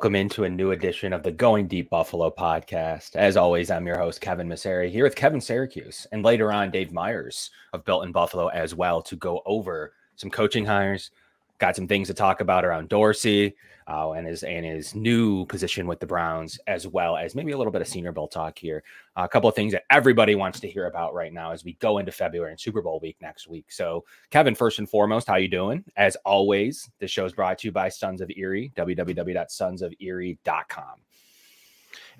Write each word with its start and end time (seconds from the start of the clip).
Welcome 0.00 0.16
into 0.16 0.44
a 0.44 0.48
new 0.48 0.70
edition 0.70 1.12
of 1.12 1.22
the 1.22 1.30
Going 1.30 1.66
Deep 1.66 1.90
Buffalo 1.90 2.30
podcast. 2.30 3.16
As 3.16 3.36
always, 3.36 3.70
I'm 3.70 3.86
your 3.86 3.98
host, 3.98 4.22
Kevin 4.22 4.48
Massare, 4.48 4.88
here 4.88 5.04
with 5.04 5.14
Kevin 5.14 5.40
Siracuse, 5.40 6.06
and 6.10 6.24
later 6.24 6.50
on, 6.50 6.70
Dave 6.70 6.90
Myers 6.90 7.50
of 7.74 7.84
Built 7.84 8.04
in 8.04 8.10
Buffalo 8.10 8.46
as 8.46 8.74
well 8.74 9.02
to 9.02 9.14
go 9.14 9.42
over 9.44 9.92
some 10.16 10.30
coaching 10.30 10.64
hires. 10.64 11.10
Got 11.58 11.76
some 11.76 11.86
things 11.86 12.08
to 12.08 12.14
talk 12.14 12.40
about 12.40 12.64
around 12.64 12.88
Dorsey, 12.88 13.54
uh, 13.90 14.12
and 14.12 14.26
his 14.26 14.42
and 14.44 14.64
his 14.64 14.94
new 14.94 15.44
position 15.46 15.86
with 15.86 15.98
the 15.98 16.06
Browns, 16.06 16.60
as 16.68 16.86
well 16.86 17.16
as 17.16 17.34
maybe 17.34 17.50
a 17.50 17.58
little 17.58 17.72
bit 17.72 17.82
of 17.82 17.88
Senior 17.88 18.12
Bowl 18.12 18.28
talk 18.28 18.56
here. 18.56 18.84
Uh, 19.16 19.22
a 19.22 19.28
couple 19.28 19.48
of 19.48 19.56
things 19.56 19.72
that 19.72 19.82
everybody 19.90 20.36
wants 20.36 20.60
to 20.60 20.68
hear 20.68 20.86
about 20.86 21.12
right 21.12 21.32
now 21.32 21.50
as 21.50 21.64
we 21.64 21.72
go 21.74 21.98
into 21.98 22.12
February 22.12 22.52
and 22.52 22.60
Super 22.60 22.82
Bowl 22.82 23.00
week 23.00 23.16
next 23.20 23.48
week. 23.48 23.72
So, 23.72 24.04
Kevin, 24.30 24.54
first 24.54 24.78
and 24.78 24.88
foremost, 24.88 25.26
how 25.26 25.34
you 25.36 25.48
doing? 25.48 25.84
As 25.96 26.14
always, 26.24 26.88
this 27.00 27.10
show 27.10 27.24
is 27.24 27.32
brought 27.32 27.58
to 27.58 27.66
you 27.66 27.72
by 27.72 27.88
Sons 27.88 28.20
of 28.20 28.30
Erie, 28.30 28.72
www.sonsoferie.com. 28.76 30.94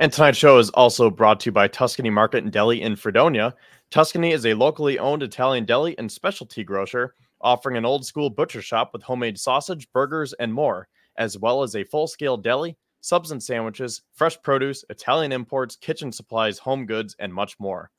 And 0.00 0.12
tonight's 0.12 0.38
show 0.38 0.58
is 0.58 0.70
also 0.70 1.08
brought 1.08 1.38
to 1.40 1.46
you 1.46 1.52
by 1.52 1.68
Tuscany 1.68 2.10
Market 2.10 2.42
and 2.42 2.52
Deli 2.52 2.82
in 2.82 2.96
Fredonia. 2.96 3.54
Tuscany 3.90 4.32
is 4.32 4.44
a 4.44 4.54
locally 4.54 4.98
owned 4.98 5.22
Italian 5.22 5.66
deli 5.66 5.96
and 5.98 6.10
specialty 6.10 6.64
grocer 6.64 7.14
offering 7.40 7.76
an 7.76 7.84
old 7.84 8.04
school 8.04 8.28
butcher 8.28 8.60
shop 8.60 8.92
with 8.92 9.02
homemade 9.02 9.38
sausage, 9.38 9.88
burgers, 9.92 10.32
and 10.34 10.52
more 10.52 10.88
as 11.20 11.38
well 11.38 11.62
as 11.62 11.76
a 11.76 11.84
full 11.84 12.08
scale 12.08 12.38
deli, 12.38 12.76
subs 13.02 13.30
and 13.30 13.42
sandwiches, 13.42 14.02
fresh 14.14 14.40
produce, 14.42 14.84
Italian 14.88 15.32
imports, 15.32 15.76
kitchen 15.76 16.10
supplies, 16.10 16.58
home 16.58 16.86
goods, 16.86 17.14
and 17.18 17.32
much 17.32 17.60
more. 17.60 17.90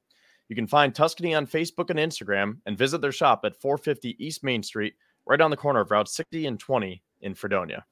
You 0.49 0.55
can 0.55 0.67
find 0.67 0.93
Tuscany 0.93 1.35
on 1.35 1.45
Facebook 1.45 1.91
and 1.91 1.99
Instagram 1.99 2.57
and 2.65 2.77
visit 2.77 2.99
their 2.99 3.11
shop 3.11 3.41
at 3.45 3.61
450 3.61 4.17
East 4.19 4.43
Main 4.43 4.63
Street, 4.63 4.95
right 5.25 5.39
on 5.39 5.51
the 5.51 5.55
corner 5.55 5.81
of 5.81 5.91
Route 5.91 6.09
60 6.09 6.47
and 6.47 6.59
20 6.59 7.03
in 7.21 7.35
Fredonia. 7.35 7.85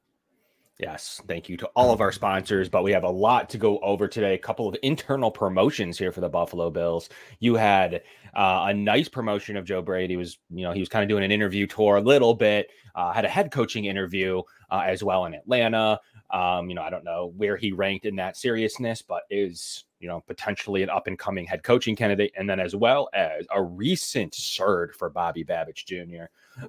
Yes, 0.80 1.22
thank 1.27 1.49
you 1.49 1.58
to 1.58 1.67
all 1.75 1.91
of 1.91 1.99
our 1.99 2.11
sponsors, 2.13 2.69
but 2.69 2.85
we 2.85 2.94
have 2.94 3.03
a 3.03 3.09
lot 3.09 3.49
to 3.49 3.58
go 3.58 3.80
over 3.80 4.08
today. 4.08 4.33
A 4.33 4.38
couple 4.38 4.66
of 4.66 4.77
internal 4.81 5.30
promotions 5.30 5.97
here 5.97 6.13
for 6.13 6.21
the 6.21 6.30
Buffalo 6.30 6.69
Bills. 6.69 7.09
You 7.39 7.55
had 7.55 7.95
uh, 8.33 8.67
a 8.69 8.73
nice 8.73 9.09
promotion 9.09 9.58
of 9.58 9.66
Joe 9.66 9.81
Brady. 9.81 10.13
He 10.13 10.17
was, 10.17 10.38
you 10.49 10.63
know, 10.63 10.71
he 10.71 10.80
was 10.80 10.88
kind 10.88 11.03
of 11.03 11.09
doing 11.09 11.25
an 11.25 11.33
interview 11.33 11.67
tour 11.67 11.97
a 11.97 12.02
little 12.02 12.33
bit. 12.33 12.69
Uh, 12.95 13.11
had 13.11 13.25
a 13.25 13.30
head 13.30 13.52
coaching 13.52 13.86
interview 13.86 14.41
uh, 14.71 14.83
as 14.86 15.03
well 15.03 15.25
in 15.25 15.33
Atlanta. 15.33 15.99
Um, 16.31 16.69
you 16.69 16.75
know, 16.75 16.81
I 16.81 16.89
don't 16.89 17.03
know 17.03 17.33
where 17.36 17.58
he 17.58 17.73
ranked 17.73 18.05
in 18.05 18.16
that 18.16 18.38
seriousness, 18.38 19.02
but 19.02 19.23
is 19.30 19.83
you 19.99 20.08
know 20.08 20.21
potentially 20.27 20.81
an 20.81 20.89
up 20.89 21.08
and 21.08 21.19
coming 21.19 21.45
head 21.45 21.61
coaching 21.61 21.95
candidate, 21.95 22.31
and 22.38 22.49
then 22.49 22.61
as 22.61 22.73
well 22.73 23.09
as 23.14 23.45
a 23.53 23.61
recent 23.61 24.33
surge 24.33 24.91
for 24.95 25.09
Bobby 25.09 25.43
Babich 25.43 25.86
Jr., 25.86 26.25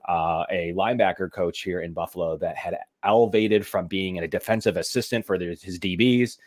uh, 0.09 0.45
a 0.51 0.73
linebacker 0.77 1.31
coach 1.31 1.63
here 1.63 1.81
in 1.81 1.93
Buffalo 1.93 2.37
that 2.39 2.57
had 2.57 2.77
elevated 3.05 3.67
from 3.67 3.87
being 3.87 4.19
a 4.19 4.29
defensive 4.29 4.77
assistant 4.77 5.27
for 5.27 5.39
his 5.39 5.79
DBs 5.79 6.39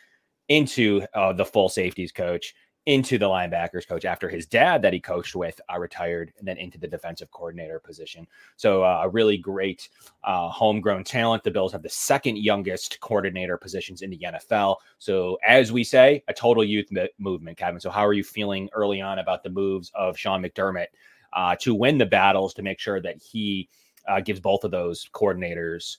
into 0.49 1.01
uh, 1.13 1.33
the 1.33 1.45
full 1.45 1.69
safeties 1.69 2.11
coach 2.11 2.53
into 2.85 3.17
the 3.17 3.25
linebackers 3.25 3.87
coach 3.87 4.03
after 4.03 4.27
his 4.27 4.45
dad 4.45 4.81
that 4.81 4.91
he 4.91 4.99
coached 4.99 5.35
with 5.35 5.59
uh, 5.73 5.79
retired 5.79 6.33
and 6.37 6.47
then 6.47 6.57
into 6.57 6.77
the 6.77 6.87
defensive 6.87 7.31
coordinator 7.31 7.79
position. 7.79 8.27
So 8.57 8.83
uh, 8.83 9.01
a 9.03 9.09
really 9.09 9.37
great 9.37 9.87
uh, 10.25 10.49
homegrown 10.49 11.05
talent. 11.05 11.43
The 11.43 11.51
Bills 11.51 11.71
have 11.71 11.81
the 11.81 11.89
second 11.89 12.37
youngest 12.39 12.99
coordinator 12.99 13.57
positions 13.57 14.01
in 14.01 14.09
the 14.09 14.19
NFL. 14.25 14.77
So 14.97 15.37
as 15.47 15.71
we 15.71 15.83
say, 15.83 16.23
a 16.27 16.33
total 16.33 16.63
youth 16.63 16.89
movement, 17.17 17.57
Kevin. 17.57 17.79
So 17.79 17.89
how 17.89 18.05
are 18.05 18.13
you 18.13 18.23
feeling 18.23 18.69
early 18.73 18.99
on 18.99 19.19
about 19.19 19.43
the 19.43 19.49
moves 19.49 19.89
of 19.95 20.17
Sean 20.17 20.43
McDermott 20.43 20.87
uh, 21.35 21.55
to 21.61 21.73
win 21.73 21.97
the 21.97 22.05
battles 22.05 22.53
to 22.55 22.61
make 22.61 22.79
sure 22.79 23.01
that 23.01 23.17
he 23.17 23.69
uh, 24.07 24.21
gives 24.21 24.39
both 24.39 24.63
of 24.63 24.71
those 24.71 25.07
coordinators 25.13 25.97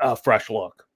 a 0.00 0.16
fresh 0.16 0.50
look? 0.50 0.86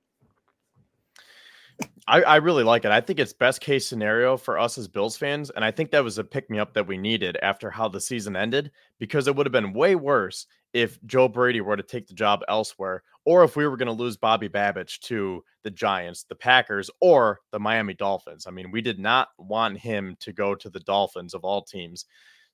I, 2.09 2.22
I 2.22 2.36
really 2.36 2.62
like 2.62 2.84
it. 2.84 2.92
I 2.92 3.00
think 3.00 3.19
it's 3.19 3.32
best 3.32 3.60
case 3.60 3.86
scenario 3.86 4.36
for 4.36 4.59
us 4.59 4.78
as 4.78 4.86
Bills 4.86 5.16
fans. 5.16 5.50
And 5.50 5.65
I 5.65 5.70
think 5.70 5.91
that 5.91 6.04
was 6.04 6.19
a 6.19 6.25
pick 6.25 6.48
me 6.48 6.59
up 6.59 6.72
that 6.75 6.86
we 6.86 6.97
needed 6.97 7.36
after 7.42 7.69
how 7.69 7.88
the 7.88 8.00
season 8.00 8.36
ended, 8.36 8.70
because 8.98 9.26
it 9.26 9.34
would 9.34 9.44
have 9.44 9.53
been 9.53 9.72
way 9.72 9.97
worse 9.97 10.47
if 10.72 11.03
Joe 11.04 11.26
Brady 11.26 11.60
were 11.60 11.76
to 11.76 11.82
take 11.82 12.06
the 12.06 12.15
job 12.15 12.42
elsewhere, 12.48 13.03
or 13.25 13.42
if 13.42 13.56
we 13.56 13.66
were 13.66 13.76
going 13.76 13.86
to 13.86 13.92
lose 13.92 14.16
Bobby 14.16 14.48
Babich 14.48 15.00
to 15.00 15.42
the 15.65 15.70
Giants, 15.70 16.25
the 16.25 16.34
Packers, 16.34 16.91
or 17.00 17.41
the 17.50 17.59
Miami 17.59 17.94
Dolphins. 17.94 18.47
I 18.47 18.53
mean, 18.53 18.70
we 18.70 18.81
did 18.81 18.98
not 18.98 19.28
want 19.36 19.78
him 19.78 20.16
to 20.20 20.32
go 20.32 20.54
to 20.54 20.70
the 20.70 20.81
Dolphins 20.81 21.34
of 21.34 21.44
all 21.44 21.62
teams. 21.62 22.04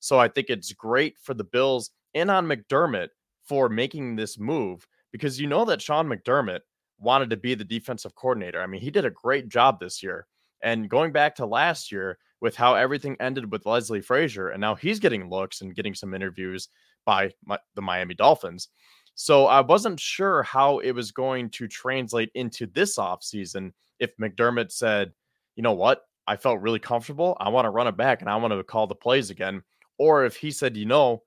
So 0.02 0.18
I 0.18 0.26
think 0.26 0.50
it's 0.50 0.72
great 0.72 1.16
for 1.16 1.32
the 1.32 1.44
Bills 1.44 1.90
and 2.12 2.28
on 2.28 2.44
McDermott 2.44 3.10
for 3.44 3.68
making 3.68 4.16
this 4.16 4.36
move 4.36 4.84
because 5.12 5.40
you 5.40 5.46
know 5.46 5.64
that 5.64 5.80
Sean 5.80 6.08
McDermott 6.08 6.58
wanted 6.98 7.30
to 7.30 7.36
be 7.36 7.54
the 7.54 7.64
defensive 7.64 8.12
coordinator. 8.16 8.60
I 8.60 8.66
mean, 8.66 8.80
he 8.80 8.90
did 8.90 9.04
a 9.04 9.10
great 9.10 9.48
job 9.48 9.78
this 9.78 10.02
year. 10.02 10.26
And 10.60 10.90
going 10.90 11.12
back 11.12 11.36
to 11.36 11.46
last 11.46 11.92
year 11.92 12.18
with 12.40 12.56
how 12.56 12.74
everything 12.74 13.16
ended 13.20 13.52
with 13.52 13.64
Leslie 13.64 14.00
Frazier, 14.00 14.48
and 14.48 14.60
now 14.60 14.74
he's 14.74 14.98
getting 14.98 15.30
looks 15.30 15.60
and 15.60 15.74
getting 15.74 15.94
some 15.94 16.14
interviews 16.14 16.68
by 17.04 17.30
my, 17.44 17.58
the 17.76 17.82
Miami 17.82 18.14
Dolphins. 18.14 18.70
So 19.14 19.46
I 19.46 19.60
wasn't 19.60 20.00
sure 20.00 20.42
how 20.42 20.80
it 20.80 20.90
was 20.92 21.12
going 21.12 21.50
to 21.50 21.68
translate 21.68 22.30
into 22.34 22.66
this 22.66 22.98
offseason 22.98 23.70
if 24.00 24.16
McDermott 24.16 24.72
said, 24.72 25.12
you 25.54 25.62
know 25.62 25.74
what, 25.74 26.02
I 26.26 26.34
felt 26.34 26.60
really 26.60 26.80
comfortable. 26.80 27.36
I 27.38 27.50
want 27.50 27.66
to 27.66 27.70
run 27.70 27.86
it 27.86 27.96
back 27.96 28.20
and 28.20 28.28
I 28.28 28.34
want 28.34 28.52
to 28.52 28.64
call 28.64 28.88
the 28.88 28.96
plays 28.96 29.30
again. 29.30 29.62
Or 30.02 30.24
if 30.24 30.34
he 30.34 30.50
said, 30.50 30.76
you 30.76 30.84
know, 30.84 31.22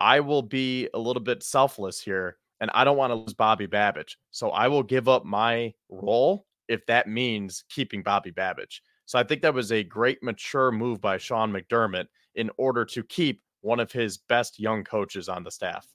I 0.00 0.18
will 0.18 0.42
be 0.42 0.88
a 0.92 0.98
little 0.98 1.22
bit 1.22 1.44
selfless 1.44 2.00
here 2.00 2.36
and 2.60 2.68
I 2.74 2.82
don't 2.82 2.96
want 2.96 3.12
to 3.12 3.14
lose 3.14 3.32
Bobby 3.32 3.68
Babich. 3.68 4.16
So 4.32 4.50
I 4.50 4.66
will 4.66 4.82
give 4.82 5.08
up 5.08 5.24
my 5.24 5.72
role 5.88 6.46
if 6.66 6.84
that 6.86 7.06
means 7.06 7.62
keeping 7.70 8.02
Bobby 8.02 8.32
Babich. 8.32 8.80
So 9.06 9.20
I 9.20 9.22
think 9.22 9.40
that 9.42 9.54
was 9.54 9.70
a 9.70 9.84
great 9.84 10.20
mature 10.20 10.72
move 10.72 11.00
by 11.00 11.16
Sean 11.16 11.52
McDermott 11.52 12.06
in 12.34 12.50
order 12.56 12.84
to 12.86 13.04
keep 13.04 13.40
one 13.60 13.78
of 13.78 13.92
his 13.92 14.18
best 14.18 14.58
young 14.58 14.82
coaches 14.82 15.28
on 15.28 15.44
the 15.44 15.50
staff. 15.52 15.86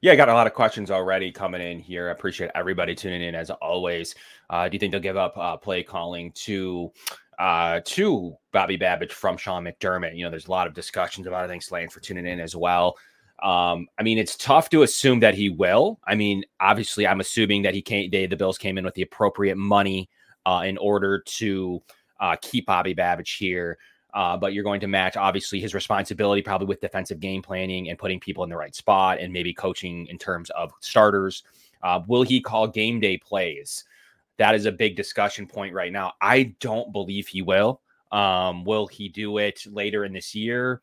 Yeah, 0.00 0.10
I 0.10 0.16
got 0.16 0.28
a 0.28 0.34
lot 0.34 0.48
of 0.48 0.54
questions 0.54 0.90
already 0.90 1.30
coming 1.30 1.62
in 1.62 1.78
here. 1.78 2.08
I 2.08 2.10
appreciate 2.10 2.50
everybody 2.56 2.96
tuning 2.96 3.22
in 3.22 3.36
as 3.36 3.48
always. 3.50 4.16
Uh, 4.50 4.68
do 4.68 4.74
you 4.74 4.80
think 4.80 4.90
they'll 4.90 5.00
give 5.00 5.16
up 5.16 5.38
uh, 5.38 5.56
play 5.56 5.84
calling 5.84 6.32
to 6.32 6.90
uh, 7.42 7.80
to 7.84 8.36
Bobby 8.52 8.78
Babich 8.78 9.10
from 9.10 9.36
Sean 9.36 9.64
McDermott? 9.64 10.16
You 10.16 10.24
know, 10.24 10.30
there's 10.30 10.46
a 10.46 10.50
lot 10.52 10.68
of 10.68 10.74
discussions 10.74 11.26
about. 11.26 11.44
I 11.44 11.48
think 11.48 11.64
Slane 11.64 11.88
for 11.88 11.98
tuning 11.98 12.26
in 12.26 12.38
as 12.38 12.54
well. 12.54 12.96
Um, 13.42 13.88
I 13.98 14.04
mean, 14.04 14.18
it's 14.18 14.36
tough 14.36 14.70
to 14.70 14.84
assume 14.84 15.18
that 15.20 15.34
he 15.34 15.50
will. 15.50 15.98
I 16.06 16.14
mean, 16.14 16.44
obviously, 16.60 17.04
I'm 17.04 17.18
assuming 17.18 17.62
that 17.62 17.74
he 17.74 17.82
came. 17.82 18.10
They, 18.10 18.26
the 18.26 18.36
Bills 18.36 18.58
came 18.58 18.78
in 18.78 18.84
with 18.84 18.94
the 18.94 19.02
appropriate 19.02 19.56
money 19.56 20.08
uh, 20.46 20.62
in 20.64 20.78
order 20.78 21.18
to 21.18 21.82
uh, 22.20 22.36
keep 22.40 22.66
Bobby 22.66 22.94
Babich 22.94 23.36
here. 23.36 23.76
Uh, 24.14 24.36
but 24.36 24.52
you're 24.52 24.62
going 24.62 24.80
to 24.80 24.86
match 24.86 25.16
obviously 25.16 25.58
his 25.58 25.74
responsibility 25.74 26.42
probably 26.42 26.66
with 26.68 26.80
defensive 26.80 27.18
game 27.18 27.42
planning 27.42 27.88
and 27.88 27.98
putting 27.98 28.20
people 28.20 28.44
in 28.44 28.50
the 28.50 28.56
right 28.56 28.76
spot 28.76 29.18
and 29.18 29.32
maybe 29.32 29.52
coaching 29.52 30.06
in 30.08 30.18
terms 30.18 30.48
of 30.50 30.70
starters. 30.78 31.42
Uh, 31.82 32.00
will 32.06 32.22
he 32.22 32.40
call 32.40 32.68
game 32.68 33.00
day 33.00 33.18
plays? 33.18 33.84
That 34.38 34.54
is 34.54 34.66
a 34.66 34.72
big 34.72 34.96
discussion 34.96 35.46
point 35.46 35.74
right 35.74 35.92
now. 35.92 36.12
I 36.20 36.54
don't 36.60 36.92
believe 36.92 37.28
he 37.28 37.42
will. 37.42 37.80
Um, 38.10 38.64
will 38.64 38.86
he 38.86 39.08
do 39.08 39.38
it 39.38 39.64
later 39.66 40.04
in 40.04 40.12
this 40.12 40.34
year? 40.34 40.82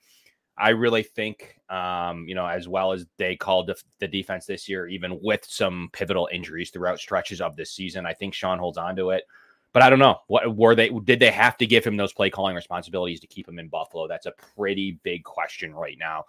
I 0.58 0.70
really 0.70 1.04
think, 1.04 1.56
um, 1.70 2.28
you 2.28 2.36
know, 2.36 2.46
as 2.46 2.68
well 2.68 2.92
as 2.92 3.06
they 3.18 3.36
called 3.38 3.72
the, 4.00 4.08
defense 4.08 4.46
this 4.46 4.68
year, 4.68 4.88
even 4.88 5.20
with 5.22 5.46
some 5.46 5.90
pivotal 5.94 6.28
injuries 6.34 6.70
throughout 6.70 7.00
stretches 7.00 7.40
of 7.40 7.56
this 7.56 7.72
season, 7.72 8.06
I 8.06 8.14
think 8.14 8.34
Sean 8.34 8.60
holds 8.60 8.78
on 8.78 8.96
to 8.98 9.12
it. 9.12 9.24
But 9.72 9.84
I 9.84 9.90
don't 9.90 10.00
know 10.00 10.18
what 10.28 10.56
were 10.56 10.74
they 10.74 10.90
did 10.90 11.20
they 11.20 11.30
have 11.30 11.56
to 11.58 11.68
give 11.68 11.86
him 11.86 11.96
those 11.96 12.12
play 12.12 12.32
calling 12.32 12.56
responsibilities 12.56 13.20
to 13.20 13.28
keep 13.28 13.48
him 13.48 13.60
in 13.60 13.70
Buffalo? 13.70 14.08
That's 14.08 14.26
a 14.26 14.34
pretty 14.56 15.00
big 15.04 15.24
question 15.24 15.74
right 15.74 15.98
now. 15.98 16.26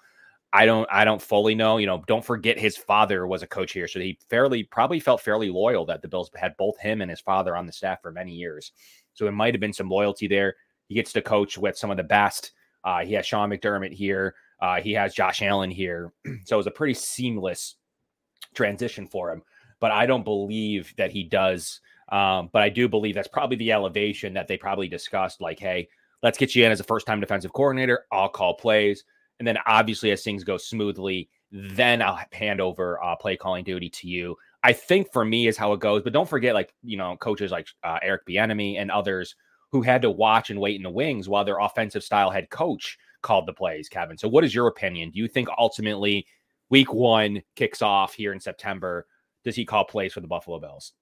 I 0.52 0.66
don't 0.66 0.88
I 0.90 1.04
don't 1.04 1.22
fully 1.22 1.54
know. 1.54 1.76
You 1.76 1.86
know, 1.86 2.02
don't 2.06 2.24
forget 2.24 2.58
his 2.58 2.76
father 2.76 3.26
was 3.26 3.42
a 3.42 3.46
coach 3.46 3.72
here, 3.72 3.86
so 3.86 4.00
he 4.00 4.18
fairly 4.28 4.64
probably 4.64 5.00
felt 5.00 5.20
fairly 5.20 5.48
loyal 5.48 5.86
that 5.86 6.02
the 6.02 6.08
Bills 6.08 6.30
had 6.34 6.56
both 6.56 6.78
him 6.78 7.02
and 7.02 7.10
his 7.10 7.20
father 7.20 7.56
on 7.56 7.66
the 7.66 7.72
staff 7.72 8.02
for 8.02 8.10
many 8.10 8.32
years. 8.32 8.72
So 9.14 9.26
it 9.26 9.32
might 9.32 9.54
have 9.54 9.60
been 9.60 9.72
some 9.72 9.88
loyalty 9.88 10.26
there. 10.26 10.56
He 10.88 10.94
gets 10.96 11.12
to 11.12 11.22
coach 11.22 11.56
with 11.56 11.78
some 11.78 11.90
of 11.90 11.96
the 11.96 12.02
best 12.02 12.52
uh, 12.84 13.00
he 13.00 13.14
has 13.14 13.26
Sean 13.26 13.50
McDermott 13.50 13.92
here. 13.92 14.34
Uh, 14.60 14.80
he 14.80 14.92
has 14.92 15.14
Josh 15.14 15.42
Allen 15.42 15.70
here. 15.70 16.12
so 16.44 16.56
it 16.56 16.58
was 16.58 16.66
a 16.66 16.72
pretty 16.72 16.94
seamless 16.94 17.76
transition 18.54 19.06
for 19.06 19.30
him. 19.30 19.42
But 19.80 19.90
I 19.92 20.06
don't 20.06 20.24
believe 20.24 20.92
that 20.96 21.10
he 21.10 21.24
does. 21.24 21.80
Um, 22.10 22.50
but 22.52 22.62
I 22.62 22.68
do 22.68 22.88
believe 22.88 23.14
that's 23.14 23.28
probably 23.28 23.56
the 23.56 23.72
elevation 23.72 24.34
that 24.34 24.48
they 24.48 24.56
probably 24.56 24.88
discussed. 24.88 25.40
Like, 25.40 25.58
hey, 25.58 25.88
let's 26.22 26.38
get 26.38 26.54
you 26.54 26.64
in 26.64 26.72
as 26.72 26.80
a 26.80 26.84
first 26.84 27.06
time 27.06 27.20
defensive 27.20 27.52
coordinator. 27.52 28.04
I'll 28.10 28.28
call 28.28 28.54
plays. 28.54 29.04
And 29.40 29.48
then 29.48 29.58
obviously, 29.66 30.12
as 30.12 30.22
things 30.22 30.44
go 30.44 30.56
smoothly, 30.56 31.28
then 31.50 32.02
I'll 32.02 32.20
hand 32.30 32.60
over 32.60 33.02
uh, 33.02 33.16
play 33.16 33.36
calling 33.36 33.64
duty 33.64 33.88
to 33.88 34.06
you. 34.06 34.36
I 34.62 34.72
think 34.74 35.10
for 35.12 35.24
me 35.24 35.48
is 35.48 35.56
how 35.56 35.72
it 35.72 35.80
goes. 35.80 36.02
But 36.02 36.12
don't 36.12 36.28
forget, 36.28 36.54
like, 36.54 36.72
you 36.82 36.98
know, 36.98 37.16
coaches 37.16 37.50
like 37.50 37.66
uh, 37.82 37.98
Eric 38.02 38.26
Bieniemy 38.26 38.78
and 38.78 38.90
others 38.90 39.34
who 39.72 39.82
had 39.82 40.02
to 40.02 40.10
watch 40.10 40.50
and 40.50 40.60
wait 40.60 40.76
in 40.76 40.82
the 40.82 40.90
wings 40.90 41.28
while 41.28 41.44
their 41.44 41.58
offensive 41.58 42.04
style 42.04 42.30
head 42.30 42.50
coach 42.50 42.98
called 43.22 43.46
the 43.46 43.52
plays, 43.52 43.88
Kevin. 43.88 44.18
So, 44.18 44.28
what 44.28 44.44
is 44.44 44.54
your 44.54 44.66
opinion? 44.66 45.10
Do 45.10 45.18
you 45.18 45.26
think 45.26 45.48
ultimately 45.58 46.26
week 46.68 46.92
one 46.92 47.42
kicks 47.56 47.82
off 47.82 48.12
here 48.12 48.32
in 48.34 48.40
September? 48.40 49.06
Does 49.42 49.56
he 49.56 49.64
call 49.64 49.84
plays 49.84 50.12
for 50.12 50.20
the 50.20 50.28
Buffalo 50.28 50.60
Bills? 50.60 50.92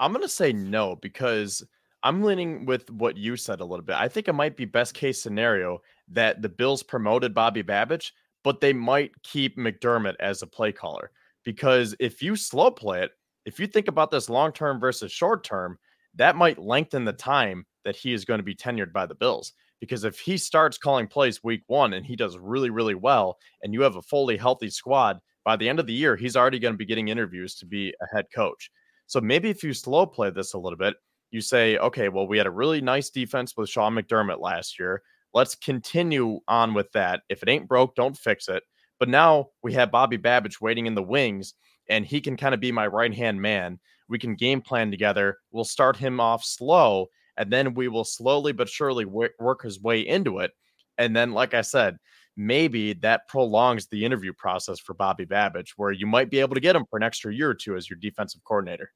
I'm 0.00 0.12
to 0.14 0.28
say 0.28 0.52
no 0.52 0.96
because 0.96 1.62
I'm 2.06 2.22
leaning 2.22 2.66
with 2.66 2.88
what 2.88 3.16
you 3.16 3.36
said 3.36 3.60
a 3.60 3.64
little 3.64 3.84
bit. 3.84 3.96
I 3.96 4.06
think 4.06 4.28
it 4.28 4.32
might 4.32 4.56
be 4.56 4.64
best 4.64 4.94
case 4.94 5.20
scenario 5.20 5.82
that 6.06 6.40
the 6.40 6.48
Bills 6.48 6.84
promoted 6.84 7.34
Bobby 7.34 7.64
Babich, 7.64 8.12
but 8.44 8.60
they 8.60 8.72
might 8.72 9.10
keep 9.24 9.58
McDermott 9.58 10.14
as 10.20 10.40
a 10.40 10.46
play 10.46 10.70
caller. 10.70 11.10
Because 11.44 11.96
if 11.98 12.22
you 12.22 12.36
slow 12.36 12.70
play 12.70 13.02
it, 13.02 13.10
if 13.44 13.58
you 13.58 13.66
think 13.66 13.88
about 13.88 14.12
this 14.12 14.30
long 14.30 14.52
term 14.52 14.78
versus 14.78 15.10
short 15.10 15.42
term, 15.42 15.80
that 16.14 16.36
might 16.36 16.60
lengthen 16.60 17.04
the 17.04 17.12
time 17.12 17.66
that 17.84 17.96
he 17.96 18.12
is 18.12 18.24
going 18.24 18.38
to 18.38 18.44
be 18.44 18.54
tenured 18.54 18.92
by 18.92 19.04
the 19.04 19.16
Bills. 19.16 19.52
Because 19.80 20.04
if 20.04 20.20
he 20.20 20.38
starts 20.38 20.78
calling 20.78 21.08
plays 21.08 21.42
week 21.42 21.62
one 21.66 21.94
and 21.94 22.06
he 22.06 22.14
does 22.14 22.38
really, 22.38 22.70
really 22.70 22.94
well, 22.94 23.36
and 23.64 23.74
you 23.74 23.80
have 23.80 23.96
a 23.96 24.02
fully 24.02 24.36
healthy 24.36 24.70
squad, 24.70 25.18
by 25.44 25.56
the 25.56 25.68
end 25.68 25.80
of 25.80 25.88
the 25.88 25.92
year, 25.92 26.14
he's 26.14 26.36
already 26.36 26.60
going 26.60 26.74
to 26.74 26.78
be 26.78 26.86
getting 26.86 27.08
interviews 27.08 27.56
to 27.56 27.66
be 27.66 27.92
a 28.00 28.14
head 28.14 28.26
coach. 28.32 28.70
So 29.08 29.20
maybe 29.20 29.50
if 29.50 29.64
you 29.64 29.74
slow 29.74 30.06
play 30.06 30.30
this 30.30 30.52
a 30.52 30.58
little 30.58 30.78
bit, 30.78 30.94
you 31.30 31.40
say, 31.40 31.78
okay, 31.78 32.08
well, 32.08 32.26
we 32.26 32.38
had 32.38 32.46
a 32.46 32.50
really 32.50 32.80
nice 32.80 33.10
defense 33.10 33.56
with 33.56 33.68
Sean 33.68 33.94
McDermott 33.94 34.40
last 34.40 34.78
year. 34.78 35.02
Let's 35.34 35.54
continue 35.54 36.40
on 36.48 36.72
with 36.72 36.90
that. 36.92 37.22
If 37.28 37.42
it 37.42 37.48
ain't 37.48 37.68
broke, 37.68 37.94
don't 37.94 38.16
fix 38.16 38.48
it. 38.48 38.62
But 38.98 39.08
now 39.08 39.48
we 39.62 39.72
have 39.74 39.90
Bobby 39.90 40.16
Babich 40.16 40.60
waiting 40.60 40.86
in 40.86 40.94
the 40.94 41.02
wings, 41.02 41.54
and 41.88 42.06
he 42.06 42.20
can 42.20 42.36
kind 42.36 42.54
of 42.54 42.60
be 42.60 42.72
my 42.72 42.86
right 42.86 43.12
hand 43.12 43.40
man. 43.40 43.78
We 44.08 44.18
can 44.18 44.34
game 44.34 44.62
plan 44.62 44.90
together. 44.90 45.38
We'll 45.50 45.64
start 45.64 45.96
him 45.96 46.20
off 46.20 46.44
slow, 46.44 47.08
and 47.36 47.52
then 47.52 47.74
we 47.74 47.88
will 47.88 48.04
slowly 48.04 48.52
but 48.52 48.68
surely 48.68 49.04
work 49.04 49.62
his 49.62 49.82
way 49.82 50.00
into 50.00 50.38
it. 50.38 50.52
And 50.96 51.14
then, 51.14 51.32
like 51.32 51.52
I 51.52 51.60
said, 51.60 51.98
maybe 52.36 52.94
that 52.94 53.28
prolongs 53.28 53.86
the 53.88 54.04
interview 54.04 54.32
process 54.32 54.78
for 54.78 54.94
Bobby 54.94 55.26
Babich, 55.26 55.70
where 55.76 55.92
you 55.92 56.06
might 56.06 56.30
be 56.30 56.40
able 56.40 56.54
to 56.54 56.60
get 56.60 56.76
him 56.76 56.84
for 56.88 56.96
an 56.96 57.02
extra 57.02 57.34
year 57.34 57.50
or 57.50 57.54
two 57.54 57.76
as 57.76 57.90
your 57.90 57.98
defensive 57.98 58.42
coordinator. 58.44 58.92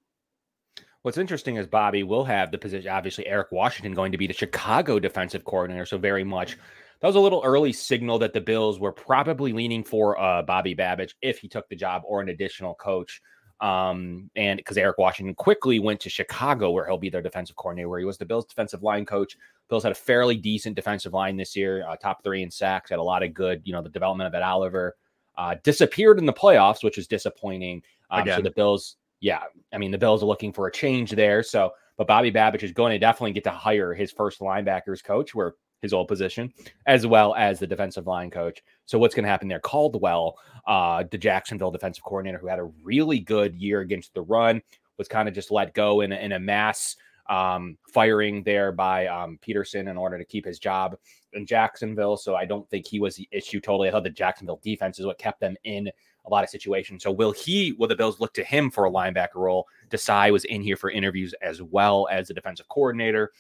What's 1.03 1.19
interesting 1.19 1.57
is 1.57 1.67
Bobby 1.67 2.03
will 2.03 2.25
have 2.25 2.51
the 2.51 2.59
position. 2.59 2.91
Obviously, 2.91 3.27
Eric 3.27 3.53
Washington 3.53 3.95
going 3.95 4.13
to 4.13 4.19
be 4.19 4.27
the 4.27 4.35
Chicago 4.35 4.99
defensive 4.99 5.45
coordinator. 5.45 5.87
So 5.87 5.97
very 5.97 6.25
much 6.25 6.59
that 7.01 7.07
was 7.07 7.17
a 7.17 7.21
little 7.21 7.41
early 7.43 7.73
signal 7.73 8.19
that 8.19 8.35
the 8.35 8.41
Bills 8.41 8.79
were 8.79 8.93
probably 8.93 9.53
leaning 9.53 9.83
for 9.83 10.21
uh, 10.21 10.43
Bobby 10.43 10.75
Babich 10.75 11.15
if 11.23 11.39
he 11.39 11.49
took 11.49 11.69
the 11.69 11.77
job 11.77 12.03
or 12.05 12.21
an 12.21 12.29
additional 12.29 12.75
coach. 12.75 13.23
Um, 13.63 14.31
and 14.37 14.59
because 14.59 14.77
Eric 14.77 14.99
Washington 14.99 15.35
quickly 15.35 15.79
went 15.79 16.01
to 16.01 16.11
Chicago, 16.11 16.71
where 16.71 16.87
he'll 16.87 16.99
be 16.99 17.11
their 17.11 17.23
defensive 17.23 17.57
coordinator, 17.57 17.89
where 17.89 17.99
he 17.99 18.05
was 18.07 18.19
the 18.19 18.25
Bills' 18.25 18.47
defensive 18.47 18.83
line 18.83 19.05
coach. 19.05 19.37
Bills 19.69 19.83
had 19.83 19.93
a 19.93 19.95
fairly 19.97 20.37
decent 20.37 20.77
defensive 20.77 21.13
line 21.13 21.37
this 21.37 21.55
year, 21.55 21.87
uh, 21.87 21.97
top 21.97 22.23
three 22.23 22.43
in 22.43 22.51
sacks, 22.51 22.91
had 22.91 22.99
a 22.99 23.03
lot 23.03 23.23
of 23.23 23.35
good, 23.35 23.63
you 23.65 23.73
know, 23.73 23.83
the 23.83 23.89
development 23.89 24.29
of 24.29 24.35
Ed 24.35 24.43
Oliver. 24.43 24.97
Uh, 25.37 25.57
disappeared 25.63 26.19
in 26.19 26.27
the 26.27 26.33
playoffs, 26.33 26.85
which 26.85 26.99
is 26.99 27.07
disappointing. 27.07 27.83
Um, 28.11 28.27
so 28.27 28.43
the 28.43 28.51
Bills 28.51 28.97
yeah, 29.21 29.41
I 29.73 29.79
mean, 29.79 29.91
the 29.91 29.99
Bills 29.99 30.23
are 30.23 30.27
looking 30.27 30.53
for 30.53 30.67
a 30.67 30.73
change 30.73 31.13
there. 31.13 31.43
So, 31.43 31.73
but 31.97 32.07
Bobby 32.07 32.33
Babich 32.33 32.63
is 32.63 32.73
going 32.73 32.93
to 32.93 32.99
definitely 32.99 33.33
get 33.33 33.45
to 33.45 33.51
hire 33.51 33.95
his 33.95 34.11
first 34.11 34.41
linebackers 34.41 35.05
coach, 35.05 35.35
where 35.35 35.55
his 35.83 35.93
old 35.93 36.09
position, 36.09 36.53
as 36.87 37.07
well 37.07 37.35
as 37.37 37.59
the 37.59 37.67
defensive 37.67 38.07
line 38.07 38.31
coach. 38.31 38.63
So, 38.87 38.99
what's 38.99 39.15
going 39.15 39.25
to 39.25 39.31
happen 39.31 39.49
there? 39.49 39.61
Caldwell, 39.61 40.39
uh, 40.67 41.05
the 41.11 41.19
Jacksonville 41.19 41.71
defensive 41.71 42.05
coordinator, 42.05 42.39
who 42.39 42.47
had 42.47 42.59
a 42.59 42.71
really 42.83 43.21
good 43.21 43.55
year 43.55 43.81
against 43.81 44.15
the 44.15 44.23
run, 44.23 44.63
was 44.99 45.09
kind 45.09 45.29
of 45.29 45.35
just 45.35 45.51
let 45.51 45.75
go 45.75 46.01
in 46.01 46.13
in 46.13 46.33
a 46.33 46.41
mass 46.41 46.97
um, 47.29 47.79
firing 47.93 48.43
there 48.43 48.73
by 48.73 49.07
um, 49.07 49.39
Pederson 49.47 49.89
in 49.89 49.97
order 49.97 50.19
to 50.19 50.25
keep 50.25 50.45
his 50.45 50.59
job 50.59 50.97
in 51.33 51.47
Jacksonville. 51.47 52.17
So, 52.17 52.35
I 52.35 52.45
don't 52.45 52.69
think 52.69 52.87
he 52.87 53.01
was 53.01 53.17
the 53.17 53.29
issue 53.31 53.61
totally. 53.61 53.89
I 53.89 53.93
thought 53.93 54.05
the 54.05 54.11
Jacksonville 54.11 54.61
defense 54.63 54.99
is 54.99 55.07
what 55.07 55.19
kept 55.19 55.41
them 55.41 55.57
in 55.65 55.91
a 56.27 56.31
lot 56.31 56.45
of 56.45 56.51
situations. 56.51 57.03
So 57.03 57.11
will 57.11 57.33
he, 57.33 57.73
will 57.73 57.89
the 57.89 57.97
Bills 57.97 58.21
look 58.21 58.35
to 58.35 58.45
him 58.45 58.71
for 58.71 58.85
a 58.85 58.91
linebacker 58.91 59.37
role? 59.37 59.67
Desai 59.91 60.33
was 60.33 60.45
in 60.45 60.63
here 60.63 60.77
for 60.77 60.91
interviews 60.91 61.35
as 61.43 61.63
well 61.63 62.09
as 62.11 62.29
the 62.29 62.35
defensive 62.35 62.69
coordinator, 62.69 63.33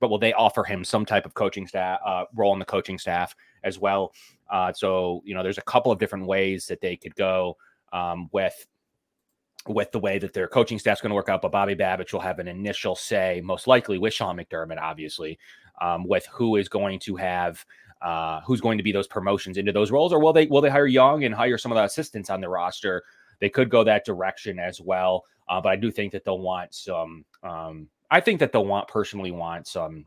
but 0.00 0.08
will 0.08 0.18
they 0.18 0.32
offer 0.32 0.64
him 0.64 0.84
some 0.84 1.04
type 1.04 1.26
of 1.26 1.34
coaching 1.34 1.66
staff 1.66 2.00
uh, 2.04 2.24
role 2.34 2.52
in 2.52 2.58
the 2.58 2.64
coaching 2.64 2.98
staff 2.98 3.34
as 3.64 3.78
well? 3.78 4.12
Uh, 4.50 4.72
so 4.72 5.22
you 5.24 5.34
know, 5.34 5.42
there's 5.42 5.58
a 5.58 5.62
couple 5.62 5.92
of 5.92 5.98
different 5.98 6.26
ways 6.26 6.66
that 6.66 6.80
they 6.80 6.96
could 6.96 7.14
go 7.16 7.56
um, 7.92 8.28
with 8.32 8.66
with 9.68 9.92
the 9.92 9.98
way 9.98 10.18
that 10.18 10.32
their 10.32 10.48
coaching 10.48 10.78
staff's 10.78 11.00
going 11.00 11.10
to 11.10 11.16
work 11.16 11.28
out. 11.28 11.42
But 11.42 11.52
Bobby 11.52 11.74
Babich 11.74 12.12
will 12.12 12.20
have 12.20 12.38
an 12.38 12.48
initial 12.48 12.94
say, 12.94 13.40
most 13.44 13.66
likely 13.66 13.98
with 13.98 14.14
Sean 14.14 14.36
McDermott, 14.36 14.80
obviously, 14.80 15.38
um, 15.80 16.06
with 16.06 16.26
who 16.26 16.56
is 16.56 16.68
going 16.68 16.98
to 17.00 17.16
have 17.16 17.64
uh, 18.00 18.40
who's 18.42 18.60
going 18.60 18.78
to 18.78 18.84
be 18.84 18.92
those 18.92 19.08
promotions 19.08 19.56
into 19.56 19.72
those 19.72 19.90
roles, 19.90 20.12
or 20.12 20.20
will 20.20 20.32
they 20.32 20.46
will 20.46 20.60
they 20.60 20.70
hire 20.70 20.86
Young 20.86 21.24
and 21.24 21.34
hire 21.34 21.58
some 21.58 21.72
of 21.72 21.76
the 21.76 21.84
assistants 21.84 22.30
on 22.30 22.40
the 22.40 22.48
roster? 22.48 23.02
They 23.40 23.48
could 23.48 23.70
go 23.70 23.84
that 23.84 24.04
direction 24.04 24.58
as 24.58 24.80
well, 24.80 25.24
uh, 25.48 25.60
but 25.60 25.70
I 25.70 25.76
do 25.76 25.90
think 25.90 26.12
that 26.12 26.24
they'll 26.24 26.38
want 26.38 26.74
some. 26.74 27.24
Um, 27.42 27.88
I 28.10 28.20
think 28.20 28.40
that 28.40 28.52
they'll 28.52 28.66
want 28.66 28.88
personally 28.88 29.30
want 29.30 29.66
some 29.66 30.06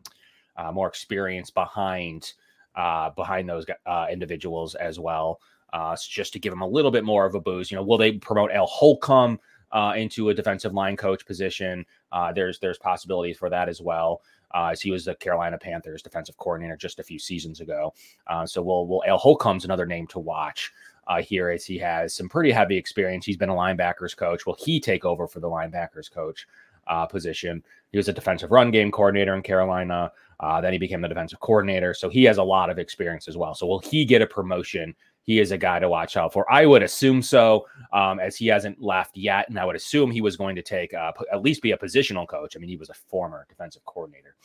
uh, 0.56 0.72
more 0.72 0.88
experience 0.88 1.50
behind 1.50 2.34
uh, 2.76 3.10
behind 3.12 3.50
those 3.50 3.66
uh, 3.86 4.08
individuals 4.10 4.76
as 4.76 5.00
well, 5.00 5.40
uh, 5.74 5.96
just 6.08 6.34
to 6.34 6.40
give 6.40 6.52
them 6.52 6.62
a 6.62 6.68
little 6.68 6.92
bit 6.92 7.04
more 7.04 7.26
of 7.26 7.36
a 7.36 7.42
boost. 7.42 7.72
You 7.72 7.78
know, 7.78 7.84
will 7.84 7.98
they 7.98 8.14
promote 8.14 8.52
Al 8.52 8.68
Holcomb? 8.68 9.40
Uh, 9.74 9.94
into 9.96 10.30
a 10.30 10.34
defensive 10.34 10.74
line 10.74 10.98
coach 10.98 11.26
position. 11.26 11.86
Uh, 12.12 12.34
there's 12.34 12.60
there's 12.60 12.78
possibilities 12.78 13.38
for 13.38 13.50
that 13.50 13.70
as 13.70 13.80
well 13.80 14.22
uh, 14.54 14.68
as 14.68 14.82
he 14.82 14.92
was 14.92 15.06
the 15.06 15.16
Carolina 15.16 15.58
Panthers 15.58 16.02
defensive 16.02 16.38
coordinator 16.38 16.76
just 16.76 17.00
a 17.00 17.04
few 17.04 17.20
seasons 17.20 17.62
ago. 17.62 17.94
Uh, 18.28 18.46
so 18.46 18.62
we'll, 18.62 18.88
we'll 18.88 19.04
Al 19.08 19.18
Holcomb's 19.18 19.66
another 19.66 19.86
name 19.86 20.08
to 20.08 20.20
watch 20.20 20.72
uh, 21.08 21.22
here 21.22 21.50
as 21.50 21.66
he 21.66 21.78
has 21.78 22.14
some 22.14 22.30
pretty 22.30 22.52
heavy 22.52 22.78
experience. 22.78 23.26
He's 23.26 23.38
been 23.38 23.50
a 23.50 23.56
linebackers 23.56 24.16
coach. 24.16 24.46
Will 24.46 24.58
he 24.60 24.80
take 24.80 25.06
over 25.06 25.28
for 25.28 25.40
the 25.40 25.50
linebackers 25.50 26.12
coach 26.12 26.48
uh, 26.88 27.06
position? 27.06 27.64
He 27.92 27.98
was 27.98 28.08
a 28.08 28.14
defensive 28.14 28.52
run 28.52 28.72
game 28.72 28.92
coordinator 28.92 29.36
in 29.36 29.42
Carolina. 29.42 30.12
Uh, 30.40 30.60
then 30.60 30.74
he 30.74 30.80
became 30.80 31.02
the 31.02 31.08
defensive 31.08 31.40
coordinator. 31.40 31.94
So 31.94 32.10
he 32.10 32.24
has 32.24 32.38
a 32.38 32.44
lot 32.44 32.70
of 32.70 32.80
experience 32.80 33.28
as 33.28 33.38
well. 33.38 33.54
So 33.54 33.68
will 33.68 33.80
he 33.80 34.06
get 34.06 34.22
a 34.22 34.28
promotion 34.28 34.96
he 35.24 35.40
is 35.40 35.52
a 35.52 35.58
guy 35.58 35.80
to 35.80 35.90
watch 35.90 36.18
out 36.18 36.34
for. 36.34 36.52
I 36.52 36.66
would 36.66 36.84
assume 36.84 37.22
so, 37.22 37.68
um, 37.94 38.20
as 38.20 38.36
he 38.36 38.48
hasn't 38.48 38.82
left 38.82 39.16
yet, 39.16 39.50
and 39.50 39.60
I 39.60 39.66
would 39.66 39.76
assume 39.76 40.12
he 40.12 40.22
was 40.22 40.36
going 40.36 40.56
to 40.56 40.62
take 40.62 40.94
uh, 40.94 41.12
at 41.32 41.42
least 41.42 41.62
be 41.62 41.72
a 41.72 41.78
positional 41.78 42.28
coach. 42.28 42.56
I 42.56 42.60
mean, 42.60 42.70
he 42.70 42.78
was 42.78 42.90
a 42.90 42.94
former 42.94 43.46
defensive 43.50 43.86
coordinator, 43.86 44.36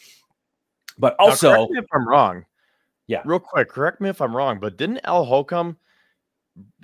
but 0.99 1.16
also, 1.18 1.68
if 1.73 1.87
I'm 1.92 2.09
wrong, 2.09 2.45
yeah, 3.06 3.23
real 3.25 3.40
quick, 3.40 3.68
correct 3.68 4.00
me 4.00 4.09
if 4.09 4.21
I'm 4.21 4.37
wrong, 4.37 4.59
but 4.61 4.76
didn't 4.76 5.00
Al 5.04 5.25
Holcomb? 5.25 5.76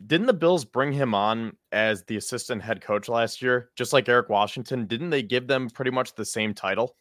Didn't 0.07 0.27
the 0.27 0.35
Bills 0.35 0.67
bring 0.67 0.93
him 0.93 1.15
on 1.15 1.57
as 1.73 2.05
the 2.05 2.17
assistant 2.17 2.61
head 2.61 2.83
coach 2.83 3.09
last 3.09 3.41
year, 3.41 3.71
just 3.75 3.95
like 3.95 4.09
Eric 4.09 4.29
Washington? 4.29 4.87
Didn't 4.87 5.09
they 5.11 5.23
give 5.23 5.47
them 5.47 5.71
pretty 5.71 5.91
much 5.91 6.15
the 6.15 6.27
same 6.27 6.53
title? 6.53 6.95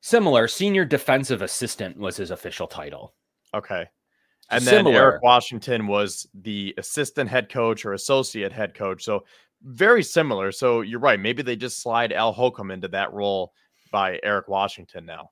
Similar, 0.00 0.48
senior 0.48 0.84
defensive 0.84 1.42
assistant 1.42 1.96
was 1.96 2.16
his 2.16 2.30
official 2.30 2.66
title. 2.66 3.14
Okay. 3.54 3.88
And 4.50 4.62
Similar. 4.62 4.94
then 4.94 5.02
Eric 5.02 5.22
Washington 5.22 5.86
was 5.86 6.26
the 6.34 6.74
assistant 6.78 7.28
head 7.28 7.50
coach 7.50 7.84
or 7.84 7.92
associate 7.92 8.52
head 8.52 8.74
coach. 8.74 9.04
So 9.04 9.24
very 9.62 10.02
similar. 10.02 10.52
So 10.52 10.80
you're 10.80 11.00
right. 11.00 11.20
Maybe 11.20 11.42
they 11.42 11.56
just 11.56 11.82
slide 11.82 12.12
Al 12.12 12.32
Holcomb 12.32 12.70
into 12.70 12.88
that 12.88 13.12
role 13.12 13.52
by 13.90 14.20
Eric 14.22 14.48
Washington 14.48 15.04
now. 15.04 15.30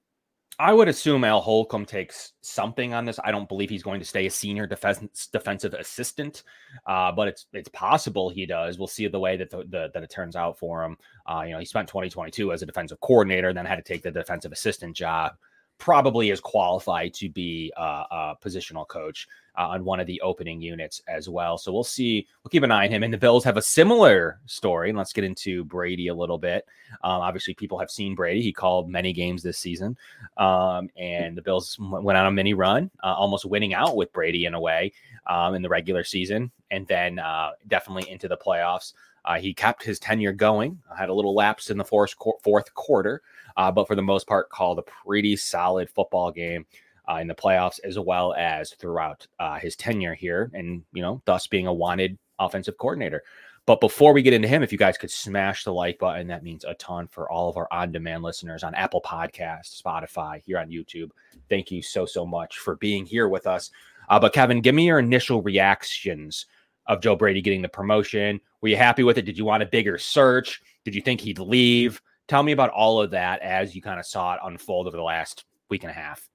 I 0.59 0.73
would 0.73 0.89
assume 0.89 1.23
Al 1.25 1.43
Holcomb 1.43 1.85
takes 1.85 2.33
something 2.41 2.95
on 2.95 3.05
this. 3.05 3.21
I 3.23 3.31
don't 3.31 3.49
believe 3.49 3.69
he's 3.69 3.83
going 3.83 4.01
to 4.01 4.07
stay 4.07 4.25
a 4.25 4.31
senior 4.31 4.67
defense 4.67 5.27
defensive 5.27 5.75
assistant, 5.75 6.45
uh, 6.87 7.13
but 7.13 7.29
it's 7.29 7.47
it's 7.53 7.69
possible 7.69 8.31
he 8.31 8.47
does. 8.47 8.79
We'll 8.79 8.87
see 8.87 9.07
the 9.07 9.21
way 9.21 9.37
that 9.37 9.51
the, 9.51 9.59
the 9.69 9.91
that 9.93 10.03
it 10.03 10.11
turns 10.11 10.35
out 10.35 10.59
for 10.59 10.83
him. 10.83 10.97
Uh, 11.27 11.43
you 11.47 11.53
know, 11.53 11.59
he 11.59 11.67
spent 11.67 11.89
2022 11.89 12.53
as 12.53 12.63
a 12.63 12.67
defensive 12.67 12.99
coordinator, 13.01 13.53
then 13.53 13.67
had 13.67 13.77
to 13.77 13.83
take 13.83 14.03
the 14.03 14.11
defensive 14.11 14.51
assistant 14.51 14.97
job 14.97 15.33
probably 15.79 16.31
is 16.31 16.41
qualified 16.41 17.15
to 17.15 17.29
be 17.29 17.73
a, 17.77 17.83
a 17.83 18.37
positional 18.43 18.87
coach 18.87 19.29
uh, 19.59 19.69
on 19.69 19.85
one 19.85 20.01
of 20.01 20.07
the 20.07 20.21
opening 20.21 20.61
units 20.61 21.03
as 21.09 21.29
well. 21.29 21.57
So 21.59 21.73
we'll 21.73 21.85
see. 21.85 22.27
We'll 22.43 22.51
keep 22.51 22.63
an 22.63 22.71
eye 22.71 22.87
on 22.87 22.91
him. 22.91 23.03
And 23.03 23.13
the 23.13 23.19
Bills 23.19 23.45
have 23.45 23.57
a 23.57 23.63
similar 23.63 24.41
story. 24.47 24.93
Let's 24.93 25.13
get 25.13 25.25
into 25.25 25.65
Brady 25.65 26.09
a 26.09 26.15
little 26.15 26.39
bit. 26.39 26.67
Um, 27.03 27.23
obviously, 27.23 27.55
people 27.55 27.79
have 27.79 27.91
seen 27.91 28.15
Brady. 28.15 28.43
He 28.43 28.53
called 28.53 28.89
many 28.89 29.13
games 29.13 29.43
this 29.43 29.59
season. 29.59 29.97
Um, 30.37 30.91
and 30.97 31.37
the 31.37 31.43
Bills 31.43 31.77
went 31.79 32.19
on 32.19 32.27
a 32.27 32.31
mini 32.31 32.55
run, 32.55 32.91
uh, 33.03 33.15
almost 33.15 33.45
winning 33.45 33.75
out 33.75 33.97
with 33.97 34.13
Brady 34.13 34.45
in 34.45 34.55
a 34.55 34.61
way 34.61 34.93
um, 35.27 35.55
in 35.55 35.63
the 35.63 35.69
regular 35.69 36.05
season. 36.05 36.51
And 36.71 36.87
then 36.87 37.19
uh, 37.19 37.51
definitely 37.69 38.11
into 38.11 38.29
the 38.29 38.37
playoffs. 38.37 38.93
Uh, 39.27 39.39
he 39.39 39.53
kept 39.53 39.83
his 39.83 39.99
tenure 39.99 40.33
going, 40.33 40.81
had 40.97 41.09
a 41.09 41.15
little 41.15 41.35
lapse 41.35 41.71
in 41.71 41.77
the 41.77 41.85
fourth, 41.85 42.15
fourth 42.43 42.73
quarter, 42.75 43.23
uh, 43.57 43.71
but 43.71 43.87
for 43.87 43.97
the 43.97 44.03
most 44.03 44.27
part, 44.27 44.49
called 44.51 44.79
a 44.79 44.83
pretty 44.83 45.37
solid 45.37 45.91
football 45.91 46.31
game 46.31 46.65
uh, 47.11 47.17
in 47.17 47.27
the 47.27 47.35
playoffs 47.35 47.81
as 47.85 47.99
well 47.99 48.35
as 48.35 48.71
throughout 48.75 49.27
uh, 49.41 49.59
his 49.59 49.77
tenure 49.77 50.15
here, 50.15 50.51
and 50.55 50.85
you 50.93 51.03
know, 51.03 51.21
thus 51.25 51.47
being 51.47 51.67
a 51.67 51.73
wanted 51.73 52.17
offensive 52.39 52.79
coordinator. 52.79 53.23
But 53.67 53.81
before 53.81 54.13
we 54.13 54.23
get 54.23 54.33
into 54.33 54.47
him, 54.47 54.63
if 54.63 54.71
you 54.71 54.79
guys 54.79 54.97
could 54.97 55.11
smash 55.11 55.65
the 55.65 55.73
like 55.73 55.99
button, 55.99 56.29
that 56.29 56.45
means 56.45 56.65
a 56.65 56.75
ton 56.75 57.09
for 57.09 57.29
all 57.29 57.51
of 57.51 57.57
our 57.57 57.67
on 57.73 57.91
demand 57.91 58.23
listeners 58.23 58.63
on 58.63 58.77
Apple 58.77 59.03
Podcasts, 59.03 59.83
Spotify, 59.83 60.41
here 60.47 60.59
on 60.59 60.71
YouTube. 60.71 61.11
Thank 61.49 61.73
you 61.73 61.83
so, 61.83 62.07
so 62.07 62.25
much 62.25 62.59
for 62.59 62.77
being 62.77 63.05
here 63.05 63.29
with 63.29 63.49
us. 63.49 63.73
Uh, 64.09 64.21
but 64.21 64.33
Kevin, 64.33 64.61
give 64.61 64.77
me 64.77 64.87
your 64.87 65.01
initial 65.01 65.43
reactions 65.43 66.47
of 66.87 67.01
Joe 67.01 67.17
Brady 67.17 67.43
getting 67.43 67.63
the 67.63 67.69
promotion. 67.69 68.41
Were 68.67 68.71
you 68.71 68.77
happy 68.77 69.05
with 69.05 69.17
it? 69.17 69.23
Did 69.23 69.39
you 69.39 69.45
want 69.45 69.63
a 69.63 69.67
bigger 69.67 69.97
search? 69.97 70.61
Did 70.85 70.93
you 70.97 71.01
think 71.01 71.21
he'd 71.21 71.39
leave? 71.39 72.03
tell 72.27 72.43
me 72.43 72.51
about 72.51 72.71
all 72.71 73.01
of 73.01 73.13
that 73.13 73.41
as 73.43 73.77
you 73.77 73.81
kind 73.81 74.01
of 74.01 74.07
saw 74.07 74.35
it 74.35 74.41
unfold 74.43 74.89
over 74.89 74.97
the 74.97 75.03
last 75.05 75.45
week 75.71 75.85
and 75.85 75.91
a 75.93 75.95
half. 75.95 76.29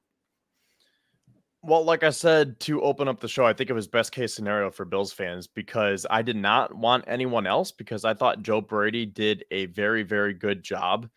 Well, 1.61 1.83
like 1.83 2.03
I 2.03 2.09
said 2.09 2.57
to 2.61 2.81
open 2.83 3.09
up 3.09 3.19
the 3.19 3.27
show, 3.27 3.45
I 3.45 3.51
think 3.51 3.69
it 3.69 3.73
was 3.73 3.89
best 3.89 4.13
case 4.13 4.33
scenario 4.33 4.71
for 4.71 4.85
Bills 4.85 5.11
fans 5.11 5.45
because 5.45 6.07
I 6.09 6.21
did 6.21 6.37
not 6.37 6.73
want 6.73 7.03
anyone 7.05 7.45
else 7.45 7.73
because 7.73 8.05
I 8.05 8.13
thought 8.13 8.43
Joe 8.43 8.61
Brady 8.61 9.05
did 9.05 9.43
a 9.51 9.65
very, 9.65 10.03
very 10.03 10.33
good 10.33 10.63
job 10.63 11.09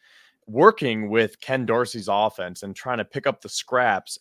working 0.48 1.10
with 1.10 1.40
Ken 1.40 1.64
Dorsey's 1.64 2.08
offense 2.10 2.64
and 2.64 2.74
trying 2.74 2.98
to 2.98 3.04
pick 3.04 3.28
up 3.28 3.40
the 3.40 3.48
scraps. 3.48 4.18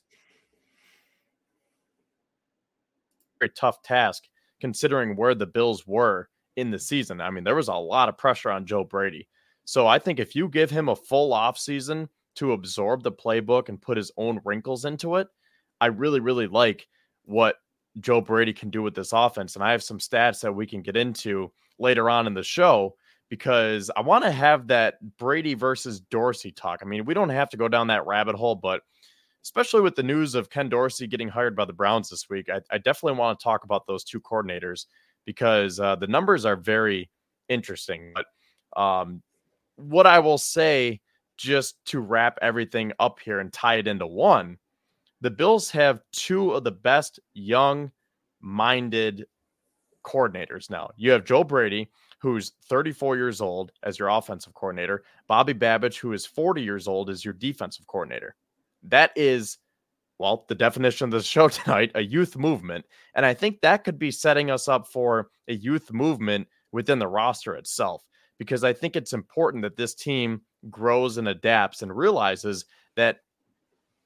Very 3.39 3.49
tough 3.49 3.81
task 3.81 4.25
considering 4.61 5.15
where 5.15 5.33
the 5.33 5.47
Bills 5.47 5.87
were 5.87 6.29
in 6.55 6.71
the 6.71 6.79
season. 6.79 7.21
I 7.21 7.29
mean, 7.29 7.43
there 7.43 7.55
was 7.55 7.67
a 7.67 7.73
lot 7.73 8.09
of 8.09 8.17
pressure 8.17 8.51
on 8.51 8.65
Joe 8.65 8.83
Brady. 8.83 9.27
So 9.65 9.87
I 9.87 9.99
think 9.99 10.19
if 10.19 10.35
you 10.35 10.49
give 10.49 10.69
him 10.69 10.89
a 10.89 10.95
full 10.95 11.31
offseason 11.31 12.09
to 12.35 12.53
absorb 12.53 13.03
the 13.03 13.11
playbook 13.11 13.69
and 13.69 13.81
put 13.81 13.97
his 13.97 14.11
own 14.17 14.41
wrinkles 14.43 14.85
into 14.85 15.15
it, 15.15 15.27
I 15.79 15.87
really, 15.87 16.19
really 16.19 16.47
like 16.47 16.87
what 17.25 17.57
Joe 17.99 18.21
Brady 18.21 18.53
can 18.53 18.69
do 18.69 18.81
with 18.81 18.95
this 18.95 19.13
offense. 19.13 19.55
And 19.55 19.63
I 19.63 19.71
have 19.71 19.83
some 19.83 19.99
stats 19.99 20.41
that 20.41 20.53
we 20.53 20.65
can 20.65 20.81
get 20.81 20.97
into 20.97 21.51
later 21.79 22.09
on 22.09 22.27
in 22.27 22.33
the 22.33 22.43
show 22.43 22.95
because 23.29 23.89
I 23.95 24.01
want 24.01 24.23
to 24.25 24.31
have 24.31 24.67
that 24.67 24.95
Brady 25.17 25.53
versus 25.53 25.99
Dorsey 25.99 26.51
talk. 26.51 26.79
I 26.81 26.85
mean, 26.85 27.05
we 27.05 27.13
don't 27.13 27.29
have 27.29 27.49
to 27.51 27.57
go 27.57 27.67
down 27.67 27.87
that 27.87 28.05
rabbit 28.05 28.35
hole, 28.35 28.55
but 28.55 28.81
especially 29.43 29.81
with 29.81 29.95
the 29.95 30.03
news 30.03 30.35
of 30.35 30.49
Ken 30.49 30.69
Dorsey 30.69 31.07
getting 31.07 31.29
hired 31.29 31.55
by 31.55 31.65
the 31.65 31.73
Browns 31.73 32.09
this 32.09 32.29
week, 32.29 32.49
I, 32.49 32.61
I 32.71 32.77
definitely 32.77 33.19
want 33.19 33.39
to 33.39 33.43
talk 33.43 33.63
about 33.63 33.87
those 33.87 34.03
two 34.03 34.21
coordinators 34.21 34.85
because 35.25 35.79
uh, 35.79 35.95
the 35.95 36.07
numbers 36.07 36.45
are 36.45 36.55
very 36.55 37.09
interesting. 37.49 38.13
But 38.13 38.81
um, 38.81 39.21
what 39.75 40.07
I 40.07 40.19
will 40.19 40.37
say, 40.37 41.01
just 41.37 41.83
to 41.85 41.99
wrap 41.99 42.37
everything 42.41 42.91
up 42.99 43.19
here 43.19 43.39
and 43.39 43.51
tie 43.51 43.75
it 43.75 43.87
into 43.87 44.07
one, 44.07 44.57
the 45.21 45.31
Bills 45.31 45.71
have 45.71 46.01
two 46.11 46.51
of 46.51 46.63
the 46.63 46.71
best 46.71 47.19
young 47.33 47.91
minded 48.41 49.25
coordinators 50.03 50.69
now. 50.69 50.89
You 50.97 51.11
have 51.11 51.25
Joe 51.25 51.43
Brady, 51.43 51.89
who's 52.19 52.53
34 52.67 53.17
years 53.17 53.41
old 53.41 53.71
as 53.83 53.97
your 53.97 54.09
offensive 54.09 54.53
coordinator, 54.53 55.03
Bobby 55.27 55.53
Babich, 55.53 55.97
who 55.97 56.13
is 56.13 56.25
40 56.25 56.61
years 56.61 56.87
old 56.87 57.09
as 57.09 57.23
your 57.23 57.33
defensive 57.33 57.87
coordinator. 57.87 58.35
That 58.83 59.11
is, 59.15 59.57
well, 60.23 60.45
the 60.47 60.55
definition 60.55 61.03
of 61.03 61.11
the 61.11 61.21
show 61.21 61.47
tonight 61.49 61.91
a 61.95 62.01
youth 62.01 62.37
movement. 62.37 62.85
And 63.13 63.25
I 63.25 63.33
think 63.33 63.59
that 63.59 63.83
could 63.83 63.99
be 63.99 64.09
setting 64.09 64.49
us 64.49 64.69
up 64.69 64.87
for 64.87 65.27
a 65.49 65.53
youth 65.53 65.91
movement 65.91 66.47
within 66.71 66.97
the 66.97 67.09
roster 67.09 67.55
itself, 67.55 68.05
because 68.39 68.63
I 68.63 68.71
think 68.71 68.95
it's 68.95 69.11
important 69.11 69.63
that 69.63 69.75
this 69.75 69.93
team 69.93 70.41
grows 70.69 71.17
and 71.17 71.27
adapts 71.27 71.81
and 71.81 71.95
realizes 71.95 72.63
that 72.95 73.17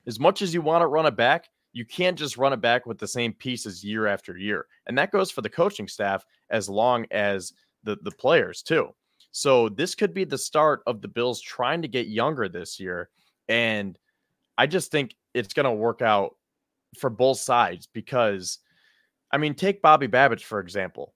as 0.08 0.20
much 0.20 0.42
as 0.42 0.56
you 0.56 0.62
want 0.62 0.82
to 0.82 0.88
run 0.88 1.06
it 1.06 1.16
back, 1.16 1.50
you 1.72 1.86
can't 1.86 2.18
just 2.18 2.36
run 2.36 2.52
it 2.52 2.62
back 2.62 2.88
with 2.88 2.98
the 2.98 3.08
same 3.08 3.32
pieces 3.32 3.84
year 3.84 4.08
after 4.08 4.36
year. 4.36 4.66
And 4.88 4.98
that 4.98 5.12
goes 5.12 5.30
for 5.30 5.44
the 5.44 5.50
coaching 5.50 5.88
staff 5.88 6.26
as 6.50 6.68
long 6.68 7.06
as 7.12 7.54
the, 7.84 7.96
the 8.02 8.12
players, 8.12 8.64
too. 8.64 8.90
So 9.32 9.70
this 9.70 9.94
could 9.94 10.16
be 10.16 10.24
the 10.24 10.38
start 10.38 10.82
of 10.88 11.02
the 11.02 11.08
Bills 11.08 11.42
trying 11.42 11.84
to 11.84 11.88
get 11.88 12.08
younger 12.08 12.50
this 12.50 12.80
year. 12.80 13.10
And 13.48 14.00
I 14.58 14.66
just 14.66 14.90
think 14.90 15.14
it's 15.38 15.54
going 15.54 15.66
to 15.66 15.72
work 15.72 16.02
out 16.02 16.36
for 16.98 17.10
both 17.10 17.40
sides 17.40 17.88
because, 17.92 18.60
I 19.32 19.38
mean, 19.38 19.54
take 19.54 19.82
Bobby 19.82 20.08
Babich, 20.08 20.44
for 20.44 20.60
example. 20.60 21.14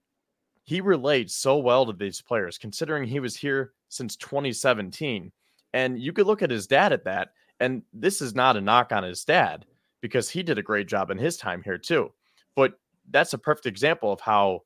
He 0.64 0.80
relates 0.82 1.36
so 1.36 1.58
well 1.58 1.86
to 1.86 1.94
these 1.94 2.22
players, 2.22 2.58
considering 2.58 3.06
he 3.06 3.20
was 3.20 3.36
here 3.36 3.74
since 3.90 4.16
2017. 4.16 5.32
And 5.74 6.00
you 6.00 6.14
could 6.14 6.28
look 6.28 6.42
at 6.42 6.52
his 6.52 6.68
dad 6.68 6.94
at 6.94 7.06
that 7.06 7.30
and 7.62 7.84
this 7.94 8.22
is 8.24 8.34
not 8.34 8.58
a 8.58 8.62
knock 8.62 8.92
on 8.92 9.04
his 9.04 9.24
dad 9.24 9.66
because 10.02 10.28
he 10.28 10.42
did 10.42 10.58
a 10.58 10.64
great 10.64 10.88
job 10.88 11.12
in 11.12 11.18
his 11.20 11.38
time 11.38 11.62
here 11.62 11.78
too. 11.78 12.12
But 12.56 12.74
that's 13.12 13.34
a 13.34 13.38
perfect 13.38 13.68
example 13.68 14.12
of 14.12 14.20
how 14.20 14.64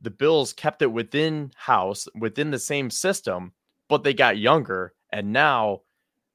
the 0.00 0.10
Bills 0.10 0.52
kept 0.52 0.80
it 0.80 0.92
within 0.92 1.50
house, 1.56 2.06
within 2.14 2.52
the 2.52 2.58
same 2.60 2.90
system, 2.90 3.52
but 3.88 4.04
they 4.04 4.14
got 4.14 4.38
younger 4.38 4.94
and 5.12 5.32
now 5.32 5.80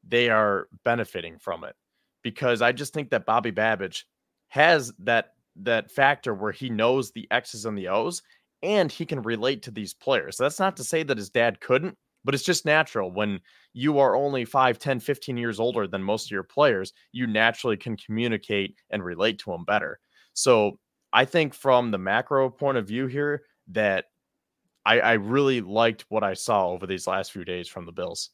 they 0.06 0.30
are 0.30 0.68
benefiting 0.84 1.40
from 1.40 1.64
it. 1.64 1.76
Because 2.24 2.62
I 2.62 2.72
just 2.72 2.94
think 2.94 3.10
that 3.10 3.26
Bobby 3.26 3.52
Babich 3.52 4.04
has 4.50 4.94
that 5.00 5.34
that 5.58 5.92
factor 5.92 6.34
where 6.34 6.52
he 6.52 6.70
knows 6.70 7.12
the 7.12 7.28
X's 7.30 7.66
and 7.66 7.78
the 7.78 7.90
O's 7.90 8.22
and 8.64 8.92
he 8.92 9.06
can 9.06 9.22
relate 9.22 9.62
to 9.64 9.72
these 9.72 9.94
players. 9.94 10.38
So 10.38 10.44
that's 10.44 10.60
not 10.60 10.78
to 10.78 10.84
say 10.84 11.04
that 11.04 11.18
his 11.18 11.30
dad 11.30 11.60
couldn't, 11.60 11.96
but 12.24 12.34
it's 12.34 12.46
just 12.46 12.66
natural. 12.66 13.12
When 13.12 13.40
you 13.74 14.00
are 14.00 14.16
only 14.16 14.46
5 14.46 14.80
10 14.80 15.00
15 15.00 15.38
years 15.38 15.60
older 15.60 15.88
than 15.88 16.04
most 16.04 16.28
of 16.28 16.32
your 16.32 16.44
players 16.44 16.94
you 17.12 17.28
naturally 17.28 17.78
can 17.78 17.98
communicate 17.98 18.76
and 18.92 19.04
relate 19.04 19.40
to 19.40 19.52
them 19.52 19.66
better. 19.66 20.00
So 20.34 20.80
i 21.14 21.26
think 21.26 21.54
from 21.54 21.92
the 21.92 21.98
macro 21.98 22.50
point 22.50 22.78
of 22.78 22.88
view 22.88 23.08
here 23.08 23.44
that 23.70 24.06
i, 24.86 25.00
I 25.00 25.14
really 25.14 25.62
liked 25.62 26.06
what 26.10 26.24
i 26.24 26.34
saw 26.34 26.70
over 26.70 26.86
these 26.86 27.08
last 27.08 27.32
few 27.32 27.46
days 27.46 27.68
from 27.68 27.86
the 27.86 27.92
bills 27.92 28.32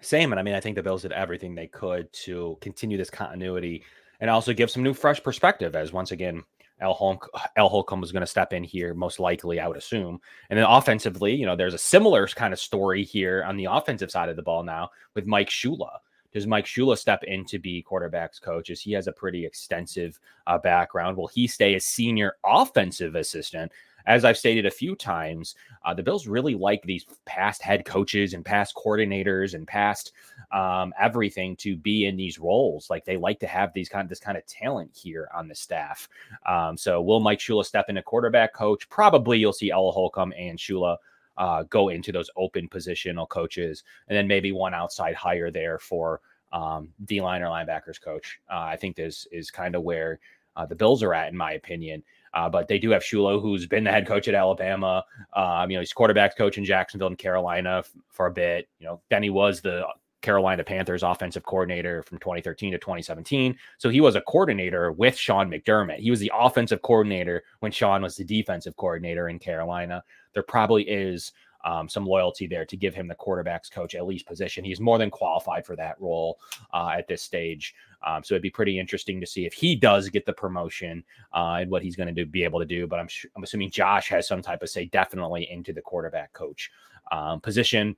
same 0.00 0.32
and 0.32 0.38
i 0.38 0.42
mean 0.42 0.54
i 0.54 0.60
think 0.60 0.76
the 0.76 0.82
bills 0.82 1.02
did 1.02 1.12
everything 1.12 1.54
they 1.54 1.66
could 1.66 2.12
to 2.12 2.56
continue 2.60 2.98
this 2.98 3.10
continuity 3.10 3.82
and 4.20 4.30
also 4.30 4.52
give 4.52 4.70
some 4.70 4.82
new 4.82 4.94
fresh 4.94 5.22
perspective 5.22 5.74
as 5.74 5.92
once 5.92 6.10
again 6.10 6.42
El, 6.80 6.92
Holm, 6.92 7.18
Al 7.56 7.68
Holcomb 7.68 8.02
was 8.02 8.12
going 8.12 8.20
to 8.20 8.26
step 8.26 8.52
in 8.52 8.62
here, 8.62 8.92
most 8.92 9.18
likely, 9.18 9.60
I 9.60 9.66
would 9.66 9.78
assume. 9.78 10.20
And 10.50 10.58
then 10.58 10.66
offensively, 10.66 11.34
you 11.34 11.46
know, 11.46 11.56
there's 11.56 11.72
a 11.72 11.78
similar 11.78 12.26
kind 12.28 12.52
of 12.52 12.60
story 12.60 13.02
here 13.02 13.42
on 13.44 13.56
the 13.56 13.64
offensive 13.64 14.10
side 14.10 14.28
of 14.28 14.36
the 14.36 14.42
ball 14.42 14.62
now 14.62 14.90
with 15.14 15.26
Mike 15.26 15.48
Shula. 15.48 15.98
Does 16.32 16.46
Mike 16.46 16.66
Shula 16.66 16.98
step 16.98 17.24
in 17.24 17.46
to 17.46 17.58
be 17.58 17.82
quarterbacks 17.88 18.42
coach? 18.42 18.68
As 18.68 18.80
he 18.80 18.92
has 18.92 19.06
a 19.06 19.12
pretty 19.12 19.46
extensive 19.46 20.20
uh, 20.46 20.58
background. 20.58 21.16
Will 21.16 21.28
he 21.28 21.46
stay 21.46 21.74
as 21.74 21.86
senior 21.86 22.34
offensive 22.44 23.14
assistant? 23.14 23.72
As 24.06 24.24
I've 24.24 24.38
stated 24.38 24.66
a 24.66 24.70
few 24.70 24.94
times, 24.94 25.54
uh, 25.84 25.92
the 25.92 26.02
Bills 26.02 26.26
really 26.26 26.54
like 26.54 26.82
these 26.82 27.06
past 27.24 27.62
head 27.62 27.84
coaches 27.84 28.34
and 28.34 28.44
past 28.44 28.74
coordinators 28.74 29.54
and 29.54 29.66
past 29.66 30.12
um, 30.52 30.92
everything 30.98 31.56
to 31.56 31.76
be 31.76 32.06
in 32.06 32.16
these 32.16 32.38
roles. 32.38 32.88
Like 32.88 33.04
they 33.04 33.16
like 33.16 33.40
to 33.40 33.46
have 33.46 33.72
these 33.72 33.88
kind 33.88 34.04
of 34.04 34.08
this 34.08 34.20
kind 34.20 34.38
of 34.38 34.46
talent 34.46 34.90
here 34.94 35.28
on 35.34 35.48
the 35.48 35.54
staff. 35.54 36.08
Um, 36.46 36.76
so 36.76 37.02
will 37.02 37.20
Mike 37.20 37.40
Shula 37.40 37.64
step 37.64 37.86
into 37.88 38.02
quarterback 38.02 38.54
coach? 38.54 38.88
Probably 38.88 39.38
you'll 39.38 39.52
see 39.52 39.70
Ella 39.70 39.92
Holcomb 39.92 40.32
and 40.38 40.58
Shula 40.58 40.96
uh, 41.36 41.64
go 41.64 41.88
into 41.88 42.12
those 42.12 42.30
open 42.36 42.68
positional 42.68 43.28
coaches, 43.28 43.84
and 44.08 44.16
then 44.16 44.26
maybe 44.26 44.52
one 44.52 44.72
outside 44.72 45.14
hire 45.14 45.50
there 45.50 45.78
for 45.78 46.20
um, 46.52 46.88
D 47.04 47.20
line 47.20 47.42
or 47.42 47.46
linebackers 47.46 48.00
coach. 48.00 48.38
Uh, 48.50 48.60
I 48.60 48.76
think 48.76 48.96
this 48.96 49.26
is 49.32 49.50
kind 49.50 49.74
of 49.74 49.82
where 49.82 50.20
uh, 50.56 50.64
the 50.64 50.74
Bills 50.74 51.02
are 51.02 51.12
at, 51.12 51.28
in 51.28 51.36
my 51.36 51.52
opinion. 51.52 52.02
Uh, 52.36 52.50
but 52.50 52.68
they 52.68 52.78
do 52.78 52.90
have 52.90 53.02
Shula, 53.02 53.40
who's 53.40 53.66
been 53.66 53.82
the 53.82 53.90
head 53.90 54.06
coach 54.06 54.28
at 54.28 54.34
Alabama. 54.34 55.02
Um, 55.32 55.70
you 55.70 55.76
know, 55.78 55.80
he's 55.80 55.94
quarterback 55.94 56.36
coach 56.36 56.58
in 56.58 56.66
Jacksonville 56.66 57.08
and 57.08 57.16
Carolina 57.16 57.78
f- 57.78 57.90
for 58.10 58.26
a 58.26 58.30
bit. 58.30 58.68
You 58.78 58.86
know, 58.86 59.00
then 59.08 59.22
he 59.22 59.30
was 59.30 59.62
the 59.62 59.86
Carolina 60.20 60.62
Panthers 60.62 61.02
offensive 61.02 61.44
coordinator 61.44 62.02
from 62.02 62.18
2013 62.18 62.72
to 62.72 62.78
2017. 62.78 63.56
So 63.78 63.88
he 63.88 64.02
was 64.02 64.16
a 64.16 64.20
coordinator 64.20 64.92
with 64.92 65.16
Sean 65.16 65.50
McDermott. 65.50 66.00
He 66.00 66.10
was 66.10 66.20
the 66.20 66.30
offensive 66.34 66.82
coordinator 66.82 67.42
when 67.60 67.72
Sean 67.72 68.02
was 68.02 68.16
the 68.16 68.24
defensive 68.24 68.76
coordinator 68.76 69.30
in 69.30 69.38
Carolina. 69.38 70.04
There 70.34 70.42
probably 70.42 70.82
is 70.82 71.32
um, 71.66 71.88
some 71.88 72.06
loyalty 72.06 72.46
there 72.46 72.64
to 72.64 72.76
give 72.76 72.94
him 72.94 73.08
the 73.08 73.14
quarterback's 73.14 73.68
coach 73.68 73.96
at 73.96 74.06
least 74.06 74.24
position. 74.24 74.64
He's 74.64 74.80
more 74.80 74.98
than 74.98 75.10
qualified 75.10 75.66
for 75.66 75.74
that 75.76 76.00
role 76.00 76.38
uh, 76.72 76.94
at 76.96 77.08
this 77.08 77.22
stage. 77.22 77.74
Um, 78.06 78.22
so 78.22 78.34
it'd 78.34 78.42
be 78.42 78.50
pretty 78.50 78.78
interesting 78.78 79.20
to 79.20 79.26
see 79.26 79.46
if 79.46 79.52
he 79.52 79.74
does 79.74 80.08
get 80.08 80.24
the 80.24 80.32
promotion 80.32 81.02
uh, 81.34 81.58
and 81.60 81.70
what 81.70 81.82
he's 81.82 81.96
going 81.96 82.14
to 82.14 82.24
be 82.24 82.44
able 82.44 82.60
to 82.60 82.66
do. 82.66 82.86
But 82.86 83.00
I'm 83.00 83.08
I'm 83.34 83.42
assuming 83.42 83.72
Josh 83.72 84.08
has 84.10 84.28
some 84.28 84.42
type 84.42 84.62
of 84.62 84.70
say 84.70 84.86
definitely 84.86 85.50
into 85.50 85.72
the 85.72 85.82
quarterback 85.82 86.32
coach 86.32 86.70
um, 87.10 87.40
position, 87.40 87.96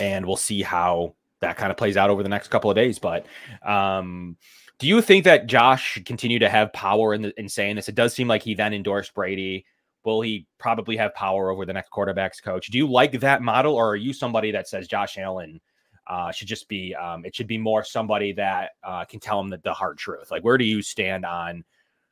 and 0.00 0.24
we'll 0.24 0.36
see 0.36 0.62
how 0.62 1.14
that 1.40 1.58
kind 1.58 1.70
of 1.70 1.76
plays 1.76 1.98
out 1.98 2.08
over 2.08 2.22
the 2.22 2.28
next 2.30 2.48
couple 2.48 2.70
of 2.70 2.74
days. 2.74 2.98
But 2.98 3.26
um, 3.62 4.38
do 4.78 4.86
you 4.86 5.02
think 5.02 5.24
that 5.24 5.46
Josh 5.46 5.92
should 5.92 6.06
continue 6.06 6.38
to 6.38 6.48
have 6.48 6.72
power 6.72 7.12
in, 7.12 7.20
the, 7.20 7.38
in 7.38 7.50
saying 7.50 7.76
this? 7.76 7.90
It 7.90 7.94
does 7.94 8.14
seem 8.14 8.28
like 8.28 8.42
he 8.42 8.54
then 8.54 8.72
endorsed 8.72 9.12
Brady. 9.12 9.66
Will 10.06 10.22
he 10.22 10.46
probably 10.58 10.96
have 10.96 11.14
power 11.14 11.50
over 11.50 11.66
the 11.66 11.72
next 11.74 11.90
quarterback's 11.90 12.40
coach? 12.40 12.68
Do 12.68 12.78
you 12.78 12.88
like 12.88 13.20
that 13.20 13.42
model, 13.42 13.74
or 13.74 13.90
are 13.90 13.96
you 13.96 14.14
somebody 14.14 14.52
that 14.52 14.68
says 14.68 14.88
Josh 14.88 15.18
Allen 15.18 15.60
uh, 16.06 16.30
should 16.30 16.48
just 16.48 16.68
be 16.68 16.94
um, 16.94 17.24
it 17.24 17.34
should 17.34 17.48
be 17.48 17.58
more 17.58 17.82
somebody 17.82 18.32
that 18.32 18.70
uh, 18.84 19.04
can 19.04 19.20
tell 19.20 19.40
him 19.40 19.50
the, 19.50 19.58
the 19.64 19.72
hard 19.72 19.98
truth. 19.98 20.30
Like, 20.30 20.44
where 20.44 20.56
do 20.56 20.64
you 20.64 20.80
stand 20.80 21.26
on 21.26 21.64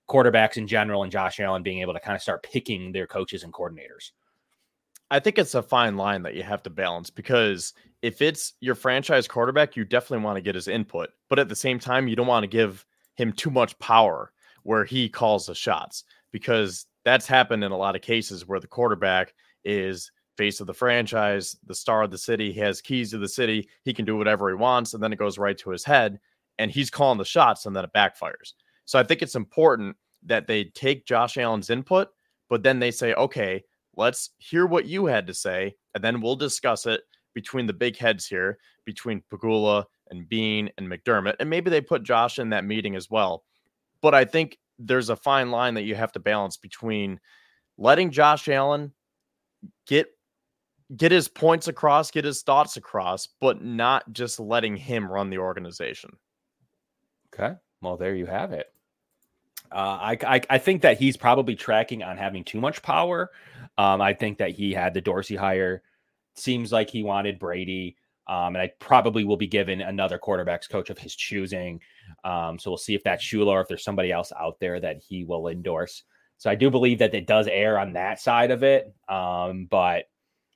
quarterbacks 0.08 0.56
in 0.56 0.66
general 0.66 1.04
and 1.04 1.12
Josh 1.12 1.38
Allen 1.40 1.62
being 1.62 1.80
able 1.80 1.94
to 1.94 2.00
kind 2.00 2.16
of 2.16 2.22
start 2.22 2.42
picking 2.42 2.92
their 2.92 3.06
coaches 3.06 3.44
and 3.44 3.52
coordinators? 3.52 4.10
I 5.10 5.20
think 5.20 5.38
it's 5.38 5.54
a 5.54 5.62
fine 5.62 5.96
line 5.96 6.22
that 6.22 6.34
you 6.34 6.42
have 6.42 6.62
to 6.64 6.70
balance 6.70 7.10
because 7.10 7.72
if 8.02 8.20
it's 8.20 8.54
your 8.60 8.74
franchise 8.74 9.28
quarterback, 9.28 9.76
you 9.76 9.84
definitely 9.84 10.24
want 10.24 10.36
to 10.36 10.42
get 10.42 10.56
his 10.56 10.66
input, 10.66 11.10
but 11.28 11.38
at 11.38 11.48
the 11.48 11.54
same 11.54 11.78
time, 11.78 12.08
you 12.08 12.16
don't 12.16 12.26
want 12.26 12.42
to 12.42 12.48
give 12.48 12.84
him 13.14 13.32
too 13.32 13.50
much 13.50 13.78
power 13.78 14.32
where 14.64 14.84
he 14.84 15.08
calls 15.08 15.46
the 15.46 15.54
shots 15.54 16.02
because 16.32 16.86
that's 17.04 17.26
happened 17.26 17.64
in 17.64 17.72
a 17.72 17.76
lot 17.76 17.96
of 17.96 18.02
cases 18.02 18.46
where 18.46 18.60
the 18.60 18.66
quarterback 18.66 19.34
is 19.64 20.10
face 20.36 20.60
of 20.60 20.66
the 20.66 20.74
franchise, 20.74 21.56
the 21.66 21.74
star 21.74 22.02
of 22.02 22.10
the 22.10 22.18
city. 22.18 22.52
He 22.52 22.60
has 22.60 22.80
keys 22.80 23.10
to 23.10 23.18
the 23.18 23.28
city. 23.28 23.68
He 23.84 23.94
can 23.94 24.04
do 24.04 24.16
whatever 24.16 24.48
he 24.48 24.54
wants, 24.54 24.94
and 24.94 25.02
then 25.02 25.12
it 25.12 25.18
goes 25.18 25.38
right 25.38 25.56
to 25.58 25.70
his 25.70 25.84
head, 25.84 26.18
and 26.58 26.70
he's 26.70 26.90
calling 26.90 27.18
the 27.18 27.24
shots, 27.24 27.66
and 27.66 27.76
then 27.76 27.84
it 27.84 27.92
backfires. 27.94 28.54
So 28.84 28.98
I 28.98 29.04
think 29.04 29.22
it's 29.22 29.36
important 29.36 29.96
that 30.24 30.46
they 30.46 30.64
take 30.64 31.06
Josh 31.06 31.36
Allen's 31.36 31.70
input, 31.70 32.08
but 32.48 32.62
then 32.62 32.78
they 32.78 32.90
say, 32.90 33.14
okay, 33.14 33.62
let's 33.96 34.30
hear 34.38 34.66
what 34.66 34.86
you 34.86 35.06
had 35.06 35.26
to 35.26 35.34
say, 35.34 35.76
and 35.94 36.02
then 36.02 36.20
we'll 36.20 36.36
discuss 36.36 36.86
it 36.86 37.02
between 37.34 37.66
the 37.66 37.72
big 37.72 37.96
heads 37.96 38.26
here, 38.26 38.58
between 38.84 39.22
Pegula 39.30 39.84
and 40.10 40.28
Bean 40.28 40.70
and 40.78 40.88
McDermott, 40.88 41.36
and 41.40 41.48
maybe 41.48 41.70
they 41.70 41.80
put 41.80 42.02
Josh 42.02 42.38
in 42.38 42.50
that 42.50 42.64
meeting 42.64 42.96
as 42.96 43.10
well. 43.10 43.44
But 44.00 44.14
I 44.14 44.24
think 44.24 44.58
there's 44.78 45.10
a 45.10 45.16
fine 45.16 45.50
line 45.50 45.74
that 45.74 45.82
you 45.82 45.94
have 45.94 46.12
to 46.12 46.20
balance 46.20 46.56
between 46.56 47.20
letting 47.78 48.10
Josh 48.10 48.48
Allen 48.48 48.92
get 49.86 50.08
get 50.96 51.12
his 51.12 51.28
points 51.28 51.68
across, 51.68 52.10
get 52.10 52.24
his 52.24 52.42
thoughts 52.42 52.76
across, 52.76 53.28
but 53.40 53.62
not 53.62 54.12
just 54.12 54.38
letting 54.38 54.76
him 54.76 55.10
run 55.10 55.30
the 55.30 55.38
organization. 55.38 56.16
Okay. 57.32 57.54
Well, 57.80 57.96
there 57.96 58.14
you 58.14 58.26
have 58.26 58.52
it. 58.52 58.72
Uh, 59.72 59.98
I, 60.00 60.18
I, 60.26 60.40
I 60.50 60.58
think 60.58 60.82
that 60.82 60.98
he's 60.98 61.16
probably 61.16 61.56
tracking 61.56 62.02
on 62.02 62.16
having 62.16 62.44
too 62.44 62.60
much 62.60 62.82
power. 62.82 63.30
Um, 63.76 64.00
I 64.00 64.12
think 64.12 64.38
that 64.38 64.50
he 64.52 64.72
had 64.72 64.94
the 64.94 65.00
Dorsey 65.00 65.36
hire. 65.36 65.82
Seems 66.34 66.70
like 66.70 66.90
he 66.90 67.02
wanted 67.02 67.38
Brady. 67.38 67.96
Um, 68.26 68.56
and 68.56 68.58
I 68.58 68.72
probably 68.78 69.24
will 69.24 69.36
be 69.36 69.46
given 69.46 69.80
another 69.80 70.18
quarterbacks 70.18 70.68
coach 70.68 70.90
of 70.90 70.98
his 70.98 71.14
choosing. 71.14 71.80
Um, 72.24 72.58
so 72.58 72.70
we'll 72.70 72.78
see 72.78 72.94
if 72.94 73.04
that's 73.04 73.22
Shula 73.22 73.48
or 73.48 73.60
if 73.60 73.68
there's 73.68 73.84
somebody 73.84 74.12
else 74.12 74.32
out 74.38 74.58
there 74.60 74.80
that 74.80 75.02
he 75.06 75.24
will 75.24 75.48
endorse. 75.48 76.04
So 76.38 76.50
I 76.50 76.54
do 76.54 76.70
believe 76.70 76.98
that 76.98 77.14
it 77.14 77.26
does 77.26 77.48
err 77.48 77.78
on 77.78 77.92
that 77.92 78.20
side 78.20 78.50
of 78.50 78.62
it. 78.62 78.94
Um, 79.08 79.66
but 79.66 80.08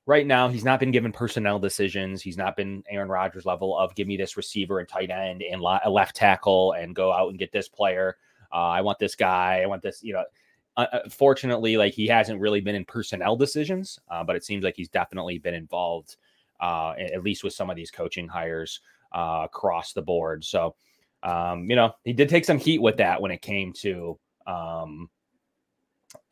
right 0.07 0.27
now, 0.27 0.49
he's 0.49 0.65
not 0.65 0.81
been 0.81 0.91
given 0.91 1.13
personnel 1.13 1.59
decisions. 1.59 2.23
He's 2.23 2.39
not 2.39 2.57
been 2.57 2.83
Aaron 2.91 3.09
Rodgers 3.09 3.45
level 3.45 3.79
of 3.79 3.95
give 3.95 4.09
me 4.09 4.17
this 4.17 4.37
receiver 4.37 4.81
and 4.81 4.89
tight 4.89 5.11
end 5.11 5.43
and 5.43 5.61
a 5.61 5.91
left 5.91 6.17
tackle 6.17 6.73
and 6.73 6.97
go 6.97 7.13
out 7.13 7.29
and 7.29 7.39
get 7.39 7.53
this 7.53 7.69
player. 7.69 8.17
Uh, 8.53 8.69
I 8.69 8.81
want 8.81 8.99
this 8.99 9.15
guy. 9.15 9.61
I 9.63 9.67
want 9.67 9.83
this. 9.83 10.03
You 10.03 10.15
know, 10.15 10.25
uh, 10.79 10.87
uh 10.93 11.09
fortunately, 11.11 11.77
like 11.77 11.93
he 11.93 12.07
hasn't 12.07 12.41
really 12.41 12.61
been 12.61 12.75
in 12.75 12.87
personnel 12.87 13.37
decisions, 13.37 13.99
uh, 14.11 14.25
but 14.25 14.35
it 14.35 14.45
seems 14.45 14.65
like 14.65 14.77
he's 14.77 14.89
definitely 14.89 15.39
been 15.39 15.55
involved, 15.55 16.17
uh, 16.61 16.95
at 16.99 17.23
least 17.23 17.45
with 17.45 17.53
some 17.53 17.71
of 17.71 17.77
these 17.77 17.91
coaching 17.91 18.29
hires 18.29 18.81
uh, 19.13 19.43
across 19.45 19.93
the 19.93 20.03
board. 20.03 20.45
So, 20.45 20.75
um, 21.23 21.69
you 21.69 21.77
know, 21.77 21.93
he 22.05 22.13
did 22.13 22.29
take 22.29 22.45
some 22.45 22.59
heat 22.59 22.81
with 22.81 22.97
that 22.99 23.21
when 23.21 23.31
it 23.31 23.43
came 23.43 23.73
to 23.75 24.19
um, 24.47 25.11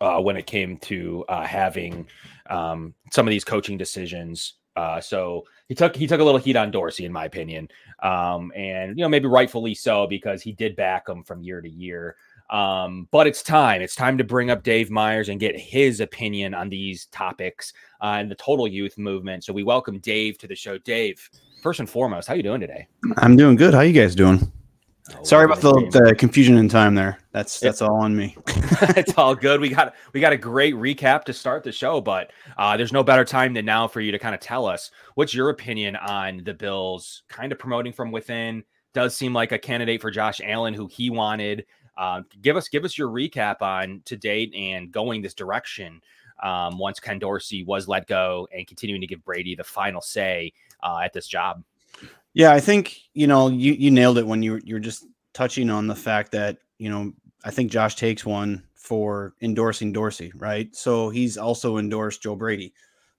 uh, 0.01 0.21
when 0.21 0.37
it 0.37 0.47
came 0.47 0.79
to 0.79 1.25
uh, 1.29 1.45
having 1.45 2.07
um, 2.49 2.95
some 3.13 3.27
of 3.27 3.31
these 3.31 3.45
coaching 3.45 3.77
decisions. 3.77 4.55
Uh, 4.75 5.01
so 5.01 5.45
he 5.69 5.75
took 5.75 5.97
he 5.97 6.07
took 6.07 6.21
a 6.21 6.25
little 6.25 6.41
heat 6.41 6.57
on 6.57 6.71
Dorsey, 6.71 7.07
in 7.07 7.13
my 7.13 7.25
opinion, 7.25 7.69
um, 8.03 8.53
and 8.55 8.97
you 8.99 9.03
know 9.03 9.09
maybe 9.09 9.27
rightfully 9.27 9.75
so 9.75 10.07
because 10.07 10.43
he 10.43 10.53
did 10.53 10.77
back 10.77 11.09
him 11.09 11.23
from 11.23 11.43
year 11.43 11.61
to 11.61 11.69
year. 11.69 12.17
Um, 12.51 13.09
but 13.11 13.27
it's 13.27 13.43
time. 13.43 13.83
It's 13.83 13.97
time 13.97 14.19
to 14.19 14.25
bring 14.25 14.51
up 14.51 14.63
Dave 14.63 14.91
Myers 14.91 15.29
and 15.29 15.41
get 15.41 15.59
his 15.59 16.01
opinion 16.01 16.55
on 16.55 16.69
these 16.69 17.07
topics 17.07 17.73
uh, 18.01 18.17
and 18.19 18.31
the 18.31 18.35
total 18.35 18.67
youth 18.67 18.99
movement. 18.99 19.45
So 19.45 19.53
we 19.53 19.63
welcome 19.63 19.99
Dave 19.99 20.39
to 20.39 20.47
the 20.47 20.55
show. 20.55 20.79
Dave, 20.79 21.29
first 21.63 21.81
and 21.81 21.89
foremost, 21.89 22.29
how 22.29 22.35
you 22.35 22.43
doing 22.43 22.61
today? 22.61 22.87
I'm 23.19 23.37
doing 23.37 23.57
good. 23.57 23.75
How 23.75 23.81
you 23.81 23.93
guys 23.93 24.15
doing? 24.15 24.53
Oh, 25.15 25.23
Sorry 25.23 25.45
about 25.45 25.61
the, 25.61 25.73
the, 25.93 26.15
confusion 26.17 26.57
in 26.57 26.69
time 26.69 26.97
there. 26.97 27.19
That's 27.31 27.61
that's 27.61 27.81
all 27.81 28.03
on 28.03 28.17
me. 28.17 28.37
it's 28.97 29.17
all 29.17 29.37
good. 29.37 29.61
We 29.61 29.69
got 29.69 29.95
we 30.13 30.21
got 30.21 30.33
a 30.33 30.37
great 30.37 30.75
recap 30.75 31.23
to 31.25 31.33
start 31.33 31.63
the 31.63 31.71
show, 31.71 32.01
but 32.01 32.33
uh, 32.59 32.77
there's 32.77 32.93
no 32.93 33.05
better 33.05 33.25
time 33.25 33.55
than 33.55 33.65
now 33.65 33.87
for 33.87 34.01
you 34.01 34.11
to 34.11 34.19
kind 34.19 34.35
of 34.35 34.41
tell 34.41 34.67
us 34.67 34.91
what's 35.15 35.33
your 35.33 35.51
opinion 35.51 35.95
on 35.95 36.43
the 36.45 36.55
Bills 36.55 37.23
kind 37.29 37.53
of 37.53 37.59
promoting 37.59 37.93
from 37.93 38.11
within. 38.11 38.65
Does 38.95 39.17
seem 39.17 39.33
like 39.33 39.53
a 39.53 39.59
candidate 39.59 40.01
for 40.01 40.11
Josh 40.11 40.41
Allen, 40.43 40.75
who 40.75 40.89
he 40.89 41.09
wanted. 41.11 41.67
Uh, 41.97 42.23
give 42.43 42.57
us 42.57 42.69
give 42.69 42.85
us 42.85 42.99
your 42.99 43.09
recap 43.09 43.63
on 43.63 44.03
to 44.07 44.17
date 44.17 44.53
and 44.55 44.91
going 44.91 45.23
this 45.23 45.35
direction. 45.35 46.01
Um, 46.43 46.79
once 46.79 47.01
Ken 47.01 47.19
Dorsey 47.19 47.65
was 47.65 47.89
let 47.89 48.07
go 48.07 48.47
and 48.55 48.67
continuing 48.67 49.01
to 49.01 49.07
give 49.07 49.25
Brady 49.25 49.55
the 49.55 49.65
final 49.65 50.01
say 50.01 50.53
uh, 50.83 51.01
at 51.03 51.13
this 51.13 51.27
job. 51.27 51.63
Yeah, 52.35 52.53
I 52.53 52.61
think 52.61 52.99
you 53.15 53.27
know 53.27 53.49
you 53.49 53.73
you 53.73 53.91
nailed 53.91 54.19
it 54.19 54.27
when 54.27 54.43
you 54.43 54.61
you're 54.65 54.79
just 54.79 55.07
touching 55.33 55.71
on 55.71 55.87
the 55.87 55.95
fact 55.95 56.33
that 56.33 56.59
you 56.79 56.91
know 56.91 57.13
I 57.45 57.51
think 57.51 57.71
Josh 57.71 57.95
takes 57.95 58.27
one 58.27 58.65
for 58.75 59.35
endorsing 59.41 59.93
Dorsey, 59.93 60.33
right? 60.37 60.75
So 60.75 61.11
he's 61.11 61.37
also 61.37 61.79
endorsed 61.79 62.23
Joe 62.23 62.37
Brady. 62.37 62.73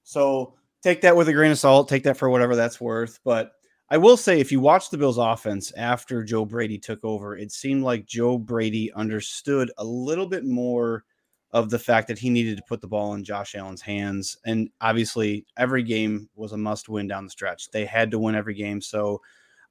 So 0.04 0.54
take 0.82 1.02
that 1.02 1.16
with 1.16 1.28
a 1.28 1.34
grain 1.34 1.52
of 1.52 1.60
salt, 1.60 1.90
take 1.90 2.04
that 2.04 2.18
for 2.18 2.30
whatever 2.30 2.56
that's 2.56 2.80
worth. 2.80 3.20
But 3.24 3.54
I 3.90 3.98
will 3.98 4.18
say, 4.18 4.40
if 4.40 4.52
you 4.52 4.60
watch 4.60 4.90
the 4.90 4.98
Bills' 4.98 5.18
offense 5.18 5.72
after 5.74 6.24
Joe 6.24 6.46
Brady 6.46 6.78
took 6.78 7.04
over, 7.04 7.38
it 7.38 7.52
seemed 7.52 7.84
like 7.84 8.06
Joe 8.06 8.38
Brady 8.38 8.92
understood 8.94 9.72
a 9.78 9.84
little 9.84 10.28
bit 10.28 10.46
more 10.46 11.06
of 11.52 11.70
the 11.70 11.80
fact 11.80 12.08
that 12.08 12.20
he 12.20 12.30
needed 12.30 12.58
to 12.58 12.64
put 12.68 12.82
the 12.82 12.88
ball 12.88 13.14
in 13.14 13.24
Josh 13.24 13.56
Allen's 13.56 13.82
hands. 13.82 14.38
And 14.46 14.70
obviously, 14.82 15.46
every 15.58 15.84
game 15.84 16.30
was 16.36 16.52
a 16.52 16.58
must 16.58 16.90
win 16.90 17.08
down 17.08 17.24
the 17.24 17.30
stretch. 17.30 17.70
They 17.72 17.86
had 17.86 18.12
to 18.12 18.20
win 18.20 18.36
every 18.36 18.54
game. 18.54 18.82
So 18.82 19.22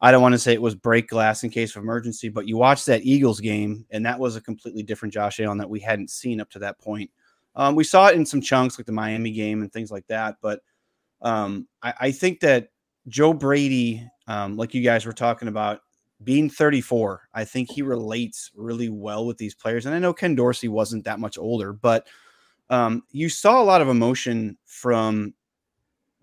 I 0.01 0.11
don't 0.11 0.23
want 0.23 0.35
to 0.35 0.39
say 0.39 0.53
it 0.53 0.63
was 0.63 0.75
break 0.75 1.09
glass 1.09 1.43
in 1.43 1.51
case 1.51 1.75
of 1.75 1.83
emergency, 1.83 2.29
but 2.29 2.47
you 2.47 2.57
watched 2.57 2.87
that 2.87 3.05
Eagles 3.05 3.41
game, 3.41 3.87
and 3.91 4.05
that 4.05 4.19
was 4.19 4.37
a 4.37 4.41
completely 4.41 4.83
different 4.83 5.15
Josh 5.15 5.41
Allen 5.41 5.59
that 5.59 5.71
we 5.71 5.81
hadn't 5.81 6.11
seen 6.11 6.41
up 6.41 6.51
to 6.51 6.59
that 6.61 6.79
point. 6.79 7.11
Um, 7.55 7.75
we 7.75 7.85
saw 7.85 8.09
it 8.09 8.17
in 8.17 8.27
some 8.27 8.43
chunks 8.43 8.79
like 8.79 8.87
the 8.87 8.93
Miami 8.93 9.31
game 9.31 9.63
and 9.63 9.73
things 9.73 9.91
like 9.91 10.07
that. 10.09 10.37
But 10.43 10.61
um, 11.23 11.67
I, 11.83 11.95
I, 12.01 12.13
think 12.13 12.41
that 12.41 12.69
Joe 13.09 13.33
Brady, 13.33 14.07
um, 14.27 14.59
like 14.59 14.75
you 14.75 14.83
guys 14.83 15.07
were 15.07 15.15
talking 15.15 15.49
about, 15.49 15.81
being 16.25 16.49
34, 16.49 17.29
I 17.35 17.45
think 17.45 17.71
he 17.71 17.83
relates 17.83 18.51
really 18.55 18.89
well 18.89 19.27
with 19.27 19.39
these 19.39 19.55
players. 19.55 19.87
And 19.87 19.95
I 19.95 19.99
know 19.99 20.15
Ken 20.15 20.35
Dorsey 20.35 20.69
wasn't 20.69 21.05
that 21.05 21.21
much 21.21 21.37
older, 21.39 21.73
but 21.73 22.07
um, 22.71 23.03
you 23.11 23.29
saw 23.29 23.61
a 23.61 23.65
lot 23.65 23.83
of 23.83 23.89
emotion 23.89 24.57
from 24.65 25.35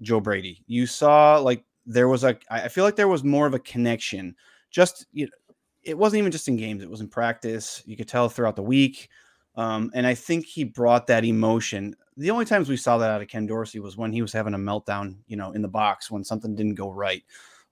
Joe 0.02 0.20
Brady. 0.20 0.64
You 0.68 0.86
saw 0.86 1.38
like 1.38 1.64
there 1.86 2.08
was 2.08 2.24
a, 2.24 2.38
I 2.50 2.68
feel 2.68 2.84
like 2.84 2.96
there 2.96 3.08
was 3.08 3.24
more 3.24 3.46
of 3.46 3.54
a 3.54 3.60
connection. 3.60 4.36
Just, 4.72 5.06
you 5.14 5.26
know, 5.26 5.32
it 5.84 5.98
wasn't 5.98 6.20
even 6.20 6.32
just 6.32 6.48
in 6.48 6.56
games, 6.56 6.82
it 6.82 6.90
was 6.90 7.02
in 7.02 7.10
practice. 7.10 7.84
You 7.86 7.96
could 7.96 8.08
tell 8.08 8.30
throughout 8.30 8.56
the 8.56 8.64
week. 8.64 9.10
Um, 9.56 9.92
and 9.94 10.08
I 10.08 10.16
think 10.16 10.46
he 10.46 10.64
brought 10.64 11.08
that 11.08 11.26
emotion. 11.26 11.96
The 12.18 12.32
only 12.32 12.46
times 12.46 12.70
we 12.70 12.78
saw 12.78 12.98
that 12.98 13.12
out 13.12 13.22
of 13.22 13.28
Ken 13.28 13.46
Dorsey 13.46 13.80
was 13.80 13.98
when 13.98 14.12
he 14.12 14.22
was 14.22 14.34
having 14.34 14.54
a 14.54 14.58
meltdown, 14.58 15.18
you 15.28 15.38
know, 15.38 15.52
in 15.52 15.62
the 15.62 15.68
box 15.68 16.10
when 16.10 16.24
something 16.24 16.56
didn't 16.56 16.76
go 16.76 16.92
right. 16.92 17.24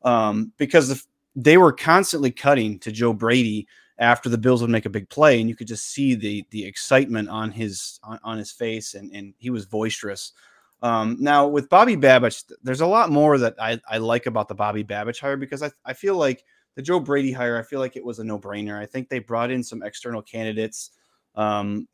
Um, 0.03 0.51
because 0.57 0.89
if 0.89 1.05
they 1.35 1.57
were 1.57 1.71
constantly 1.71 2.31
cutting 2.31 2.79
to 2.79 2.91
Joe 2.91 3.13
Brady 3.13 3.67
after 3.97 4.29
the 4.29 4.37
Bills 4.37 4.61
would 4.61 4.71
make 4.71 4.85
a 4.85 4.89
big 4.89 5.09
play, 5.09 5.39
and 5.39 5.47
you 5.47 5.55
could 5.55 5.67
just 5.67 5.89
see 5.89 6.15
the 6.15 6.45
the 6.49 6.65
excitement 6.65 7.29
on 7.29 7.51
his 7.51 7.99
on, 8.03 8.19
on 8.23 8.37
his 8.37 8.51
face, 8.51 8.95
and 8.95 9.11
and 9.13 9.33
he 9.37 9.49
was 9.49 9.65
boisterous. 9.65 10.33
Um, 10.81 11.17
now 11.19 11.47
with 11.47 11.69
Bobby 11.69 11.95
Babich, 11.95 12.51
there's 12.63 12.81
a 12.81 12.87
lot 12.87 13.11
more 13.11 13.37
that 13.37 13.55
I, 13.59 13.79
I 13.87 13.99
like 13.99 14.25
about 14.25 14.47
the 14.47 14.55
Bobby 14.55 14.83
Babich 14.83 15.19
hire 15.19 15.37
because 15.37 15.61
I, 15.61 15.69
I 15.85 15.93
feel 15.93 16.15
like 16.15 16.43
the 16.75 16.81
Joe 16.81 16.99
Brady 16.99 17.31
hire, 17.31 17.59
I 17.59 17.63
feel 17.63 17.79
like 17.79 17.95
it 17.95 18.03
was 18.03 18.17
a 18.17 18.23
no 18.23 18.39
brainer. 18.39 18.79
I 18.79 18.87
think 18.87 19.07
they 19.07 19.19
brought 19.19 19.51
in 19.51 19.63
some 19.63 19.83
external 19.83 20.23
candidates 20.23 20.91
um, 21.35 21.87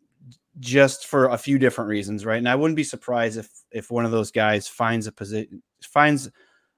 just 0.59 1.07
for 1.07 1.25
a 1.25 1.37
few 1.37 1.59
different 1.59 1.89
reasons, 1.89 2.25
right? 2.25 2.37
And 2.37 2.47
I 2.47 2.55
wouldn't 2.55 2.77
be 2.77 2.83
surprised 2.83 3.37
if 3.37 3.49
if 3.71 3.91
one 3.91 4.05
of 4.05 4.11
those 4.11 4.31
guys 4.31 4.67
finds 4.67 5.07
a 5.07 5.11
position 5.11 5.61
finds 5.83 6.29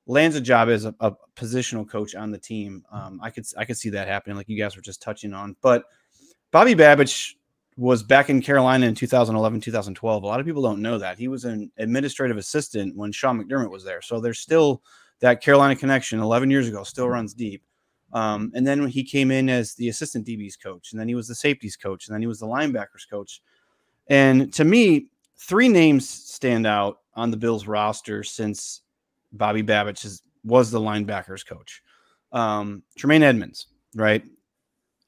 lands 0.09 0.35
a 0.35 0.41
job 0.41 0.69
as 0.69 0.85
a, 0.85 0.95
a 1.01 1.11
positional 1.35 1.87
coach 1.87 2.15
on 2.15 2.31
the 2.31 2.37
team. 2.37 2.83
Um, 2.91 3.19
I 3.21 3.29
could 3.29 3.45
I 3.57 3.63
could 3.63 3.77
see 3.77 3.91
that 3.91 4.07
happening, 4.07 4.35
like 4.35 4.49
you 4.49 4.57
guys 4.57 4.75
were 4.75 4.81
just 4.81 5.01
touching 5.01 5.33
on. 5.33 5.55
But 5.61 5.85
Bobby 6.51 6.73
Babich 6.73 7.35
was 7.77 8.01
back 8.01 8.29
in 8.29 8.41
Carolina 8.41 8.87
in 8.87 8.95
2011, 8.95 9.61
2012. 9.61 10.23
A 10.23 10.25
lot 10.25 10.39
of 10.39 10.45
people 10.45 10.63
don't 10.63 10.81
know 10.81 10.97
that 10.97 11.17
he 11.17 11.27
was 11.27 11.45
an 11.45 11.71
administrative 11.77 12.37
assistant 12.37 12.97
when 12.97 13.11
Sean 13.11 13.41
McDermott 13.41 13.69
was 13.69 13.85
there. 13.85 14.01
So 14.01 14.19
there's 14.19 14.39
still 14.39 14.81
that 15.19 15.41
Carolina 15.41 15.75
connection. 15.75 16.19
11 16.19 16.49
years 16.49 16.67
ago, 16.67 16.83
still 16.83 17.07
runs 17.07 17.33
deep. 17.33 17.63
Um, 18.11 18.51
and 18.55 18.65
then 18.65 18.87
he 18.87 19.03
came 19.03 19.29
in 19.29 19.47
as 19.47 19.75
the 19.75 19.89
assistant 19.89 20.25
DB's 20.25 20.57
coach, 20.57 20.91
and 20.91 20.99
then 20.99 21.07
he 21.07 21.13
was 21.13 21.27
the 21.27 21.35
safeties 21.35 21.77
coach, 21.77 22.07
and 22.07 22.13
then 22.15 22.21
he 22.21 22.27
was 22.27 22.39
the 22.39 22.47
linebackers 22.47 23.07
coach. 23.09 23.43
And 24.07 24.51
to 24.53 24.65
me, 24.65 25.11
three 25.37 25.69
names 25.69 26.09
stand 26.09 26.65
out 26.65 26.97
on 27.13 27.29
the 27.29 27.37
Bills 27.37 27.67
roster 27.67 28.23
since 28.23 28.81
Bobby 29.31 29.63
Babich 29.63 30.05
is, 30.05 30.21
was 30.43 30.71
the 30.71 30.79
linebackers 30.79 31.45
coach. 31.45 31.81
Um, 32.31 32.83
Tremaine 32.97 33.23
Edmunds, 33.23 33.67
right? 33.95 34.23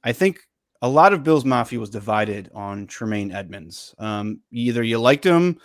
I 0.04 0.14
think 0.14 0.40
a 0.82 0.90
lot 0.90 1.14
of 1.14 1.24
Bills 1.24 1.46
Mafia 1.46 1.80
was 1.80 1.90
divided 1.90 2.50
on 2.54 2.88
Tremaine 2.88 3.32
Edmunds. 3.32 3.94
Um, 4.00 4.42
either 4.52 4.84
you 4.84 5.00
liked 5.00 5.24
him 5.24 5.60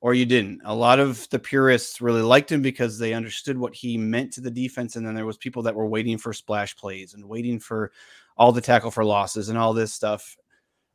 or 0.00 0.14
you 0.14 0.26
didn't. 0.26 0.60
A 0.64 0.74
lot 0.74 0.98
of 0.98 1.28
the 1.30 1.38
purists 1.38 2.00
really 2.00 2.22
liked 2.22 2.50
him 2.50 2.62
because 2.62 2.98
they 2.98 3.12
understood 3.12 3.56
what 3.56 3.74
he 3.74 3.96
meant 3.96 4.32
to 4.32 4.40
the 4.40 4.50
defense, 4.50 4.96
and 4.96 5.06
then 5.06 5.14
there 5.14 5.26
was 5.26 5.36
people 5.36 5.62
that 5.62 5.74
were 5.74 5.86
waiting 5.86 6.18
for 6.18 6.32
splash 6.32 6.74
plays 6.76 7.14
and 7.14 7.24
waiting 7.24 7.60
for 7.60 7.92
all 8.36 8.50
the 8.50 8.60
tackle 8.60 8.90
for 8.90 9.04
losses 9.04 9.48
and 9.48 9.58
all 9.58 9.74
this 9.74 9.92
stuff. 9.92 10.36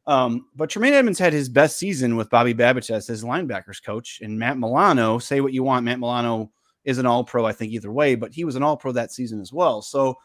Um, 0.07 0.47
but 0.55 0.69
Tremaine 0.69 0.93
Edmunds 0.93 1.19
had 1.19 1.33
his 1.33 1.49
best 1.49 1.77
season 1.77 2.15
with 2.15 2.29
Bobby 2.29 2.53
Babich 2.53 2.89
as 2.89 3.07
his 3.07 3.23
linebackers 3.23 3.83
coach, 3.83 4.19
and 4.21 4.39
Matt 4.39 4.57
Milano. 4.57 5.19
Say 5.19 5.39
what 5.39 5.53
you 5.53 5.63
want, 5.63 5.85
Matt 5.85 5.99
Milano 5.99 6.51
is 6.87 6.97
an 6.97 7.05
All 7.05 7.23
Pro, 7.23 7.45
I 7.45 7.51
think 7.51 7.73
either 7.73 7.91
way, 7.91 8.15
but 8.15 8.33
he 8.33 8.45
was 8.45 8.55
an 8.55 8.63
All 8.63 8.77
Pro 8.77 8.93
that 8.93 9.11
season 9.11 9.41
as 9.41 9.51
well. 9.53 9.81
So, 9.81 10.15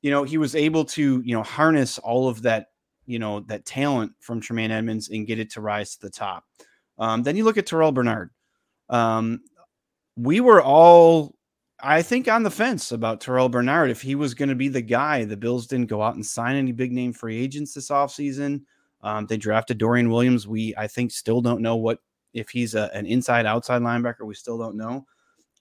you 0.00 0.10
know, 0.10 0.24
he 0.24 0.38
was 0.38 0.56
able 0.56 0.84
to 0.86 1.22
you 1.24 1.34
know 1.34 1.42
harness 1.42 1.98
all 1.98 2.26
of 2.26 2.42
that 2.42 2.68
you 3.06 3.18
know 3.18 3.40
that 3.40 3.66
talent 3.66 4.12
from 4.18 4.40
Tremaine 4.40 4.70
Edmunds 4.70 5.10
and 5.10 5.26
get 5.26 5.38
it 5.38 5.50
to 5.50 5.60
rise 5.60 5.94
to 5.94 6.00
the 6.00 6.10
top. 6.10 6.44
Um, 6.98 7.22
then 7.22 7.36
you 7.36 7.44
look 7.44 7.58
at 7.58 7.66
Terrell 7.66 7.92
Bernard. 7.92 8.30
Um, 8.88 9.42
we 10.16 10.40
were 10.40 10.62
all 10.62 11.36
I 11.82 12.02
think 12.02 12.28
on 12.28 12.42
the 12.42 12.50
fence 12.50 12.92
about 12.92 13.20
Terrell 13.20 13.48
Bernard 13.48 13.90
if 13.90 14.00
he 14.00 14.14
was 14.14 14.34
going 14.34 14.48
to 14.48 14.54
be 14.54 14.68
the 14.68 14.82
guy. 14.82 15.24
The 15.24 15.36
Bills 15.36 15.66
didn't 15.66 15.88
go 15.88 16.02
out 16.02 16.14
and 16.14 16.24
sign 16.24 16.56
any 16.56 16.72
big 16.72 16.92
name 16.92 17.12
free 17.12 17.38
agents 17.38 17.74
this 17.74 17.90
offseason. 17.90 18.62
Um, 19.02 19.26
they 19.26 19.36
drafted 19.36 19.78
Dorian 19.78 20.10
Williams. 20.10 20.48
We 20.48 20.74
I 20.78 20.86
think 20.86 21.10
still 21.10 21.42
don't 21.42 21.62
know 21.62 21.76
what 21.76 21.98
if 22.32 22.48
he's 22.48 22.74
a, 22.74 22.90
an 22.94 23.06
inside 23.06 23.44
outside 23.44 23.82
linebacker. 23.82 24.24
We 24.24 24.34
still 24.34 24.56
don't 24.56 24.76
know. 24.76 25.06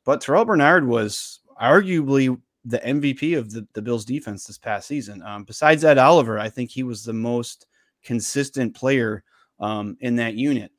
But 0.10 0.22
Terrell 0.22 0.44
Bernard 0.44 0.88
was 0.88 1.42
arguably 1.62 2.36
the 2.66 2.80
MVP 2.80 3.38
of 3.38 3.52
the, 3.52 3.68
the 3.76 3.82
Bills 3.84 4.04
defense 4.04 4.44
this 4.44 4.58
past 4.58 4.88
season. 4.88 5.22
Um, 5.22 5.44
besides 5.44 5.86
Ed 5.86 6.00
Oliver, 6.00 6.40
I 6.40 6.50
think 6.50 6.72
he 6.72 6.82
was 6.82 7.04
the 7.04 7.14
most 7.14 7.68
consistent 8.04 8.76
player 8.76 9.24
um, 9.60 9.98
in 10.00 10.16
that 10.16 10.34
unit. 10.34 10.72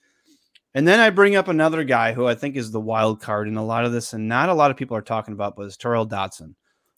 And 0.74 0.84
then 0.84 0.98
I 0.98 1.10
bring 1.10 1.36
up 1.36 1.46
another 1.46 1.84
guy 1.84 2.12
who 2.12 2.26
I 2.26 2.34
think 2.34 2.56
is 2.56 2.72
the 2.72 2.80
wild 2.80 3.22
card 3.22 3.46
in 3.46 3.56
a 3.56 3.64
lot 3.64 3.84
of 3.84 3.92
this, 3.92 4.14
and 4.14 4.26
not 4.26 4.48
a 4.48 4.52
lot 4.52 4.72
of 4.72 4.76
people 4.76 4.96
are 4.96 5.00
talking 5.00 5.32
about, 5.32 5.54
but 5.54 5.66
is 5.66 5.76
Tyrel 5.76 6.06
Dodson. 6.06 6.56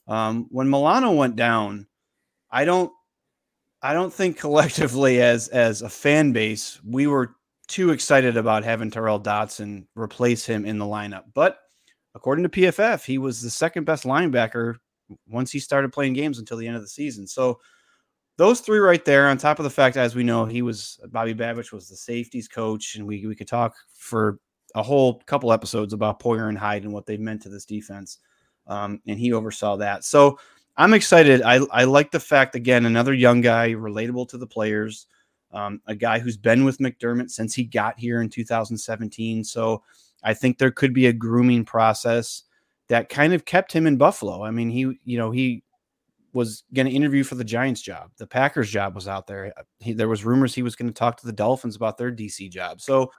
Um, 0.09 0.47
when 0.49 0.71
Milano 0.71 1.13
went 1.13 1.37
down, 1.37 1.87
I 2.51 2.65
don't, 2.65 2.91
I 3.83 3.93
don't 3.93 4.11
think 4.11 4.39
collectively 4.39 5.21
as 5.21 5.49
as 5.49 5.83
a 5.83 5.91
fan 5.91 6.33
base 6.33 6.81
we 6.83 7.07
were 7.07 7.37
too 7.69 7.91
excited 7.91 8.39
about 8.39 8.65
having 8.65 8.91
Tyrel 8.91 9.23
Dodson 9.23 9.87
replace 9.95 10.47
him 10.47 10.65
in 10.65 10.79
the 10.79 10.87
lineup. 10.87 11.25
But 11.35 11.59
according 12.15 12.43
to 12.45 12.49
PFF, 12.49 13.05
he 13.05 13.19
was 13.19 13.41
the 13.41 13.51
second 13.51 13.85
best 13.85 14.05
linebacker 14.05 14.77
once 15.29 15.51
he 15.51 15.59
started 15.59 15.93
playing 15.93 16.13
games 16.15 16.39
until 16.39 16.57
the 16.57 16.67
end 16.67 16.77
of 16.77 16.83
the 16.83 16.89
season. 16.89 17.27
So 17.27 17.61
those 18.39 18.61
three 18.61 18.79
right 18.79 19.05
there, 19.05 19.29
on 19.29 19.39
top 19.39 19.59
of 19.59 19.65
the 19.65 19.71
fact, 19.71 19.97
as 19.97 20.15
we 20.15 20.23
know, 20.23 20.45
he 20.45 20.63
was 20.63 20.99
Bobby 21.11 21.35
Babich 21.35 21.73
was 21.73 21.89
the 21.89 21.97
safeties 21.97 22.49
coach, 22.49 22.97
and 22.97 23.07
we 23.07 23.27
we 23.27 23.35
could 23.35 23.49
talk 23.49 23.75
for 23.95 24.39
a 24.75 24.83
whole 24.83 25.21
couple 25.27 25.53
episodes 25.53 25.93
about 25.93 26.21
Poyer 26.21 26.49
and 26.49 26.59
Hyde 26.59 26.85
and 26.85 26.93
what 26.93 27.07
they've 27.07 27.21
meant 27.21 27.43
to 27.43 27.49
this 27.49 27.67
defense. 27.67 28.19
Um, 28.67 29.01
and 29.07 29.19
he 29.19 29.33
oversaw 29.33 29.77
that. 29.77 30.05
So 30.05 30.39
I'm 30.77 30.95
excited. 30.95 31.43
I, 31.43 31.61
I 31.71 31.85
like 31.85 32.11
the 32.11 32.21
fact 32.21 32.55
again, 32.55 32.87
another 32.87 33.13
young 33.13 33.41
guy, 33.41 33.71
relatable 33.71 34.29
to 34.31 34.39
the 34.39 34.47
players, 34.47 35.07
um, 35.53 35.83
a 35.87 35.95
guy 35.95 36.19
who's 36.19 36.37
been 36.37 36.65
with 36.65 36.79
McDermott 36.79 37.31
since 37.31 37.55
he 37.55 37.65
got 37.65 37.99
here 37.99 38.23
in 38.23 38.31
2017. 38.31 39.45
So 39.45 39.83
I 40.23 40.35
think 40.35 40.59
there 40.59 40.71
could 40.71 40.95
be 40.95 41.07
a 41.07 41.13
grooming 41.13 41.65
process 41.65 42.43
that 42.89 43.09
kind 43.09 43.33
of 43.33 43.45
kept 43.45 43.73
him 43.73 43.87
in 43.87 43.97
Buffalo. 43.97 44.45
I 44.45 44.51
mean, 44.51 44.71
he, 44.71 44.99
you 45.05 45.19
know, 45.19 45.31
he 45.31 45.63
was 46.33 46.65
going 46.75 46.87
to 46.87 46.93
interview 46.93 47.25
for 47.25 47.35
the 47.35 47.45
Giants 47.45 47.83
job. 47.83 48.11
The 48.17 48.27
Packers 48.27 48.71
job 48.71 48.95
was 48.95 49.09
out 49.09 49.27
there. 49.27 49.53
He, 49.81 49.93
there 49.93 50.09
was 50.09 50.25
rumors 50.25 50.55
he 50.55 50.63
was 50.63 50.77
going 50.77 50.89
to 50.89 50.95
talk 50.95 51.19
to 51.19 51.27
the 51.27 51.33
Dolphins 51.33 51.77
about 51.77 51.99
their 51.99 52.11
DC 52.11 52.51
job. 52.51 52.81
So 52.81 53.13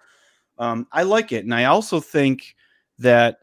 um, 0.57 0.87
I 0.91 1.03
like 1.03 1.31
it, 1.31 1.45
and 1.45 1.53
I 1.53 1.65
also 1.65 1.99
think 1.99 2.55
that 2.99 3.37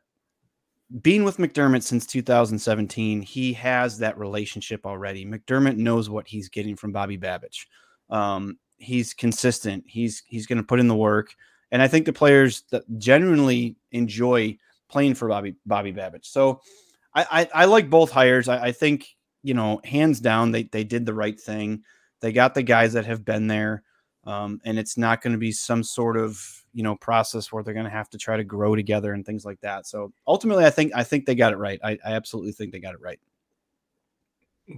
being 1.02 1.22
with 1.22 1.36
McDermott 1.36 1.82
since 1.82 2.04
2017, 2.06 3.22
he 3.22 3.52
has 3.52 3.98
that 3.98 4.18
relationship 4.18 4.84
already. 4.84 5.24
McDermott 5.24 5.76
knows 5.76 6.10
what 6.10 6.26
he's 6.26 6.48
getting 6.48 6.74
from 6.74 6.92
Bobby 6.92 7.16
Babich. 7.16 7.66
Um, 8.10 8.58
he's 8.76 9.14
consistent. 9.14 9.84
He's 9.86 10.22
he's 10.26 10.46
going 10.46 10.58
to 10.58 10.64
put 10.64 10.80
in 10.80 10.88
the 10.88 10.96
work, 10.96 11.34
and 11.72 11.82
I 11.82 11.88
think 11.88 12.06
the 12.06 12.12
players 12.12 12.64
that 12.70 12.84
genuinely 12.98 13.76
enjoy 13.92 14.58
playing 14.88 15.14
for 15.14 15.28
Bobby 15.28 15.56
Bobby 15.66 15.92
Babich. 15.92 16.26
So 16.26 16.60
I, 17.14 17.26
I, 17.30 17.62
I 17.62 17.64
like 17.66 17.90
both 17.90 18.10
hires. 18.10 18.48
I, 18.48 18.66
I 18.66 18.72
think 18.72 19.06
you 19.42 19.54
know, 19.54 19.80
hands 19.84 20.20
down, 20.20 20.50
they 20.50 20.64
they 20.64 20.84
did 20.84 21.06
the 21.06 21.14
right 21.14 21.38
thing. 21.38 21.82
They 22.20 22.32
got 22.32 22.54
the 22.54 22.62
guys 22.62 22.92
that 22.92 23.06
have 23.06 23.24
been 23.24 23.46
there, 23.46 23.82
um, 24.24 24.60
and 24.64 24.78
it's 24.78 24.98
not 24.98 25.22
going 25.22 25.32
to 25.32 25.38
be 25.38 25.52
some 25.52 25.82
sort 25.82 26.16
of 26.16 26.42
you 26.72 26.82
know 26.82 26.96
process 26.96 27.50
where 27.50 27.62
they're 27.62 27.74
going 27.74 27.84
to 27.84 27.90
have 27.90 28.10
to 28.10 28.18
try 28.18 28.36
to 28.36 28.44
grow 28.44 28.76
together 28.76 29.12
and 29.12 29.24
things 29.24 29.44
like 29.44 29.60
that. 29.60 29.86
So 29.86 30.12
ultimately, 30.26 30.64
I 30.64 30.70
think 30.70 30.92
I 30.94 31.04
think 31.04 31.24
they 31.24 31.34
got 31.34 31.52
it 31.52 31.56
right. 31.56 31.80
I, 31.82 31.92
I 32.04 32.12
absolutely 32.12 32.52
think 32.52 32.72
they 32.72 32.80
got 32.80 32.94
it 32.94 33.00
right. 33.00 33.20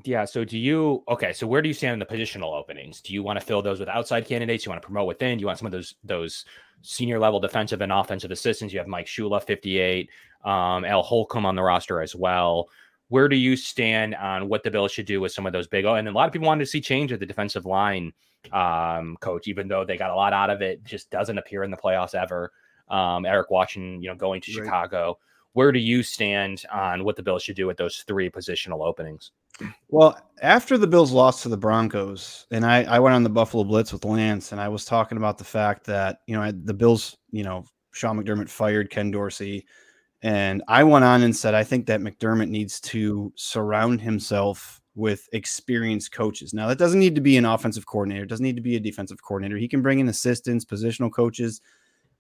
Yeah. 0.05 0.24
So 0.24 0.44
do 0.44 0.59
you 0.59 1.02
okay? 1.09 1.33
So 1.33 1.46
where 1.46 1.61
do 1.61 1.68
you 1.68 1.74
stand 1.74 1.92
in 1.94 1.98
the 1.98 2.07
positional 2.07 2.59
openings? 2.59 3.00
Do 3.00 3.12
you 3.12 3.22
want 3.22 3.38
to 3.38 3.44
fill 3.44 3.62
those 3.62 3.78
with 3.78 3.88
outside 3.88 4.26
candidates? 4.26 4.64
You 4.64 4.70
want 4.70 4.81
to 4.81 4.87
promote 4.87 5.07
within? 5.07 5.38
Do 5.38 5.42
you 5.42 5.46
want 5.46 5.59
some 5.59 5.66
of 5.66 5.72
those 5.72 5.94
those 6.02 6.44
senior 6.83 7.18
level 7.18 7.40
defensive 7.40 7.81
and 7.81 7.92
offensive 7.92 8.31
assistants? 8.31 8.72
You 8.72 8.81
have 8.81 8.88
Mike 8.88 9.07
Shula, 9.07 9.42
58, 9.42 10.09
um, 10.44 10.85
Al 10.85 11.02
Holcomb 11.02 11.44
on 11.44 11.57
the 11.57 11.62
roster 11.62 12.00
as 12.00 12.16
well 12.16 12.68
where 13.12 13.28
do 13.28 13.37
you 13.37 13.57
stand 13.57 14.14
on 14.14 14.48
what 14.48 14.62
the 14.62 14.70
Bills 14.70 14.90
should 14.90 15.05
do 15.05 15.20
with 15.20 15.33
some 15.33 15.44
of 15.44 15.52
those 15.52 15.66
big? 15.66 15.85
Oh, 15.85 15.96
and 15.96 16.09
a 16.09 16.11
lot 16.11 16.26
of 16.26 16.33
people 16.33 16.46
wanted 16.46 16.64
to 16.64 16.70
see 16.70 16.81
change 16.81 17.12
at 17.12 17.20
the 17.20 17.26
defensive 17.26 17.66
line 17.66 18.11
um, 18.52 19.18
coach, 19.20 19.48
even 19.48 19.68
though 19.68 19.85
they 19.85 19.98
got 19.98 20.09
a 20.09 20.14
lot 20.14 20.33
out 20.33 20.48
of 20.48 20.62
it, 20.62 20.83
just 20.83 21.11
doesn't 21.11 21.37
appear 21.37 21.62
in 21.62 21.70
the 21.70 21.76
playoffs 21.76 22.14
ever. 22.14 22.50
Um, 22.88 23.26
Eric 23.26 23.50
Washington, 23.50 24.02
you 24.02 24.09
know, 24.09 24.14
going 24.14 24.40
to 24.40 24.52
right. 24.52 24.64
Chicago. 24.64 25.18
Where 25.52 25.72
do 25.72 25.78
you 25.78 26.02
stand 26.02 26.64
on 26.72 27.05
what 27.05 27.16
the 27.16 27.22
Bills 27.22 27.42
should 27.42 27.55
do 27.55 27.66
with 27.66 27.76
those 27.76 28.02
three 28.07 28.31
positional 28.31 28.81
openings? 28.81 29.33
Well, 29.88 30.19
after 30.41 30.79
the 30.79 30.87
Bills 30.87 31.12
lost 31.12 31.43
to 31.43 31.49
the 31.49 31.57
Broncos, 31.57 32.47
and 32.51 32.65
I, 32.65 32.83
I 32.85 32.99
went 32.99 33.15
on 33.15 33.23
the 33.23 33.31
Buffalo 33.31 33.65
Blitz 33.65 33.93
with 33.93 34.05
Lance, 34.05 34.53
and 34.53 34.61
I 34.61 34.69
was 34.69 34.85
talking 34.85 35.19
about 35.19 35.38
the 35.38 35.45
fact 35.45 35.85
that 35.87 36.21
you 36.27 36.37
know 36.37 36.51
the 36.51 36.75
Bills, 36.75 37.17
you 37.31 37.45
know, 37.45 37.65
Sean 37.93 38.23
McDermott 38.23 38.49
fired 38.49 38.91
Ken 38.91 39.11
Dorsey 39.11 39.67
and 40.23 40.62
I 40.69 40.85
went 40.85 41.05
on 41.05 41.23
and 41.23 41.35
said, 41.35 41.55
I 41.55 41.65
think 41.65 41.87
that 41.87 42.01
McDermott 42.01 42.49
needs 42.49 42.81
to 42.83 43.33
surround 43.35 44.01
himself 44.01 44.81
with 44.95 45.29
experienced 45.33 46.12
coaches. 46.12 46.55
Now, 46.55 46.69
that 46.69 46.79
doesn't 46.79 47.01
need 47.01 47.17
to 47.17 47.21
be 47.21 47.37
an 47.37 47.45
offensive 47.45 47.87
coordinator, 47.87 48.23
it 48.23 48.29
doesn't 48.29 48.45
need 48.45 48.57
to 48.57 48.62
be 48.62 48.77
a 48.77 48.81
defensive 48.81 49.23
coordinator. 49.23 49.57
He 49.57 49.69
can 49.69 49.83
bring 49.83 49.99
in 49.99 50.09
assistants, 50.09 50.65
positional 50.65 51.11
coaches, 51.11 51.61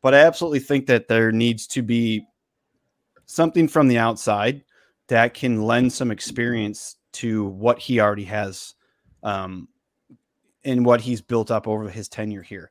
but 0.00 0.14
I 0.14 0.20
absolutely 0.20 0.60
think 0.60 0.86
that 0.86 1.06
there 1.06 1.30
needs 1.30 1.66
to 1.68 1.82
be 1.82 2.26
something 3.26 3.68
from 3.68 3.86
the 3.86 3.98
outside 3.98 4.64
that 5.06 5.34
can 5.34 5.62
lend 5.62 5.92
some 5.92 6.10
experience 6.10 6.96
to 7.12 7.44
what 7.44 7.78
he 7.78 8.00
already 8.00 8.24
has 8.24 8.74
um, 9.22 9.68
and 10.64 10.84
what 10.84 11.00
he's 11.00 11.20
built 11.20 11.50
up 11.50 11.68
over 11.68 11.88
his 11.88 12.08
tenure 12.08 12.42
here. 12.42 12.70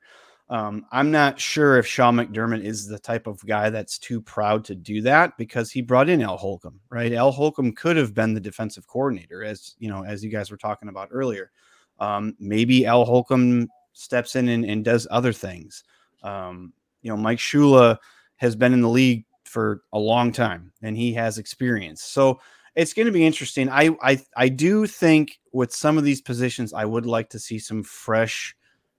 Um, 0.50 0.86
I'm 0.92 1.12
not 1.12 1.40
sure 1.40 1.78
if 1.78 1.88
Sean 1.88 2.18
McDermott 2.18 2.66
is 2.66 2.86
the 2.86 3.00
type 3.00 3.26
of 3.26 3.46
guy 3.46 3.70
that's 3.70 3.98
too 3.98 4.20
proud 4.20 4.66
to 4.66 4.76
do 4.76 5.02
that 5.04 5.38
because 5.38 5.72
he 5.72 5.82
brought 5.82 6.10
in 6.10 6.22
Al 6.22 6.36
Holcomb, 6.36 6.82
right? 6.90 7.14
Al 7.14 7.32
Holcomb 7.32 7.72
could 7.72 7.96
have 7.96 8.14
been 8.14 8.34
the 8.34 8.42
defensive 8.42 8.86
coordinator, 8.86 9.46
as 9.46 9.76
you 9.80 9.90
know, 9.90 10.04
as 10.04 10.24
you 10.26 10.30
guys 10.30 10.52
were 10.52 10.58
talking 10.58 10.90
about 10.90 11.08
earlier. 11.12 11.52
Um, 12.00 12.36
maybe 12.38 12.86
Al 12.86 13.06
Holcomb 13.06 13.70
steps 13.94 14.36
in 14.36 14.50
and, 14.50 14.66
and 14.66 14.84
does 14.84 15.08
other 15.10 15.32
things. 15.32 15.86
Um, 16.22 16.74
you 17.02 17.10
know, 17.10 17.18
Mike 17.18 17.40
Shula 17.40 17.98
has 18.36 18.56
been 18.56 18.74
in 18.74 18.82
the 18.82 18.90
league 18.90 19.26
for 19.46 19.84
a 19.94 20.00
long 20.00 20.32
time 20.32 20.72
and 20.82 20.98
he 20.98 21.14
has 21.14 21.38
experience. 21.38 22.04
So 22.04 22.40
it's 22.76 22.94
going 22.94 23.06
to 23.06 23.12
be 23.12 23.26
interesting. 23.26 23.70
I, 23.70 23.96
I 24.02 24.20
I 24.36 24.50
do 24.50 24.88
think 24.88 25.40
with 25.52 25.74
some 25.74 25.98
of 25.98 26.04
these 26.04 26.22
positions, 26.22 26.74
I 26.74 26.86
would 26.86 27.06
like 27.06 27.30
to 27.32 27.40
see 27.40 27.60
some 27.60 27.84
fresh 27.84 28.56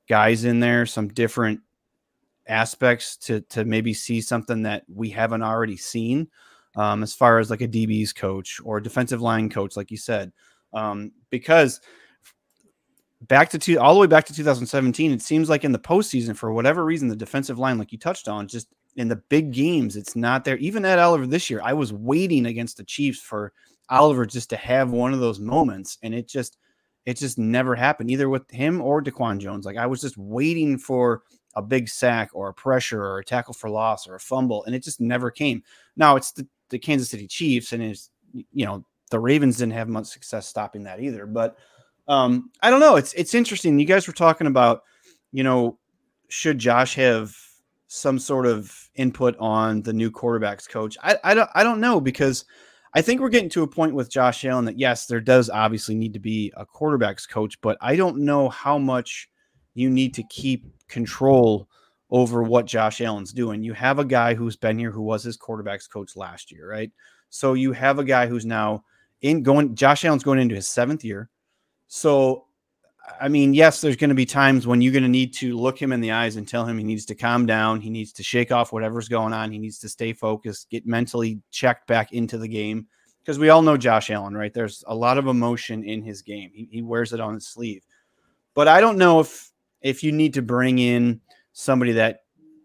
guys 0.09 0.45
in 0.45 0.61
there, 0.61 0.85
some 0.87 1.09
different 1.09 1.61
aspects 2.47 3.17
to 3.17 3.41
to 3.43 3.65
maybe 3.65 3.95
see 3.95 4.21
something 4.21 4.63
that 4.63 4.85
we 4.93 5.11
haven't 5.11 5.43
already 5.43 5.77
seen, 5.77 6.29
um, 6.77 7.03
as 7.03 7.15
far 7.15 7.39
as 7.39 7.51
like 7.51 7.63
a 7.63 7.69
DB's 7.69 8.13
coach 8.13 8.61
or 8.65 8.81
defensive 8.81 9.23
line 9.23 9.49
coach, 9.49 9.77
like 9.77 9.91
you 9.91 9.97
said, 9.97 10.33
um, 10.75 11.13
because 11.31 11.81
back 13.23 13.51
to 13.51 13.59
two, 13.59 13.79
all 13.79 13.95
the 13.95 14.01
way 14.01 14.07
back 14.07 14.25
to 14.27 14.35
2017, 14.35 15.13
it 15.13 15.23
seems 15.23 15.49
like 15.49 15.65
in 15.65 15.73
the 15.73 15.79
postseason, 15.79 16.37
for 16.37 16.53
whatever 16.53 16.85
reason, 16.85 17.09
the 17.09 17.17
defensive 17.17 17.59
line, 17.59 17.79
like 17.79 17.93
you 17.93 17.99
touched 17.99 18.29
on, 18.29 18.49
just 18.49 18.69
in 18.97 19.09
the 19.09 19.17
big 19.17 19.53
games, 19.53 19.97
it's 19.97 20.17
not 20.17 20.45
there. 20.45 20.57
Even 20.59 20.85
Ed 20.85 20.99
Oliver 20.99 21.27
this 21.27 21.49
year, 21.49 21.61
I 21.65 21.73
was 21.73 21.93
waiting 21.93 22.47
against 22.47 22.77
the 22.77 22.85
Chiefs 22.85 23.21
for 23.21 23.53
Oliver 23.89 24.27
just 24.27 24.51
to 24.51 24.57
have 24.57 24.91
one 24.91 25.13
of 25.13 25.21
those 25.21 25.41
moments, 25.41 25.99
and 26.03 26.15
it 26.15 26.29
just 26.29 26.59
it 27.05 27.17
just 27.17 27.39
never 27.39 27.75
happened 27.75 28.11
either 28.11 28.29
with 28.29 28.49
him 28.51 28.81
or 28.81 29.03
DaQuan 29.03 29.39
Jones. 29.39 29.67
Like 29.67 29.77
I 29.77 29.87
was 29.87 30.01
just 30.01 30.17
waiting 30.17 30.79
for 30.79 31.23
a 31.55 31.63
big 31.63 31.89
sack 31.89 32.31
or 32.33 32.49
a 32.49 32.55
pressure 32.55 33.03
or 33.03 33.19
a 33.19 33.25
tackle 33.25 33.55
for 33.55 33.69
loss 33.69 34.07
or 34.07 34.15
a 34.15 34.21
fumble, 34.21 34.65
and 34.65 34.75
it 34.75 34.83
just 34.83 35.01
never 35.01 35.31
came. 35.31 35.63
Now 35.97 36.17
it's 36.17 36.33
the, 36.33 36.47
the 36.71 36.79
Kansas 36.79 37.11
City 37.11 37.27
Chiefs, 37.27 37.73
and 37.73 37.83
it's 37.83 38.11
you 38.53 38.65
know 38.67 38.85
the 39.11 39.21
Ravens 39.21 39.59
didn't 39.59 39.75
have 39.75 39.89
much 39.89 40.07
success 40.07 40.47
stopping 40.47 40.85
that 40.85 41.01
either. 41.01 41.27
But 41.27 41.57
um, 42.09 42.51
I 42.63 42.71
don't 42.71 42.81
know. 42.81 42.97
It's 42.97 43.13
it's 43.15 43.35
interesting. 43.35 43.79
You 43.79 43.87
guys 43.87 44.07
were 44.07 44.13
talking 44.13 44.47
about, 44.47 44.83
you 45.33 45.45
know, 45.45 45.79
should 46.29 46.59
Josh 46.59 46.95
have 46.95 47.35
some 47.95 48.19
sort 48.19 48.47
of 48.47 48.89
input 48.95 49.37
on 49.39 49.83
the 49.83 49.93
new 49.93 50.11
quarterbacks 50.11 50.69
coach? 50.69 50.97
I 51.03 51.19
I 51.23 51.35
don't 51.35 51.51
I 51.55 51.63
don't 51.63 51.81
know 51.81 52.01
because 52.01 52.47
I 52.95 53.03
think 53.03 53.21
we're 53.21 53.29
getting 53.29 53.51
to 53.51 53.63
a 53.63 53.69
point 53.69 53.95
with 53.95 54.11
Josh 54.11 54.45
Allen 54.45 54.65
that 54.65 54.79
yes, 54.79 55.07
there 55.07 55.21
does 55.21 55.51
obviously 55.51 55.95
need 55.95 56.15
to 56.15 56.19
be 56.19 56.53
a 56.57 56.65
quarterbacks 56.65 57.29
coach, 57.29 57.61
but 57.61 57.77
I 57.81 57.97
don't 57.97 58.19
know 58.19 58.49
how 58.49 58.79
much 58.79 59.29
you 59.75 59.91
need 59.91 60.15
to 60.15 60.23
keep 60.25 60.67
control 60.89 61.69
over 62.11 62.43
what 62.43 62.67
Josh 62.67 63.01
Allen's 63.01 63.33
doing. 63.33 63.63
You 63.63 63.75
have 63.75 63.99
a 63.99 64.05
guy 64.05 64.35
who's 64.35 64.57
been 64.57 64.79
here 64.79 64.91
who 64.91 65.03
was 65.03 65.23
his 65.23 65.37
quarterback's 65.37 65.87
coach 65.87 66.17
last 66.17 66.51
year, 66.51 66.69
right? 66.69 66.91
So 67.29 67.55
you 67.55 67.73
have 67.73 67.99
a 67.99 68.05
guy 68.05 68.27
who's 68.27 68.47
now 68.47 68.85
in 69.21 69.43
going 69.43 69.75
Josh 69.75 70.05
Allen's 70.05 70.25
going 70.25 70.39
into 70.39 70.55
his 70.55 70.69
seventh 70.69 71.05
year. 71.05 71.29
So 71.89 72.47
I 73.21 73.29
mean, 73.29 73.55
yes, 73.55 73.81
there's 73.81 73.97
going 73.97 74.11
to 74.11 74.15
be 74.15 74.27
times 74.27 74.67
when 74.67 74.81
you're 74.81 74.93
going 74.93 75.03
to 75.03 75.09
need 75.09 75.35
to 75.35 75.57
look 75.57 75.81
him 75.81 75.93
in 75.93 76.01
the 76.01 76.13
eyes 76.13 76.37
and 76.37 76.47
tell 76.47 76.65
him 76.65 76.79
he 76.79 76.85
needs 76.85 77.05
to 77.07 77.15
calm 77.15 77.47
down. 77.47 77.81
He 77.81 77.91
needs 77.91 78.13
to 78.15 78.23
shake 78.23 78.53
off 78.53 78.73
whatever's 78.73 79.09
going 79.09 79.33
on. 79.33 79.51
He 79.51 79.59
needs 79.59 79.79
to 79.81 79.89
stay 79.89 80.13
focused, 80.13 80.71
get 80.71 80.87
mentally 80.87 81.41
checked 81.51 81.87
back 81.87 82.13
into 82.13 82.39
the 82.39 82.49
game. 82.49 82.87
Because 83.21 83.39
we 83.39 83.51
all 83.51 83.63
know 83.63 83.77
Josh 83.77 84.11
Allen, 84.11 84.37
right? 84.37 84.53
There's 84.53 84.83
a 84.89 84.95
lot 84.95 85.17
of 85.17 85.29
emotion 85.29 85.85
in 85.85 86.03
his 86.03 86.23
game. 86.23 86.51
He, 86.53 86.69
he 86.71 86.83
wears 86.83 87.13
it 87.13 87.21
on 87.21 87.35
his 87.35 87.47
sleeve. 87.47 87.85
But 88.55 88.69
I 88.69 88.81
don't 88.81 88.99
know 88.99 89.21
if 89.21 89.51
if 89.81 90.03
you 90.03 90.13
need 90.13 90.35
to 90.35 90.43
bring 90.43 90.79
in 90.79 91.21
somebody 91.53 91.93
that 91.93 92.21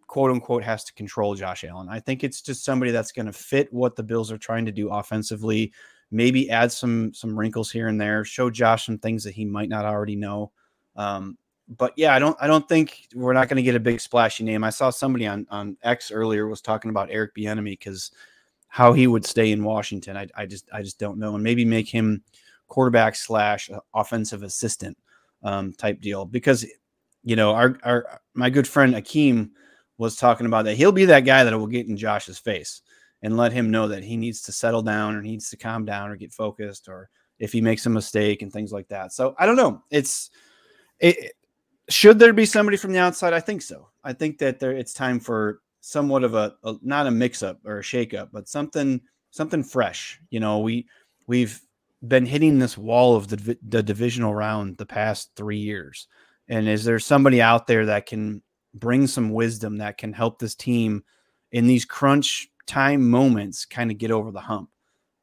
quote 0.07 0.31
unquote 0.31 0.63
has 0.63 0.83
to 0.85 0.93
control 0.93 1.35
Josh 1.35 1.63
Allen. 1.63 1.89
I 1.89 1.99
think 1.99 2.23
it's 2.23 2.41
just 2.41 2.65
somebody 2.65 2.91
that's 2.91 3.11
going 3.11 3.25
to 3.25 3.33
fit 3.33 3.71
what 3.71 3.95
the 3.95 4.03
Bills 4.03 4.31
are 4.31 4.37
trying 4.37 4.65
to 4.65 4.71
do 4.71 4.89
offensively 4.89 5.73
maybe 6.11 6.49
add 6.49 6.71
some 6.71 7.13
some 7.13 7.37
wrinkles 7.37 7.71
here 7.71 7.87
and 7.87 7.99
there, 7.99 8.23
show 8.23 8.49
Josh 8.49 8.85
some 8.85 8.97
things 8.97 9.23
that 9.23 9.33
he 9.33 9.45
might 9.45 9.69
not 9.69 9.85
already 9.85 10.15
know. 10.15 10.51
Um, 10.95 11.37
but 11.67 11.93
yeah, 11.97 12.13
I 12.13 12.19
don't 12.19 12.37
I 12.39 12.47
don't 12.47 12.67
think 12.67 13.07
we're 13.13 13.33
not 13.33 13.49
going 13.49 13.57
to 13.57 13.63
get 13.63 13.75
a 13.75 13.79
big 13.79 13.99
splashy 13.99 14.43
name. 14.43 14.63
I 14.63 14.69
saw 14.69 14.89
somebody 14.89 15.27
on 15.27 15.45
on 15.49 15.77
X 15.83 16.11
earlier 16.11 16.47
was 16.47 16.61
talking 16.61 16.89
about 16.89 17.09
Eric 17.11 17.35
Bieniemy 17.35 17.71
because 17.71 18.11
how 18.69 18.93
he 18.93 19.07
would 19.07 19.25
stay 19.25 19.51
in 19.51 19.63
Washington. 19.63 20.17
I, 20.17 20.27
I 20.35 20.45
just 20.45 20.69
I 20.71 20.81
just 20.81 20.99
don't 20.99 21.19
know, 21.19 21.35
and 21.35 21.43
maybe 21.43 21.65
make 21.65 21.89
him 21.89 22.23
quarterback 22.67 23.15
slash 23.15 23.69
offensive 23.93 24.43
assistant 24.43 24.97
um, 25.43 25.73
type 25.73 26.01
deal 26.01 26.25
because 26.25 26.65
you 27.23 27.35
know 27.35 27.51
our 27.51 27.77
our 27.83 28.21
my 28.33 28.49
good 28.49 28.67
friend 28.67 28.93
Akeem 28.95 29.49
was 29.97 30.15
talking 30.15 30.45
about 30.45 30.65
that 30.65 30.75
he'll 30.75 30.91
be 30.91 31.05
that 31.05 31.21
guy 31.21 31.43
that 31.43 31.57
will 31.57 31.67
get 31.67 31.87
in 31.87 31.97
Josh's 31.97 32.37
face 32.37 32.81
and 33.27 33.35
let 33.35 33.51
him 33.51 33.69
know 33.69 33.89
that 33.89 34.05
he 34.05 34.15
needs 34.15 34.41
to 34.41 34.53
settle 34.53 34.81
down 34.81 35.13
or 35.13 35.21
needs 35.21 35.49
to 35.49 35.57
calm 35.57 35.83
down 35.83 36.09
or 36.09 36.15
get 36.15 36.31
focused 36.31 36.87
or 36.87 37.09
if 37.39 37.51
he 37.51 37.59
makes 37.59 37.85
a 37.85 37.89
mistake 37.89 38.41
and 38.41 38.53
things 38.53 38.71
like 38.71 38.87
that. 38.87 39.11
So 39.11 39.35
I 39.37 39.45
don't 39.45 39.57
know. 39.57 39.83
It's 39.91 40.29
it, 41.01 41.33
should 41.89 42.19
there 42.19 42.31
be 42.31 42.45
somebody 42.45 42.77
from 42.77 42.93
the 42.93 42.99
outside? 42.99 43.33
I 43.33 43.41
think 43.41 43.61
so. 43.61 43.89
I 44.01 44.13
think 44.13 44.37
that 44.37 44.61
there 44.61 44.71
it's 44.71 44.93
time 44.93 45.19
for 45.19 45.59
somewhat 45.81 46.23
of 46.23 46.35
a, 46.35 46.55
a 46.63 46.75
not 46.81 47.05
a 47.05 47.11
mix 47.11 47.43
up 47.43 47.59
or 47.65 47.79
a 47.79 47.83
shake 47.83 48.13
up, 48.13 48.29
but 48.31 48.47
something 48.47 49.01
something 49.31 49.61
fresh. 49.61 50.21
You 50.29 50.39
know, 50.39 50.59
we 50.59 50.87
we've 51.27 51.59
been 52.07 52.25
hitting 52.25 52.59
this 52.59 52.77
wall 52.77 53.17
of 53.17 53.27
the 53.27 53.57
the 53.61 53.83
divisional 53.83 54.33
round 54.33 54.77
the 54.77 54.85
past 54.85 55.31
3 55.35 55.57
years. 55.57 56.07
And 56.47 56.65
is 56.69 56.85
there 56.85 56.97
somebody 56.99 57.41
out 57.41 57.67
there 57.67 57.87
that 57.87 58.05
can 58.05 58.41
bring 58.73 59.05
some 59.05 59.33
wisdom 59.33 59.79
that 59.79 59.97
can 59.97 60.13
help 60.13 60.39
this 60.39 60.55
team 60.55 61.03
in 61.51 61.67
these 61.67 61.83
crunch 61.83 62.47
time 62.67 63.09
moments 63.09 63.65
kind 63.65 63.89
of 63.89 63.97
get 63.97 64.11
over 64.11 64.31
the 64.31 64.39
hump. 64.39 64.69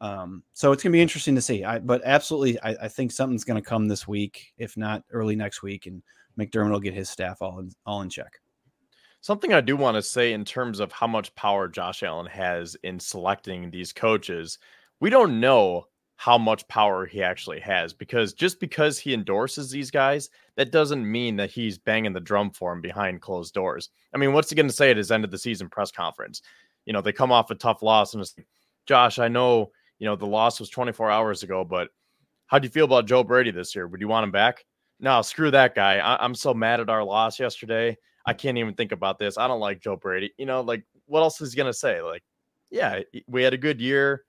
Um, 0.00 0.42
so 0.52 0.72
it's 0.72 0.82
gonna 0.82 0.92
be 0.92 1.00
interesting 1.00 1.34
to 1.36 1.40
see. 1.40 1.64
I, 1.64 1.78
but 1.78 2.02
absolutely, 2.04 2.58
I, 2.60 2.70
I 2.82 2.88
think 2.88 3.12
something's 3.12 3.44
gonna 3.44 3.62
come 3.62 3.86
this 3.86 4.08
week, 4.08 4.52
if 4.58 4.76
not 4.76 5.04
early 5.12 5.36
next 5.36 5.62
week, 5.62 5.86
and 5.86 6.02
McDermott 6.38 6.72
will 6.72 6.80
get 6.80 6.94
his 6.94 7.08
staff 7.08 7.40
all 7.40 7.60
in, 7.60 7.70
all 7.86 8.02
in 8.02 8.10
check. 8.10 8.40
Something 9.20 9.54
I 9.54 9.62
do 9.62 9.76
want 9.76 9.94
to 9.94 10.02
say 10.02 10.32
in 10.32 10.44
terms 10.44 10.80
of 10.80 10.92
how 10.92 11.06
much 11.06 11.34
power 11.34 11.68
Josh 11.68 12.02
Allen 12.02 12.26
has 12.26 12.76
in 12.82 13.00
selecting 13.00 13.70
these 13.70 13.92
coaches, 13.92 14.58
we 15.00 15.08
don't 15.08 15.40
know 15.40 15.86
how 16.16 16.38
much 16.38 16.66
power 16.68 17.06
he 17.06 17.22
actually 17.22 17.60
has 17.60 17.92
because 17.92 18.34
just 18.34 18.60
because 18.60 18.98
he 18.98 19.14
endorses 19.14 19.70
these 19.70 19.90
guys, 19.90 20.30
that 20.56 20.70
doesn't 20.70 21.10
mean 21.10 21.36
that 21.36 21.50
he's 21.50 21.78
banging 21.78 22.12
the 22.12 22.20
drum 22.20 22.50
for 22.50 22.72
him 22.72 22.80
behind 22.80 23.20
closed 23.20 23.54
doors. 23.54 23.90
I 24.14 24.18
mean, 24.18 24.32
what's 24.32 24.50
he 24.50 24.56
going 24.56 24.68
to 24.68 24.74
say 24.74 24.90
at 24.90 24.96
his 24.96 25.10
end 25.10 25.24
of 25.24 25.30
the 25.30 25.38
season 25.38 25.68
press 25.68 25.90
conference? 25.90 26.42
You 26.86 26.92
know, 26.92 27.00
they 27.00 27.12
come 27.12 27.32
off 27.32 27.50
a 27.50 27.54
tough 27.54 27.82
loss 27.82 28.14
and 28.14 28.20
it's 28.20 28.34
Josh, 28.86 29.18
I 29.18 29.28
know, 29.28 29.70
you 29.98 30.06
know, 30.06 30.16
the 30.16 30.26
loss 30.26 30.60
was 30.60 30.68
24 30.68 31.10
hours 31.10 31.42
ago, 31.42 31.64
but 31.64 31.88
how 32.46 32.58
do 32.58 32.66
you 32.66 32.70
feel 32.70 32.84
about 32.84 33.06
Joe 33.06 33.24
Brady 33.24 33.50
this 33.50 33.74
year? 33.74 33.86
Would 33.86 34.00
you 34.00 34.08
want 34.08 34.24
him 34.24 34.30
back? 34.30 34.64
No, 35.00 35.22
screw 35.22 35.50
that 35.50 35.74
guy. 35.74 35.98
I- 35.98 36.24
am 36.24 36.34
so 36.34 36.54
mad 36.54 36.80
at 36.80 36.90
our 36.90 37.02
loss 37.02 37.40
yesterday. 37.40 37.96
I 38.26 38.32
can't 38.34 38.58
even 38.58 38.74
think 38.74 38.92
about 38.92 39.18
this. 39.18 39.38
I 39.38 39.48
don't 39.48 39.60
like 39.60 39.80
Joe 39.80 39.96
Brady. 39.96 40.32
You 40.38 40.46
know, 40.46 40.60
like 40.60 40.84
what 41.06 41.20
else 41.20 41.40
is 41.40 41.52
he 41.52 41.56
gonna 41.56 41.72
say? 41.72 42.00
Like, 42.00 42.22
yeah, 42.70 43.00
we 43.26 43.42
had 43.42 43.54
a 43.54 43.58
good 43.58 43.80
year. 43.80 44.24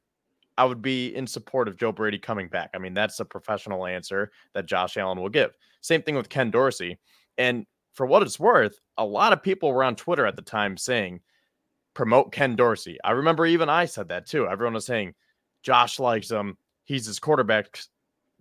I 0.58 0.66
would 0.66 0.82
be 0.82 1.14
in 1.16 1.28
support 1.28 1.68
of 1.68 1.78
Joe 1.78 1.92
Brady 1.92 2.18
coming 2.18 2.48
back. 2.48 2.70
I 2.74 2.78
mean, 2.78 2.94
that's 2.94 3.20
a 3.20 3.26
professional 3.26 3.86
answer 3.86 4.32
that 4.54 4.66
Josh 4.66 4.98
Allen 4.98 5.20
will 5.20 5.30
give. 5.30 5.56
Same 5.82 6.02
thing 6.02 6.16
with 6.16 6.30
Ken 6.30 6.50
Dorsey. 6.50 6.98
And 7.38 7.66
for 7.94 8.06
what 8.06 8.22
it's 8.22 8.40
worth, 8.40 8.80
a 8.98 9.06
lot 9.06 9.34
of 9.34 9.44
people 9.44 9.72
were 9.72 9.84
on 9.84 9.96
Twitter 9.96 10.26
at 10.26 10.36
the 10.36 10.42
time 10.42 10.78
saying 10.78 11.22
promote 11.96 12.32
Ken 12.32 12.56
Dorsey. 12.56 13.00
I 13.04 13.12
remember 13.12 13.48
even 13.48 13.70
I 13.70 13.86
said 13.86 14.10
that 14.10 14.28
too. 14.28 14.48
Everyone 14.48 14.76
was 14.76 14.86
saying 14.86 15.16
Josh 15.64 16.00
likes 16.00 16.30
him. 16.30 16.58
He's 16.84 17.08
his 17.08 17.20
quarterback's 17.20 17.90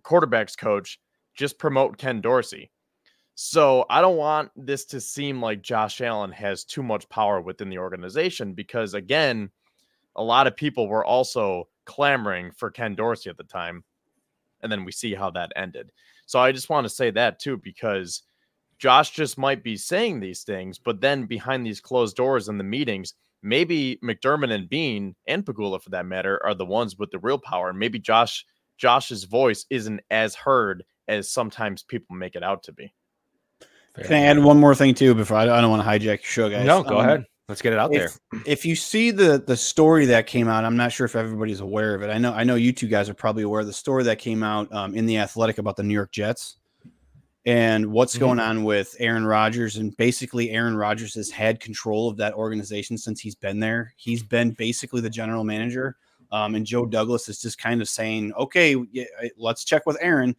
quarterbacks 0.03 0.55
coach. 0.55 0.99
Just 1.33 1.57
promote 1.57 1.97
Ken 1.97 2.21
Dorsey. 2.21 2.69
So 3.33 3.85
I 3.89 3.99
don't 3.99 4.17
want 4.17 4.51
this 4.55 4.85
to 4.85 5.01
seem 5.01 5.41
like 5.41 5.61
Josh 5.61 5.99
Allen 5.99 6.31
has 6.31 6.63
too 6.63 6.83
much 6.83 7.09
power 7.09 7.41
within 7.41 7.69
the 7.69 7.79
organization 7.79 8.53
because 8.53 8.93
again, 8.93 9.49
a 10.15 10.23
lot 10.23 10.47
of 10.47 10.55
people 10.55 10.87
were 10.87 11.03
also 11.03 11.67
clamoring 11.85 12.51
for 12.51 12.69
Ken 12.69 12.95
Dorsey 12.95 13.29
at 13.29 13.37
the 13.37 13.43
time. 13.43 13.83
And 14.61 14.71
then 14.71 14.85
we 14.85 14.91
see 14.91 15.13
how 15.13 15.31
that 15.31 15.51
ended. 15.55 15.91
So 16.25 16.39
I 16.39 16.51
just 16.51 16.69
want 16.69 16.85
to 16.85 16.89
say 16.89 17.11
that 17.11 17.39
too, 17.39 17.57
because 17.57 18.23
Josh 18.77 19.11
just 19.11 19.37
might 19.37 19.63
be 19.63 19.77
saying 19.77 20.19
these 20.19 20.43
things, 20.43 20.77
but 20.77 21.01
then 21.01 21.25
behind 21.25 21.65
these 21.65 21.79
closed 21.79 22.15
doors 22.15 22.49
in 22.49 22.57
the 22.57 22.63
meetings, 22.63 23.13
maybe 23.41 23.99
McDermott 24.03 24.51
and 24.51 24.69
Bean 24.69 25.15
and 25.27 25.45
Pegula 25.45 25.81
for 25.81 25.91
that 25.91 26.05
matter 26.05 26.41
are 26.43 26.53
the 26.53 26.65
ones 26.65 26.97
with 26.97 27.11
the 27.11 27.19
real 27.19 27.37
power. 27.37 27.69
And 27.69 27.79
maybe 27.79 27.99
Josh 27.99 28.45
Josh's 28.77 29.23
voice 29.23 29.65
isn't 29.69 30.01
as 30.11 30.35
heard 30.35 30.83
as 31.07 31.31
sometimes 31.31 31.83
people 31.83 32.15
make 32.15 32.35
it 32.35 32.43
out 32.43 32.63
to 32.63 32.73
be. 32.73 32.93
Can 34.03 34.13
I 34.13 34.25
add 34.25 34.39
one 34.39 34.59
more 34.59 34.75
thing 34.75 34.93
too 34.93 35.15
before 35.15 35.37
I, 35.37 35.43
I 35.43 35.61
don't 35.61 35.69
want 35.69 35.81
to 35.81 35.87
hijack 35.87 36.05
your 36.05 36.19
show, 36.23 36.49
guys? 36.49 36.65
No, 36.65 36.83
go 36.83 36.99
um, 36.99 37.05
ahead. 37.05 37.25
Let's 37.47 37.61
get 37.61 37.71
it 37.71 37.79
out 37.79 37.93
if, 37.93 38.19
there. 38.31 38.41
If 38.45 38.65
you 38.65 38.75
see 38.75 39.11
the 39.11 39.41
the 39.45 39.55
story 39.55 40.07
that 40.07 40.27
came 40.27 40.49
out, 40.49 40.65
I'm 40.65 40.75
not 40.75 40.91
sure 40.91 41.05
if 41.05 41.15
everybody's 41.15 41.61
aware 41.61 41.95
of 41.95 42.01
it. 42.01 42.09
I 42.09 42.17
know 42.17 42.33
I 42.33 42.43
know 42.43 42.55
you 42.55 42.73
two 42.73 42.87
guys 42.87 43.07
are 43.07 43.13
probably 43.13 43.43
aware 43.43 43.61
of 43.61 43.67
the 43.67 43.73
story 43.73 44.03
that 44.05 44.19
came 44.19 44.43
out 44.43 44.73
um, 44.73 44.95
in 44.95 45.05
the 45.05 45.19
Athletic 45.19 45.59
about 45.59 45.77
the 45.77 45.83
New 45.83 45.93
York 45.93 46.11
Jets 46.11 46.57
and 47.45 47.91
what's 47.91 48.13
mm-hmm. 48.13 48.25
going 48.25 48.39
on 48.39 48.63
with 48.63 48.95
Aaron 48.99 49.25
Rodgers. 49.25 49.77
And 49.77 49.95
basically, 49.97 50.51
Aaron 50.51 50.75
Rodgers 50.75 51.13
has 51.15 51.29
had 51.29 51.59
control 51.59 52.09
of 52.09 52.17
that 52.17 52.33
organization 52.33 52.97
since 52.97 53.19
he's 53.19 53.35
been 53.35 53.59
there. 53.59 53.93
He's 53.97 54.23
been 54.23 54.51
basically 54.51 55.01
the 55.01 55.09
general 55.09 55.43
manager. 55.43 55.97
Um, 56.31 56.55
and 56.55 56.65
Joe 56.65 56.85
Douglas 56.85 57.29
is 57.29 57.39
just 57.39 57.59
kind 57.59 57.81
of 57.81 57.87
saying, 57.87 58.33
okay, 58.33 58.75
let's 59.37 59.63
check 59.63 59.85
with 59.85 59.97
Aaron. 60.01 60.35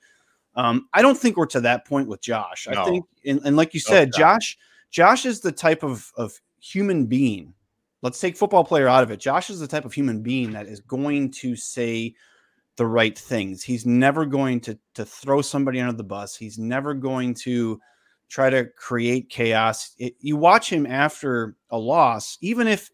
Um, 0.57 0.89
I 0.93 1.01
don't 1.01 1.17
think 1.17 1.37
we're 1.37 1.47
to 1.47 1.61
that 1.61 1.87
point 1.87 2.09
with 2.09 2.21
Josh. 2.21 2.67
No. 2.71 2.83
I 2.83 2.85
think, 2.85 3.05
and, 3.25 3.41
and, 3.45 3.57
like 3.57 3.73
you 3.73 3.81
said, 3.81 4.11
no, 4.13 4.19
Josh, 4.19 4.59
Josh 4.91 5.27
is 5.27 5.41
the 5.41 5.53
type 5.53 5.85
of, 5.85 6.11
of 6.17 6.39
human 6.61 7.07
being. 7.07 7.55
Let's 8.03 8.21
take 8.21 8.37
football 8.37 8.65
player 8.65 8.89
out 8.89 9.03
of 9.03 9.11
it. 9.11 9.21
Josh 9.21 9.49
is 9.49 9.61
the 9.61 9.67
type 9.67 9.85
of 9.85 9.93
human 9.93 10.23
being 10.23 10.51
that 10.53 10.67
is 10.67 10.81
going 10.81 11.31
to 11.33 11.55
say, 11.57 12.15
the 12.77 12.87
right 12.87 13.19
things. 13.19 13.63
He's 13.63 13.87
never 13.87 14.27
going 14.27 14.61
to 14.61 14.79
to 14.95 15.05
throw 15.05 15.43
somebody 15.43 15.81
under 15.81 15.97
the 15.97 16.05
bus. 16.05 16.37
He's 16.37 16.59
never 16.59 16.95
going 16.95 17.35
to 17.43 17.81
try 18.29 18.51
to 18.51 18.67
create 18.77 19.31
chaos. 19.31 19.95
It, 19.99 20.15
you 20.21 20.37
watch 20.37 20.71
him 20.71 20.87
after 20.87 21.57
a 21.71 21.79
loss, 21.79 22.39
even 22.41 22.67
if 22.67 22.91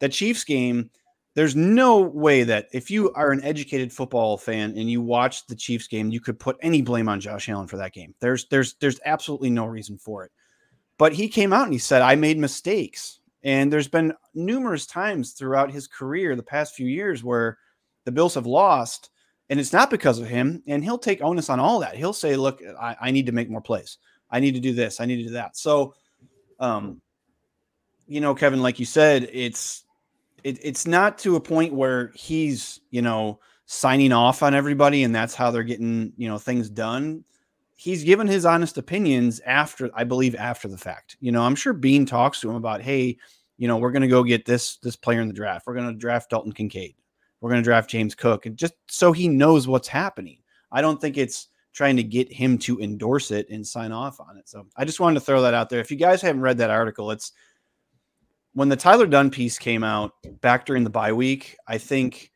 the 0.00 0.08
Chiefs 0.08 0.44
game, 0.44 0.90
there's 1.34 1.56
no 1.56 2.00
way 2.00 2.44
that 2.44 2.68
if 2.72 2.90
you 2.90 3.12
are 3.12 3.30
an 3.30 3.42
educated 3.44 3.92
football 3.92 4.38
fan 4.38 4.70
and 4.70 4.90
you 4.90 5.02
watch 5.02 5.46
the 5.46 5.56
Chiefs 5.56 5.86
game, 5.86 6.10
you 6.10 6.20
could 6.20 6.38
put 6.38 6.56
any 6.62 6.82
blame 6.82 7.08
on 7.08 7.20
Josh 7.20 7.48
Allen 7.48 7.66
for 7.66 7.76
that 7.76 7.92
game. 7.92 8.14
There's 8.20 8.46
there's 8.48 8.74
there's 8.80 9.00
absolutely 9.04 9.50
no 9.50 9.66
reason 9.66 9.98
for 9.98 10.24
it. 10.24 10.32
But 10.98 11.12
he 11.12 11.28
came 11.28 11.52
out 11.52 11.64
and 11.64 11.72
he 11.72 11.78
said, 11.78 12.02
"I 12.02 12.14
made 12.14 12.38
mistakes." 12.38 13.20
And 13.42 13.72
there's 13.72 13.86
been 13.86 14.12
numerous 14.34 14.86
times 14.86 15.32
throughout 15.32 15.70
his 15.70 15.86
career, 15.86 16.34
the 16.34 16.42
past 16.42 16.74
few 16.74 16.88
years, 16.88 17.22
where 17.22 17.58
the 18.04 18.12
Bills 18.12 18.34
have 18.34 18.46
lost 18.46 19.10
and 19.48 19.60
it's 19.60 19.72
not 19.72 19.90
because 19.90 20.18
of 20.18 20.26
him. 20.26 20.62
And 20.66 20.82
he'll 20.82 20.98
take 20.98 21.22
onus 21.22 21.50
on 21.50 21.60
all 21.60 21.80
that. 21.80 21.96
He'll 21.96 22.12
say, 22.12 22.36
"Look, 22.36 22.62
I, 22.80 22.96
I 23.00 23.10
need 23.10 23.26
to 23.26 23.32
make 23.32 23.50
more 23.50 23.60
plays. 23.60 23.98
I 24.30 24.40
need 24.40 24.54
to 24.54 24.60
do 24.60 24.72
this. 24.72 25.00
I 25.00 25.06
need 25.06 25.16
to 25.16 25.24
do 25.24 25.30
that." 25.30 25.56
So, 25.56 25.94
um, 26.58 27.00
you 28.06 28.20
know, 28.20 28.34
Kevin, 28.34 28.62
like 28.62 28.78
you 28.78 28.86
said, 28.86 29.28
it's 29.32 29.84
it, 30.44 30.58
it's 30.62 30.86
not 30.86 31.18
to 31.18 31.36
a 31.36 31.40
point 31.40 31.72
where 31.72 32.12
he's 32.14 32.80
you 32.90 33.02
know 33.02 33.40
signing 33.66 34.12
off 34.12 34.42
on 34.42 34.54
everybody, 34.54 35.04
and 35.04 35.14
that's 35.14 35.34
how 35.34 35.50
they're 35.50 35.62
getting 35.62 36.12
you 36.16 36.28
know 36.28 36.38
things 36.38 36.68
done. 36.68 37.24
He's 37.78 38.04
given 38.04 38.26
his 38.26 38.46
honest 38.46 38.78
opinions 38.78 39.38
after, 39.40 39.90
I 39.94 40.04
believe, 40.04 40.34
after 40.34 40.66
the 40.66 40.78
fact. 40.78 41.18
You 41.20 41.30
know, 41.30 41.42
I'm 41.42 41.54
sure 41.54 41.74
Bean 41.74 42.06
talks 42.06 42.40
to 42.40 42.48
him 42.48 42.56
about, 42.56 42.80
hey, 42.80 43.18
you 43.58 43.68
know, 43.68 43.76
we're 43.76 43.92
going 43.92 44.00
to 44.00 44.08
go 44.08 44.24
get 44.24 44.46
this 44.46 44.78
this 44.78 44.96
player 44.96 45.20
in 45.20 45.28
the 45.28 45.34
draft. 45.34 45.66
We're 45.66 45.74
going 45.74 45.92
to 45.92 45.98
draft 45.98 46.30
Dalton 46.30 46.52
Kincaid 46.52 46.94
we're 47.40 47.50
going 47.50 47.62
to 47.62 47.64
draft 47.64 47.90
James 47.90 48.14
Cook, 48.14 48.46
and 48.46 48.56
just 48.56 48.74
so 48.88 49.12
he 49.12 49.28
knows 49.28 49.68
what's 49.68 49.88
happening. 49.88 50.38
I 50.72 50.80
don't 50.80 51.00
think 51.00 51.16
it's 51.16 51.48
trying 51.72 51.96
to 51.96 52.02
get 52.02 52.32
him 52.32 52.56
to 52.56 52.80
endorse 52.80 53.30
it 53.30 53.48
and 53.50 53.66
sign 53.66 53.92
off 53.92 54.18
on 54.18 54.38
it. 54.38 54.48
So 54.48 54.66
I 54.76 54.86
just 54.86 54.98
wanted 54.98 55.20
to 55.20 55.26
throw 55.26 55.42
that 55.42 55.52
out 55.54 55.68
there. 55.68 55.80
If 55.80 55.90
you 55.90 55.98
guys 55.98 56.22
haven't 56.22 56.40
read 56.40 56.58
that 56.58 56.70
article, 56.70 57.10
it's 57.10 57.32
when 58.54 58.70
the 58.70 58.76
Tyler 58.76 59.06
Dunne 59.06 59.30
piece 59.30 59.58
came 59.58 59.84
out 59.84 60.12
back 60.40 60.64
during 60.64 60.84
the 60.84 60.90
bye 60.90 61.12
week. 61.12 61.56
I 61.68 61.76
think 61.76 62.32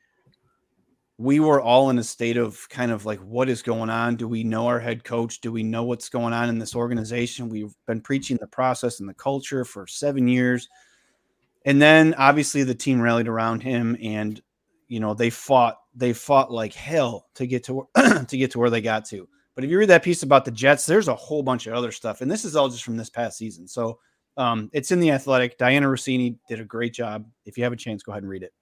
we 1.16 1.40
were 1.40 1.60
all 1.60 1.88
in 1.88 1.98
a 1.98 2.04
state 2.04 2.36
of 2.36 2.68
kind 2.68 2.92
of 2.92 3.06
like, 3.06 3.18
what 3.20 3.48
is 3.48 3.62
going 3.62 3.88
on? 3.88 4.16
Do 4.16 4.28
we 4.28 4.44
know 4.44 4.66
our 4.66 4.80
head 4.80 5.04
coach? 5.04 5.40
Do 5.40 5.52
we 5.52 5.62
know 5.62 5.84
what's 5.84 6.10
going 6.10 6.34
on 6.34 6.50
in 6.50 6.58
this 6.58 6.74
organization? 6.74 7.48
We've 7.48 7.74
been 7.86 8.02
preaching 8.02 8.36
the 8.38 8.46
process 8.46 9.00
and 9.00 9.08
the 9.08 9.14
culture 9.14 9.64
for 9.64 9.86
seven 9.86 10.28
years. 10.28 10.68
And 11.64 11.80
then 11.80 12.14
obviously 12.14 12.62
the 12.62 12.74
team 12.74 13.00
rallied 13.00 13.28
around 13.28 13.62
him 13.62 13.96
and 14.02 14.40
you 14.90 14.98
know 15.00 15.14
they 15.14 15.30
fought 15.30 15.78
they 15.94 16.12
fought 16.12 16.50
like 16.50 16.74
hell 16.74 17.28
to 17.36 17.46
get 17.46 17.64
to 17.64 17.88
to 18.26 18.36
get 18.36 18.50
to 18.50 18.58
where 18.58 18.70
they 18.70 18.82
got 18.82 19.06
to. 19.06 19.26
But 19.54 19.64
if 19.64 19.70
you 19.70 19.78
read 19.78 19.88
that 19.88 20.02
piece 20.02 20.22
about 20.22 20.44
the 20.44 20.50
Jets, 20.50 20.84
there's 20.84 21.08
a 21.08 21.14
whole 21.14 21.42
bunch 21.42 21.66
of 21.66 21.74
other 21.74 21.92
stuff, 21.92 22.20
and 22.20 22.30
this 22.30 22.44
is 22.44 22.56
all 22.56 22.68
just 22.68 22.84
from 22.84 22.96
this 22.96 23.08
past 23.08 23.38
season. 23.38 23.66
So 23.68 24.00
um, 24.36 24.68
it's 24.72 24.90
in 24.90 25.00
the 25.00 25.12
Athletic. 25.12 25.58
Dianna 25.58 25.84
Russini 25.84 26.36
did 26.48 26.60
a 26.60 26.64
great 26.64 26.92
job. 26.92 27.24
If 27.46 27.56
you 27.56 27.64
have 27.64 27.72
a 27.72 27.76
chance, 27.76 28.02
go 28.02 28.12
ahead 28.12 28.24
and 28.24 28.30
read 28.30 28.42
it. 28.42 28.52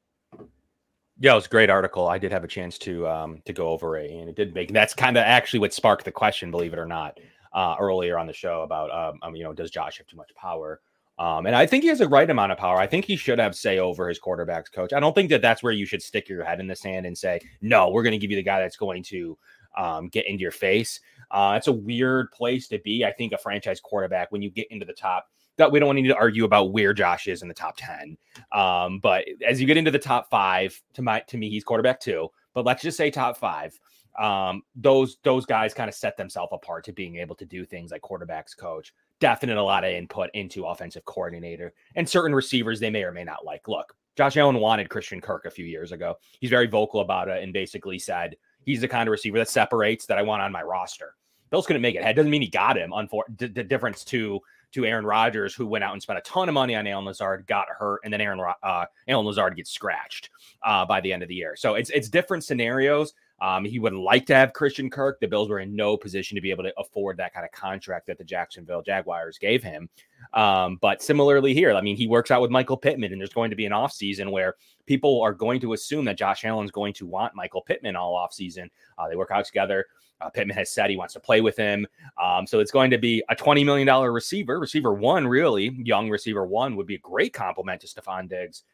Yeah, 1.19 1.33
it 1.33 1.37
was 1.37 1.47
a 1.47 1.51
great 1.51 1.71
article. 1.71 2.07
I 2.07 2.19
did 2.19 2.31
have 2.31 2.45
a 2.45 2.49
chance 2.49 2.79
to 2.79 3.09
um, 3.09 3.43
to 3.47 3.53
go 3.53 3.69
over 3.69 3.97
it, 3.97 4.11
and 4.11 4.29
it 4.29 4.37
did 4.37 4.55
make. 4.55 4.73
That's 4.73 4.95
kind 4.95 5.17
of 5.17 5.23
actually 5.23 5.61
what 5.61 5.73
sparked 5.73 6.05
the 6.05 6.13
question, 6.13 6.51
believe 6.51 6.75
it 6.75 6.79
or 6.79 6.87
not, 6.87 7.19
uh, 7.55 7.77
earlier 7.81 8.19
on 8.19 8.27
the 8.27 8.33
show 8.35 8.63
about 8.63 8.91
um, 8.91 9.19
um, 9.23 9.35
you 9.35 9.45
know 9.45 9.55
does 9.55 9.71
Josh 9.71 9.97
have 9.99 10.07
too 10.07 10.17
much 10.17 10.31
power? 10.37 10.81
Um, 11.19 11.47
and 11.47 11.57
I 11.57 11.67
think 11.67 11.83
he 11.83 11.89
has 11.89 12.01
a 12.01 12.09
right 12.09 12.29
amount 12.29 12.53
of 12.53 12.59
power. 12.59 12.79
I 12.79 12.87
think 12.87 13.05
he 13.05 13.17
should 13.17 13.41
have 13.41 13.57
say 13.57 13.79
over 13.79 14.09
his 14.09 14.19
quarterback's 14.19 14.71
coach. 14.71 14.93
I 14.93 15.01
don't 15.01 15.15
think 15.15 15.31
that 15.31 15.43
that's 15.43 15.63
where 15.63 15.73
you 15.73 15.85
should 15.85 16.03
stick 16.03 16.29
your 16.29 16.45
head 16.45 16.61
in 16.61 16.69
the 16.69 16.77
sand 16.77 17.07
and 17.07 17.19
say, 17.19 17.41
no, 17.61 17.91
we're 17.91 18.05
going 18.05 18.13
to 18.13 18.19
give 18.19 18.31
you 18.31 18.37
the 18.37 18.43
guy 18.43 18.61
that's 18.61 18.77
going 18.77 19.03
to 19.05 19.37
um, 19.77 20.09
get 20.09 20.27
into 20.27 20.43
your 20.43 20.53
face. 20.53 21.01
Uh, 21.31 21.55
it's 21.57 21.67
a 21.67 21.73
weird 21.73 22.31
place 22.31 22.69
to 22.69 22.79
be. 22.79 23.05
I 23.05 23.13
think 23.13 23.33
a 23.33 23.39
franchise 23.39 23.81
quarterback, 23.81 24.31
when 24.31 24.43
you 24.43 24.51
get 24.51 24.69
into 24.71 24.87
the 24.87 24.93
top, 24.93 25.29
that 25.57 25.73
we 25.73 25.81
don't 25.81 25.97
need 25.97 26.07
to 26.07 26.17
argue 26.17 26.45
about 26.45 26.73
where 26.73 26.95
Josh 26.95 27.27
is 27.27 27.43
in 27.43 27.49
the 27.49 27.55
top 27.55 27.75
10. 27.77 28.17
Um, 28.53 29.01
but 29.01 29.25
as 29.47 29.61
you 29.61 29.67
get 29.67 29.77
into 29.77 29.91
the 29.91 29.99
top 29.99 30.31
five, 30.31 30.81
to 30.95 31.03
my 31.03 31.21
to 31.27 31.37
me, 31.37 31.51
he's 31.51 31.65
quarterback 31.65 32.01
two. 32.01 32.29
But 32.55 32.65
let's 32.65 32.83
just 32.83 32.97
say 32.97 33.11
top 33.11 33.37
five. 33.37 33.79
Um, 34.19 34.63
those 34.75 35.19
those 35.23 35.47
guys 35.47 35.75
kind 35.75 35.89
of 35.89 35.95
set 35.95 36.17
themselves 36.17 36.51
apart 36.53 36.85
to 36.85 36.93
being 36.93 37.17
able 37.17 37.37
to 37.37 37.45
do 37.45 37.65
things 37.65 37.91
like 37.91 38.03
quarterbacks 38.03 38.57
coach. 38.57 38.93
Definite 39.21 39.57
a 39.57 39.63
lot 39.63 39.85
of 39.85 39.91
input 39.91 40.31
into 40.35 40.67
offensive 40.67 41.05
coordinator 41.05 41.73
and 41.97 42.09
certain 42.09 42.35
receivers 42.35 42.81
they 42.81 42.91
may 42.91 43.03
or 43.03 43.13
may 43.13 43.25
not 43.25 43.45
like. 43.45 43.67
Look, 43.69 43.95
Josh 44.17 44.37
Allen 44.37 44.59
wanted 44.59 44.89
Christian 44.89 45.21
Kirk 45.21 45.45
a 45.45 45.51
few 45.51 45.65
years 45.65 45.93
ago. 45.93 46.17
He's 46.41 46.51
very 46.51 46.67
vocal 46.67 47.01
about 47.01 47.29
it 47.29 47.43
and 47.43 47.53
basically 47.53 47.99
said 47.99 48.37
he's 48.65 48.81
the 48.81 48.89
kind 48.89 49.09
of 49.09 49.13
receiver 49.13 49.39
that 49.39 49.49
separates 49.49 50.07
that 50.07 50.19
I 50.19 50.23
want 50.23 50.43
on 50.43 50.53
my 50.53 50.63
roster. 50.63 51.15
Bills 51.51 51.67
couldn't 51.67 51.83
make 51.83 51.95
it. 51.95 52.05
It 52.05 52.15
doesn't 52.15 52.31
mean 52.31 52.43
he 52.43 52.49
got 52.49 52.77
him. 52.77 52.91
Unfor- 52.91 53.39
the, 53.39 53.49
the 53.49 53.65
difference 53.65 54.05
to 54.05 54.41
to 54.73 54.85
Aaron 54.85 55.07
Rodgers, 55.07 55.55
who 55.55 55.67
went 55.67 55.83
out 55.83 55.95
and 55.95 56.03
spent 56.03 56.19
a 56.19 56.23
ton 56.23 56.49
of 56.49 56.53
money 56.53 56.75
on 56.75 56.87
Allen 56.87 57.07
Lazard, 57.07 57.47
got 57.47 57.69
hurt, 57.69 58.01
and 58.05 58.13
then 58.13 58.21
Aaron 58.21 58.41
uh, 58.63 58.85
Allen 59.07 59.27
Lazard 59.27 59.57
gets 59.57 59.71
scratched 59.71 60.31
uh, 60.63 60.85
by 60.85 61.01
the 61.01 61.13
end 61.13 61.23
of 61.23 61.29
the 61.29 61.35
year. 61.35 61.57
So 61.57 61.75
it's 61.75 61.91
it's 61.91 62.09
different 62.09 62.45
scenarios. 62.45 63.15
Um, 63.41 63.65
he 63.65 63.79
would 63.79 63.95
like 63.95 64.27
to 64.27 64.35
have 64.35 64.53
Christian 64.53 64.91
Kirk. 64.91 65.21
The 65.21 65.29
Bills 65.29 65.49
were 65.49 65.61
in 65.61 65.77
no 65.77 65.97
position 65.97 66.35
to 66.35 66.41
be 66.41 66.51
able 66.51 66.65
to 66.65 66.73
afford 66.79 67.17
that 67.19 67.33
kind 67.33 67.47
of 67.47 67.53
contract 67.53 68.07
that 68.09 68.19
the 68.19 68.25
Jacksonville 68.25 68.83
Jaguars 68.83 69.39
gave 69.39 69.63
him. 69.63 69.89
Um, 70.35 70.79
but 70.81 71.03
similarly 71.03 71.55
here, 71.55 71.73
I 71.73 71.81
mean, 71.81 71.97
he 71.97 72.09
works 72.09 72.31
out 72.31 72.43
with 72.43 72.51
Michael 72.51 72.77
Pittman, 72.77 73.13
and 73.13 73.21
there's 73.21 73.33
going 73.33 73.51
to 73.51 73.57
be 73.57 73.67
an 73.67 73.73
offseason 73.73 74.33
where 74.33 74.57
people 74.87 75.23
are 75.23 75.33
going 75.33 75.61
to 75.61 75.73
assume 75.73 76.05
that 76.07 76.19
Josh 76.19 76.45
Allen's 76.45 76.73
going 76.73 76.95
to 76.95 77.07
want 77.07 77.35
Michael 77.35 77.63
Pittman 77.63 77.97
all 77.97 78.15
offseason. 78.15 78.69
Uh, 78.99 79.09
they 79.09 79.17
work 79.17 79.31
out 79.31 79.45
together. 79.45 79.87
Uh, 80.21 80.29
Pittman 80.29 80.57
has 80.57 80.73
said 80.73 80.91
he 80.91 80.97
wants 80.97 81.15
to 81.15 81.21
play 81.21 81.41
with 81.41 81.57
him. 81.57 81.87
Um, 82.21 82.45
so 82.45 82.59
it's 82.59 82.73
going 82.73 82.91
to 82.91 82.99
be 82.99 83.23
a 83.29 83.37
$20 83.37 83.65
million 83.65 83.89
receiver. 84.13 84.59
Receiver 84.59 84.93
one, 84.93 85.29
really, 85.29 85.77
young 85.85 86.11
receiver 86.11 86.45
one 86.45 86.75
would 86.75 86.87
be 86.89 86.97
a 86.97 87.01
great 87.01 87.33
compliment 87.33 87.81
to 87.83 87.87
Stefon 87.87 88.29
Diggs. 88.29 88.65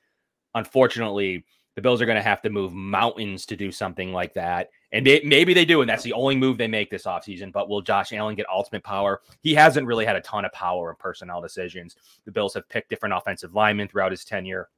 Unfortunately, 0.54 1.44
the 1.74 1.82
Bills 1.82 2.00
are 2.00 2.06
going 2.06 2.16
to 2.16 2.22
have 2.22 2.42
to 2.42 2.50
move 2.50 2.72
mountains 2.72 3.46
to 3.46 3.56
do 3.56 3.72
something 3.72 4.12
like 4.12 4.34
that. 4.34 4.70
And 4.92 5.04
they, 5.04 5.20
maybe 5.24 5.54
they 5.54 5.64
do, 5.64 5.80
and 5.80 5.90
that's 5.90 6.04
the 6.04 6.12
only 6.12 6.36
move 6.36 6.56
they 6.56 6.68
make 6.68 6.90
this 6.90 7.04
offseason. 7.04 7.52
But 7.52 7.68
will 7.68 7.82
Josh 7.82 8.12
Allen 8.12 8.36
get 8.36 8.46
ultimate 8.48 8.84
power? 8.84 9.22
He 9.40 9.54
hasn't 9.54 9.86
really 9.86 10.04
had 10.04 10.16
a 10.16 10.20
ton 10.20 10.44
of 10.44 10.52
power 10.52 10.90
in 10.90 10.96
personnel 10.96 11.40
decisions. 11.40 11.96
The 12.24 12.32
Bills 12.32 12.54
have 12.54 12.68
picked 12.68 12.90
different 12.90 13.14
offensive 13.16 13.54
linemen 13.54 13.88
throughout 13.88 14.12
his 14.12 14.24
tenure 14.24 14.68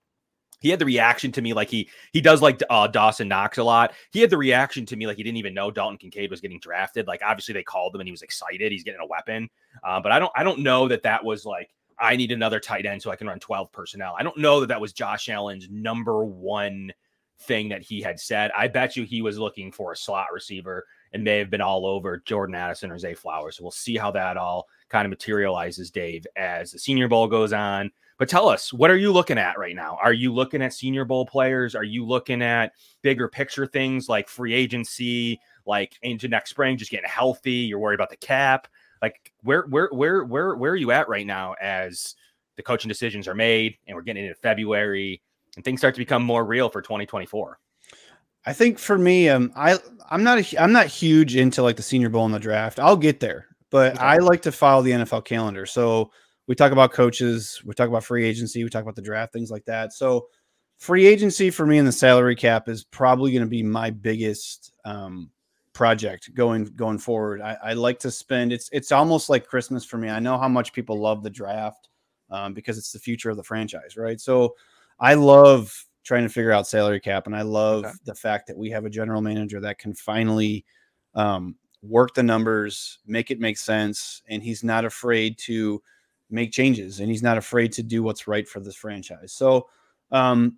he 0.61 0.71
had 0.71 0.79
the 0.79 0.87
reaction 0.87 1.33
to 1.33 1.43
me 1.43 1.53
like 1.53 1.69
he 1.69 1.89
he 2.13 2.21
does 2.21 2.41
like 2.41 2.63
uh, 2.71 2.87
Dawson 2.87 3.29
Knox 3.29 3.59
a 3.59 3.65
lot. 3.65 3.93
He 4.11 4.21
had 4.21 4.31
the 4.31 4.39
reaction 4.39 4.87
to 4.87 4.97
me 4.97 5.07
like 5.07 5.17
he 5.17 5.23
didn't 5.23 5.37
even 5.37 5.55
know 5.55 5.71
Dalton 5.71 5.99
Kincaid 5.99 6.31
was 6.31 6.41
getting 6.41 6.61
drafted. 6.61 7.07
Like 7.07 7.21
obviously 7.25 7.55
they 7.55 7.63
called 7.63 7.95
him 7.95 8.01
and 8.01 8.09
he 8.09 8.13
was 8.13 8.23
excited. 8.23 8.73
He's 8.73 8.85
getting 8.85 9.01
a 9.01 9.07
weapon, 9.07 9.49
uh, 9.85 10.01
but 10.01 10.13
I 10.13 10.19
don't 10.19 10.33
I 10.35 10.43
don't 10.43 10.61
know 10.61 10.89
that 10.89 11.03
that 11.03 11.25
was 11.25 11.45
like 11.45 11.71
I 11.99 12.17
need 12.17 12.33
another 12.33 12.61
tight 12.61 12.87
end 12.87 13.03
so 13.03 13.11
I 13.11 13.17
can 13.17 13.27
run 13.27 13.41
twelve 13.41 13.73
personnel. 13.73 14.15
I 14.19 14.23
don't 14.23 14.39
know 14.39 14.61
that 14.61 14.67
that 14.67 14.81
was 14.81 14.93
Josh 14.93 15.29
Allen's 15.29 15.69
number 15.71 16.25
one 16.25 16.93
thing 17.41 17.69
that 17.69 17.83
he 17.83 18.01
had 18.01 18.19
said. 18.19 18.51
I 18.57 18.69
bet 18.69 18.97
you 18.97 19.05
he 19.05 19.21
was 19.23 19.39
looking 19.39 19.71
for 19.71 19.93
a 19.93 19.97
slot 19.97 20.29
receiver 20.33 20.87
and 21.13 21.23
may 21.23 21.39
have 21.39 21.51
been 21.51 21.61
all 21.61 21.87
over 21.87 22.23
Jordan 22.25 22.55
Addison 22.55 22.91
or 22.91 22.99
Zay 22.99 23.15
Flowers. 23.15 23.57
So 23.57 23.65
we'll 23.65 23.71
see 23.71 23.97
how 23.97 24.11
that 24.13 24.37
all 24.37 24.67
kind 24.89 25.05
of 25.05 25.11
materializes, 25.11 25.91
Dave, 25.91 26.27
as 26.37 26.73
the 26.73 26.79
Senior 26.79 27.09
Bowl 27.09 27.29
goes 27.29 27.53
on. 27.53 27.91
But 28.19 28.31
tell 28.31 28.49
us, 28.49 28.73
what 28.73 28.91
are 28.91 28.97
you 28.97 29.13
looking 29.13 29.37
at 29.37 29.59
right 29.59 29.77
now? 29.77 29.99
Are 30.03 30.15
you 30.15 30.33
looking 30.33 30.63
at 30.63 30.73
Senior 30.73 31.05
Bowl 31.05 31.27
players? 31.27 31.75
Are 31.75 31.85
you 31.85 32.07
looking 32.07 32.41
at 32.41 32.73
bigger 33.03 33.29
picture 33.29 33.67
things 33.67 34.09
like 34.09 34.31
free 34.31 34.55
agency, 34.55 35.39
like 35.67 35.99
into 36.01 36.29
next 36.29 36.51
spring, 36.51 36.79
just 36.79 36.91
getting 36.91 37.11
healthy? 37.11 37.53
You're 37.53 37.79
worried 37.79 37.97
about 37.97 38.09
the 38.09 38.17
cap. 38.17 38.69
Like 39.07 39.33
where 39.43 39.67
where 39.69 39.89
where 39.93 40.25
where 40.25 40.57
where 40.57 40.73
are 40.73 40.77
you 40.77 40.91
at 40.91 41.09
right 41.09 41.27
now 41.27 41.55
as 41.61 42.17
the 42.57 42.63
coaching 42.63 42.89
decisions 42.89 43.29
are 43.29 43.35
made 43.35 43.77
and 43.87 43.95
we're 43.95 44.03
getting 44.03 44.25
into 44.25 44.35
February 44.35 45.23
and 45.55 45.65
things 45.65 45.81
start 45.81 45.95
to 45.95 46.01
become 46.01 46.25
more 46.25 46.45
real 46.45 46.69
for 46.69 46.83
2024? 46.83 47.59
I 48.47 48.53
think 48.53 48.81
for 48.81 48.99
me, 48.99 49.29
um, 49.29 49.53
I 49.55 49.79
I'm 50.11 50.25
not 50.25 50.39
a, 50.39 50.61
I'm 50.61 50.73
not 50.73 50.87
huge 50.87 51.37
into 51.37 51.63
like 51.63 51.77
the 51.77 51.85
Senior 51.85 52.09
Bowl 52.09 52.25
and 52.25 52.35
the 52.35 52.41
draft. 52.41 52.81
I'll 52.81 52.97
get 52.97 53.21
there, 53.21 53.47
but 53.71 53.95
okay. 53.95 54.05
I 54.05 54.17
like 54.17 54.43
to 54.43 54.51
follow 54.51 54.83
the 54.83 54.91
NFL 54.91 55.25
calendar. 55.25 55.67
So 55.67 56.11
we 56.49 56.57
talk 56.57 56.73
about 56.73 56.93
coaches, 56.93 57.63
we 57.65 57.75
talk 57.75 57.89
about 57.89 58.03
free 58.03 58.25
agency, 58.25 58.65
we 58.65 58.71
talk 58.71 58.83
about 58.83 58.97
the 58.97 59.03
draft, 59.03 59.33
things 59.33 59.53
like 59.53 59.65
that. 59.67 59.93
So, 59.93 60.27
free 60.79 61.07
agency 61.07 61.51
for 61.51 61.65
me 61.65 61.79
and 61.79 61.87
the 61.87 61.93
salary 61.93 62.35
cap 62.35 62.69
is 62.69 62.83
probably 62.83 63.31
going 63.31 63.45
to 63.45 63.49
be 63.49 63.63
my 63.63 63.91
biggest 63.91 64.73
um, 64.85 65.31
project 65.77 66.33
going 66.35 66.65
going 66.75 66.97
forward. 66.97 67.43
I, 67.43 67.59
I, 67.63 67.73
like 67.75 67.99
to 67.99 68.11
spend 68.11 68.51
it's 68.51 68.71
it's 68.73 68.93
almost 68.93 69.29
like 69.29 69.47
Christmas 69.47 69.85
for 69.85 69.99
me. 69.99 70.09
I 70.09 70.21
know 70.21 70.39
how 70.39 70.49
much 70.49 70.73
people 70.73 70.99
love 70.99 71.23
the 71.23 71.29
draft 71.29 71.91
um, 72.31 72.55
because 72.55 72.79
it's 72.79 72.93
the 72.93 72.99
future 72.99 73.29
of 73.29 73.37
the 73.37 73.43
franchise, 73.43 73.95
right? 73.99 74.19
So, 74.19 74.57
I 74.99 75.13
love 75.13 75.77
trying 76.03 76.23
to 76.23 76.31
figure 76.31 76.51
out 76.51 76.67
salary 76.67 76.99
cap, 76.99 77.27
and 77.27 77.37
I 77.37 77.43
love 77.43 77.85
okay. 77.85 77.95
the 78.07 78.15
fact 78.15 78.47
that 78.47 78.57
we 78.57 78.71
have 78.71 78.87
a 78.87 78.91
general 78.91 79.21
manager 79.21 79.61
that 79.61 79.79
can 79.79 79.93
finally 79.93 80.65
um, 81.15 81.57
work 81.83 82.15
the 82.15 82.23
numbers, 82.23 83.01
make 83.07 83.31
it 83.31 83.39
make 83.39 83.59
sense, 83.59 84.23
and 84.31 84.43
he's 84.43 84.65
not 84.65 84.87
afraid 84.87 85.37
to 85.41 85.83
make 86.31 86.53
changes 86.53 87.01
and 87.01 87.11
he's 87.11 87.23
not 87.23 87.37
afraid 87.37 87.71
to 87.73 87.83
do 87.83 88.03
what's 88.03 88.27
right 88.27 88.49
for 88.49 88.61
this 88.61 88.77
franchise. 88.77 89.35
So, 89.35 89.69
um, 90.11 90.57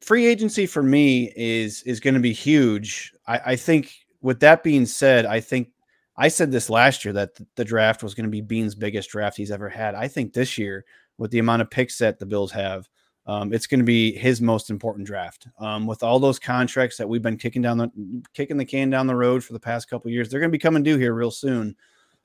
free 0.00 0.26
agency 0.26 0.66
for 0.66 0.84
me 0.84 1.32
is 1.34 1.82
is 1.82 1.98
going 1.98 2.14
to 2.14 2.20
be 2.20 2.32
huge. 2.32 3.12
I, 3.26 3.40
I, 3.46 3.56
think. 3.56 3.92
With 4.22 4.40
that 4.40 4.62
being 4.62 4.86
said, 4.86 5.26
I 5.26 5.40
think 5.40 5.68
I 6.16 6.28
said 6.28 6.52
this 6.52 6.68
last 6.68 7.04
year 7.04 7.14
that 7.14 7.30
the 7.56 7.64
draft 7.64 8.02
was 8.02 8.14
going 8.14 8.24
to 8.24 8.30
be 8.30 8.40
Beane's 8.42 8.74
biggest 8.74 9.10
draft 9.10 9.36
he's 9.36 9.50
ever 9.50 9.68
had. 9.68 9.94
I 9.94 10.08
think 10.08 10.32
this 10.32 10.58
year, 10.58 10.84
with 11.18 11.30
the 11.30 11.38
amount 11.38 11.62
of 11.62 11.70
picks 11.70 11.98
that 11.98 12.18
the 12.18 12.26
Bills 12.26 12.52
have, 12.52 12.88
um, 13.26 13.52
it's 13.52 13.66
going 13.66 13.80
to 13.80 13.84
be 13.84 14.12
his 14.12 14.40
most 14.40 14.70
important 14.70 15.06
draft. 15.06 15.46
Um, 15.58 15.86
with 15.86 16.02
all 16.02 16.18
those 16.18 16.38
contracts 16.38 16.96
that 16.96 17.08
we've 17.08 17.22
been 17.22 17.36
kicking 17.36 17.62
down 17.62 17.78
the 17.78 17.90
kicking 18.34 18.56
the 18.56 18.64
can 18.64 18.90
down 18.90 19.06
the 19.06 19.14
road 19.14 19.44
for 19.44 19.52
the 19.52 19.60
past 19.60 19.88
couple 19.88 20.10
years, 20.10 20.28
they're 20.28 20.40
going 20.40 20.50
to 20.50 20.56
be 20.56 20.58
coming 20.58 20.82
due 20.82 20.98
here 20.98 21.14
real 21.14 21.30
soon. 21.30 21.76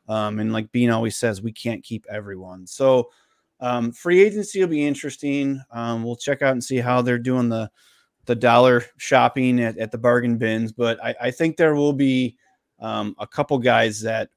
Um, 0.07 0.39
and 0.39 0.53
like 0.53 0.71
Beane 0.71 0.91
always 0.91 1.17
says, 1.17 1.41
we 1.41 1.51
can't 1.51 1.83
keep 1.83 2.05
everyone. 2.09 2.67
So 2.67 3.09
um, 3.59 3.91
free 3.91 4.21
agency 4.23 4.59
will 4.59 4.67
be 4.67 4.85
interesting. 4.85 5.61
Um, 5.71 6.03
we'll 6.03 6.15
check 6.15 6.41
out 6.41 6.51
and 6.51 6.63
see 6.63 6.77
how 6.77 7.01
they're 7.01 7.17
doing 7.17 7.49
the 7.49 7.69
the 8.25 8.35
dollar 8.35 8.83
shopping 8.97 9.59
at, 9.61 9.77
at 9.77 9.91
the 9.91 9.97
bargain 9.97 10.37
bins. 10.37 10.71
But 10.71 11.03
I, 11.03 11.15
I 11.21 11.31
think 11.31 11.57
there 11.57 11.75
will 11.75 11.93
be 11.93 12.37
um, 12.79 13.15
a 13.19 13.27
couple 13.27 13.57
guys 13.57 14.01
that 14.01 14.29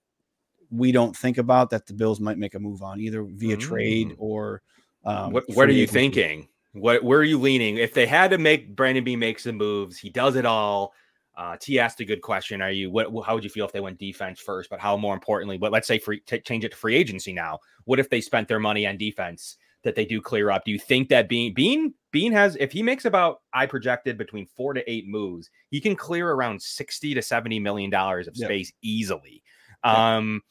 we 0.71 0.93
don't 0.93 1.17
think 1.17 1.39
about 1.39 1.71
that 1.71 1.87
the 1.87 1.95
Bills 1.95 2.21
might 2.21 2.39
make 2.39 2.55
a 2.55 2.59
move 2.59 2.83
on, 2.83 3.01
either 3.01 3.23
via 3.23 3.57
mm. 3.57 3.61
trade 3.61 4.15
or. 4.19 4.63
Um, 5.05 5.33
what, 5.33 5.45
what 5.49 5.69
are 5.69 5.73
you 5.73 5.87
thinking? 5.87 6.49
What 6.73 7.03
where 7.03 7.19
are 7.19 7.25
you 7.25 7.39
leaning? 7.39 7.77
If 7.77 7.95
they 7.95 8.07
had 8.07 8.31
to 8.31 8.39
make 8.39 8.77
Brandon 8.77 9.03
Beane 9.03 9.19
make 9.19 9.39
some 9.39 9.57
moves, 9.57 9.99
he 9.99 10.11
does 10.11 10.37
it 10.37 10.45
all. 10.45 10.93
Uh, 11.37 11.57
T 11.59 11.79
asked 11.79 12.01
a 12.01 12.05
good 12.05 12.21
question. 12.21 12.61
Are 12.61 12.71
you 12.71 12.91
what? 12.91 13.07
How 13.25 13.35
would 13.35 13.45
you 13.45 13.51
feel 13.51 13.65
if 13.65 13.73
they 13.73 13.81
went 13.81 13.99
defense 13.99 14.41
first? 14.41 14.69
But 14.69 14.81
how 14.81 14.97
more 14.97 15.15
importantly, 15.15 15.57
but 15.57 15.73
let's 15.73 15.89
say 15.89 15.99
free 15.99 16.21
t- 16.21 16.41
change 16.41 16.65
it 16.65 16.71
to 16.71 16.77
free 16.77 16.95
agency 16.95 17.33
now. 17.33 17.61
What 17.85 17.99
if 17.99 18.11
they 18.11 18.21
spent 18.21 18.49
their 18.49 18.59
money 18.61 18.87
on 18.87 18.97
defense 18.97 19.57
that 19.85 19.95
they 19.95 20.05
do 20.05 20.21
clear 20.21 20.51
up? 20.51 20.65
Do 20.65 20.71
you 20.71 20.79
think 20.79 21.09
that 21.09 21.29
Beane 21.29 21.55
Beane 21.55 21.95
Beane 22.11 22.33
has, 22.33 22.57
if 22.57 22.73
he 22.73 22.83
makes 22.83 23.05
about, 23.05 23.43
I 23.53 23.67
projected 23.67 24.17
between 24.17 24.47
four 24.57 24.73
to 24.75 24.91
eight 24.91 25.07
moves, 25.07 25.51
he 25.71 25.81
can 25.81 25.95
clear 25.95 26.31
around 26.31 26.63
60 26.63 27.15
to 27.15 27.23
70 27.23 27.59
million 27.61 27.91
dollars 27.91 28.29
of 28.29 28.37
space 28.37 28.69
yep. 28.69 28.75
easily. 28.83 29.43
Um, 29.85 30.43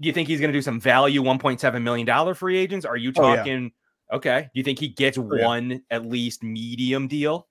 do 0.00 0.08
you 0.08 0.12
think 0.12 0.28
he's 0.28 0.40
going 0.40 0.52
to 0.52 0.58
do 0.58 0.62
some 0.62 0.80
value 0.80 1.22
1.7 1.22 1.82
million 1.82 2.06
dollar 2.06 2.34
free 2.34 2.58
agents? 2.58 2.84
Are 2.84 2.96
you 2.96 3.12
talking? 3.12 3.70
Oh, 4.10 4.14
yeah. 4.14 4.16
Okay. 4.16 4.40
Do 4.52 4.58
you 4.58 4.64
think 4.64 4.78
he 4.78 4.88
gets 4.88 5.16
oh, 5.16 5.22
one 5.22 5.70
yeah. 5.70 5.78
at 5.90 6.06
least 6.06 6.42
medium 6.42 7.08
deal? 7.08 7.48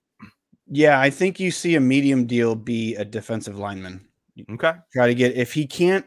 Yeah, 0.68 1.00
I 1.00 1.10
think 1.10 1.40
you 1.40 1.50
see 1.50 1.74
a 1.74 1.80
medium 1.80 2.26
deal 2.26 2.54
be 2.54 2.94
a 2.96 3.04
defensive 3.04 3.58
lineman. 3.58 4.06
Okay. 4.50 4.72
Try 4.92 5.06
to 5.08 5.14
get 5.14 5.34
if 5.34 5.52
he 5.52 5.66
can't 5.66 6.06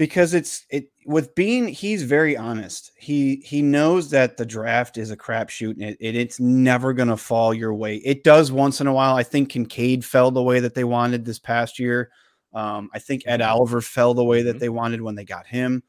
because 0.00 0.32
it's 0.32 0.64
it 0.70 0.90
with 1.04 1.34
Beane 1.34 1.68
he's 1.68 2.04
very 2.04 2.34
honest. 2.34 2.90
He 2.96 3.42
he 3.44 3.60
knows 3.60 4.08
that 4.08 4.38
the 4.38 4.46
draft 4.46 4.96
is 4.96 5.10
a 5.10 5.16
crapshoot 5.16 5.72
and 5.72 5.82
it, 5.82 5.98
it, 6.00 6.16
it's 6.16 6.40
never 6.40 6.94
going 6.94 7.10
to 7.10 7.18
fall 7.18 7.52
your 7.52 7.74
way. 7.74 7.96
It 7.96 8.24
does 8.24 8.50
once 8.50 8.80
in 8.80 8.86
a 8.86 8.94
while. 8.94 9.14
I 9.14 9.22
think 9.22 9.50
kincaid 9.50 10.02
fell 10.02 10.30
the 10.30 10.42
way 10.42 10.58
that 10.60 10.74
they 10.74 10.84
wanted 10.84 11.26
this 11.26 11.38
past 11.38 11.78
year. 11.78 12.10
Um, 12.54 12.88
i 12.94 12.98
think 12.98 13.24
ed 13.26 13.40
mm-hmm. 13.40 13.52
oliver 13.52 13.80
fell 13.82 14.14
the 14.14 14.24
way 14.24 14.42
that 14.42 14.52
mm-hmm. 14.52 14.58
they 14.58 14.70
wanted 14.70 15.02
when 15.02 15.16
they 15.16 15.24
got 15.26 15.46
him. 15.46 15.82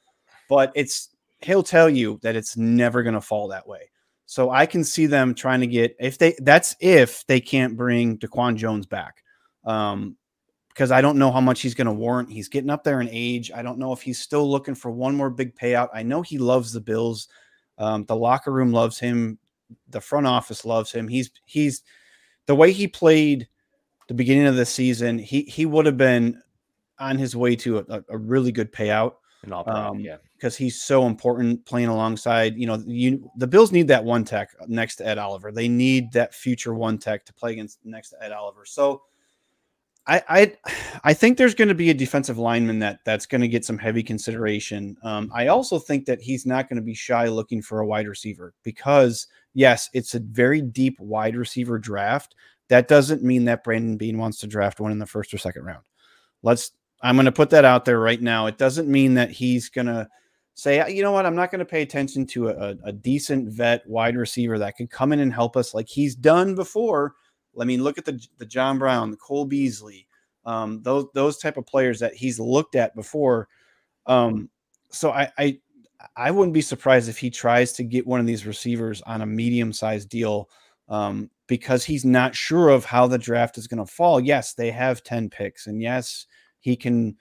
But 0.50 0.74
it's 0.76 1.08
he'll 1.40 1.64
tell 1.64 1.90
you 1.90 2.20
that 2.22 2.36
it's 2.36 2.58
never 2.58 3.04
going 3.04 3.16
to 3.16 3.22
fall 3.22 3.48
that 3.48 3.66
way. 3.66 3.92
So 4.26 4.50
i 4.50 4.66
can 4.66 4.84
see 4.84 5.06
them 5.06 5.34
trying 5.36 5.62
to 5.62 5.68
get 5.68 5.96
if 6.02 6.18
they 6.18 6.36
that's 6.40 6.76
if 6.82 7.26
they 7.28 7.40
can't 7.40 7.78
bring 7.78 8.18
daquan 8.18 8.58
jones 8.58 8.88
back. 8.88 9.24
Um, 9.64 10.18
because 10.74 10.92
I 10.92 11.02
don't 11.02 11.18
know 11.18 11.32
how 11.32 11.42
much 11.42 11.62
he's 11.62 11.76
going 11.76 11.88
to 11.88 11.94
warrant. 11.94 12.32
He's 12.32 12.48
getting 12.48 12.70
up 12.70 12.84
there 12.84 13.02
in 13.02 13.10
age. 13.12 13.52
I 13.54 13.62
don't 13.62 13.78
know 13.78 13.92
if 13.92 14.02
he's 14.02 14.20
still 14.20 14.50
looking 14.50 14.76
for 14.76 14.90
one 14.90 15.16
more 15.16 15.30
big 15.30 15.56
payout. 15.56 15.90
I 15.94 16.04
know 16.04 16.22
he 16.22 16.38
loves 16.38 16.72
the 16.72 16.82
Bills. 16.82 17.28
Um, 17.78 18.06
the 18.06 18.16
locker 18.16 18.52
room 18.52 18.72
loves 18.72 19.00
him. 19.00 19.38
The 19.90 20.02
front 20.02 20.28
office 20.28 20.66
loves 20.66 20.92
him. 20.92 21.08
He's 21.08 21.32
he's 21.46 21.84
the 22.46 22.56
way 22.56 22.72
he 22.72 22.88
played 22.88 23.48
the 24.08 24.14
beginning 24.14 24.48
of 24.48 24.56
the 24.56 24.66
season. 24.66 25.18
He 25.18 25.42
he 25.44 25.66
would 25.66 25.86
have 25.86 25.98
been 25.98 26.42
on 27.00 27.18
his 27.18 27.36
way 27.36 27.56
to 27.58 27.80
a, 27.80 28.04
a 28.10 28.18
really 28.18 28.52
good 28.52 28.72
payout. 28.72 29.14
Um, 29.72 30.00
yeah, 30.00 30.18
because 30.36 30.56
he's 30.56 30.82
so 30.82 31.08
important 31.08 31.66
playing 31.66 31.88
alongside. 31.88 32.56
You 32.56 32.68
know, 32.68 32.84
you 32.86 33.30
the 33.38 33.48
Bills 33.48 33.72
need 33.72 33.88
that 33.88 34.04
one 34.04 34.24
tech 34.24 34.52
next 34.68 34.98
to 34.98 35.08
Ed 35.08 35.18
Oliver. 35.18 35.52
They 35.52 35.68
need 35.68 36.12
that 36.12 36.36
future 36.36 36.74
one 36.74 36.98
tech 36.98 37.26
to 37.26 37.34
play 37.34 37.54
against 37.54 37.80
next 37.84 38.10
to 38.10 38.24
Ed 38.24 38.32
Oliver. 38.32 38.66
So 38.66 39.02
I, 40.08 40.58
I 41.04 41.14
think 41.14 41.38
there's 41.38 41.54
going 41.54 41.68
to 41.68 41.76
be 41.76 41.90
a 41.90 41.94
defensive 41.94 42.38
lineman 42.38 42.80
that 42.80 43.00
that's 43.06 43.26
going 43.26 43.42
to 43.42 43.48
get 43.48 43.64
some 43.64 43.78
heavy 43.78 44.04
consideration. 44.04 44.98
Um, 45.04 45.32
I 45.34 45.48
also 45.48 45.78
think 45.80 46.06
that 46.06 46.22
he's 46.22 46.46
not 46.46 46.68
going 46.68 46.78
to 46.78 46.84
be 46.84 46.96
shy 46.96 47.28
looking 47.28 47.62
for 47.62 47.80
a 47.80 47.86
wide 47.86 48.08
receiver 48.08 48.54
because 48.64 49.28
yes, 49.54 49.90
it's 49.94 50.16
a 50.16 50.20
very 50.20 50.62
deep 50.62 51.00
wide 51.00 51.36
receiver 51.36 51.78
draft. 51.78 52.36
That 52.70 52.88
doesn't 52.88 53.24
mean 53.24 53.46
that 53.46 53.64
Brandon 53.64 53.98
Beane 53.98 54.18
wants 54.18 54.40
to 54.40 54.48
draft 54.48 54.80
one 54.80 54.92
in 54.92 55.00
the 55.00 55.06
first 55.06 55.34
or 55.34 55.38
second 55.38 55.66
round. 55.66 55.84
Let's 56.42 56.72
I'm 57.04 57.16
going 57.16 57.26
to 57.26 57.32
put 57.32 57.50
that 57.52 57.66
out 57.66 57.86
there 57.86 58.00
right 58.00 58.22
now. 58.22 58.48
It 58.48 58.58
doesn't 58.58 58.88
mean 58.88 59.16
that 59.16 59.32
he's 59.32 59.70
going 59.70 59.88
to 59.88 60.08
say, 60.54 60.92
you 60.94 61.02
know 61.02 61.12
what, 61.12 61.26
I'm 61.26 61.36
not 61.36 61.52
going 61.52 61.60
to 61.60 61.66
pay 61.66 61.82
attention 61.82 62.26
to 62.28 62.50
a, 62.50 62.76
a 62.84 62.92
decent 62.92 63.50
vet 63.50 63.88
wide 63.88 64.16
receiver 64.16 64.60
that 64.60 64.78
could 64.78 64.90
come 64.90 65.12
in 65.12 65.20
and 65.20 65.34
help 65.34 65.58
us 65.58 65.74
like 65.74 65.88
he's 65.88 66.16
done 66.16 66.56
before 66.56 67.16
I 67.60 67.66
mean, 67.66 67.84
look 67.84 67.98
at 67.98 68.06
the 68.06 68.26
the 68.38 68.46
John 68.46 68.80
Brown, 68.80 69.12
the 69.12 69.18
Cole 69.18 69.46
Beasley, 69.46 70.08
um, 70.46 70.82
those 70.84 71.06
those 71.14 71.38
type 71.38 71.58
of 71.58 71.66
players 71.66 72.00
that 72.00 72.14
he's 72.14 72.40
looked 72.40 72.76
at 72.76 72.96
before. 72.96 73.48
Um, 74.06 74.50
so 74.90 75.12
I, 75.12 75.32
I 75.38 75.60
I 76.16 76.32
wouldn't 76.32 76.54
be 76.54 76.62
surprised 76.62 77.10
if 77.10 77.18
he 77.18 77.30
tries 77.30 77.74
to 77.74 77.84
get 77.84 78.08
one 78.08 78.20
of 78.20 78.26
these 78.26 78.46
receivers 78.46 79.02
on 79.04 79.22
a 79.22 79.26
medium 79.26 79.74
sized 79.74 80.10
deal 80.10 80.50
um, 80.90 81.30
because 81.48 81.84
he's 81.84 82.06
not 82.06 82.36
sure 82.36 82.70
of 82.70 82.86
how 82.86 83.08
the 83.08 83.18
draft 83.18 83.58
is 83.58 83.68
going 83.68 83.86
to 83.86 83.92
fall. 83.92 84.20
Yes, 84.20 84.54
they 84.54 84.72
have 84.72 85.04
ten 85.04 85.30
picks, 85.30 85.68
and 85.68 85.82
yes, 85.82 86.28
he 86.60 86.76
can. 86.76 87.18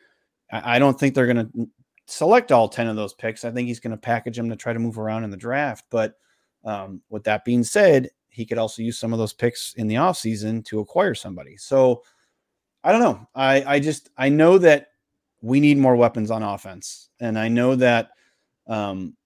I, 0.52 0.80
don't 0.80 0.98
think 0.98 1.14
they're 1.14 1.32
going 1.32 1.46
to 1.52 1.68
select 2.06 2.50
all 2.50 2.68
ten 2.68 2.88
of 2.88 2.96
those 2.96 3.14
picks. 3.14 3.44
I 3.44 3.52
think 3.52 3.68
he's 3.68 3.78
going 3.78 3.92
to 3.92 3.96
package 3.96 4.36
them 4.36 4.50
to 4.50 4.56
try 4.56 4.72
to 4.72 4.80
move 4.80 4.98
around 4.98 5.22
in 5.22 5.30
the 5.30 5.36
draft. 5.36 5.84
But 5.90 6.14
um, 6.64 7.02
with 7.08 7.24
that 7.24 7.44
being 7.44 7.62
said, 7.62 8.10
he 8.30 8.46
could 8.46 8.58
also 8.58 8.82
use 8.82 8.98
some 8.98 9.12
of 9.12 9.18
those 9.18 9.32
picks 9.32 9.74
in 9.74 9.86
the 9.86 9.96
offseason 9.96 10.64
to 10.66 10.80
acquire 10.80 11.14
somebody. 11.14 11.56
So 11.56 12.02
I 12.82 12.92
don't 12.92 13.02
know. 13.02 13.26
I, 13.34 13.74
I 13.74 13.80
just 13.80 14.10
I 14.16 14.28
know 14.28 14.56
that 14.58 14.88
we 15.42 15.60
need 15.60 15.78
more 15.78 15.96
weapons 15.96 16.30
on 16.30 16.42
offense. 16.42 17.08
And 17.20 17.38
I 17.38 17.48
know 17.48 17.74
that 17.76 18.10
um, 18.66 19.16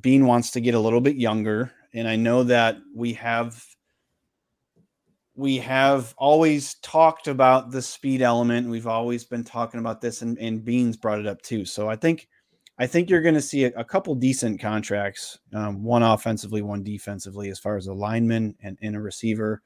Beane 0.00 0.26
wants 0.26 0.50
to 0.52 0.60
get 0.60 0.74
a 0.74 0.80
little 0.80 1.00
bit 1.00 1.16
younger. 1.16 1.72
And 1.94 2.06
I 2.06 2.16
know 2.16 2.42
that 2.44 2.78
we 2.94 3.14
have 3.14 3.64
we 5.34 5.56
have 5.58 6.14
always 6.18 6.74
talked 6.76 7.28
about 7.28 7.70
the 7.70 7.80
speed 7.80 8.22
element. 8.22 8.68
We've 8.68 8.88
always 8.88 9.24
been 9.24 9.44
talking 9.44 9.78
about 9.78 10.00
this, 10.00 10.22
and, 10.22 10.36
and 10.38 10.64
Beane's 10.64 10.96
brought 10.96 11.20
it 11.20 11.28
up 11.28 11.40
too. 11.42 11.64
So 11.64 11.88
I 11.88 11.94
think 11.94 12.28
I 12.78 12.86
think 12.86 13.10
you're 13.10 13.22
going 13.22 13.34
to 13.34 13.40
see 13.40 13.64
a, 13.64 13.72
a, 13.76 13.84
couple 13.84 14.14
decent 14.14 14.60
contracts, 14.60 15.38
um, 15.52 15.82
one 15.82 16.02
offensively, 16.02 16.62
one 16.62 16.84
defensively, 16.84 17.50
as 17.50 17.58
far 17.58 17.76
as 17.76 17.88
a 17.88 17.92
lineman 17.92 18.54
and, 18.62 18.78
and 18.82 18.94
a 18.94 19.00
receiver, 19.00 19.62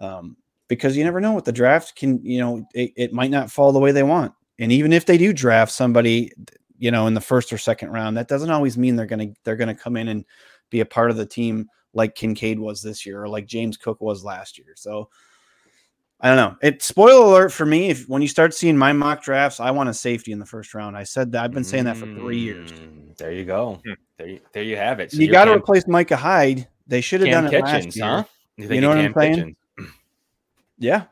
um, 0.00 0.36
because 0.68 0.96
you 0.96 1.04
never 1.04 1.20
know 1.20 1.32
what 1.32 1.44
the 1.44 1.52
draft 1.52 1.94
can. 1.94 2.24
You 2.24 2.40
know, 2.40 2.66
it, 2.74 2.92
it, 2.96 3.12
might 3.12 3.30
not 3.30 3.50
fall 3.50 3.72
the 3.72 3.78
way 3.78 3.92
they 3.92 4.02
want, 4.02 4.32
and 4.58 4.72
even 4.72 4.92
if 4.92 5.04
they 5.04 5.18
do 5.18 5.32
draft 5.32 5.72
somebody, 5.72 6.32
you 6.78 6.90
know, 6.90 7.06
in 7.06 7.14
the 7.14 7.20
first 7.20 7.52
or 7.52 7.58
second 7.58 7.90
round, 7.90 8.16
that 8.16 8.28
doesn't 8.28 8.50
always 8.50 8.78
mean 8.78 8.96
they're 8.96 9.06
going 9.06 9.34
to 9.34 9.40
they're 9.44 9.56
going 9.56 9.74
to 9.74 9.80
come 9.80 9.96
in 9.96 10.08
and 10.08 10.24
be 10.70 10.80
a 10.80 10.86
part 10.86 11.10
of 11.10 11.16
the 11.16 11.26
team 11.26 11.68
like 11.92 12.14
Kincaid 12.14 12.58
was 12.58 12.82
this 12.82 13.04
year 13.04 13.22
or 13.22 13.28
like 13.28 13.46
James 13.46 13.76
Cook 13.76 14.00
was 14.00 14.24
last 14.24 14.58
year. 14.58 14.72
So 14.74 15.10
I 16.24 16.28
don't 16.28 16.36
know. 16.36 16.56
It 16.62 16.82
spoiler 16.82 17.26
alert 17.26 17.52
for 17.52 17.66
me. 17.66 17.90
If 17.90 18.08
when 18.08 18.22
you 18.22 18.28
start 18.28 18.54
seeing 18.54 18.78
my 18.78 18.94
mock 18.94 19.22
drafts, 19.22 19.60
I 19.60 19.70
want 19.72 19.90
a 19.90 19.94
safety 19.94 20.32
in 20.32 20.38
the 20.38 20.46
first 20.46 20.72
round. 20.72 20.96
I 20.96 21.02
said 21.02 21.30
that 21.32 21.44
I've 21.44 21.52
been 21.52 21.64
saying 21.64 21.84
that 21.84 21.98
for 21.98 22.06
three 22.06 22.38
years. 22.38 22.72
Mm, 22.72 23.14
there 23.18 23.30
you 23.30 23.44
go. 23.44 23.78
Hmm. 23.84 23.92
There, 24.16 24.28
you, 24.28 24.40
there 24.54 24.62
you 24.62 24.76
have 24.76 25.00
it. 25.00 25.12
So 25.12 25.18
you 25.18 25.30
got 25.30 25.44
to 25.44 25.52
replace 25.52 25.86
Micah 25.86 26.16
Hyde. 26.16 26.66
They 26.86 27.02
should 27.02 27.20
have 27.20 27.28
done 27.28 27.44
it 27.44 27.50
Kitchens, 27.50 27.84
last 27.84 27.96
year. 27.96 28.06
Huh? 28.06 28.24
You, 28.56 28.68
you 28.70 28.80
know 28.80 28.88
what 28.88 28.98
I'm 28.98 29.12
saying? 29.12 29.34
Kitchens? 29.34 29.56
Yeah. 30.78 31.04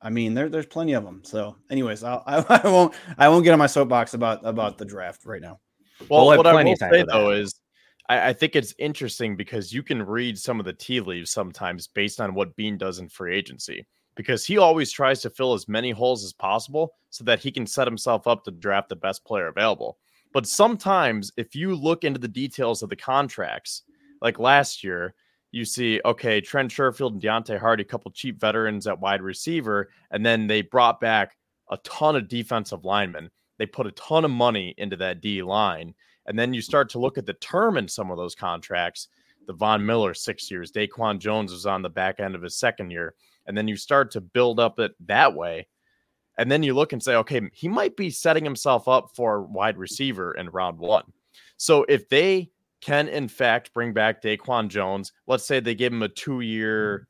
I 0.00 0.08
mean, 0.08 0.32
there, 0.32 0.48
there's 0.48 0.66
plenty 0.66 0.94
of 0.94 1.04
them. 1.04 1.20
So, 1.22 1.56
anyways, 1.70 2.02
I'll, 2.02 2.22
I, 2.26 2.36
I 2.64 2.68
won't 2.68 2.94
I 3.18 3.28
won't 3.28 3.44
get 3.44 3.52
on 3.52 3.58
my 3.58 3.66
soapbox 3.66 4.14
about 4.14 4.40
about 4.42 4.78
the 4.78 4.86
draft 4.86 5.26
right 5.26 5.42
now. 5.42 5.60
Well, 6.08 6.26
we'll 6.26 6.38
what 6.38 6.46
I 6.46 6.64
will 6.64 6.76
say 6.76 7.04
though 7.06 7.30
is 7.30 7.60
I, 8.08 8.30
I, 8.30 8.32
think 8.32 8.56
it's 8.56 8.74
interesting 8.78 9.36
because 9.36 9.72
you 9.72 9.82
can 9.82 10.02
read 10.02 10.38
some 10.38 10.60
of 10.60 10.66
the 10.66 10.72
tea 10.72 11.00
leaves 11.00 11.30
sometimes 11.30 11.88
based 11.88 12.20
on 12.20 12.34
what 12.34 12.56
Beane 12.56 12.78
does 12.78 13.00
in 13.00 13.08
free 13.10 13.36
agency 13.36 13.86
because 14.16 14.44
he 14.44 14.58
always 14.58 14.90
tries 14.90 15.20
to 15.20 15.30
fill 15.30 15.52
as 15.52 15.68
many 15.68 15.90
holes 15.90 16.24
as 16.24 16.32
possible 16.32 16.94
so 17.10 17.22
that 17.24 17.38
he 17.38 17.52
can 17.52 17.66
set 17.66 17.86
himself 17.86 18.26
up 18.26 18.42
to 18.44 18.50
draft 18.50 18.88
the 18.88 18.96
best 18.96 19.24
player 19.24 19.46
available. 19.46 19.98
But 20.32 20.46
sometimes, 20.46 21.32
if 21.36 21.54
you 21.54 21.74
look 21.74 22.02
into 22.02 22.18
the 22.18 22.26
details 22.26 22.82
of 22.82 22.90
the 22.90 22.96
contracts, 22.96 23.82
like 24.20 24.38
last 24.38 24.82
year, 24.82 25.14
you 25.52 25.64
see, 25.64 26.00
okay, 26.04 26.40
Trent 26.40 26.70
Sherfield 26.70 27.12
and 27.12 27.22
Deonte 27.22 27.58
Harty, 27.58 27.82
a 27.82 27.86
couple 27.86 28.10
cheap 28.10 28.40
veterans 28.40 28.86
at 28.86 29.00
wide 29.00 29.22
receiver, 29.22 29.90
and 30.10 30.26
then 30.26 30.46
they 30.46 30.62
brought 30.62 31.00
back 31.00 31.36
a 31.70 31.76
ton 31.78 32.16
of 32.16 32.28
defensive 32.28 32.84
linemen. 32.84 33.30
They 33.58 33.66
put 33.66 33.86
a 33.86 33.92
ton 33.92 34.24
of 34.24 34.30
money 34.30 34.74
into 34.78 34.96
that 34.96 35.20
D 35.20 35.42
line. 35.42 35.94
And 36.26 36.38
then 36.38 36.52
you 36.52 36.60
start 36.60 36.88
to 36.90 36.98
look 36.98 37.18
at 37.18 37.26
the 37.26 37.34
term 37.34 37.76
in 37.76 37.88
some 37.88 38.10
of 38.10 38.16
those 38.16 38.34
contracts. 38.34 39.08
The 39.46 39.52
Von 39.52 39.86
Miller, 39.86 40.12
six 40.12 40.50
years. 40.50 40.72
Daquan 40.72 41.18
Jones 41.18 41.52
was 41.52 41.66
on 41.66 41.80
the 41.80 41.88
back 41.88 42.18
end 42.18 42.34
of 42.34 42.42
his 42.42 42.56
second 42.56 42.90
year 42.90 43.14
and 43.46 43.56
then 43.56 43.68
you 43.68 43.76
start 43.76 44.10
to 44.12 44.20
build 44.20 44.60
up 44.60 44.78
it 44.78 44.92
that 45.06 45.34
way. 45.34 45.68
And 46.38 46.50
then 46.50 46.62
you 46.62 46.74
look 46.74 46.92
and 46.92 47.02
say, 47.02 47.16
okay, 47.16 47.40
he 47.52 47.68
might 47.68 47.96
be 47.96 48.10
setting 48.10 48.44
himself 48.44 48.88
up 48.88 49.10
for 49.14 49.42
wide 49.42 49.78
receiver 49.78 50.32
in 50.32 50.50
round 50.50 50.78
one. 50.78 51.04
So 51.56 51.84
if 51.88 52.08
they 52.08 52.50
can, 52.80 53.08
in 53.08 53.28
fact, 53.28 53.72
bring 53.72 53.92
back 53.92 54.22
Daquan 54.22 54.68
Jones, 54.68 55.12
let's 55.26 55.46
say 55.46 55.60
they 55.60 55.74
give 55.74 55.92
him 55.92 56.02
a 56.02 56.08
two 56.08 56.40
year, 56.40 57.08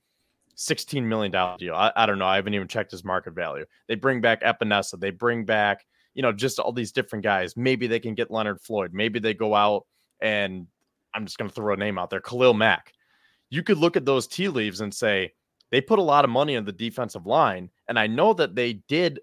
$16 0.56 1.02
million 1.02 1.32
deal. 1.58 1.74
I, 1.74 1.92
I, 1.96 2.06
don't 2.06 2.18
know. 2.18 2.26
I 2.26 2.36
haven't 2.36 2.54
even 2.54 2.68
checked 2.68 2.92
his 2.92 3.04
market 3.04 3.34
value. 3.34 3.64
They 3.88 3.94
bring 3.94 4.20
back 4.20 4.42
Epenesa. 4.42 4.98
They 4.98 5.10
bring 5.10 5.44
back, 5.44 5.84
you 6.14 6.22
know, 6.22 6.32
just 6.32 6.58
all 6.58 6.72
these 6.72 6.92
different 6.92 7.24
guys. 7.24 7.56
Maybe 7.56 7.86
they 7.86 8.00
can 8.00 8.14
get 8.14 8.30
Leonard 8.30 8.60
Floyd. 8.60 8.92
Maybe 8.94 9.18
they 9.18 9.34
go 9.34 9.54
out 9.54 9.86
and 10.20 10.66
I'm 11.14 11.26
just 11.26 11.36
going 11.36 11.50
to 11.50 11.54
throw 11.54 11.74
a 11.74 11.76
name 11.76 11.98
out 11.98 12.10
there 12.10 12.20
Khalil 12.20 12.54
Mack. 12.54 12.92
You 13.50 13.62
could 13.62 13.78
look 13.78 13.96
at 13.96 14.04
those 14.04 14.26
tea 14.26 14.48
leaves 14.48 14.80
and 14.80 14.94
say, 14.94 15.32
they 15.70 15.80
put 15.80 15.98
a 15.98 16.02
lot 16.02 16.24
of 16.24 16.30
money 16.30 16.56
on 16.56 16.64
the 16.64 16.72
defensive 16.72 17.26
line, 17.26 17.70
and 17.88 17.98
I 17.98 18.06
know 18.06 18.32
that 18.34 18.54
they 18.54 18.74
did 18.74 19.20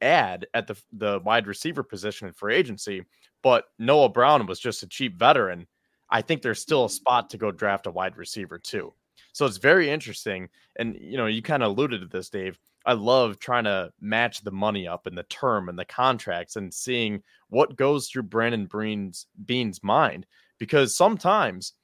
add 0.00 0.46
at 0.54 0.66
the 0.66 0.76
the 0.92 1.20
wide 1.24 1.46
receiver 1.46 1.82
position 1.82 2.28
in 2.28 2.34
free 2.34 2.54
agency, 2.54 3.04
but 3.42 3.66
Noah 3.78 4.08
Brown 4.08 4.46
was 4.46 4.60
just 4.60 4.82
a 4.82 4.88
cheap 4.88 5.18
veteran. 5.18 5.66
I 6.10 6.22
think 6.22 6.42
there's 6.42 6.60
still 6.60 6.84
a 6.84 6.86
mm-hmm. 6.86 6.94
spot 6.94 7.30
to 7.30 7.38
go 7.38 7.50
draft 7.50 7.86
a 7.86 7.90
wide 7.90 8.16
receiver 8.16 8.58
too. 8.58 8.92
So 9.32 9.46
it's 9.46 9.58
very 9.58 9.90
interesting. 9.90 10.48
And 10.76 10.96
you 11.00 11.16
know, 11.16 11.26
you 11.26 11.42
kind 11.42 11.62
of 11.62 11.70
alluded 11.70 12.00
to 12.00 12.06
this, 12.06 12.30
Dave. 12.30 12.58
I 12.86 12.94
love 12.94 13.38
trying 13.38 13.64
to 13.64 13.92
match 14.00 14.42
the 14.42 14.50
money 14.50 14.88
up 14.88 15.06
and 15.06 15.18
the 15.18 15.24
term 15.24 15.68
and 15.68 15.78
the 15.78 15.84
contracts 15.84 16.56
and 16.56 16.72
seeing 16.72 17.22
what 17.50 17.76
goes 17.76 18.08
through 18.08 18.22
Brandon 18.24 18.66
Beane's 18.66 19.26
Beane's 19.44 19.82
mind 19.82 20.26
because 20.58 20.96
sometimes 20.96 21.74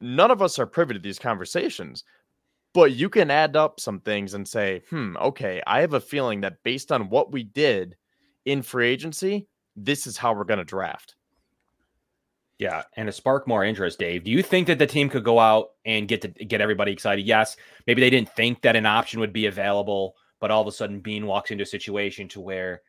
none 0.00 0.30
of 0.30 0.42
us 0.42 0.58
are 0.58 0.66
privy 0.66 0.94
to 0.94 1.00
these 1.00 1.18
conversations, 1.18 2.04
but 2.74 2.92
you 2.92 3.08
can 3.08 3.30
add 3.30 3.56
up 3.56 3.80
some 3.80 4.00
things 4.00 4.34
and 4.34 4.46
say, 4.46 4.82
hmm, 4.90 5.16
okay, 5.16 5.62
I 5.66 5.80
have 5.80 5.94
a 5.94 6.00
feeling 6.00 6.42
that 6.42 6.62
based 6.64 6.92
on 6.92 7.08
what 7.08 7.32
we 7.32 7.44
did 7.44 7.96
in 8.44 8.62
free 8.62 8.88
agency, 8.88 9.46
this 9.76 10.06
is 10.06 10.18
how 10.18 10.34
we're 10.34 10.44
going 10.44 10.58
to 10.58 10.64
draft. 10.64 11.14
Yeah, 12.58 12.82
and 12.96 13.06
to 13.06 13.12
spark 13.12 13.48
more 13.48 13.64
interest, 13.64 13.98
Dave, 13.98 14.24
do 14.24 14.30
you 14.30 14.42
think 14.42 14.66
that 14.66 14.78
the 14.78 14.86
team 14.86 15.08
could 15.08 15.24
go 15.24 15.38
out 15.38 15.70
and 15.84 16.06
get 16.06 16.22
to 16.22 16.28
get 16.28 16.60
everybody 16.60 16.92
excited? 16.92 17.26
Yes, 17.26 17.56
maybe 17.86 18.00
they 18.00 18.10
didn't 18.10 18.34
think 18.34 18.62
that 18.62 18.76
an 18.76 18.86
option 18.86 19.20
would 19.20 19.32
be 19.32 19.46
available, 19.46 20.14
but 20.40 20.50
all 20.50 20.62
of 20.62 20.68
a 20.68 20.72
sudden 20.72 21.00
Beane 21.00 21.26
walks 21.26 21.50
into 21.50 21.64
a 21.64 21.66
situation 21.66 22.28
to 22.28 22.40
where 22.40 22.82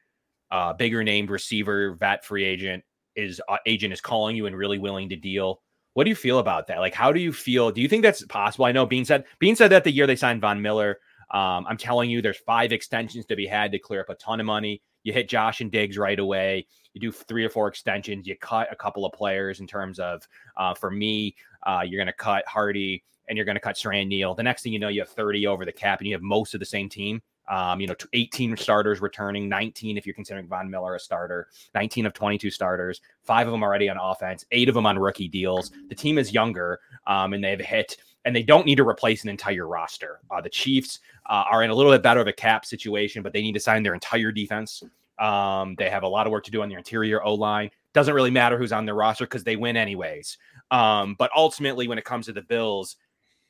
a 0.51 0.55
uh, 0.55 0.73
bigger 0.73 1.03
named 1.03 1.31
receiver, 1.31 1.95
vet 1.95 2.23
free 2.23 2.43
agent 2.43 2.83
is 3.15 3.41
uh, 3.49 3.57
agent 3.65 3.93
is 3.93 4.01
calling 4.01 4.35
you 4.35 4.45
and 4.45 4.55
really 4.55 4.77
willing 4.77 5.09
to 5.09 5.15
deal. 5.15 5.61
What 5.95 6.03
do 6.03 6.09
you 6.09 6.15
feel 6.15 6.39
about 6.39 6.67
that? 6.67 6.79
Like, 6.79 6.93
how 6.93 7.13
do 7.13 7.21
you 7.21 7.31
feel? 7.31 7.71
Do 7.71 7.79
you 7.79 7.87
think 7.87 8.03
that's 8.03 8.21
possible? 8.25 8.65
I 8.65 8.73
know 8.73 8.85
Beane 8.85 9.05
said 9.05 9.23
Beane 9.39 9.55
said 9.55 9.71
that 9.71 9.85
the 9.85 9.91
year 9.91 10.05
they 10.05 10.17
signed 10.17 10.41
Von 10.41 10.61
Miller. 10.61 10.99
Um, 11.31 11.65
I'm 11.69 11.77
telling 11.77 12.09
you, 12.09 12.21
there's 12.21 12.37
five 12.37 12.73
extensions 12.73 13.25
to 13.27 13.35
be 13.37 13.47
had 13.47 13.71
to 13.71 13.79
clear 13.79 14.01
up 14.01 14.09
a 14.09 14.15
ton 14.15 14.41
of 14.41 14.45
money. 14.45 14.81
You 15.03 15.13
hit 15.13 15.29
Josh 15.29 15.61
and 15.61 15.71
Diggs 15.71 15.97
right 15.97 16.19
away. 16.19 16.67
You 16.93 16.99
do 16.99 17.13
three 17.13 17.45
or 17.45 17.49
four 17.49 17.69
extensions. 17.69 18.27
You 18.27 18.35
cut 18.35 18.67
a 18.71 18.75
couple 18.75 19.05
of 19.05 19.13
players 19.13 19.61
in 19.61 19.67
terms 19.67 19.97
of, 19.97 20.27
uh, 20.57 20.73
for 20.73 20.91
me, 20.91 21.35
uh, 21.65 21.83
you're 21.85 21.99
going 21.99 22.07
to 22.07 22.13
cut 22.13 22.45
Harty 22.45 23.01
and 23.29 23.37
you're 23.37 23.45
going 23.45 23.55
to 23.55 23.61
cut 23.61 23.77
Siran 23.77 24.07
Neal. 24.07 24.35
The 24.35 24.43
next 24.43 24.63
thing 24.63 24.73
you 24.73 24.79
know, 24.79 24.89
you 24.89 24.99
have 24.99 25.09
30 25.09 25.47
over 25.47 25.63
the 25.63 25.71
cap 25.71 25.99
and 25.99 26.07
you 26.07 26.13
have 26.13 26.21
most 26.21 26.53
of 26.53 26.59
the 26.59 26.65
same 26.65 26.89
team. 26.89 27.21
Um, 27.47 27.79
you 27.79 27.87
know, 27.87 27.95
18 28.13 28.57
starters 28.57 29.01
returning, 29.01 29.47
19 29.47 29.97
if 29.97 30.05
you're 30.05 30.15
considering 30.15 30.47
Von 30.47 30.69
Miller 30.69 30.95
a 30.95 30.99
starter, 30.99 31.47
19 31.73 32.05
of 32.05 32.13
22 32.13 32.49
starters, 32.49 33.01
five 33.23 33.47
of 33.47 33.51
them 33.51 33.63
already 33.63 33.89
on 33.89 33.97
offense, 33.97 34.45
eight 34.51 34.67
of 34.67 34.75
them 34.75 34.85
on 34.85 34.97
rookie 34.97 35.27
deals. 35.27 35.71
The 35.89 35.95
team 35.95 36.17
is 36.17 36.33
younger, 36.33 36.79
um, 37.05 37.33
and 37.33 37.43
they've 37.43 37.59
hit, 37.59 37.97
and 38.25 38.35
they 38.35 38.43
don't 38.43 38.65
need 38.65 38.75
to 38.75 38.87
replace 38.87 39.23
an 39.23 39.29
entire 39.29 39.67
roster. 39.67 40.19
Uh, 40.31 40.41
the 40.41 40.49
Chiefs 40.49 40.99
uh, 41.27 41.43
are 41.49 41.63
in 41.63 41.69
a 41.69 41.75
little 41.75 41.91
bit 41.91 42.01
better 42.01 42.19
of 42.19 42.27
a 42.27 42.33
cap 42.33 42.65
situation, 42.65 43.21
but 43.21 43.33
they 43.33 43.41
need 43.41 43.53
to 43.53 43.59
sign 43.59 43.83
their 43.83 43.93
entire 43.93 44.31
defense. 44.31 44.83
Um, 45.19 45.75
they 45.77 45.89
have 45.89 46.03
a 46.03 46.07
lot 46.07 46.27
of 46.27 46.31
work 46.31 46.43
to 46.45 46.51
do 46.51 46.61
on 46.61 46.69
their 46.69 46.79
interior 46.79 47.23
O 47.23 47.33
line. 47.33 47.69
Doesn't 47.93 48.13
really 48.13 48.31
matter 48.31 48.57
who's 48.57 48.73
on 48.73 48.85
their 48.85 48.95
roster 48.95 49.25
because 49.25 49.43
they 49.43 49.55
win 49.55 49.77
anyways. 49.77 50.37
Um, 50.71 51.15
but 51.17 51.31
ultimately, 51.35 51.87
when 51.87 51.97
it 51.97 52.03
comes 52.03 52.25
to 52.25 52.33
the 52.33 52.41
Bills, 52.41 52.97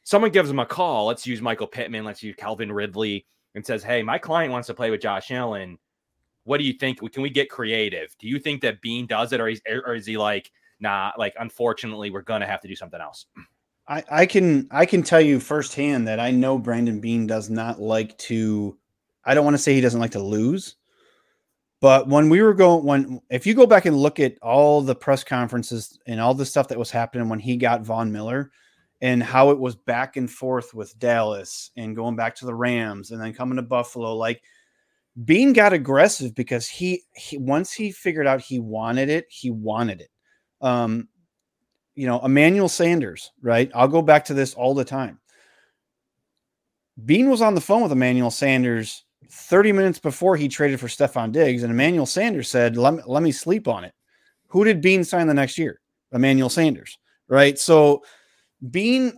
someone 0.03 0.31
gives 0.31 0.49
them 0.49 0.59
a 0.59 0.65
call. 0.65 1.07
Let's 1.07 1.25
use 1.25 1.41
Michael 1.41 1.67
Pittman. 1.67 2.05
Let's 2.05 2.21
use 2.21 2.35
Calvin 2.37 2.71
Ridley 2.71 3.25
and 3.55 3.65
says, 3.65 3.83
Hey, 3.83 4.03
my 4.03 4.17
client 4.17 4.51
wants 4.51 4.67
to 4.67 4.73
play 4.73 4.91
with 4.91 5.01
Josh 5.01 5.31
Allen. 5.31 5.79
What 6.43 6.57
do 6.57 6.63
you 6.63 6.73
think? 6.73 6.99
Can 7.11 7.23
we 7.23 7.29
get 7.31 7.49
creative? 7.49 8.15
Do 8.19 8.27
you 8.27 8.37
think 8.37 8.61
that 8.61 8.81
Beane 8.81 9.07
does 9.07 9.33
it, 9.33 9.41
or, 9.41 9.47
is, 9.47 9.61
or 9.67 9.95
is 9.95 10.05
he 10.05 10.17
like, 10.17 10.51
nah, 10.79 11.11
like, 11.17 11.33
unfortunately, 11.39 12.11
we're 12.11 12.21
going 12.21 12.41
to 12.41 12.47
have 12.47 12.61
to 12.61 12.67
do 12.67 12.75
something 12.75 13.01
else? 13.01 13.25
I, 13.87 14.03
I 14.11 14.25
can 14.25 14.67
I 14.71 14.85
can 14.85 15.03
tell 15.03 15.21
you 15.21 15.39
firsthand 15.39 16.07
that 16.07 16.19
I 16.19 16.31
know 16.31 16.57
Brandon 16.57 16.99
Beane 16.99 17.27
does 17.27 17.49
not 17.49 17.79
like 17.79 18.17
to 18.19 18.77
I 19.23 19.33
don't 19.33 19.45
want 19.45 19.55
to 19.55 19.61
say 19.61 19.73
he 19.73 19.81
doesn't 19.81 19.99
like 19.99 20.11
to 20.11 20.23
lose, 20.23 20.75
but 21.81 22.07
when 22.07 22.29
we 22.29 22.41
were 22.41 22.53
going 22.53 22.83
when 22.83 23.21
if 23.29 23.45
you 23.45 23.53
go 23.53 23.67
back 23.67 23.85
and 23.85 23.95
look 23.95 24.19
at 24.19 24.37
all 24.41 24.81
the 24.81 24.95
press 24.95 25.23
conferences 25.23 25.99
and 26.07 26.19
all 26.19 26.33
the 26.33 26.45
stuff 26.45 26.67
that 26.69 26.79
was 26.79 26.89
happening 26.89 27.29
when 27.29 27.39
he 27.39 27.57
got 27.57 27.81
Von 27.81 28.11
Miller, 28.11 28.51
and 29.01 29.21
how 29.21 29.51
it 29.51 29.59
was 29.59 29.75
back 29.75 30.17
and 30.17 30.29
forth 30.29 30.73
with 30.73 30.97
Dallas 30.99 31.71
and 31.75 31.95
going 31.95 32.15
back 32.15 32.35
to 32.35 32.45
the 32.45 32.55
Rams 32.55 33.11
and 33.11 33.21
then 33.21 33.33
coming 33.33 33.57
to 33.57 33.61
Buffalo. 33.61 34.15
Like 34.15 34.41
Beane 35.23 35.53
got 35.53 35.73
aggressive 35.73 36.33
because 36.35 36.67
he, 36.67 37.03
he 37.13 37.37
once 37.37 37.73
he 37.73 37.91
figured 37.91 38.27
out 38.27 38.41
he 38.41 38.59
wanted 38.59 39.09
it, 39.09 39.25
he 39.29 39.51
wanted 39.51 40.01
it. 40.01 40.09
Um, 40.61 41.09
you 41.95 42.07
know, 42.07 42.19
Emmanuel 42.23 42.69
Sanders, 42.69 43.31
right? 43.41 43.71
I'll 43.73 43.87
go 43.87 44.01
back 44.01 44.25
to 44.25 44.33
this 44.33 44.53
all 44.53 44.73
the 44.73 44.85
time. 44.85 45.19
Beane 47.03 47.29
was 47.29 47.41
on 47.41 47.55
the 47.55 47.61
phone 47.61 47.83
with 47.83 47.91
Emmanuel 47.91 48.31
Sanders 48.31 49.05
30 49.29 49.71
minutes 49.71 49.99
before 49.99 50.37
he 50.37 50.47
traded 50.47 50.79
for 50.79 50.87
Stefon 50.87 51.31
Diggs, 51.31 51.63
and 51.63 51.71
Emmanuel 51.71 52.05
Sanders 52.05 52.49
said, 52.49 52.77
let 52.77 52.93
me, 52.93 53.03
let 53.05 53.23
me 53.23 53.31
sleep 53.31 53.67
on 53.67 53.83
it. 53.83 53.93
Who 54.47 54.63
did 54.63 54.81
Beane 54.81 55.03
sign 55.03 55.27
the 55.27 55.33
next 55.33 55.57
year? 55.57 55.81
Emmanuel 56.13 56.49
Sanders, 56.49 56.97
right? 57.27 57.57
So 57.57 58.03
Beane, 58.71 59.13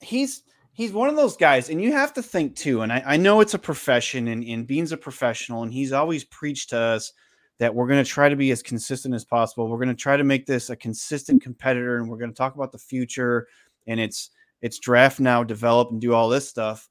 he's 0.00 0.42
he's 0.72 0.92
one 0.92 1.08
of 1.08 1.16
those 1.16 1.36
guys, 1.36 1.70
and 1.70 1.82
you 1.82 1.92
have 1.92 2.12
to 2.14 2.22
think 2.22 2.56
too. 2.56 2.82
And 2.82 2.92
I, 2.92 3.02
I 3.06 3.16
know 3.16 3.40
it's 3.40 3.54
a 3.54 3.58
profession, 3.58 4.28
and, 4.28 4.44
and 4.44 4.66
Beane's 4.66 4.92
a 4.92 4.96
professional, 4.96 5.62
and 5.62 5.72
he's 5.72 5.92
always 5.92 6.24
preached 6.24 6.70
to 6.70 6.78
us 6.78 7.12
that 7.58 7.74
we're 7.74 7.86
going 7.86 8.02
to 8.02 8.10
try 8.10 8.28
to 8.28 8.36
be 8.36 8.50
as 8.50 8.62
consistent 8.62 9.14
as 9.14 9.24
possible. 9.24 9.68
We're 9.68 9.78
going 9.78 9.88
to 9.88 9.94
try 9.94 10.16
to 10.16 10.24
make 10.24 10.44
this 10.46 10.70
a 10.70 10.76
consistent 10.76 11.42
competitor, 11.42 11.98
and 11.98 12.08
we're 12.08 12.18
going 12.18 12.30
to 12.30 12.36
talk 12.36 12.54
about 12.54 12.72
the 12.72 12.78
future 12.78 13.46
and 13.86 14.00
it's 14.00 14.30
it's 14.62 14.78
draft 14.78 15.20
now, 15.20 15.44
develop 15.44 15.90
and 15.90 16.00
do 16.00 16.14
all 16.14 16.28
this 16.28 16.48
stuff. 16.48 16.88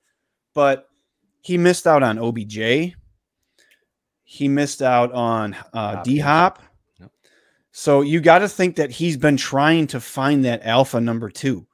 But 0.53 0.87
he 1.41 1.57
missed 1.57 1.87
out 1.87 2.03
on 2.03 2.19
OBJ. 2.19 2.93
He 4.23 4.47
missed 4.47 4.81
out 4.81 5.11
on 5.11 5.55
uh, 5.73 6.03
D 6.03 6.19
Hop. 6.19 6.61
So 7.71 8.01
you 8.01 8.21
got 8.21 8.39
to 8.39 8.49
think 8.49 8.75
that 8.75 8.91
he's 8.91 9.17
been 9.17 9.37
trying 9.37 9.87
to 9.87 9.99
find 9.99 10.45
that 10.45 10.63
alpha 10.63 11.01
number 11.01 11.29
two 11.29 11.65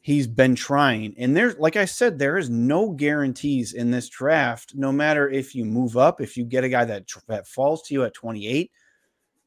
he's 0.00 0.26
been 0.26 0.54
trying. 0.54 1.14
And 1.18 1.36
there's, 1.36 1.58
like 1.58 1.76
I 1.76 1.84
said, 1.84 2.18
there 2.18 2.38
is 2.38 2.50
no 2.50 2.90
guarantees 2.90 3.74
in 3.74 3.90
this 3.90 4.08
draft. 4.08 4.74
No 4.74 4.92
matter 4.92 5.28
if 5.28 5.54
you 5.54 5.64
move 5.64 5.96
up, 5.96 6.20
if 6.20 6.36
you 6.36 6.44
get 6.44 6.64
a 6.64 6.68
guy 6.68 6.84
that 6.84 7.06
that 7.28 7.46
falls 7.46 7.82
to 7.82 7.94
you 7.94 8.04
at 8.04 8.14
28, 8.14 8.70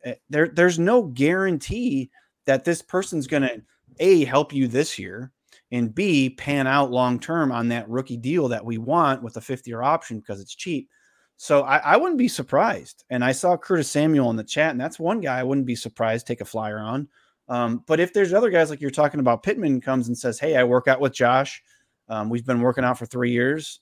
eh, 0.05 0.15
there 0.29 0.49
there's 0.49 0.79
no 0.79 1.03
guarantee 1.03 2.09
that 2.45 2.63
this 2.63 2.81
person's 2.81 3.27
going 3.27 3.43
to 3.43 3.61
a 3.99 4.25
help 4.25 4.51
you 4.51 4.67
this 4.67 4.97
year 4.97 5.31
and 5.71 5.93
b 5.93 6.29
pan 6.29 6.67
out 6.67 6.91
long 6.91 7.19
term 7.19 7.51
on 7.51 7.67
that 7.67 7.87
rookie 7.87 8.17
deal 8.17 8.47
that 8.47 8.65
we 8.65 8.77
want 8.77 9.21
with 9.21 9.37
a 9.37 9.41
fifth 9.41 9.67
year 9.67 9.81
option 9.81 10.19
because 10.19 10.41
it's 10.41 10.55
cheap. 10.55 10.89
So 11.37 11.63
I, 11.63 11.77
I, 11.77 11.97
wouldn't 11.97 12.19
be 12.19 12.27
surprised. 12.27 13.03
And 13.09 13.23
I 13.23 13.31
saw 13.31 13.57
Curtis 13.57 13.89
Samuel 13.89 14.29
in 14.29 14.35
the 14.35 14.43
chat, 14.43 14.71
and 14.71 14.79
that's 14.79 14.99
one 14.99 15.19
guy 15.19 15.39
I 15.39 15.43
wouldn't 15.43 15.65
be 15.65 15.75
surprised 15.75 16.25
take 16.25 16.41
a 16.41 16.45
flyer 16.45 16.79
on. 16.79 17.07
Um, 17.49 17.83
but 17.87 17.99
if 17.99 18.13
there's 18.13 18.33
other 18.33 18.49
guys 18.49 18.69
like 18.69 18.81
you're 18.81 18.91
talking 18.91 19.19
about, 19.19 19.43
Pittman 19.43 19.81
comes 19.81 20.07
and 20.07 20.17
says, 20.17 20.39
"Hey, 20.39 20.55
I 20.55 20.63
work 20.63 20.87
out 20.87 21.01
with 21.01 21.13
Josh. 21.13 21.61
Um, 22.09 22.29
we've 22.29 22.45
been 22.45 22.61
working 22.61 22.83
out 22.83 22.97
for 22.97 23.05
three 23.05 23.31
years. 23.31 23.79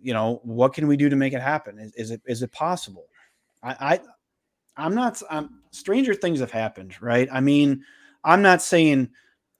You 0.00 0.14
know, 0.14 0.40
what 0.44 0.74
can 0.74 0.86
we 0.86 0.96
do 0.96 1.08
to 1.08 1.16
make 1.16 1.32
it 1.32 1.42
happen? 1.42 1.78
Is, 1.78 1.92
is 1.94 2.10
it 2.10 2.22
is 2.26 2.42
it 2.42 2.52
possible? 2.52 3.06
I, 3.62 3.76
I 3.80 4.00
I'm 4.84 4.94
not. 4.94 5.20
I'm, 5.30 5.60
stranger 5.70 6.14
things 6.14 6.40
have 6.40 6.50
happened, 6.50 7.00
right? 7.02 7.28
I 7.30 7.40
mean, 7.40 7.84
I'm 8.24 8.42
not 8.42 8.62
saying 8.62 9.10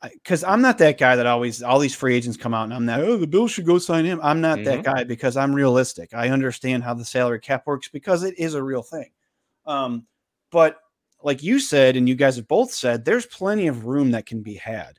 because 0.03 0.45
I'm 0.45 0.62
not 0.62 0.79
that 0.79 0.97
guy 0.99 1.16
that 1.16 1.26
always 1.26 1.62
all 1.62 1.79
these 1.79 1.95
free 1.95 2.14
agents 2.14 2.37
come 2.37 2.55
out 2.55 2.64
and 2.64 2.74
I'm 2.74 2.87
that 2.87 3.01
oh 3.01 3.16
the 3.16 3.26
Bills 3.26 3.51
should 3.51 3.66
go 3.66 3.79
sign 3.79 4.05
him. 4.05 4.20
I'm 4.22 4.41
not 4.41 4.59
mm-hmm. 4.59 4.64
that 4.66 4.85
guy 4.85 5.05
because 5.05 5.37
I'm 5.37 5.55
realistic. 5.55 6.14
I 6.14 6.29
understand 6.29 6.85
how 6.85 6.95
the 6.95 7.05
salary 7.05 7.41
cap 7.41 7.66
works 7.66 7.89
because 7.89 8.22
it 8.22 8.39
is 8.39 8.55
a 8.55 8.62
real 8.62 8.83
thing. 8.83 9.11
Um, 9.66 10.07
but 10.51 10.79
like 11.29 11.43
you 11.43 11.61
said, 11.61 11.95
and 11.95 12.09
you 12.09 12.14
guys 12.14 12.37
have 12.37 12.49
both 12.49 12.72
said, 12.72 13.05
there's 13.05 13.26
plenty 13.26 13.66
of 13.66 13.85
room 13.85 14.12
that 14.12 14.24
can 14.24 14.41
be 14.41 14.55
had. 14.55 14.99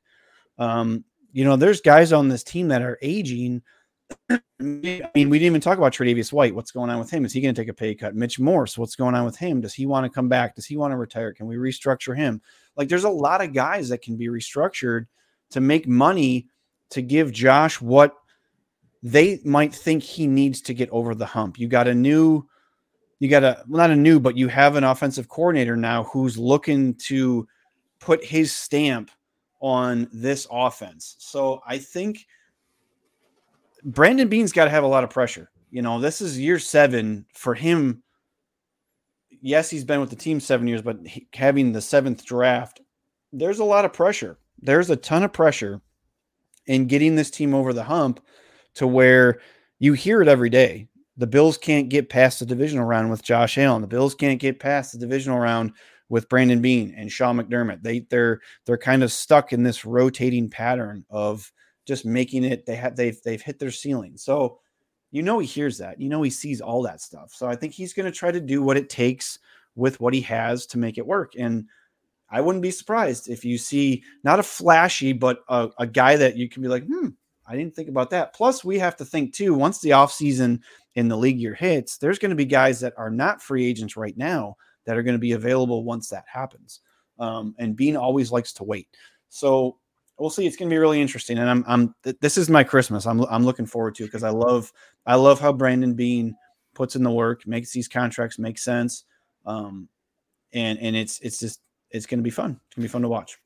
Um, 0.59 1.03
you 1.31 1.43
know, 1.43 1.55
there's 1.55 1.81
guys 1.81 2.13
on 2.13 2.29
this 2.29 2.43
team 2.43 2.67
that 2.67 2.83
are 2.83 2.99
aging. 3.01 3.63
I 4.29 4.39
mean, 4.59 5.09
we 5.15 5.39
didn't 5.39 5.41
even 5.41 5.59
talk 5.59 5.79
about 5.79 5.91
Tre'Davious 5.91 6.31
White. 6.31 6.53
What's 6.53 6.69
going 6.69 6.91
on 6.91 6.99
with 6.99 7.09
him? 7.09 7.25
Is 7.25 7.33
he 7.33 7.41
going 7.41 7.55
to 7.55 7.59
take 7.59 7.69
a 7.69 7.73
pay 7.73 7.95
cut? 7.95 8.13
Mitch 8.13 8.39
Morse, 8.39 8.77
what's 8.77 8.95
going 8.95 9.15
on 9.15 9.25
with 9.25 9.37
him? 9.37 9.59
Does 9.59 9.73
he 9.73 9.87
want 9.87 10.05
to 10.05 10.09
come 10.11 10.29
back? 10.29 10.53
Does 10.53 10.67
he 10.67 10.77
want 10.77 10.91
to 10.91 10.97
retire? 10.97 11.33
Can 11.33 11.47
we 11.47 11.55
restructure 11.55 12.15
him? 12.15 12.43
Like, 12.75 12.89
there's 12.89 13.05
a 13.05 13.09
lot 13.09 13.43
of 13.43 13.51
guys 13.51 13.89
that 13.89 14.03
can 14.03 14.15
be 14.15 14.27
restructured 14.27 15.07
to 15.49 15.61
make 15.61 15.87
money 15.87 16.47
to 16.91 17.01
give 17.01 17.31
Josh 17.31 17.81
what 17.81 18.13
they 19.01 19.39
might 19.43 19.73
think 19.73 20.03
he 20.03 20.27
needs 20.27 20.61
to 20.61 20.75
get 20.75 20.91
over 20.91 21.15
the 21.15 21.25
hump. 21.25 21.57
You 21.57 21.67
got 21.67 21.87
a 21.87 21.95
new 21.95 22.47
you 23.19 23.27
got 23.27 23.43
a 23.43 23.63
not 23.67 23.91
a 23.91 23.95
new, 23.95 24.19
but 24.19 24.37
you 24.37 24.47
have 24.47 24.75
an 24.75 24.83
offensive 24.83 25.27
coordinator 25.27 25.75
now 25.75 26.03
who's 26.05 26.37
looking 26.37 26.95
to 26.95 27.47
put 27.99 28.23
his 28.23 28.53
stamp 28.53 29.11
on 29.59 30.07
this 30.13 30.47
offense. 30.49 31.15
So 31.19 31.61
I 31.67 31.77
think 31.77 32.25
Brandon 33.83 34.29
Beane's 34.29 34.53
got 34.53 34.65
to 34.65 34.71
have 34.71 34.83
a 34.85 34.87
lot 34.87 35.03
of 35.03 35.09
pressure. 35.09 35.51
You 35.69 35.81
know, 35.81 35.99
this 35.99 36.21
is 36.21 36.39
year 36.39 36.59
seven 36.59 37.25
for 37.33 37.53
him. 37.53 38.01
Yes, 39.41 39.69
he's 39.69 39.83
been 39.83 39.99
with 39.99 40.09
the 40.09 40.15
team 40.15 40.39
seven 40.39 40.67
years, 40.67 40.81
but 40.81 41.05
he, 41.05 41.27
having 41.33 41.71
the 41.71 41.81
seventh 41.81 42.25
draft, 42.25 42.81
there's 43.31 43.59
a 43.59 43.65
lot 43.65 43.85
of 43.85 43.93
pressure. 43.93 44.37
There's 44.61 44.89
a 44.89 44.95
ton 44.95 45.23
of 45.23 45.31
pressure 45.31 45.81
in 46.65 46.87
getting 46.87 47.15
this 47.15 47.31
team 47.31 47.53
over 47.53 47.71
the 47.71 47.83
hump 47.83 48.19
to 48.75 48.87
where 48.87 49.39
you 49.79 49.93
hear 49.93 50.21
it 50.21 50.27
every 50.27 50.49
day 50.49 50.88
the 51.19 51.27
Bills 51.27 51.57
can't 51.57 51.89
get 51.89 52.07
past 52.07 52.39
the 52.39 52.45
divisional 52.45 52.85
round 52.85 53.09
with 53.11 53.23
Josh 53.23 53.57
Allen. 53.57 53.81
The 53.81 53.87
Bills 53.87 54.15
can't 54.15 54.39
get 54.39 54.57
past 54.57 54.93
the 54.93 54.97
divisional 54.97 55.37
round 55.37 55.73
with 56.07 56.29
Brandon 56.29 56.61
Beane 56.61 56.93
and 56.95 57.11
Sean 57.11 57.37
McDermott. 57.37 57.83
They 57.83 57.99
they're 58.09 58.39
they're 58.65 58.77
kind 58.77 59.03
of 59.03 59.11
stuck 59.11 59.51
in 59.51 59.61
this 59.61 59.83
rotating 59.83 60.49
pattern 60.49 61.05
of 61.09 61.51
just 61.85 62.05
making 62.05 62.45
it. 62.45 62.65
They 62.65 62.75
have 62.75 62.95
they've 62.95 63.21
they've 63.23 63.41
hit 63.41 63.59
their 63.59 63.69
ceiling. 63.69 64.15
So 64.15 64.59
you 65.11 65.21
know 65.21 65.39
he 65.39 65.45
hears 65.45 65.77
that. 65.79 65.99
You 65.99 66.07
know 66.07 66.21
he 66.21 66.29
sees 66.29 66.61
all 66.61 66.81
that 66.83 67.01
stuff. 67.01 67.33
So 67.33 67.47
I 67.47 67.55
think 67.57 67.73
he's 67.73 67.93
going 67.93 68.05
to 68.05 68.17
try 68.17 68.31
to 68.31 68.39
do 68.39 68.63
what 68.63 68.77
it 68.77 68.89
takes 68.89 69.39
with 69.75 69.99
what 69.99 70.13
he 70.13 70.21
has 70.21 70.65
to 70.67 70.77
make 70.77 70.97
it 70.97 71.05
work. 71.05 71.33
And 71.37 71.65
I 72.29 72.39
wouldn't 72.39 72.63
be 72.63 72.71
surprised 72.71 73.27
if 73.27 73.43
you 73.43 73.57
see 73.57 74.03
not 74.23 74.39
a 74.39 74.43
flashy, 74.43 75.11
but 75.11 75.39
a, 75.49 75.67
a 75.79 75.85
guy 75.85 76.15
that 76.15 76.37
you 76.37 76.47
can 76.47 76.61
be 76.61 76.69
like, 76.69 76.85
hmm, 76.85 77.09
I 77.45 77.57
didn't 77.57 77.75
think 77.75 77.89
about 77.89 78.11
that. 78.11 78.33
Plus, 78.33 78.63
we 78.63 78.77
have 78.79 78.95
to 78.97 79.05
think 79.05 79.33
too, 79.33 79.53
once 79.53 79.79
the 79.79 79.89
offseason 79.89 80.61
in 80.99 81.07
the 81.07 81.17
league 81.17 81.39
year 81.39 81.53
hits, 81.53 81.97
there's 81.97 82.19
going 82.19 82.29
to 82.29 82.35
be 82.35 82.43
guys 82.43 82.81
that 82.81 82.93
are 82.97 83.09
not 83.09 83.41
free 83.41 83.65
agents 83.65 83.95
right 83.95 84.17
now 84.17 84.57
that 84.85 84.97
are 84.97 85.01
going 85.01 85.15
to 85.15 85.19
be 85.19 85.31
available 85.31 85.85
once 85.85 86.09
that 86.09 86.25
happens. 86.27 86.81
Um, 87.19 87.55
and 87.57 87.73
Beane 87.73 87.95
always 87.95 88.33
likes 88.33 88.51
to 88.53 88.65
wait. 88.65 88.89
So 89.29 89.77
we'll 90.17 90.29
see. 90.29 90.45
It's 90.45 90.57
going 90.57 90.69
to 90.69 90.73
be 90.73 90.77
really 90.77 91.01
interesting. 91.01 91.37
And 91.37 91.49
I'm, 91.49 91.63
I'm, 91.67 91.95
th- 92.03 92.17
this 92.19 92.37
is 92.37 92.49
my 92.49 92.65
Christmas. 92.65 93.05
I'm, 93.05 93.21
I'm 93.21 93.45
looking 93.45 93.65
forward 93.65 93.95
to 93.95 94.03
it 94.03 94.07
because 94.07 94.23
I 94.23 94.29
love, 94.29 94.73
I 95.05 95.15
love 95.15 95.39
how 95.39 95.53
Brandon 95.53 95.93
Beane 95.93 96.35
puts 96.75 96.97
in 96.97 97.03
the 97.03 97.11
work, 97.11 97.47
makes 97.47 97.71
these 97.71 97.87
contracts 97.87 98.37
make 98.37 98.57
sense. 98.57 99.05
Um, 99.45 99.87
and, 100.51 100.77
and 100.79 100.97
it's, 100.97 101.21
it's 101.21 101.39
just, 101.39 101.61
it's 101.91 102.05
going 102.05 102.19
to 102.19 102.23
be 102.23 102.29
fun. 102.29 102.59
It's 102.67 102.75
going 102.75 102.83
to 102.83 102.89
be 102.89 102.91
fun 102.91 103.03
to 103.03 103.07
watch. 103.07 103.37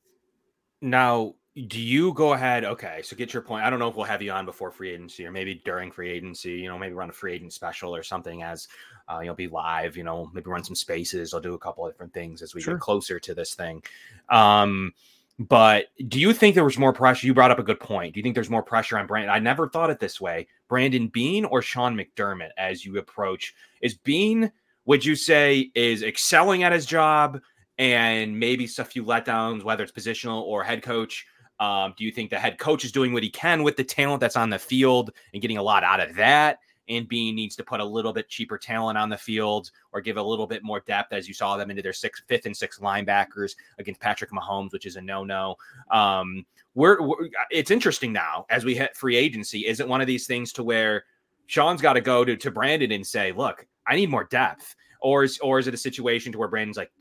Now, 0.81 1.35
do 1.55 1.79
you 1.79 2.13
go 2.13 2.33
ahead? 2.33 2.65
Okay, 2.65 3.01
so 3.03 3.15
get 3.15 3.31
your 3.31 3.43
point. 3.43 3.63
I 3.63 3.69
don't 3.69 3.77
know 3.77 3.87
if 3.87 3.95
we'll 3.95 4.05
have 4.05 4.23
you 4.23 4.31
on 4.31 4.45
before 4.45 4.71
free 4.71 4.91
agency 4.91 5.23
or 5.25 5.31
maybe 5.31 5.61
during 5.63 5.91
free 5.91 6.09
agency. 6.09 6.53
You 6.53 6.67
know, 6.67 6.79
maybe 6.79 6.95
run 6.95 7.11
a 7.11 7.13
free 7.13 7.33
agent 7.33 7.53
special 7.53 7.95
or 7.95 8.01
something 8.01 8.41
as 8.41 8.67
uh, 9.07 9.19
you'll 9.19 9.35
be 9.35 9.47
live. 9.47 9.95
You 9.95 10.03
know, 10.03 10.31
maybe 10.33 10.49
run 10.49 10.63
some 10.63 10.75
spaces. 10.75 11.31
I'll 11.31 11.41
do 11.41 11.53
a 11.53 11.59
couple 11.59 11.85
of 11.85 11.93
different 11.93 12.13
things 12.13 12.41
as 12.41 12.55
we 12.55 12.61
sure. 12.61 12.73
get 12.73 12.81
closer 12.81 13.19
to 13.19 13.35
this 13.35 13.53
thing. 13.53 13.83
Um, 14.29 14.93
but 15.37 15.87
do 16.07 16.19
you 16.19 16.33
think 16.33 16.55
there 16.55 16.63
was 16.63 16.79
more 16.79 16.93
pressure? 16.93 17.27
You 17.27 17.35
brought 17.35 17.51
up 17.51 17.59
a 17.59 17.63
good 17.63 17.79
point. 17.79 18.13
Do 18.13 18.19
you 18.19 18.23
think 18.23 18.33
there's 18.33 18.49
more 18.49 18.63
pressure 18.63 18.97
on 18.97 19.05
Brandon? 19.05 19.29
I 19.29 19.39
never 19.39 19.69
thought 19.69 19.91
it 19.91 19.99
this 19.99 20.19
way. 20.19 20.47
Brandon 20.67 21.07
Beane 21.07 21.45
or 21.45 21.61
Sean 21.61 21.95
McDermott 21.95 22.49
as 22.57 22.83
you 22.83 22.97
approach? 22.97 23.53
Is 23.81 23.93
Beane. 23.93 24.51
would 24.85 25.05
you 25.05 25.15
say, 25.15 25.71
is 25.75 26.01
excelling 26.01 26.63
at 26.63 26.71
his 26.71 26.85
job 26.85 27.39
and 27.77 28.39
maybe 28.39 28.65
a 28.65 28.83
few 28.83 29.03
letdowns, 29.03 29.63
whether 29.63 29.83
it's 29.83 29.91
positional 29.91 30.41
or 30.41 30.63
head 30.63 30.81
coach? 30.81 31.27
Um, 31.59 31.93
do 31.97 32.03
you 32.03 32.11
think 32.11 32.29
the 32.29 32.39
head 32.39 32.57
coach 32.57 32.83
is 32.83 32.91
doing 32.91 33.13
what 33.13 33.23
he 33.23 33.29
can 33.29 33.63
with 33.63 33.77
the 33.77 33.83
talent 33.83 34.19
that's 34.19 34.35
on 34.35 34.49
the 34.49 34.59
field 34.59 35.11
and 35.33 35.41
getting 35.41 35.57
a 35.57 35.63
lot 35.63 35.83
out 35.83 35.99
of 35.99 36.15
that? 36.15 36.59
And 36.89 37.07
Beane 37.07 37.35
needs 37.35 37.55
to 37.55 37.63
put 37.63 37.79
a 37.79 37.85
little 37.85 38.11
bit 38.11 38.27
cheaper 38.27 38.57
talent 38.57 38.97
on 38.97 39.07
the 39.07 39.17
field 39.17 39.71
or 39.93 40.01
give 40.01 40.17
a 40.17 40.23
little 40.23 40.47
bit 40.47 40.63
more 40.63 40.81
depth 40.81 41.13
as 41.13 41.27
you 41.27 41.33
saw 41.33 41.55
them 41.55 41.69
into 41.69 41.81
their 41.81 41.93
sixth, 41.93 42.23
fifth, 42.27 42.45
and 42.45 42.55
sixth 42.55 42.81
linebackers 42.81 43.55
against 43.79 44.01
Patrick 44.01 44.31
Mahomes, 44.31 44.73
which 44.73 44.85
is 44.85 44.97
a 44.97 45.01
no-no. 45.01 45.55
Um, 45.91 46.45
we're, 46.75 47.01
we're 47.01 47.29
it's 47.51 47.71
interesting 47.71 48.11
now 48.11 48.45
as 48.49 48.65
we 48.65 48.75
hit 48.75 48.97
free 48.97 49.15
agency. 49.15 49.65
Is 49.65 49.79
it 49.79 49.87
one 49.87 50.01
of 50.01 50.07
these 50.07 50.27
things 50.27 50.51
to 50.53 50.63
where 50.63 51.05
Sean's 51.47 51.81
got 51.81 51.93
to 51.93 52.01
go 52.01 52.25
to 52.25 52.35
to 52.35 52.51
Brandon 52.51 52.91
and 52.91 53.05
say, 53.05 53.31
"Look, 53.31 53.65
I 53.87 53.95
need 53.95 54.09
more 54.09 54.23
depth," 54.25 54.75
or 55.01 55.23
is 55.23 55.39
or 55.39 55.59
is 55.59 55.67
it 55.67 55.73
a 55.73 55.77
situation 55.77 56.31
to 56.31 56.37
where 56.37 56.47
Brandon's 56.47 56.77
like, 56.77 56.91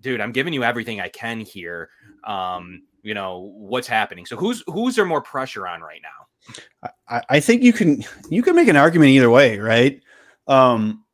"Dude, 0.00 0.20
I'm 0.20 0.32
giving 0.32 0.52
you 0.52 0.64
everything 0.64 1.00
I 1.00 1.08
can 1.08 1.40
here." 1.40 1.90
Um, 2.24 2.82
you 3.02 3.14
know 3.14 3.52
what's 3.56 3.88
happening. 3.88 4.26
So 4.26 4.36
who's 4.36 4.62
who's 4.66 4.96
there 4.96 5.06
more 5.06 5.22
pressure 5.22 5.66
on 5.66 5.80
right 5.80 6.00
now? 6.02 6.88
I, 7.08 7.22
I 7.28 7.40
think 7.40 7.62
you 7.62 7.72
can 7.72 8.04
you 8.30 8.42
can 8.42 8.56
make 8.56 8.68
an 8.68 8.76
argument 8.76 9.10
either 9.10 9.30
way, 9.30 9.58
right? 9.58 10.00
Um, 10.46 11.04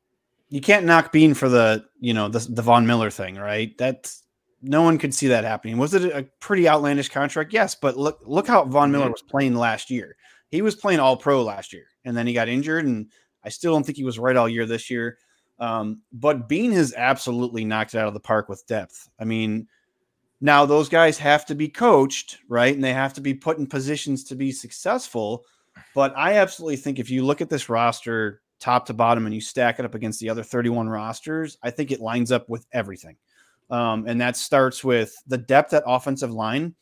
you 0.49 0.61
can't 0.61 0.85
knock 0.85 1.11
Beane 1.11 1.33
for 1.33 1.49
the 1.49 1.85
you 1.99 2.13
know 2.13 2.29
the, 2.29 2.39
the 2.39 2.61
Von 2.61 2.85
Miller 2.85 3.09
thing, 3.09 3.35
right? 3.35 3.77
That's 3.77 4.23
no 4.61 4.81
one 4.81 4.97
could 4.97 5.13
see 5.13 5.27
that 5.27 5.43
happening. 5.43 5.77
Was 5.77 5.93
it 5.93 6.05
a 6.05 6.23
pretty 6.39 6.67
outlandish 6.67 7.09
contract? 7.09 7.53
Yes, 7.53 7.75
but 7.75 7.97
look 7.97 8.19
look 8.25 8.47
how 8.47 8.65
Von 8.65 8.91
Miller 8.91 9.05
mm-hmm. 9.05 9.11
was 9.11 9.21
playing 9.21 9.55
last 9.55 9.89
year. 9.89 10.15
He 10.49 10.61
was 10.61 10.75
playing 10.75 10.99
all 10.99 11.17
pro 11.17 11.43
last 11.43 11.73
year, 11.73 11.85
and 12.03 12.15
then 12.15 12.27
he 12.27 12.33
got 12.33 12.49
injured, 12.49 12.85
and 12.85 13.11
I 13.43 13.49
still 13.49 13.73
don't 13.73 13.85
think 13.85 13.97
he 13.97 14.03
was 14.03 14.19
right 14.19 14.35
all 14.35 14.49
year 14.49 14.65
this 14.65 14.89
year. 14.89 15.17
Um, 15.59 16.01
but 16.11 16.49
Beane 16.49 16.73
has 16.73 16.93
absolutely 16.95 17.63
knocked 17.63 17.95
it 17.95 17.99
out 17.99 18.07
of 18.07 18.13
the 18.13 18.19
park 18.19 18.49
with 18.49 18.67
depth. 18.67 19.09
I 19.19 19.23
mean, 19.23 19.67
now, 20.41 20.65
those 20.65 20.89
guys 20.89 21.17
have 21.19 21.45
to 21.47 21.55
be 21.55 21.69
coached, 21.69 22.39
right? 22.49 22.73
And 22.75 22.83
they 22.83 22.93
have 22.93 23.13
to 23.13 23.21
be 23.21 23.33
put 23.33 23.57
in 23.57 23.67
positions 23.67 24.23
to 24.25 24.35
be 24.35 24.51
successful. 24.51 25.45
But 25.93 26.13
I 26.15 26.33
absolutely 26.33 26.75
think 26.77 26.99
if 26.99 27.09
you 27.09 27.25
look 27.25 27.41
at 27.41 27.49
this 27.49 27.69
roster 27.69 28.41
top 28.59 28.85
to 28.87 28.93
bottom 28.93 29.25
and 29.25 29.33
you 29.33 29.41
stack 29.41 29.79
it 29.79 29.85
up 29.85 29.95
against 29.95 30.19
the 30.19 30.29
other 30.29 30.43
31 30.43 30.89
rosters, 30.89 31.57
I 31.63 31.71
think 31.71 31.91
it 31.91 32.01
lines 32.01 32.31
up 32.31 32.49
with 32.49 32.65
everything. 32.71 33.15
Um, 33.69 34.05
and 34.07 34.19
that 34.21 34.37
starts 34.37 34.83
with 34.83 35.15
the 35.25 35.37
depth 35.37 35.73
at 35.73 35.83
offensive 35.87 36.31
line. 36.31 36.75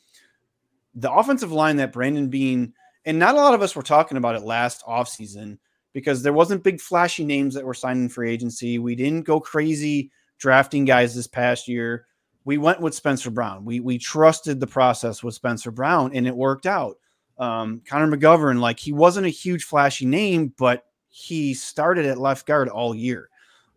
The 0.96 1.12
offensive 1.12 1.52
line 1.52 1.78
that 1.78 1.94
Brandon 1.94 2.30
Beane, 2.30 2.74
and 3.06 3.20
not 3.20 3.36
a 3.36 3.38
lot 3.38 3.54
of 3.54 3.62
us 3.62 3.76
were 3.76 3.84
talking 3.84 4.18
about 4.18 4.36
it 4.36 4.44
last 4.44 4.84
offseason 4.86 5.58
because 5.94 6.22
there 6.22 6.34
wasn't 6.34 6.64
big 6.64 6.82
flashy 6.82 7.24
names 7.24 7.54
that 7.56 7.66
were 7.66 7.74
signed 7.74 8.00
in 8.00 8.10
free 8.10 8.32
agency. 8.32 8.80
We 8.80 8.96
didn't 8.96 9.24
go 9.24 9.40
crazy 9.40 10.12
drafting 10.38 10.86
guys 10.86 11.16
this 11.16 11.28
past 11.28 11.68
year 11.68 12.06
we 12.46 12.58
went 12.58 12.82
with 12.82 12.94
Spencer 12.94 13.30
Brown. 13.30 13.66
We 13.66 13.80
we 13.80 13.98
trusted 13.98 14.60
the 14.60 14.68
process 14.68 15.24
with 15.24 15.34
Spencer 15.34 15.72
Brown, 15.72 16.12
and 16.14 16.28
it 16.28 16.36
worked 16.36 16.66
out. 16.66 16.98
Um, 17.38 17.82
Connor 17.88 18.16
McGovern, 18.16 18.60
like 18.60 18.80
he 18.80 18.92
wasn't 18.92 19.26
a 19.26 19.30
huge 19.30 19.64
flashy 19.64 20.06
name, 20.06 20.54
but 20.58 20.86
he 21.10 21.54
started 21.54 22.06
at 22.06 22.18
left 22.18 22.46
guard 22.46 22.70
all 22.70 22.94
year. 22.94 23.30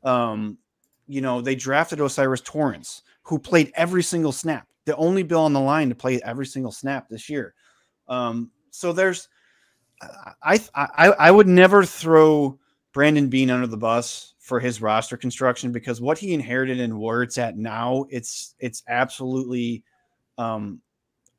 Um, 0.02 0.58
you 1.06 1.20
know, 1.20 1.40
they 1.40 1.54
drafted 1.54 2.00
O'Cyrus 2.00 2.40
Torrence, 2.42 3.02
who 3.22 3.38
played 3.38 3.72
every 3.74 4.02
single 4.02 4.32
snap, 4.32 4.66
the 4.84 4.96
only 4.96 5.22
bill 5.22 5.42
on 5.42 5.52
the 5.52 5.60
line 5.60 5.88
to 5.88 5.94
play 5.94 6.20
every 6.22 6.46
single 6.46 6.72
snap 6.72 7.08
this 7.08 7.28
year. 7.28 7.54
Um, 8.08 8.50
so 8.70 8.92
there's, 8.92 9.28
I, 10.42 10.60
I 10.74 11.08
I 11.18 11.30
would 11.30 11.48
never 11.48 11.84
throw 11.84 12.58
Brandon 12.92 13.28
Beane 13.28 13.50
under 13.50 13.66
the 13.66 13.76
bus 13.76 14.34
for 14.38 14.60
his 14.60 14.80
roster 14.80 15.16
construction 15.16 15.72
because 15.72 16.00
what 16.00 16.18
he 16.18 16.32
inherited 16.32 16.80
and 16.80 16.98
where 16.98 17.22
it's 17.22 17.36
at 17.36 17.56
now, 17.56 18.06
it's 18.10 18.54
it's 18.58 18.82
absolutely 18.88 19.82
um, 20.38 20.80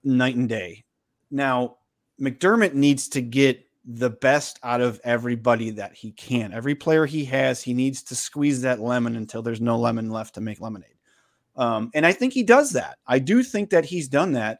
night 0.04 0.36
and 0.36 0.50
day. 0.50 0.84
Now, 1.32 1.78
McDermott 2.20 2.74
needs 2.74 3.08
to 3.10 3.22
get 3.22 3.66
the 3.86 4.10
best 4.10 4.60
out 4.64 4.82
of 4.82 5.00
everybody 5.04 5.70
that 5.70 5.94
he 5.94 6.12
can. 6.12 6.54
Every 6.54 6.76
player 6.76 7.06
he 7.06 7.24
has, 7.26 7.62
he 7.62 7.74
needs 7.74 8.04
to 8.04 8.16
squeeze 8.16 8.62
that 8.62 8.82
lemon 8.82 9.16
until 9.16 9.42
there's 9.42 9.62
no 9.62 9.80
lemon 9.80 10.10
left 10.12 10.36
to 10.36 10.42
make 10.42 10.60
lemonade. 10.60 10.92
Um, 11.56 11.90
and 11.94 12.06
I 12.06 12.12
think 12.12 12.34
he 12.34 12.44
does 12.44 12.72
that. 12.72 12.98
I 13.08 13.20
do 13.20 13.42
think 13.42 13.70
that 13.70 13.86
he's 13.86 14.10
done 14.10 14.34
that. 14.34 14.60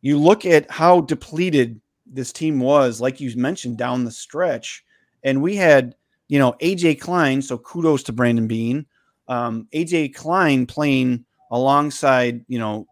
You 0.00 0.18
look 0.18 0.46
at 0.46 0.70
how 0.70 1.00
depleted 1.00 1.80
this 2.06 2.32
team 2.32 2.60
was, 2.60 3.00
like 3.00 3.20
you 3.20 3.34
mentioned, 3.36 3.78
down 3.78 4.04
the 4.04 4.10
stretch, 4.10 4.84
and 5.22 5.42
we 5.42 5.56
had 5.56 5.94
you 6.28 6.38
know, 6.38 6.54
AJ 6.60 7.00
Klein. 7.00 7.42
So 7.42 7.58
kudos 7.58 8.02
to 8.04 8.12
Brandon 8.12 8.46
Beane. 8.46 8.86
Um, 9.28 9.68
AJ 9.74 10.14
Klein 10.14 10.66
playing 10.66 11.24
alongside, 11.50 12.44
you 12.48 12.58
know, 12.58 12.86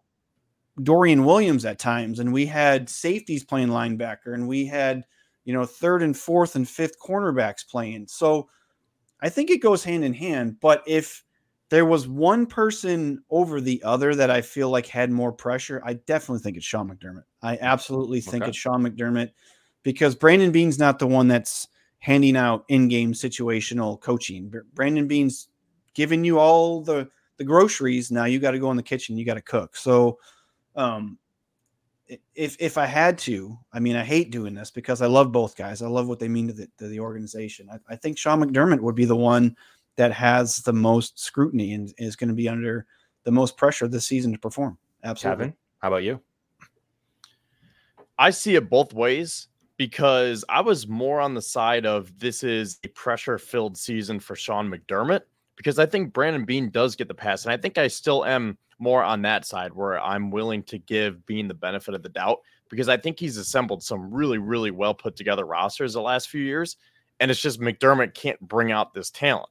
Dorian 0.81 1.23
Williams 1.23 1.65
at 1.65 1.77
times, 1.77 2.19
and 2.19 2.33
we 2.33 2.47
had 2.47 2.89
safeties 2.89 3.43
playing 3.43 3.67
linebacker, 3.67 4.33
and 4.33 4.47
we 4.47 4.65
had, 4.65 5.03
you 5.45 5.53
know, 5.53 5.65
third 5.65 6.01
and 6.01 6.17
fourth 6.17 6.55
and 6.55 6.67
fifth 6.67 6.99
cornerbacks 6.99 7.67
playing. 7.67 8.07
So 8.07 8.49
I 9.21 9.29
think 9.29 9.51
it 9.51 9.61
goes 9.61 9.83
hand 9.83 10.03
in 10.03 10.13
hand. 10.13 10.59
But 10.59 10.81
if 10.87 11.23
there 11.69 11.85
was 11.85 12.07
one 12.07 12.45
person 12.45 13.23
over 13.29 13.59
the 13.59 13.81
other 13.83 14.13
that 14.15 14.29
I 14.29 14.41
feel 14.41 14.69
like 14.69 14.85
had 14.85 15.11
more 15.11 15.31
pressure, 15.31 15.81
I 15.85 15.93
definitely 15.93 16.41
think 16.41 16.57
it's 16.57 16.65
Sean 16.65 16.89
McDermott. 16.89 17.23
I 17.41 17.57
absolutely 17.57 18.21
think 18.21 18.43
okay. 18.43 18.49
it's 18.49 18.57
Sean 18.57 18.83
McDermott 18.83 19.31
because 19.81 20.15
Brandon 20.15 20.51
Beane's 20.51 20.79
not 20.79 20.99
the 20.99 21.07
one 21.07 21.27
that's 21.27 21.67
handing 21.99 22.35
out 22.35 22.65
in-game 22.67 23.13
situational 23.13 23.99
coaching. 23.99 24.51
Brandon 24.73 25.07
Beane's 25.07 25.47
giving 25.93 26.23
you 26.23 26.39
all 26.39 26.81
the 26.81 27.09
the 27.37 27.43
groceries. 27.43 28.11
Now 28.11 28.25
you 28.25 28.39
got 28.39 28.51
to 28.51 28.59
go 28.59 28.69
in 28.71 28.77
the 28.77 28.83
kitchen. 28.83 29.17
You 29.17 29.25
got 29.25 29.35
to 29.35 29.41
cook. 29.41 29.75
So, 29.75 30.19
um, 30.75 31.17
if 32.35 32.55
if 32.59 32.77
I 32.77 32.85
had 32.85 33.17
to, 33.19 33.57
I 33.71 33.79
mean, 33.79 33.95
I 33.95 34.03
hate 34.03 34.31
doing 34.31 34.53
this 34.53 34.69
because 34.69 35.01
I 35.01 35.07
love 35.07 35.31
both 35.31 35.55
guys. 35.55 35.81
I 35.81 35.87
love 35.87 36.07
what 36.07 36.19
they 36.19 36.27
mean 36.27 36.47
to 36.47 36.53
the, 36.53 36.67
to 36.77 36.87
the 36.87 36.99
organization. 36.99 37.69
I, 37.71 37.79
I 37.93 37.95
think 37.95 38.17
Sean 38.17 38.41
McDermott 38.41 38.81
would 38.81 38.95
be 38.95 39.05
the 39.05 39.15
one 39.15 39.55
that 39.95 40.11
has 40.11 40.57
the 40.57 40.73
most 40.73 41.19
scrutiny 41.19 41.73
and 41.73 41.93
is 41.97 42.15
going 42.15 42.29
to 42.29 42.35
be 42.35 42.49
under 42.49 42.85
the 43.23 43.31
most 43.31 43.57
pressure 43.57 43.87
this 43.87 44.05
season 44.05 44.31
to 44.31 44.39
perform. 44.39 44.77
Absolutely. 45.03 45.45
Kevin, 45.45 45.57
how 45.79 45.87
about 45.89 46.03
you? 46.03 46.19
I 48.17 48.29
see 48.29 48.55
it 48.55 48.69
both 48.69 48.93
ways 48.93 49.47
because 49.77 50.45
I 50.49 50.61
was 50.61 50.87
more 50.87 51.19
on 51.19 51.33
the 51.33 51.41
side 51.41 51.85
of 51.85 52.17
this 52.19 52.43
is 52.43 52.79
a 52.83 52.89
pressure 52.89 53.37
filled 53.37 53.77
season 53.77 54.19
for 54.19 54.35
Sean 54.35 54.69
McDermott 54.69 55.21
because 55.55 55.79
I 55.79 55.85
think 55.85 56.13
Brandon 56.13 56.45
Beane 56.45 56.69
does 56.69 56.95
get 56.95 57.07
the 57.07 57.13
pass. 57.13 57.45
And 57.45 57.51
I 57.51 57.57
think 57.57 57.77
I 57.77 57.87
still 57.87 58.25
am 58.25 58.57
more 58.79 59.03
on 59.03 59.21
that 59.23 59.45
side 59.45 59.73
where 59.73 59.99
I'm 60.01 60.31
willing 60.31 60.63
to 60.63 60.77
give 60.77 61.25
Beane 61.25 61.47
the 61.47 61.53
benefit 61.53 61.93
of 61.93 62.03
the 62.03 62.09
doubt 62.09 62.39
because 62.69 62.89
I 62.89 62.97
think 62.97 63.19
he's 63.19 63.37
assembled 63.37 63.83
some 63.83 64.13
really, 64.13 64.37
really 64.37 64.71
well 64.71 64.93
put 64.93 65.15
together 65.15 65.45
rosters 65.45 65.93
the 65.93 66.01
last 66.01 66.29
few 66.29 66.41
years. 66.41 66.77
And 67.19 67.29
it's 67.31 67.41
just 67.41 67.61
McDermott 67.61 68.13
can't 68.13 68.39
bring 68.41 68.71
out 68.71 68.93
this 68.93 69.09
talent. 69.09 69.49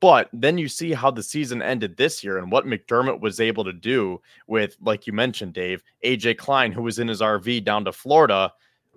But 0.00 0.28
then 0.32 0.58
you 0.58 0.68
see 0.68 0.92
how 0.92 1.10
the 1.10 1.22
season 1.22 1.62
ended 1.62 1.96
this 1.96 2.22
year 2.22 2.36
and 2.36 2.52
what 2.52 2.66
McDermott 2.66 3.20
was 3.20 3.40
able 3.40 3.64
to 3.64 3.72
do 3.72 4.20
with, 4.46 4.76
like 4.82 5.06
you 5.06 5.12
mentioned, 5.12 5.54
Dave, 5.54 5.82
AJ 6.04 6.36
Klein, 6.36 6.72
who 6.72 6.82
was 6.82 6.98
in 6.98 7.08
his 7.08 7.22
RV 7.22 7.64
down 7.64 7.84
to 7.86 7.92
Florida 7.92 8.52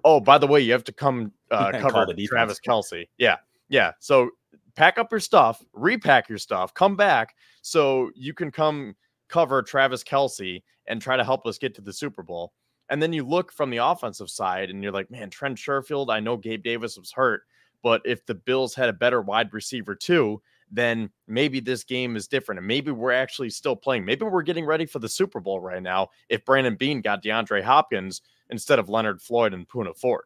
oh, 0.08 0.20
by 0.20 0.38
the 0.38 0.48
way, 0.48 0.62
you 0.62 0.72
have 0.72 0.84
to 0.86 0.94
come 0.94 1.32
uh, 1.52 1.72
cover 1.80 2.08
Travis 2.26 2.60
Kelce. 2.66 3.08
Yeah, 3.18 3.38
yeah. 3.68 3.92
So 4.00 4.30
pack 4.76 4.98
up 4.98 5.12
your 5.12 5.20
stuff, 5.20 5.62
repack 5.74 6.30
your 6.30 6.38
stuff, 6.38 6.74
come 6.74 6.96
back 6.96 7.36
so 7.62 8.10
you 8.16 8.34
can 8.34 8.50
come 8.50 8.96
cover 9.28 9.62
Travis 9.62 10.04
Kelce 10.04 10.64
and 10.88 11.02
try 11.02 11.18
to 11.18 11.24
help 11.24 11.46
us 11.46 11.58
get 11.58 11.76
to 11.76 11.82
the 11.82 11.92
Super 11.92 12.24
Bowl. 12.24 12.54
And 12.90 13.02
then 13.02 13.12
you 13.12 13.26
look 13.26 13.52
from 13.52 13.70
the 13.70 13.78
offensive 13.78 14.30
side 14.30 14.70
and 14.70 14.82
you're 14.82 14.94
like, 14.94 15.12
man, 15.12 15.30
Trent 15.30 15.58
Sherfield, 15.58 16.10
I 16.10 16.22
know 16.22 16.38
Gabe 16.38 16.64
Davis 16.64 16.98
was 16.98 17.12
hurt, 17.12 17.42
but 17.84 18.02
if 18.06 18.26
the 18.26 18.36
Bills 18.36 18.74
had 18.74 18.88
a 18.88 18.94
better 18.94 19.22
wide 19.22 19.52
receiver 19.52 19.94
too, 19.94 20.42
then 20.72 21.10
maybe 21.28 21.60
this 21.60 21.84
game 21.84 22.16
is 22.16 22.28
different. 22.28 22.60
And 22.60 22.68
maybe 22.68 22.92
we're 22.92 23.12
actually 23.12 23.50
still 23.50 23.76
playing. 23.76 24.06
Maybe 24.06 24.26
we're 24.26 24.42
getting 24.42 24.66
ready 24.66 24.86
for 24.86 25.00
the 25.00 25.10
Super 25.10 25.40
Bowl 25.40 25.60
right 25.60 25.82
now 25.82 26.10
if 26.30 26.44
Brandon 26.46 26.76
Beane 26.76 27.02
got 27.02 27.24
DeAndre 27.24 27.64
Hopkins 27.64 28.22
instead 28.50 28.80
of 28.80 28.90
Leonard 28.90 29.22
Floyd 29.22 29.54
and 29.54 29.68
Poona 29.68 29.98
Ford. 29.98 30.26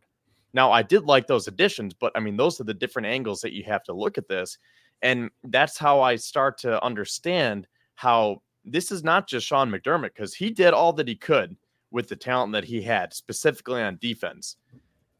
Now, 0.53 0.71
I 0.71 0.81
did 0.81 1.05
like 1.05 1.27
those 1.27 1.47
additions, 1.47 1.93
but 1.93 2.11
I 2.15 2.19
mean, 2.19 2.35
those 2.35 2.59
are 2.59 2.65
the 2.65 2.73
different 2.73 3.07
angles 3.07 3.41
that 3.41 3.53
you 3.53 3.63
have 3.63 3.83
to 3.83 3.93
look 3.93 4.17
at 4.17 4.27
this. 4.27 4.57
And 5.01 5.29
that's 5.45 5.77
how 5.77 6.01
I 6.01 6.15
start 6.15 6.57
to 6.59 6.83
understand 6.83 7.67
how 7.95 8.41
this 8.65 8.91
is 8.91 9.03
not 9.03 9.27
just 9.27 9.47
Sean 9.47 9.71
McDermott 9.71 10.13
because 10.13 10.33
he 10.33 10.49
did 10.49 10.73
all 10.73 10.93
that 10.93 11.07
he 11.07 11.15
could 11.15 11.55
with 11.91 12.07
the 12.07 12.15
talent 12.15 12.53
that 12.53 12.63
he 12.63 12.81
had, 12.81 13.13
specifically 13.13 13.81
on 13.81 13.97
defense. 14.01 14.57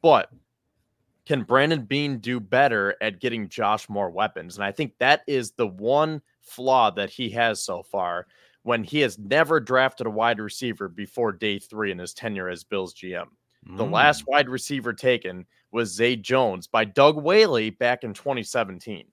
But 0.01 0.29
can 1.31 1.43
Brandon 1.43 1.83
Beane 1.83 2.17
do 2.17 2.41
better 2.41 2.97
at 2.99 3.21
getting 3.21 3.47
Josh 3.47 3.87
more 3.87 4.09
weapons? 4.09 4.57
And 4.57 4.65
I 4.65 4.73
think 4.73 4.97
that 4.97 5.21
is 5.27 5.51
the 5.51 5.65
one 5.65 6.21
flaw 6.41 6.89
that 6.91 7.09
he 7.09 7.29
has 7.29 7.63
so 7.63 7.83
far 7.83 8.27
when 8.63 8.83
he 8.83 8.99
has 8.99 9.17
never 9.17 9.61
drafted 9.61 10.07
a 10.07 10.09
wide 10.09 10.41
receiver 10.41 10.89
before 10.89 11.31
day 11.31 11.57
three 11.57 11.89
in 11.89 11.99
his 11.99 12.13
tenure 12.13 12.49
as 12.49 12.65
Bills 12.65 12.93
GM. 12.93 13.27
Mm. 13.65 13.77
The 13.77 13.85
last 13.85 14.27
wide 14.27 14.49
receiver 14.49 14.91
taken 14.91 15.45
was 15.71 15.93
Zay 15.93 16.17
Jones 16.17 16.67
by 16.67 16.83
Doug 16.83 17.15
Whaley 17.15 17.69
back 17.69 18.03
in 18.03 18.13
2017. 18.13 19.05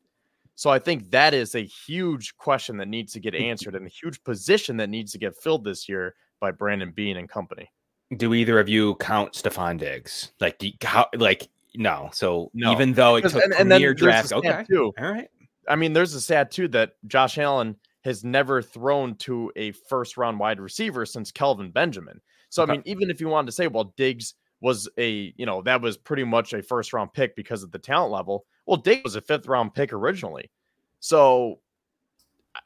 So 0.57 0.71
I 0.71 0.81
think 0.81 1.13
that 1.13 1.35
is 1.35 1.55
a 1.55 1.65
huge 1.65 2.37
question 2.37 2.79
that 2.79 2.89
needs 2.89 3.13
to 3.13 3.21
get 3.21 3.35
answered 3.37 3.77
and 3.77 3.87
a 3.87 3.91
huge 3.91 4.25
position 4.25 4.77
that 4.79 4.91
needs 4.91 5.13
to 5.13 5.19
get 5.19 5.37
filled 5.37 5.63
this 5.63 5.89
year 5.89 6.17
by 6.41 6.51
Brandon 6.51 6.91
Beane 6.91 7.19
and 7.19 7.29
company. 7.29 7.71
Do 8.17 8.35
either 8.35 8.59
of 8.59 8.69
you 8.69 8.97
count 8.97 9.35
Stefon 9.35 9.79
Diggs? 9.79 10.33
Like, 10.41 10.61
how, 10.83 11.07
like 11.15 11.49
no. 11.79 12.11
So 12.13 12.51
no. 12.53 12.73
even 12.73 12.93
though 12.93 13.17
it 13.17 13.23
took 13.23 13.43
and, 13.43 13.55
and 13.55 13.71
premier 13.71 13.95
draft, 13.95 14.33
okay, 14.33 14.65
too. 14.69 14.93
all 14.99 15.13
right. 15.13 15.29
I 15.69 15.77
mean, 15.77 15.93
there's 15.93 16.13
a 16.15 16.21
sad 16.21 16.51
too 16.51 16.67
that 16.69 16.95
Josh 17.07 17.39
Allen 17.39 17.77
has 18.03 18.25
never 18.25 18.61
thrown 18.61 19.15
to 19.17 19.53
a 19.55 19.71
first 19.71 20.17
round 20.17 20.41
wide 20.41 20.61
receiver 20.61 21.07
since 21.07 21.31
Kelvin 21.31 21.71
Benjamin. 21.71 22.21
So 22.51 22.65
okay. 22.65 22.73
I 22.73 22.75
mean, 22.77 22.83
even 22.85 23.11
if 23.11 23.21
you 23.21 23.29
wanted 23.29 23.47
to 23.47 23.53
say, 23.53 23.69
well, 23.69 23.95
Diggs 23.97 24.35
was 24.61 24.89
a, 24.99 25.33
you 25.37 25.47
know, 25.47 25.63
that 25.63 25.81
was 25.81 25.97
pretty 25.97 26.25
much 26.25 26.53
a 26.53 26.63
first 26.63 26.93
round 26.93 27.13
pick 27.13 27.37
because 27.37 27.63
of 27.63 27.71
the 27.71 27.79
talent 27.79 28.13
level. 28.13 28.45
Well, 28.67 28.79
Diggs 28.79 29.05
was 29.05 29.17
a 29.17 29.21
fifth 29.21 29.47
round 29.47 29.73
pick 29.73 29.93
originally. 29.93 30.51
So 30.99 31.61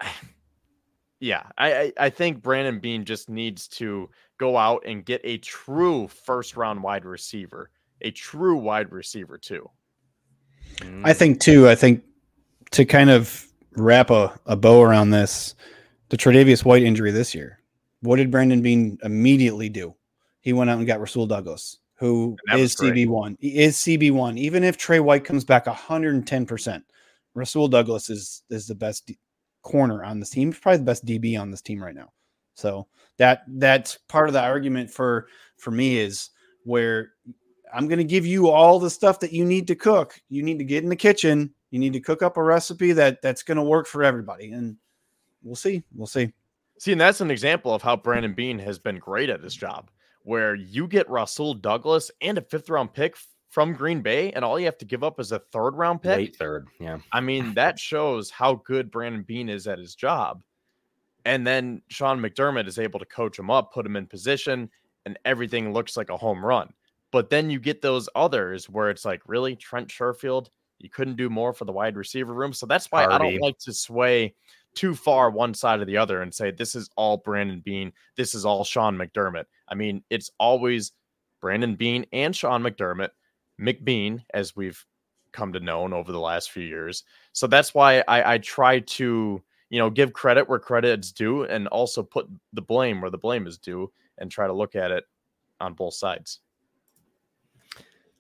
yeah, 1.21 1.43
I, 1.59 1.93
I 1.99 2.09
think 2.09 2.43
Brandon 2.43 2.79
Beane 2.79 3.05
just 3.05 3.29
needs 3.29 3.69
to 3.69 4.09
go 4.39 4.57
out 4.57 4.85
and 4.87 5.05
get 5.05 5.21
a 5.23 5.37
true 5.39 6.09
first 6.09 6.57
round 6.57 6.83
wide 6.83 7.05
receiver 7.05 7.69
a 8.03 8.11
true 8.11 8.57
wide 8.57 8.93
receiver 8.93 9.39
too. 9.39 9.69
I 10.81 10.85
mm. 10.85 11.17
think 11.17 11.41
too. 11.41 11.69
I 11.69 11.75
think 11.75 12.03
to 12.73 12.85
kind 12.85 13.11
of 13.11 13.47
wrap 13.77 14.11
a, 14.11 14.39
a 14.47 14.57
bow 14.57 14.83
around 14.83 15.11
this, 15.11 15.55
the 16.09 16.17
Tre'Davious 16.17 16.65
White 16.65 16.83
injury 16.83 17.11
this 17.11 17.35
year. 17.35 17.59
What 18.01 18.17
did 18.17 18.31
Brandon 18.31 18.63
Beane 18.63 18.99
immediately 19.03 19.69
do? 19.69 19.95
He 20.41 20.53
went 20.53 20.71
out 20.71 20.79
and 20.79 20.87
got 20.87 21.01
Rasul 21.01 21.27
Douglas, 21.27 21.79
who 21.95 22.37
is 22.53 22.75
CB 22.75 23.07
one. 23.07 23.37
He 23.41 23.59
is 23.59 23.77
CB 23.77 24.11
one. 24.13 24.37
Even 24.37 24.65
if 24.65 24.77
Trey 24.77 24.99
White 24.99 25.25
comes 25.25 25.45
back 25.45 25.67
110 25.67 26.47
percent, 26.47 26.85
Rasul 27.35 27.69
Douglas 27.69 28.11
is 28.11 28.43
is 28.51 28.67
the 28.67 28.75
best 28.75 29.07
d- 29.07 29.19
corner 29.63 30.03
on 30.03 30.19
this 30.19 30.31
team. 30.31 30.49
He's 30.51 30.59
probably 30.59 30.79
the 30.79 30.85
best 30.85 31.07
DB 31.07 31.41
on 31.41 31.51
this 31.51 31.63
team 31.63 31.83
right 31.83 31.95
now. 31.95 32.11
So 32.55 32.89
that 33.19 33.45
that's 33.47 33.99
part 34.09 34.29
of 34.29 34.33
the 34.33 34.43
argument 34.43 34.91
for 34.91 35.29
for 35.57 35.71
me 35.71 35.99
is 35.99 36.31
where 36.65 37.13
I'm 37.75 37.89
going 37.89 37.99
to 37.99 38.05
give 38.05 38.27
you 38.27 38.49
all 38.49 38.79
the 38.79 38.91
stuff 38.91 39.21
that 39.21 39.33
you 39.33 39.45
need 39.45 39.67
to 39.69 39.75
cook. 39.75 40.21
You 40.29 40.43
need 40.43 40.59
to 40.59 40.65
get 40.65 40.83
in 40.83 40.91
the 40.91 40.97
kitchen. 40.97 41.55
You 41.71 41.79
need 41.79 41.93
to 41.95 42.01
cook 42.01 42.23
up 42.23 42.37
a 42.37 42.43
recipe 42.43 42.93
that 42.93 43.23
that's 43.23 43.43
going 43.43 43.57
to 43.57 43.63
work 43.63 43.87
for 43.87 44.05
everybody. 44.05 44.53
And 44.53 44.77
we'll 45.43 45.57
see. 45.57 45.83
We'll 45.95 46.07
see. 46.07 46.33
See, 46.79 46.93
and 46.93 47.01
that's 47.01 47.21
an 47.21 47.31
example 47.31 47.75
of 47.75 47.83
how 47.83 47.97
Brandon 47.97 48.35
Beane 48.35 48.59
has 48.59 48.79
been 48.79 48.99
great 48.99 49.31
at 49.31 49.43
his 49.43 49.55
job, 49.55 49.91
where 50.23 50.55
you 50.55 50.87
get 50.87 51.09
Rasul 51.09 51.55
Douglas 51.55 52.11
and 52.21 52.39
a 52.39 52.43
fifth 52.43 52.69
round 52.69 52.93
pick 52.93 53.17
from 53.49 53.75
Green 53.75 54.01
Bay, 54.01 54.33
and 54.33 54.45
all 54.45 54.59
you 54.59 54.65
have 54.65 54.79
to 54.79 54.87
give 54.87 55.05
up 55.05 55.21
is 55.21 55.31
a 55.31 55.39
third 55.39 55.77
round 55.77 56.03
pick. 56.03 56.17
Late 56.17 56.37
third. 56.37 56.69
Yeah. 56.81 56.99
I 57.13 57.21
mean, 57.21 57.55
that 57.55 57.79
shows 57.79 58.31
how 58.31 58.57
good 58.65 58.91
Brandon 58.91 59.23
Beane 59.23 59.49
is 59.49 59.67
at 59.67 59.79
his 59.79 59.95
job. 59.95 60.43
And 61.25 61.47
then 61.47 61.83
Sean 61.89 62.19
McDermott 62.19 62.67
is 62.67 62.79
able 62.79 62.99
to 62.99 63.07
coach 63.07 63.39
him 63.39 63.51
up, 63.51 63.73
put 63.73 63.87
him 63.87 63.97
in 63.97 64.07
position, 64.07 64.71
and 65.07 65.19
everything 65.25 65.73
looks 65.73 65.97
like 65.97 66.11
a 66.11 66.17
home 66.17 66.45
run. 66.45 66.73
But 67.13 67.31
then 67.31 67.51
you 67.51 67.61
get 67.61 67.83
those 67.83 68.09
others 68.17 68.69
where 68.69 68.91
it's 68.91 69.05
like, 69.05 69.23
really, 69.27 69.55
Trent 69.55 69.89
Sherfield, 69.89 70.49
you 70.79 70.89
couldn't 70.89 71.17
do 71.17 71.31
more 71.31 71.53
for 71.53 71.65
the 71.65 71.73
wide 71.73 71.97
receiver 71.97 72.35
room. 72.35 72.53
So 72.53 72.67
that's 72.67 72.91
why 72.91 73.05
Harty. 73.05 73.15
I 73.15 73.19
don't 73.19 73.41
like 73.41 73.59
to 73.59 73.73
sway 73.73 74.35
too 74.75 74.95
far 74.95 75.31
one 75.31 75.55
side 75.55 75.81
or 75.81 75.85
the 75.85 75.99
other 75.99 76.23
and 76.23 76.35
say 76.35 76.51
this 76.51 76.75
is 76.75 76.89
all 76.97 77.19
Brandon 77.19 77.61
Beane, 77.61 77.93
this 78.17 78.35
is 78.35 78.45
all 78.45 78.65
Sean 78.65 78.97
McDermott. 78.97 79.45
I 79.69 79.75
mean, 79.75 80.03
it's 80.11 80.31
always 80.39 80.93
Brandon 81.41 81.77
Beane 81.77 82.07
and 82.13 82.35
Sean 82.35 82.63
McDermott, 82.63 83.11
McBean, 83.61 84.25
as 84.33 84.57
we've 84.57 84.85
come 85.33 85.53
to 85.53 85.61
know 85.61 85.85
over 85.93 86.13
the 86.13 86.19
last 86.19 86.51
few 86.51 86.65
years. 86.65 87.05
So 87.33 87.47
that's 87.47 87.75
why 87.75 88.03
I, 88.09 88.35
I 88.35 88.39
try 88.39 88.81
to, 88.81 89.43
you 89.71 89.79
know, 89.79 89.91
give 89.91 90.13
credit 90.13 90.49
where 90.49 90.59
credit's 90.59 91.13
due 91.13 91.45
and 91.45 91.69
also 91.69 92.03
put 92.03 92.29
the 92.53 92.63
blame 92.63 93.01
where 93.01 93.11
the 93.11 93.19
blame 93.19 93.47
is 93.47 93.59
due 93.59 93.93
and 94.19 94.31
try 94.31 94.47
to 94.47 94.53
look 94.53 94.75
at 94.75 94.91
it 94.91 95.05
on 95.61 95.75
both 95.75 95.95
sides. 95.95 96.41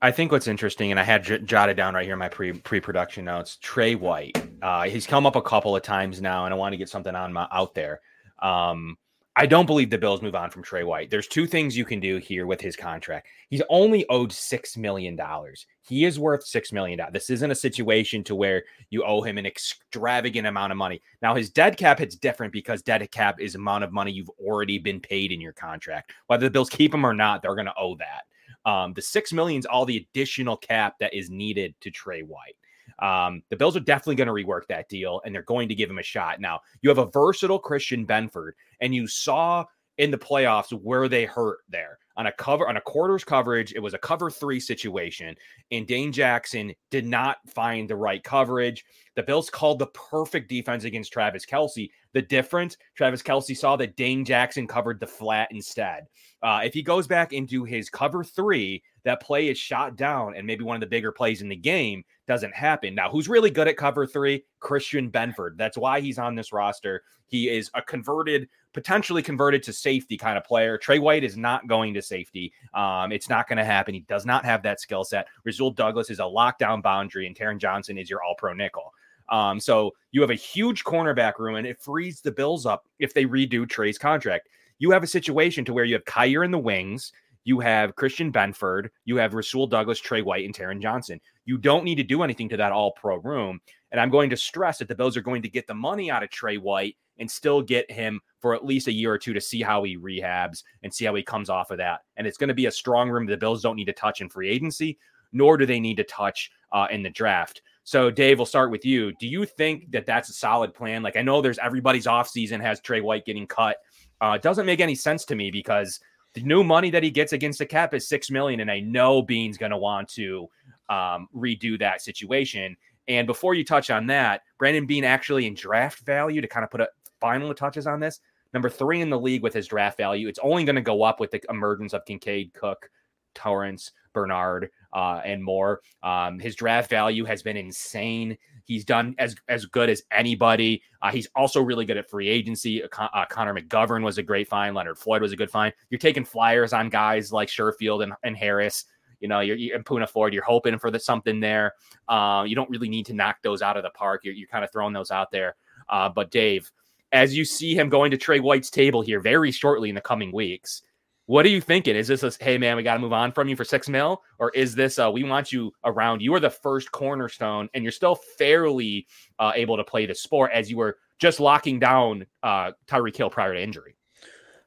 I 0.02 0.10
think 0.10 0.32
what's 0.32 0.48
interesting, 0.48 0.90
and 0.90 0.98
I 0.98 1.04
had 1.04 1.22
j- 1.22 1.38
jotted 1.38 1.76
down 1.76 1.94
right 1.94 2.04
here 2.04 2.14
in 2.14 2.18
my 2.18 2.28
pre 2.28 2.52
pre 2.52 2.80
production 2.80 3.24
notes. 3.24 3.56
Trey 3.62 3.94
White, 3.94 4.36
uh, 4.60 4.82
he's 4.82 5.06
come 5.06 5.26
up 5.26 5.36
a 5.36 5.42
couple 5.42 5.76
of 5.76 5.82
times 5.84 6.20
now, 6.20 6.44
and 6.44 6.52
I 6.52 6.56
want 6.56 6.72
to 6.72 6.76
get 6.76 6.88
something 6.88 7.14
on 7.14 7.32
my 7.32 7.46
out 7.52 7.72
there. 7.76 8.00
Um, 8.40 8.98
I 9.36 9.46
don't 9.46 9.64
believe 9.64 9.90
the 9.90 9.98
Bills 9.98 10.20
move 10.20 10.34
on 10.34 10.50
from 10.50 10.64
Trey 10.64 10.82
White. 10.82 11.08
There's 11.08 11.28
two 11.28 11.46
things 11.46 11.76
you 11.76 11.84
can 11.84 12.00
do 12.00 12.16
here 12.18 12.48
with 12.48 12.60
his 12.60 12.74
contract. 12.74 13.28
He's 13.48 13.62
only 13.70 14.04
owed 14.08 14.32
six 14.32 14.76
million 14.76 15.14
dollars. 15.14 15.66
He 15.82 16.04
is 16.04 16.18
worth 16.18 16.44
six 16.44 16.72
million 16.72 16.98
dollars. 16.98 17.12
This 17.12 17.30
isn't 17.30 17.52
a 17.52 17.54
situation 17.54 18.24
to 18.24 18.34
where 18.34 18.64
you 18.90 19.04
owe 19.04 19.22
him 19.22 19.38
an 19.38 19.46
extravagant 19.46 20.48
amount 20.48 20.72
of 20.72 20.78
money. 20.78 21.00
Now 21.22 21.36
his 21.36 21.48
dead 21.48 21.76
cap 21.76 22.00
hits 22.00 22.16
different 22.16 22.52
because 22.52 22.82
dead 22.82 23.08
cap 23.12 23.40
is 23.40 23.54
amount 23.54 23.84
of 23.84 23.92
money 23.92 24.10
you've 24.10 24.30
already 24.30 24.78
been 24.78 24.98
paid 24.98 25.30
in 25.30 25.40
your 25.40 25.52
contract. 25.52 26.12
Whether 26.26 26.46
the 26.46 26.50
Bills 26.50 26.68
keep 26.68 26.92
him 26.92 27.06
or 27.06 27.14
not, 27.14 27.40
they're 27.40 27.54
going 27.54 27.66
to 27.66 27.78
owe 27.78 27.94
that. 27.98 28.24
Um, 28.64 28.92
the 28.94 29.02
six 29.02 29.32
million 29.32 29.58
is 29.58 29.66
all 29.66 29.84
the 29.84 29.96
additional 29.96 30.56
cap 30.56 30.94
that 31.00 31.14
is 31.14 31.30
needed 31.30 31.74
to 31.80 31.90
Trey 31.90 32.22
White. 32.22 32.56
Um, 32.98 33.42
the 33.50 33.56
Bills 33.56 33.76
are 33.76 33.80
definitely 33.80 34.14
going 34.16 34.28
to 34.28 34.32
rework 34.32 34.66
that 34.68 34.88
deal 34.88 35.20
and 35.24 35.34
they're 35.34 35.42
going 35.42 35.68
to 35.68 35.74
give 35.74 35.90
him 35.90 35.98
a 35.98 36.04
shot. 36.04 36.40
Now, 36.40 36.60
you 36.82 36.88
have 36.88 36.98
a 36.98 37.06
versatile 37.06 37.58
Christian 37.58 38.06
Benford, 38.06 38.52
and 38.80 38.94
you 38.94 39.06
saw 39.06 39.64
in 39.98 40.10
the 40.10 40.18
playoffs 40.18 40.72
where 40.72 41.08
they 41.08 41.24
hurt 41.24 41.60
there 41.68 41.98
on 42.16 42.26
a 42.26 42.32
cover 42.32 42.68
on 42.68 42.76
a 42.76 42.80
quarters 42.80 43.24
coverage. 43.24 43.72
It 43.72 43.80
was 43.80 43.94
a 43.94 43.98
cover 43.98 44.30
three 44.30 44.60
situation, 44.60 45.34
and 45.70 45.86
Dane 45.86 46.12
Jackson 46.12 46.72
did 46.90 47.06
not 47.06 47.38
find 47.46 47.88
the 47.88 47.96
right 47.96 48.22
coverage. 48.22 48.84
The 49.14 49.22
Bills 49.22 49.50
called 49.50 49.78
the 49.78 49.88
perfect 49.88 50.48
defense 50.48 50.84
against 50.84 51.12
Travis 51.12 51.44
Kelce. 51.44 51.90
The 52.14 52.22
difference, 52.22 52.76
Travis 52.94 53.22
Kelce 53.22 53.56
saw 53.56 53.76
that 53.76 53.96
Dane 53.96 54.24
Jackson 54.24 54.66
covered 54.66 55.00
the 55.00 55.06
flat 55.06 55.48
instead. 55.50 56.06
Uh, 56.42 56.60
if 56.64 56.74
he 56.74 56.82
goes 56.82 57.06
back 57.06 57.32
into 57.32 57.64
his 57.64 57.90
cover 57.90 58.24
three, 58.24 58.82
that 59.04 59.20
play 59.20 59.48
is 59.48 59.58
shot 59.58 59.96
down, 59.96 60.34
and 60.34 60.46
maybe 60.46 60.64
one 60.64 60.76
of 60.76 60.80
the 60.80 60.86
bigger 60.86 61.12
plays 61.12 61.42
in 61.42 61.48
the 61.48 61.56
game 61.56 62.04
doesn't 62.26 62.54
happen. 62.54 62.94
Now, 62.94 63.10
who's 63.10 63.28
really 63.28 63.50
good 63.50 63.68
at 63.68 63.76
cover 63.76 64.06
three? 64.06 64.44
Christian 64.60 65.10
Benford. 65.10 65.56
That's 65.56 65.76
why 65.76 66.00
he's 66.00 66.18
on 66.18 66.34
this 66.34 66.52
roster. 66.52 67.02
He 67.26 67.48
is 67.48 67.70
a 67.74 67.82
converted, 67.82 68.48
potentially 68.74 69.22
converted 69.22 69.62
to 69.64 69.72
safety 69.72 70.16
kind 70.16 70.36
of 70.36 70.44
player. 70.44 70.76
Trey 70.78 70.98
White 70.98 71.24
is 71.24 71.36
not 71.36 71.66
going 71.66 71.94
to 71.94 72.02
safety. 72.02 72.52
Um, 72.74 73.10
it's 73.10 73.28
not 73.28 73.48
going 73.48 73.56
to 73.56 73.64
happen. 73.64 73.94
He 73.94 74.00
does 74.00 74.26
not 74.26 74.44
have 74.44 74.62
that 74.62 74.80
skill 74.80 75.04
set. 75.04 75.26
Rasul 75.44 75.70
Douglas 75.70 76.10
is 76.10 76.18
a 76.18 76.22
lockdown 76.22 76.82
boundary, 76.82 77.26
and 77.26 77.36
Taron 77.36 77.58
Johnson 77.58 77.98
is 77.98 78.10
your 78.10 78.22
all 78.22 78.34
pro 78.36 78.52
nickel. 78.52 78.92
Um, 79.32 79.58
so 79.58 79.90
you 80.12 80.20
have 80.20 80.30
a 80.30 80.34
huge 80.34 80.84
cornerback 80.84 81.40
room, 81.40 81.56
and 81.56 81.66
it 81.66 81.80
frees 81.80 82.20
the 82.20 82.30
Bills 82.30 82.66
up 82.66 82.86
if 83.00 83.14
they 83.14 83.24
redo 83.24 83.68
Trey's 83.68 83.98
contract 83.98 84.48
you 84.82 84.90
have 84.90 85.04
a 85.04 85.06
situation 85.06 85.64
to 85.64 85.72
where 85.72 85.84
you 85.84 85.94
have 85.94 86.04
Kaiir 86.06 86.44
in 86.44 86.50
the 86.50 86.58
wings, 86.58 87.12
you 87.44 87.60
have 87.60 87.94
Christian 87.94 88.32
Benford, 88.32 88.88
you 89.04 89.14
have 89.16 89.32
Rasul 89.32 89.68
Douglas, 89.68 90.00
Trey 90.00 90.22
White, 90.22 90.44
and 90.44 90.52
Taron 90.52 90.82
Johnson. 90.82 91.20
You 91.44 91.56
don't 91.56 91.84
need 91.84 91.94
to 91.96 92.02
do 92.02 92.24
anything 92.24 92.48
to 92.48 92.56
that 92.56 92.72
all 92.72 92.90
pro 92.90 93.18
room. 93.18 93.60
And 93.92 94.00
I'm 94.00 94.10
going 94.10 94.28
to 94.30 94.36
stress 94.36 94.78
that 94.78 94.88
the 94.88 94.96
Bills 94.96 95.16
are 95.16 95.22
going 95.22 95.40
to 95.42 95.48
get 95.48 95.68
the 95.68 95.74
money 95.74 96.10
out 96.10 96.24
of 96.24 96.30
Trey 96.30 96.56
White 96.56 96.96
and 97.20 97.30
still 97.30 97.62
get 97.62 97.88
him 97.92 98.20
for 98.40 98.56
at 98.56 98.64
least 98.64 98.88
a 98.88 98.92
year 98.92 99.12
or 99.12 99.18
two 99.18 99.32
to 99.34 99.40
see 99.40 99.62
how 99.62 99.84
he 99.84 99.96
rehabs 99.96 100.64
and 100.82 100.92
see 100.92 101.04
how 101.04 101.14
he 101.14 101.22
comes 101.22 101.48
off 101.48 101.70
of 101.70 101.78
that. 101.78 102.00
And 102.16 102.26
it's 102.26 102.38
going 102.38 102.48
to 102.48 102.54
be 102.54 102.66
a 102.66 102.72
strong 102.72 103.08
room 103.08 103.26
the 103.26 103.36
Bills 103.36 103.62
don't 103.62 103.76
need 103.76 103.84
to 103.84 103.92
touch 103.92 104.20
in 104.20 104.28
free 104.28 104.48
agency, 104.48 104.98
nor 105.32 105.56
do 105.56 105.64
they 105.64 105.78
need 105.78 105.98
to 105.98 106.04
touch 106.04 106.50
uh, 106.72 106.88
in 106.90 107.04
the 107.04 107.10
draft. 107.10 107.62
So, 107.84 108.10
Dave, 108.10 108.38
we'll 108.38 108.46
start 108.46 108.70
with 108.70 108.84
you. 108.84 109.12
Do 109.18 109.26
you 109.26 109.44
think 109.44 109.90
that 109.90 110.06
that's 110.06 110.28
a 110.28 110.32
solid 110.32 110.72
plan? 110.72 111.02
Like, 111.02 111.16
I 111.16 111.22
know 111.22 111.40
there's 111.40 111.58
everybody's 111.58 112.06
offseason 112.06 112.60
has 112.60 112.80
Trey 112.80 113.00
White 113.00 113.24
getting 113.24 113.46
cut. 113.46 113.78
Uh, 114.20 114.34
it 114.36 114.42
doesn't 114.42 114.66
make 114.66 114.80
any 114.80 114.94
sense 114.94 115.24
to 115.24 115.34
me 115.34 115.50
because 115.50 115.98
the 116.34 116.42
new 116.42 116.62
money 116.62 116.90
that 116.90 117.02
he 117.02 117.10
gets 117.10 117.32
against 117.32 117.58
the 117.58 117.66
cap 117.66 117.92
is 117.92 118.08
six 118.08 118.30
million, 118.30 118.60
and 118.60 118.70
I 118.70 118.80
know 118.80 119.20
Beane's 119.20 119.58
going 119.58 119.72
to 119.72 119.78
want 119.78 120.08
to 120.10 120.48
um, 120.88 121.28
redo 121.34 121.78
that 121.80 122.00
situation. 122.00 122.76
And 123.08 123.26
before 123.26 123.54
you 123.54 123.64
touch 123.64 123.90
on 123.90 124.06
that, 124.06 124.42
Brandon 124.58 124.86
Beane 124.86 125.04
actually 125.04 125.46
in 125.46 125.54
draft 125.54 126.00
value 126.00 126.40
to 126.40 126.46
kind 126.46 126.64
of 126.64 126.70
put 126.70 126.80
a 126.80 126.88
final 127.20 127.52
touches 127.52 127.86
on 127.86 127.98
this. 128.00 128.20
Number 128.54 128.68
three 128.70 129.00
in 129.00 129.10
the 129.10 129.18
league 129.18 129.42
with 129.42 129.54
his 129.54 129.66
draft 129.66 129.96
value. 129.96 130.28
It's 130.28 130.38
only 130.42 130.64
going 130.64 130.76
to 130.76 130.82
go 130.82 131.02
up 131.02 131.20
with 131.20 131.30
the 131.30 131.42
emergence 131.48 131.94
of 131.94 132.04
Kincaid, 132.04 132.52
Cook, 132.54 132.90
Torrence, 133.34 133.92
Bernard, 134.12 134.70
uh, 134.92 135.20
and 135.24 135.42
more. 135.42 135.80
Um, 136.02 136.38
his 136.38 136.54
draft 136.54 136.90
value 136.90 137.24
has 137.24 137.42
been 137.42 137.56
insane. 137.56 138.36
He's 138.64 138.84
done 138.84 139.14
as 139.18 139.34
as 139.48 139.66
good 139.66 139.90
as 139.90 140.02
anybody. 140.12 140.82
Uh, 141.00 141.10
he's 141.10 141.28
also 141.34 141.60
really 141.60 141.84
good 141.84 141.96
at 141.96 142.08
free 142.08 142.28
agency. 142.28 142.82
Uh, 142.82 143.24
Connor 143.28 143.54
McGovern 143.54 144.04
was 144.04 144.18
a 144.18 144.22
great 144.22 144.48
find. 144.48 144.74
Leonard 144.74 144.98
Floyd 144.98 145.22
was 145.22 145.32
a 145.32 145.36
good 145.36 145.50
find. 145.50 145.74
You're 145.90 145.98
taking 145.98 146.24
flyers 146.24 146.72
on 146.72 146.88
guys 146.88 147.32
like 147.32 147.48
Sherfield 147.48 148.02
and, 148.02 148.12
and 148.22 148.36
Harris. 148.36 148.84
You 149.20 149.28
know, 149.28 149.40
you're, 149.40 149.56
you're 149.56 149.78
Poona 149.82 150.08
Ford. 150.08 150.34
You're 150.34 150.44
hoping 150.44 150.78
for 150.78 150.90
the, 150.90 150.98
something 150.98 151.38
there. 151.38 151.74
Uh, 152.08 152.44
you 152.46 152.56
don't 152.56 152.70
really 152.70 152.88
need 152.88 153.06
to 153.06 153.14
knock 153.14 153.36
those 153.42 153.62
out 153.62 153.76
of 153.76 153.84
the 153.84 153.90
park. 153.90 154.22
You're, 154.24 154.34
you're 154.34 154.48
kind 154.48 154.64
of 154.64 154.72
throwing 154.72 154.92
those 154.92 155.10
out 155.12 155.30
there. 155.30 155.54
Uh, 155.88 156.08
but 156.08 156.30
Dave, 156.30 156.70
as 157.12 157.36
you 157.36 157.44
see 157.44 157.74
him 157.74 157.88
going 157.88 158.10
to 158.10 158.16
Trey 158.16 158.40
White's 158.40 158.70
table 158.70 159.00
here 159.00 159.20
very 159.20 159.52
shortly 159.52 159.88
in 159.88 159.94
the 159.94 160.00
coming 160.00 160.32
weeks, 160.32 160.82
what 161.26 161.46
are 161.46 161.50
you 161.50 161.60
thinking? 161.60 161.96
Is 161.96 162.08
this 162.08 162.22
a 162.22 162.32
hey 162.40 162.58
man, 162.58 162.76
we 162.76 162.82
got 162.82 162.94
to 162.94 163.00
move 163.00 163.12
on 163.12 163.32
from 163.32 163.48
you 163.48 163.56
for 163.56 163.64
six 163.64 163.88
mil, 163.88 164.22
or 164.38 164.50
is 164.50 164.74
this 164.74 164.98
uh, 164.98 165.10
we 165.10 165.24
want 165.24 165.52
you 165.52 165.72
around? 165.84 166.20
You 166.20 166.34
are 166.34 166.40
the 166.40 166.50
first 166.50 166.92
cornerstone, 166.92 167.68
and 167.74 167.84
you're 167.84 167.92
still 167.92 168.16
fairly 168.38 169.06
uh, 169.38 169.52
able 169.54 169.76
to 169.76 169.84
play 169.84 170.06
the 170.06 170.14
sport 170.14 170.50
as 170.52 170.70
you 170.70 170.76
were 170.76 170.98
just 171.18 171.38
locking 171.38 171.78
down 171.78 172.26
uh, 172.42 172.72
Tyreek 172.88 173.16
Hill 173.16 173.30
prior 173.30 173.54
to 173.54 173.62
injury. 173.62 173.94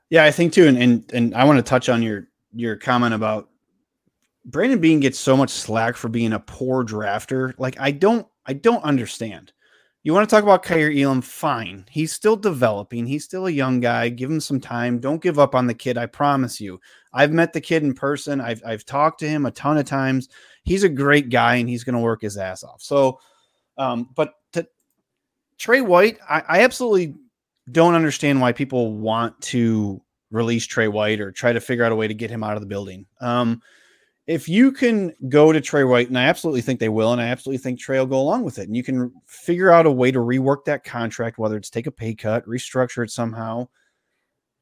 Yeah, 0.09 0.23
I 0.23 0.31
think 0.31 0.53
too, 0.53 0.67
and 0.67 0.77
and, 0.77 1.11
and 1.13 1.35
I 1.35 1.43
want 1.43 1.57
to 1.57 1.63
touch 1.63 1.89
on 1.89 2.01
your 2.01 2.29
your 2.53 2.77
comment 2.77 3.13
about 3.13 3.49
Brandon 4.45 4.79
Beane 4.79 4.99
gets 4.99 5.19
so 5.19 5.35
much 5.35 5.49
slack 5.49 5.97
for 5.97 6.07
being 6.07 6.33
a 6.33 6.39
poor 6.39 6.85
drafter. 6.85 7.53
Like 7.57 7.79
I 7.79 7.91
don't 7.91 8.27
I 8.45 8.53
don't 8.53 8.83
understand. 8.83 9.51
You 10.05 10.13
want 10.13 10.29
to 10.29 10.35
talk 10.35 10.43
about 10.43 10.61
Kaiir 10.61 10.95
Elam? 10.95 11.19
Fine. 11.23 11.85
He's 11.89 12.13
still 12.13 12.35
developing. 12.35 13.07
He's 13.07 13.23
still 13.23 13.47
a 13.47 13.51
young 13.51 13.79
guy. 13.79 14.09
Give 14.09 14.29
him 14.29 14.39
some 14.39 14.61
time. 14.61 14.99
Don't 14.99 15.19
give 15.19 15.39
up 15.39 15.55
on 15.55 15.65
the 15.65 15.73
kid. 15.73 15.97
I 15.97 16.05
promise 16.05 16.61
you. 16.61 16.79
I've 17.11 17.31
met 17.31 17.53
the 17.53 17.59
kid 17.59 17.81
in 17.81 17.95
person. 17.95 18.39
I've, 18.39 18.61
I've 18.63 18.85
talked 18.85 19.21
to 19.21 19.27
him 19.27 19.47
a 19.47 19.51
ton 19.51 19.79
of 19.79 19.85
times. 19.85 20.29
He's 20.61 20.83
a 20.83 20.89
great 20.89 21.29
guy 21.29 21.55
and 21.55 21.67
he's 21.67 21.83
going 21.83 21.95
to 21.95 21.99
work 21.99 22.21
his 22.21 22.37
ass 22.37 22.63
off. 22.63 22.83
So, 22.83 23.19
um, 23.79 24.09
but 24.15 24.33
to 24.53 24.67
Trey 25.57 25.81
White, 25.81 26.19
I, 26.29 26.43
I 26.47 26.59
absolutely 26.61 27.15
don't 27.71 27.95
understand 27.95 28.39
why 28.39 28.51
people 28.51 28.93
want 28.93 29.41
to 29.41 30.03
release 30.29 30.67
Trey 30.67 30.87
White 30.87 31.19
or 31.19 31.31
try 31.31 31.51
to 31.51 31.59
figure 31.59 31.83
out 31.83 31.91
a 31.91 31.95
way 31.95 32.07
to 32.07 32.13
get 32.13 32.29
him 32.29 32.43
out 32.43 32.53
of 32.53 32.61
the 32.61 32.67
building. 32.67 33.07
Um, 33.21 33.59
if 34.27 34.49
you 34.49 34.71
can 34.71 35.13
go 35.29 35.51
to 35.51 35.61
Trey 35.61 35.83
White, 35.83 36.07
and 36.07 36.17
I 36.17 36.23
absolutely 36.23 36.61
think 36.61 36.79
they 36.79 36.89
will, 36.89 37.11
and 37.11 37.21
I 37.21 37.27
absolutely 37.27 37.59
think 37.59 37.79
Trey 37.79 37.99
will 37.99 38.07
go 38.07 38.19
along 38.19 38.43
with 38.43 38.57
it, 38.57 38.67
and 38.67 38.75
you 38.75 38.83
can 38.83 39.11
figure 39.25 39.71
out 39.71 39.85
a 39.85 39.91
way 39.91 40.11
to 40.11 40.19
rework 40.19 40.65
that 40.65 40.83
contract, 40.83 41.37
whether 41.37 41.57
it's 41.57 41.69
take 41.69 41.87
a 41.87 41.91
pay 41.91 42.15
cut, 42.15 42.45
restructure 42.47 43.03
it 43.03 43.11
somehow, 43.11 43.67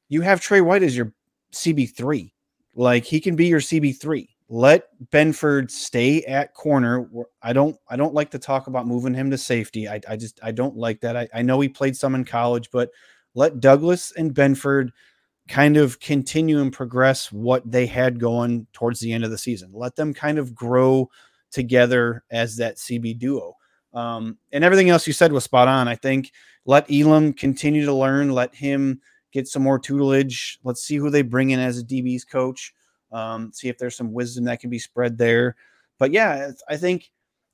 you 0.09 0.21
have 0.21 0.41
Trey 0.41 0.61
White 0.61 0.83
as 0.83 0.97
your 0.97 1.13
CB3. 1.53 2.31
Like 2.75 3.05
he 3.05 3.21
can 3.21 3.35
be 3.35 3.47
your 3.47 3.59
CB3. 3.59 4.27
Let 4.49 4.89
Benford 5.11 5.71
stay 5.71 6.23
at 6.23 6.53
corner. 6.53 7.07
I 7.41 7.53
don't 7.53 7.77
I 7.87 7.95
don't 7.95 8.13
like 8.13 8.31
to 8.31 8.39
talk 8.39 8.67
about 8.67 8.87
moving 8.87 9.13
him 9.13 9.31
to 9.31 9.37
safety. 9.37 9.87
I, 9.87 10.01
I 10.09 10.17
just 10.17 10.39
I 10.43 10.51
don't 10.51 10.75
like 10.75 10.99
that. 11.01 11.15
I, 11.15 11.27
I 11.33 11.41
know 11.41 11.59
he 11.59 11.69
played 11.69 11.95
some 11.95 12.15
in 12.15 12.25
college, 12.25 12.69
but 12.71 12.89
let 13.35 13.59
Douglas 13.59 14.11
and 14.17 14.33
Benford– 14.33 14.89
kind 15.47 15.77
of 15.77 15.99
continue 15.99 16.61
and 16.61 16.71
progress 16.71 17.31
what 17.31 17.69
they 17.69 17.85
had 17.85 18.19
going 18.19 18.65
towards 18.73 18.99
the 18.99 19.11
end 19.11 19.23
of 19.23 19.31
the 19.31 19.37
season. 19.37 19.71
Let 19.73 19.95
them 19.95 20.13
kind 20.13 20.39
of 20.39 20.55
grow 20.55 21.09
together 21.51 22.23
as 22.31 22.57
that 22.57 22.77
CB 22.77 23.19
duo. 23.19 23.55
Um, 23.93 24.37
and 24.51 24.63
everything 24.63 24.89
else 24.89 25.05
you 25.05 25.13
said 25.13 25.31
was 25.31 25.43
spot 25.43 25.67
on. 25.67 25.87
I 25.87 25.95
think 25.95 26.31
let 26.65 26.89
Elam 26.91 27.33
continue 27.33 27.85
to 27.85 27.93
learn, 27.93 28.31
let 28.31 28.55
him 28.55 29.01
get 29.31 29.47
some 29.47 29.63
more 29.63 29.79
tutelage. 29.79 30.59
Let's 30.63 30.83
see 30.83 30.95
who 30.95 31.09
they 31.09 31.21
bring 31.21 31.51
in 31.51 31.59
as 31.59 31.77
a 31.77 31.83
DB's 31.83 32.23
coach. 32.23 32.73
Um, 33.11 33.51
see 33.53 33.69
if 33.69 33.77
there's 33.77 33.95
some 33.95 34.13
wisdom 34.13 34.45
that 34.45 34.59
can 34.59 34.69
be 34.69 34.79
spread 34.79 35.17
there. 35.17 35.55
But 35.99 36.11
yeah, 36.11 36.51
I 36.67 36.77
think 36.77 37.11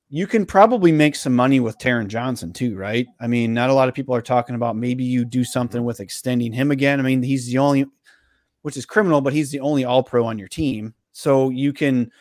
you 0.10 0.26
can 0.26 0.46
probably 0.46 0.92
make 0.92 1.16
some 1.16 1.36
money 1.36 1.60
with 1.60 1.78
Taron 1.78 2.08
Johnson 2.08 2.52
too, 2.52 2.76
right? 2.76 3.06
I 3.20 3.28
mean, 3.28 3.54
not 3.54 3.70
a 3.70 3.74
lot 3.74 3.88
of 3.88 3.96
people 3.96 4.16
are 4.16 4.22
talking 4.22 4.56
about 4.56 4.76
maybe 4.76 5.04
you 5.04 5.24
do 5.24 5.44
something 5.44 5.84
with 5.84 6.00
extending 6.00 6.52
him 6.52 6.72
again. 6.72 7.00
I 7.00 7.04
mean, 7.04 7.22
he's 7.22 7.46
the 7.46 7.60
only, 7.60 7.86
which 8.64 8.76
is 8.76 8.88
criminal, 8.88 9.22
but 9.22 9.34
he's 9.34 9.52
the 9.52 9.60
only 9.60 9.86
All 9.86 10.02
Pro 10.04 10.26
on 10.26 10.40
your 10.40 10.48
team, 10.48 10.96
so 11.12 11.50
you 11.50 11.74
can 11.74 12.12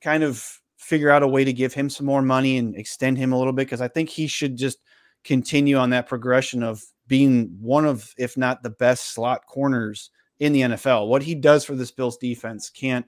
kind 0.00 0.22
of 0.22 0.60
figure 0.76 1.10
out 1.10 1.22
a 1.22 1.28
way 1.28 1.44
to 1.44 1.52
give 1.52 1.74
him 1.74 1.88
some 1.88 2.06
more 2.06 2.22
money 2.22 2.58
and 2.58 2.76
extend 2.76 3.16
him 3.18 3.32
a 3.32 3.38
little 3.38 3.52
bit 3.52 3.66
because 3.66 3.80
I 3.80 3.88
think 3.88 4.08
he 4.08 4.26
should 4.26 4.56
just 4.56 4.78
continue 5.24 5.76
on 5.76 5.90
that 5.90 6.08
progression 6.08 6.62
of 6.62 6.82
being 7.06 7.56
one 7.60 7.84
of, 7.84 8.12
if 8.18 8.36
not 8.36 8.62
the 8.62 8.70
best 8.70 9.14
slot 9.14 9.46
corners 9.46 10.10
in 10.40 10.52
the 10.52 10.62
NFL. 10.62 11.08
What 11.08 11.22
he 11.22 11.34
does 11.34 11.64
for 11.64 11.76
this 11.76 11.92
Bills 11.92 12.16
defense 12.16 12.68
can't 12.70 13.06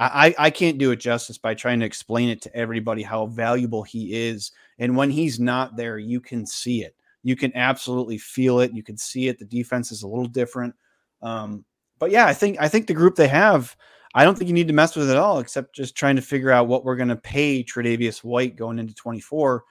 I, 0.00 0.34
I 0.38 0.50
can't 0.50 0.78
do 0.78 0.92
it 0.92 1.00
justice 1.00 1.38
by 1.38 1.54
trying 1.54 1.80
to 1.80 1.86
explain 1.86 2.28
it 2.28 2.40
to 2.42 2.54
everybody 2.54 3.02
how 3.02 3.26
valuable 3.26 3.82
he 3.82 4.14
is. 4.14 4.52
And 4.78 4.96
when 4.96 5.10
he's 5.10 5.40
not 5.40 5.76
there, 5.76 5.98
you 5.98 6.20
can 6.20 6.46
see 6.46 6.84
it. 6.84 6.94
You 7.24 7.34
can 7.34 7.54
absolutely 7.56 8.18
feel 8.18 8.60
it. 8.60 8.72
You 8.72 8.84
can 8.84 8.96
see 8.96 9.26
it. 9.26 9.38
The 9.38 9.44
defense 9.44 9.90
is 9.90 10.04
a 10.04 10.08
little 10.08 10.28
different. 10.28 10.74
Um, 11.20 11.64
but 11.98 12.12
yeah, 12.12 12.26
I 12.26 12.34
think 12.34 12.58
I 12.60 12.68
think 12.68 12.86
the 12.86 12.94
group 12.94 13.16
they 13.16 13.26
have, 13.26 13.76
I 14.14 14.24
don't 14.24 14.38
think 14.38 14.46
you 14.46 14.54
need 14.54 14.68
to 14.68 14.74
mess 14.74 14.94
with 14.94 15.10
it 15.10 15.14
at 15.14 15.18
all, 15.18 15.40
except 15.40 15.74
just 15.74 15.96
trying 15.96 16.14
to 16.14 16.22
figure 16.22 16.52
out 16.52 16.68
what 16.68 16.84
we're 16.84 16.96
going 16.96 17.08
to 17.08 17.16
pay 17.16 17.64
Tre'Davious 17.64 18.22
White 18.22 18.54
going 18.54 18.78
into 18.78 18.94
24. 18.94 19.64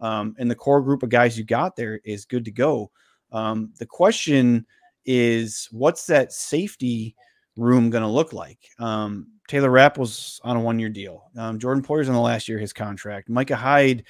Um, 0.00 0.34
and 0.38 0.50
the 0.50 0.54
core 0.54 0.82
group 0.82 1.02
of 1.02 1.10
guys 1.10 1.38
you 1.38 1.44
got 1.44 1.76
there 1.76 2.00
is 2.04 2.24
good 2.24 2.46
to 2.46 2.50
go. 2.50 2.90
Um, 3.32 3.72
the 3.78 3.86
question 3.86 4.66
is, 5.04 5.68
what's 5.70 6.06
that 6.06 6.32
safety 6.32 7.14
room 7.56 7.90
going 7.90 8.02
to 8.02 8.08
look 8.08 8.32
like? 8.32 8.58
Um, 8.78 9.28
Taylor 9.48 9.70
Rapp 9.70 9.98
was 9.98 10.40
on 10.44 10.56
a 10.56 10.60
one 10.60 10.78
year 10.78 10.88
deal. 10.88 11.30
Um, 11.36 11.58
Jordan 11.58 11.82
Poyer's 11.82 12.08
on 12.08 12.14
the 12.14 12.20
last 12.20 12.48
year 12.48 12.58
his 12.58 12.72
contract. 12.72 13.28
Micah 13.28 13.56
Hyde, 13.56 14.04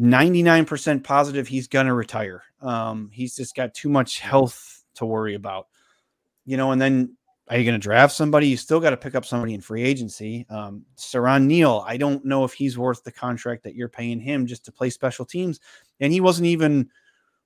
99% 0.00 1.04
positive 1.04 1.48
he's 1.48 1.68
going 1.68 1.86
to 1.86 1.94
retire. 1.94 2.42
Um, 2.60 3.10
he's 3.12 3.36
just 3.36 3.54
got 3.54 3.74
too 3.74 3.88
much 3.88 4.20
health 4.20 4.82
to 4.94 5.06
worry 5.06 5.34
about. 5.34 5.68
You 6.44 6.56
know, 6.56 6.72
and 6.72 6.80
then 6.80 7.16
are 7.48 7.56
you 7.56 7.64
going 7.64 7.78
to 7.78 7.82
draft 7.82 8.14
somebody? 8.14 8.48
You 8.48 8.56
still 8.56 8.80
got 8.80 8.90
to 8.90 8.96
pick 8.96 9.14
up 9.14 9.24
somebody 9.24 9.54
in 9.54 9.60
free 9.60 9.82
agency. 9.82 10.46
Um, 10.50 10.84
Siran 10.96 11.44
Neal, 11.44 11.84
I 11.86 11.96
don't 11.96 12.24
know 12.24 12.44
if 12.44 12.52
he's 12.52 12.76
worth 12.76 13.02
the 13.04 13.12
contract 13.12 13.64
that 13.64 13.74
you're 13.74 13.88
paying 13.88 14.20
him 14.20 14.46
just 14.46 14.64
to 14.66 14.72
play 14.72 14.90
special 14.90 15.24
teams. 15.24 15.60
And 16.00 16.12
he 16.12 16.20
wasn't 16.20 16.46
even 16.46 16.90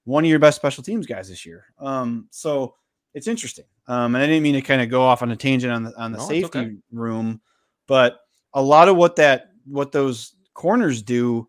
one 0.04 0.24
of 0.24 0.30
your 0.30 0.40
best 0.40 0.56
special 0.56 0.82
teams 0.82 1.06
guys 1.06 1.28
this 1.28 1.46
year. 1.46 1.66
Um, 1.78 2.26
so 2.30 2.74
it's 3.14 3.28
interesting. 3.28 3.64
Um, 3.88 4.14
and 4.14 4.22
I 4.22 4.26
didn't 4.26 4.42
mean 4.42 4.54
to 4.54 4.62
kind 4.62 4.80
of 4.80 4.88
go 4.88 5.02
off 5.02 5.22
on 5.22 5.32
a 5.32 5.36
tangent 5.36 5.72
on 5.72 5.84
the 5.84 5.98
on 6.00 6.12
the 6.12 6.18
no, 6.18 6.28
safety 6.28 6.58
okay. 6.58 6.76
room, 6.92 7.40
but 7.86 8.20
a 8.54 8.62
lot 8.62 8.88
of 8.88 8.96
what 8.96 9.16
that 9.16 9.50
what 9.64 9.92
those 9.92 10.34
corners 10.54 11.02
do 11.02 11.48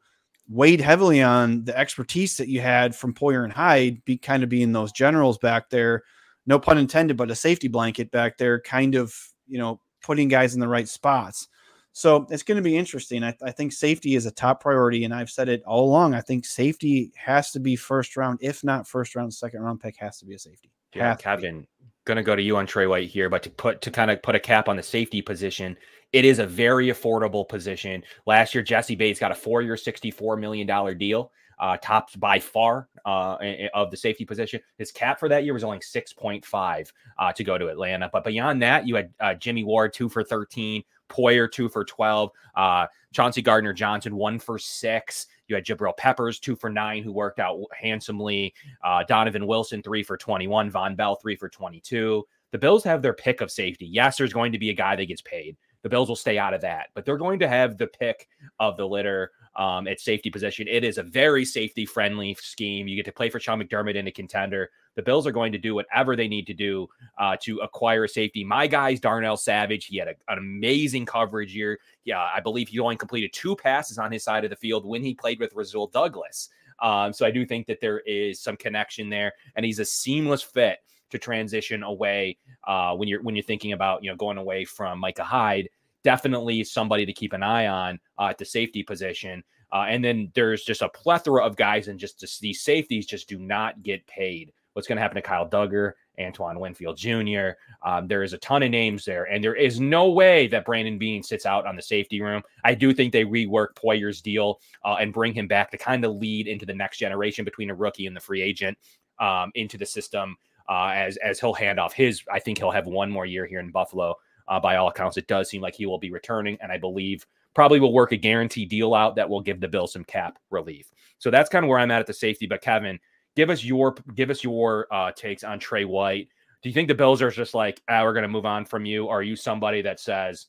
weighed 0.50 0.82
heavily 0.82 1.22
on 1.22 1.64
the 1.64 1.78
expertise 1.78 2.38
that 2.38 2.48
you 2.48 2.62
had 2.62 2.96
from 2.96 3.14
Poyer 3.14 3.44
and 3.44 3.54
Hyde, 3.54 4.04
be 4.06 4.18
kind 4.18 4.44
of 4.44 4.50
being 4.50 4.72
those 4.72 4.92
generals 4.92 5.38
back 5.38 5.70
there. 5.70 6.04
No 6.46 6.60
pun 6.60 6.78
intended, 6.78 7.18
but 7.18 7.32
a 7.32 7.36
safety 7.36 7.68
blanket 7.68 8.12
back 8.12 8.38
there, 8.38 8.60
kind 8.60 8.96
of 8.96 9.16
you 9.48 9.60
know 9.60 9.80
putting 10.02 10.28
guys 10.28 10.54
in 10.54 10.60
the 10.60 10.68
right 10.68 10.88
spots. 10.88 11.48
So 11.94 12.26
it's 12.32 12.44
going 12.44 12.58
to 12.58 12.64
be 12.64 12.76
interesting. 12.76 13.24
I, 13.24 13.36
I, 13.44 13.52
think 13.52 13.72
safety 13.72 14.16
is 14.16 14.26
a 14.26 14.32
top 14.32 14.62
priority, 14.62 15.04
and 15.04 15.14
I've 15.14 15.30
said 15.30 15.48
it 15.48 15.62
all 15.64 15.86
along. 15.86 16.16
I 16.16 16.22
think 16.22 16.44
safety 16.44 17.12
has 17.16 17.52
to 17.52 17.60
be 17.60 17.76
first 17.76 18.18
round, 18.18 18.40
if 18.42 18.64
not 18.64 18.88
first 18.88 19.16
round, 19.16 19.32
second 19.32 19.62
round 19.62 19.80
pick 19.80 19.96
has 19.98 20.18
to 20.18 20.26
be 20.26 20.34
a 20.34 20.40
safety. 20.40 20.72
Yeah, 20.96 21.16
Kevin, 21.16 21.68
gonna 22.06 22.24
go 22.24 22.36
to 22.36 22.42
you 22.42 22.58
on 22.58 22.66
Trey 22.66 22.88
White 22.88 23.10
here, 23.10 23.30
but 23.30 23.44
to 23.44 23.50
put 23.50 23.82
to 23.82 23.92
kind 23.92 24.12
of 24.12 24.22
put 24.22 24.36
a 24.36 24.40
cap 24.40 24.68
on 24.68 24.76
the 24.76 24.84
safety 24.84 25.22
position, 25.22 25.78
it 26.12 26.26
is 26.26 26.40
a 26.40 26.46
very 26.46 26.88
affordable 26.88 27.48
position. 27.48 28.04
Last 28.26 28.54
year, 28.54 28.64
Jessie 28.64 28.96
Bates 28.96 29.20
got 29.20 29.32
a 29.32 29.36
four-year, 29.36 29.78
sixty-four 29.78 30.38
million 30.38 30.68
dollar 30.68 30.94
deal, 30.94 31.32
uh, 31.60 31.78
topped 31.82 32.20
by 32.20 32.40
far 32.40 32.90
uh, 33.06 33.38
of 33.74 33.90
the 33.90 33.98
safety 33.98 34.26
position. 34.26 34.60
His 34.78 34.92
cap 34.92 35.20
for 35.20 35.30
that 35.30 35.44
year 35.44 35.54
was 35.54 35.64
only 35.64 35.82
six 35.82 36.14
point 36.14 36.46
five 36.46 36.92
uh, 37.18 37.32
to 37.34 37.44
go 37.44 37.58
to 37.58 37.68
Atlanta, 37.68 38.10
but 38.12 38.24
beyond 38.24 38.62
that, 38.62 38.88
you 38.88 38.96
had 38.96 39.14
uh, 39.20 39.34
Jimmy 39.34 39.64
Ward 39.64 39.94
two 39.94 40.10
for 40.10 40.24
thirteen, 40.24 40.84
Poyer 41.10 41.52
two 41.52 41.70
for 41.70 41.84
twelve, 41.86 42.32
uh, 42.56 42.88
Chauncey 43.14 43.42
Gardner 43.42 43.74
Johnson 43.74 44.16
one 44.16 44.40
for 44.40 44.60
six. 44.60 45.28
You 45.48 45.56
had 45.56 45.66
Jabril 45.66 45.96
Peppers, 45.98 46.40
two 46.40 46.56
for 46.56 46.70
nine, 46.70 47.04
who 47.04 47.12
worked 47.12 47.40
out 47.40 47.60
handsomely. 47.74 48.54
Uh, 48.84 49.04
Donovan 49.04 49.48
Wilson, 49.48 49.82
three 49.82 50.04
for 50.04 50.18
21. 50.18 50.72
Vonn 50.72 50.96
Bell, 50.96 51.16
three 51.16 51.36
for 51.36 51.50
22. 51.50 52.26
The 52.52 52.58
Bills 52.58 52.84
have 52.84 53.02
their 53.02 53.14
pick 53.14 53.42
of 53.42 53.52
safety. 53.52 53.86
Yes, 53.86 54.18
there's 54.18 54.34
going 54.34 54.52
to 54.52 54.60
be 54.60 54.70
a 54.70 54.76
guy 54.76 54.96
that 54.96 55.06
gets 55.06 55.22
paid. 55.22 55.58
The 55.82 55.90
Bills 55.90 56.08
will 56.08 56.16
stay 56.16 56.38
out 56.38 56.54
of 56.54 56.62
that, 56.62 56.90
but 56.94 57.04
they're 57.04 57.18
going 57.18 57.40
to 57.40 57.48
have 57.48 57.78
the 57.78 57.88
pick 57.88 58.30
of 58.60 58.78
the 58.78 58.88
litter 58.88 59.32
um, 59.56 59.88
at 59.88 60.00
safety 60.00 60.30
position. 60.30 60.68
It 60.68 60.84
is 60.84 60.98
a 60.98 61.04
very 61.04 61.44
safety 61.44 61.86
friendly 61.86 62.36
scheme. 62.40 62.88
You 62.88 62.96
get 62.96 63.06
to 63.06 63.12
play 63.12 63.30
for 63.30 63.40
Sean 63.40 63.62
McDermott 63.62 63.96
in 63.96 64.08
a 64.08 64.12
contender. 64.12 64.72
The 64.96 65.02
Bills 65.02 65.26
are 65.26 65.32
going 65.32 65.52
to 65.52 65.58
do 65.58 65.76
whatever 65.76 66.16
they 66.16 66.28
need 66.28 66.48
to 66.48 66.54
do 66.54 66.88
uh, 67.18 67.36
to 67.42 67.60
acquire 67.60 68.04
a 68.04 68.10
safety. 68.10 68.44
My 68.44 68.68
guy's 68.68 69.00
Darnell 69.00 69.38
Savage. 69.38 69.86
He 69.86 69.98
had 69.98 70.08
a, 70.08 70.16
an 70.28 70.38
amazing 70.38 71.06
coverage 71.06 71.56
year. 71.56 71.80
Yeah, 72.06 72.28
I 72.34 72.40
believe 72.40 72.68
he 72.68 72.80
only 72.80 72.96
completed 72.96 73.34
two 73.34 73.56
passes 73.56 73.98
on 73.98 74.12
his 74.12 74.24
side 74.24 74.44
of 74.44 74.50
the 74.50 74.56
field 74.56 74.86
when 74.86 75.02
he 75.04 75.14
played 75.14 75.40
with 75.40 75.54
Rasul 75.56 75.88
Douglas. 75.88 76.50
Um, 76.80 77.14
so 77.14 77.26
I 77.26 77.32
do 77.32 77.46
think 77.46 77.68
that 77.68 77.82
there 77.82 78.00
is 78.02 78.42
some 78.42 78.58
connection 78.58 79.10
there, 79.10 79.34
and 79.56 79.66
he's 79.66 79.80
a 79.80 79.86
seamless 79.86 80.42
fit 80.42 80.80
to 81.12 81.18
transition 81.20 81.84
away 81.84 82.38
uh, 82.68 82.96
when 82.96 83.08
you're 83.08 83.22
when 83.22 83.36
you're 83.36 83.44
thinking 83.44 83.74
about 83.74 84.04
you 84.04 84.10
know 84.10 84.16
going 84.16 84.38
away 84.38 84.66
from 84.66 85.00
Micah 85.00 85.24
Hyde. 85.24 85.70
Definitely 86.04 86.64
somebody 86.66 87.06
to 87.06 87.14
keep 87.14 87.32
an 87.34 87.44
eye 87.44 87.68
on 87.68 88.00
uh, 88.20 88.28
at 88.28 88.38
the 88.38 88.46
safety 88.46 88.84
position. 88.84 89.44
Uh, 89.72 89.86
and 89.88 90.04
then 90.04 90.32
there's 90.36 90.64
just 90.64 90.84
a 90.84 90.90
plethora 90.90 91.44
of 91.44 91.56
guys, 91.56 91.88
and 91.88 92.00
just, 92.00 92.20
just 92.20 92.42
these 92.42 92.62
safeties 92.62 93.08
just 93.08 93.28
do 93.28 93.40
not 93.40 93.82
get 93.82 94.06
paid. 94.06 94.52
What's 94.74 94.88
going 94.88 94.98
to 94.98 95.02
happen 95.02 95.16
to 95.16 95.22
Kyle 95.22 95.48
Dugger, 95.48 95.94
Antoine 96.20 96.60
Winfield 96.60 96.98
Jr.? 96.98 97.52
Um, 97.84 98.08
there 98.08 98.24
is 98.24 98.34
a 98.34 98.38
ton 98.40 98.64
of 98.64 98.72
names 98.72 99.06
there, 99.06 99.26
and 99.26 99.44
there 99.44 99.56
is 99.56 99.80
no 99.80 100.10
way 100.10 100.48
that 100.48 100.66
Brandon 100.66 100.98
Beane 100.98 101.24
sits 101.24 101.46
out 101.46 101.68
on 101.68 101.76
the 101.76 101.82
safety 101.82 102.22
room. 102.22 102.42
I 102.64 102.74
do 102.74 102.94
think 102.94 103.14
they 103.14 103.26
rework 103.26 103.76
Poyer's 103.76 104.22
deal 104.22 104.60
uh, 104.84 104.98
and 105.00 105.14
bring 105.14 105.34
him 105.34 105.48
back 105.48 105.72
to 105.72 105.78
kind 105.78 106.04
of 106.04 106.16
lead 106.16 106.48
into 106.48 106.66
the 106.66 106.74
next 106.74 106.98
generation 106.98 107.46
between 107.46 107.70
a 107.70 107.76
rookie 107.76 108.08
and 108.08 108.16
the 108.16 108.22
free 108.22 108.42
agent 108.42 108.78
um, 109.20 109.52
into 109.56 109.78
the 109.78 109.86
system 109.86 110.36
uh, 110.70 110.92
as 110.96 111.18
as 111.18 111.40
he'll 111.40 111.54
hand 111.54 111.80
off 111.80 111.94
his. 111.94 112.22
I 112.32 112.40
think 112.40 112.58
he'll 112.58 112.72
have 112.72 112.88
one 112.88 113.12
more 113.12 113.26
year 113.26 113.46
here 113.46 113.60
in 113.60 113.72
Buffalo. 113.72 114.16
Uh, 114.48 114.60
by 114.60 114.76
all 114.76 114.90
accounts, 114.90 115.16
it 115.16 115.28
does 115.28 115.50
seem 115.50 115.62
like 115.62 115.74
he 115.74 115.86
will 115.86 116.00
be 116.00 116.12
returning, 116.12 116.58
and 116.62 116.70
I 116.70 116.78
believe 116.78 117.26
probably 117.54 117.80
will 117.80 117.94
work 117.94 118.12
a 118.12 118.18
guarantee 118.18 118.66
deal 118.66 118.94
out 118.94 119.16
that 119.16 119.30
will 119.30 119.40
give 119.40 119.62
the 119.62 119.68
Bills 119.68 119.94
some 119.94 120.04
cap 120.04 120.40
relief. 120.50 120.92
So 121.20 121.32
that's 121.32 121.50
kind 121.50 121.64
of 121.64 121.70
where 121.70 121.80
I'm 121.80 121.92
at 121.92 122.02
at 122.02 122.08
the 122.08 122.14
safety. 122.14 122.48
But 122.48 122.62
Kevin, 122.62 123.00
give 123.36 123.50
us 123.50 123.64
your 123.64 123.96
give 124.16 124.30
us 124.30 124.44
your 124.44 124.88
uh, 124.92 125.12
takes 125.12 125.44
on 125.44 125.60
Trey 125.60 125.86
White. 125.86 126.30
Do 126.62 126.70
you 126.70 126.74
think 126.74 126.88
the 126.88 126.96
Bills 126.96 127.22
are 127.22 127.32
just 127.32 127.54
like, 127.54 127.82
ah, 127.90 128.04
we're 128.04 128.14
going 128.14 128.24
to 128.24 128.30
move 128.30 128.46
on 128.46 128.66
from 128.66 128.86
you? 128.86 129.06
Or 129.06 129.20
are 129.20 129.24
you 129.24 129.36
somebody 129.36 129.82
that 129.82 130.00
says 130.00 130.48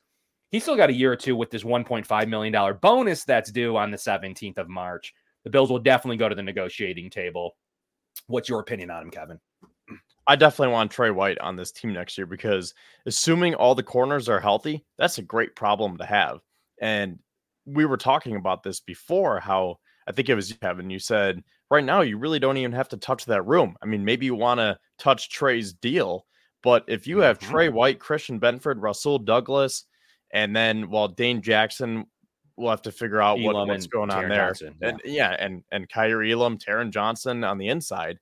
he's 0.50 0.62
still 0.62 0.76
got 0.76 0.90
a 0.90 0.94
year 0.94 1.12
or 1.12 1.16
two 1.16 1.34
with 1.34 1.50
this 1.50 1.64
1.5 1.64 2.28
million 2.28 2.52
dollar 2.52 2.74
bonus 2.74 3.24
that's 3.24 3.50
due 3.50 3.76
on 3.76 3.90
the 3.90 3.96
17th 3.96 4.58
of 4.58 4.68
March? 4.68 5.12
The 5.42 5.50
Bills 5.50 5.70
will 5.70 5.80
definitely 5.80 6.16
go 6.16 6.28
to 6.28 6.34
the 6.34 6.42
negotiating 6.42 7.10
table. 7.10 7.56
What's 8.28 8.48
your 8.48 8.60
opinion 8.60 8.90
on 8.90 9.02
him, 9.02 9.10
Kevin? 9.10 9.40
I 10.26 10.36
definitely 10.36 10.72
want 10.72 10.90
Trey 10.90 11.10
White 11.10 11.38
on 11.40 11.56
this 11.56 11.72
team 11.72 11.92
next 11.92 12.16
year 12.16 12.26
because 12.26 12.72
assuming 13.04 13.54
all 13.54 13.74
the 13.74 13.82
corners 13.82 14.28
are 14.28 14.40
healthy, 14.40 14.84
that's 14.96 15.18
a 15.18 15.22
great 15.22 15.54
problem 15.54 15.98
to 15.98 16.06
have. 16.06 16.40
And 16.80 17.18
we 17.66 17.84
were 17.84 17.96
talking 17.96 18.36
about 18.36 18.62
this 18.62 18.80
before 18.80 19.40
how 19.40 19.78
I 20.06 20.12
think 20.12 20.28
it 20.28 20.34
was 20.34 20.52
Kevin. 20.52 20.90
You 20.90 20.98
said 20.98 21.42
right 21.74 21.84
now 21.84 22.00
you 22.00 22.18
really 22.18 22.38
don't 22.38 22.56
even 22.56 22.72
have 22.72 22.88
to 22.90 22.96
touch 22.96 23.24
that 23.26 23.46
room. 23.46 23.76
I 23.82 23.86
mean, 23.86 24.04
maybe 24.04 24.26
you 24.26 24.34
want 24.34 24.58
to 24.58 24.78
touch 24.98 25.30
Trey's 25.30 25.72
deal, 25.72 26.26
but 26.62 26.84
if 26.86 27.06
you 27.06 27.18
have 27.18 27.38
mm-hmm. 27.38 27.50
Trey 27.50 27.68
White, 27.68 27.98
Christian 27.98 28.40
Benford, 28.40 28.76
Rasul 28.78 29.18
Douglas, 29.18 29.84
and 30.32 30.54
then 30.54 30.90
while 30.90 31.02
well, 31.02 31.08
Dane 31.08 31.42
Jackson, 31.42 32.06
we'll 32.56 32.70
have 32.70 32.82
to 32.82 32.92
figure 32.92 33.20
out 33.20 33.40
what, 33.40 33.54
what's 33.54 33.86
going 33.86 34.10
on 34.10 34.28
there. 34.28 34.48
Johnson, 34.48 34.74
yeah. 34.80 34.88
And 34.88 35.00
yeah, 35.04 35.36
and 35.38 35.62
and 35.70 35.88
Kaiir 35.88 36.22
Elam, 36.22 36.58
Taron 36.58 36.90
Johnson 36.90 37.44
on 37.44 37.58
the 37.58 37.68
inside 37.68 38.18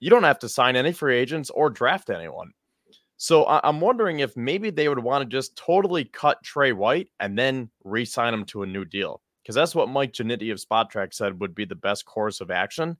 you 0.00 0.08
don't 0.08 0.24
have 0.24 0.38
to 0.40 0.48
sign 0.48 0.76
any 0.76 0.92
free 0.92 1.16
agents 1.16 1.50
or 1.50 1.70
draft 1.70 2.10
anyone. 2.10 2.52
So 3.18 3.44
I- 3.44 3.68
am 3.68 3.80
wondering 3.80 4.20
if 4.20 4.36
maybe 4.36 4.70
they 4.70 4.88
would 4.88 4.98
want 4.98 5.22
to 5.22 5.28
just 5.28 5.56
totally 5.56 6.06
cut 6.06 6.42
Trey 6.42 6.72
White 6.72 7.10
and 7.20 7.38
then 7.38 7.70
re-sign 7.84 8.32
him 8.32 8.46
to 8.46 8.62
a 8.62 8.66
new 8.66 8.86
deal 8.86 9.20
because 9.42 9.54
that's 9.54 9.74
what 9.74 9.88
Mike 9.88 10.12
Ginnitti 10.12 10.52
of 10.52 10.58
Spotrac 10.58 11.14
said 11.14 11.40
would 11.40 11.54
be 11.54 11.64
the 11.64 11.74
best 11.74 12.04
course 12.04 12.40
of 12.40 12.50
action. 12.50 12.96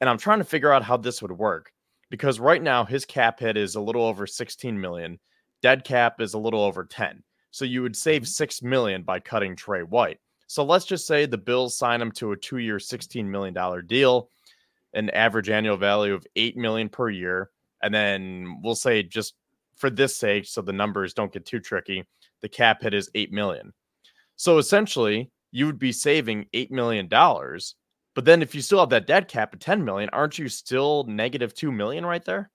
And 0.00 0.10
I'm 0.10 0.18
trying 0.18 0.38
to 0.38 0.44
figure 0.44 0.72
out 0.72 0.82
how 0.84 0.96
this 0.96 1.22
would 1.22 1.32
work 1.32 1.72
because 2.10 2.40
right 2.40 2.62
now 2.62 2.84
his 2.84 3.04
cap 3.04 3.40
hit 3.40 3.56
is 3.56 3.74
a 3.74 3.80
little 3.80 4.04
over 4.04 4.26
16 4.26 4.80
million, 4.80 5.18
dead 5.62 5.84
cap 5.84 6.20
is 6.20 6.34
a 6.34 6.38
little 6.38 6.62
over 6.62 6.84
10. 6.84 7.22
So 7.50 7.64
you 7.64 7.82
would 7.82 7.96
save 7.96 8.22
mm-hmm. 8.22 8.28
6 8.28 8.62
million 8.62 9.02
by 9.02 9.20
cutting 9.20 9.56
Trey 9.56 9.82
White. 9.82 10.18
So 10.46 10.64
let's 10.64 10.84
just 10.84 11.06
say 11.06 11.26
the 11.26 11.38
Bills 11.38 11.78
sign 11.78 12.00
him 12.00 12.12
to 12.12 12.32
a 12.32 12.36
2-year 12.36 12.78
16 12.78 13.30
million 13.30 13.54
dollar 13.54 13.82
deal 13.82 14.28
an 14.94 15.10
average 15.10 15.50
annual 15.50 15.76
value 15.76 16.14
of 16.14 16.26
8 16.36 16.56
million 16.56 16.88
per 16.88 17.10
year 17.10 17.50
and 17.82 17.92
then 17.92 18.60
we'll 18.62 18.74
say 18.74 19.02
just 19.02 19.34
for 19.76 19.90
this 19.90 20.16
sake 20.16 20.46
so 20.46 20.62
the 20.62 20.72
numbers 20.72 21.12
don't 21.12 21.32
get 21.32 21.44
too 21.44 21.60
tricky 21.60 22.04
the 22.40 22.48
cap 22.48 22.82
hit 22.82 22.94
is 22.94 23.10
8 23.14 23.32
million 23.32 23.72
so 24.36 24.58
essentially 24.58 25.30
you 25.54 25.66
would 25.66 25.78
be 25.78 25.92
saving 25.92 26.46
8 26.52 26.70
million 26.70 27.08
dollars 27.08 27.76
but 28.14 28.24
then 28.24 28.42
if 28.42 28.54
you 28.54 28.60
still 28.60 28.80
have 28.80 28.90
that 28.90 29.06
dead 29.06 29.28
cap 29.28 29.54
of 29.54 29.60
10 29.60 29.84
million 29.84 30.10
aren't 30.12 30.38
you 30.38 30.48
still 30.48 31.04
negative 31.04 31.54
2 31.54 31.72
million 31.72 32.04
right 32.04 32.24
there 32.24 32.50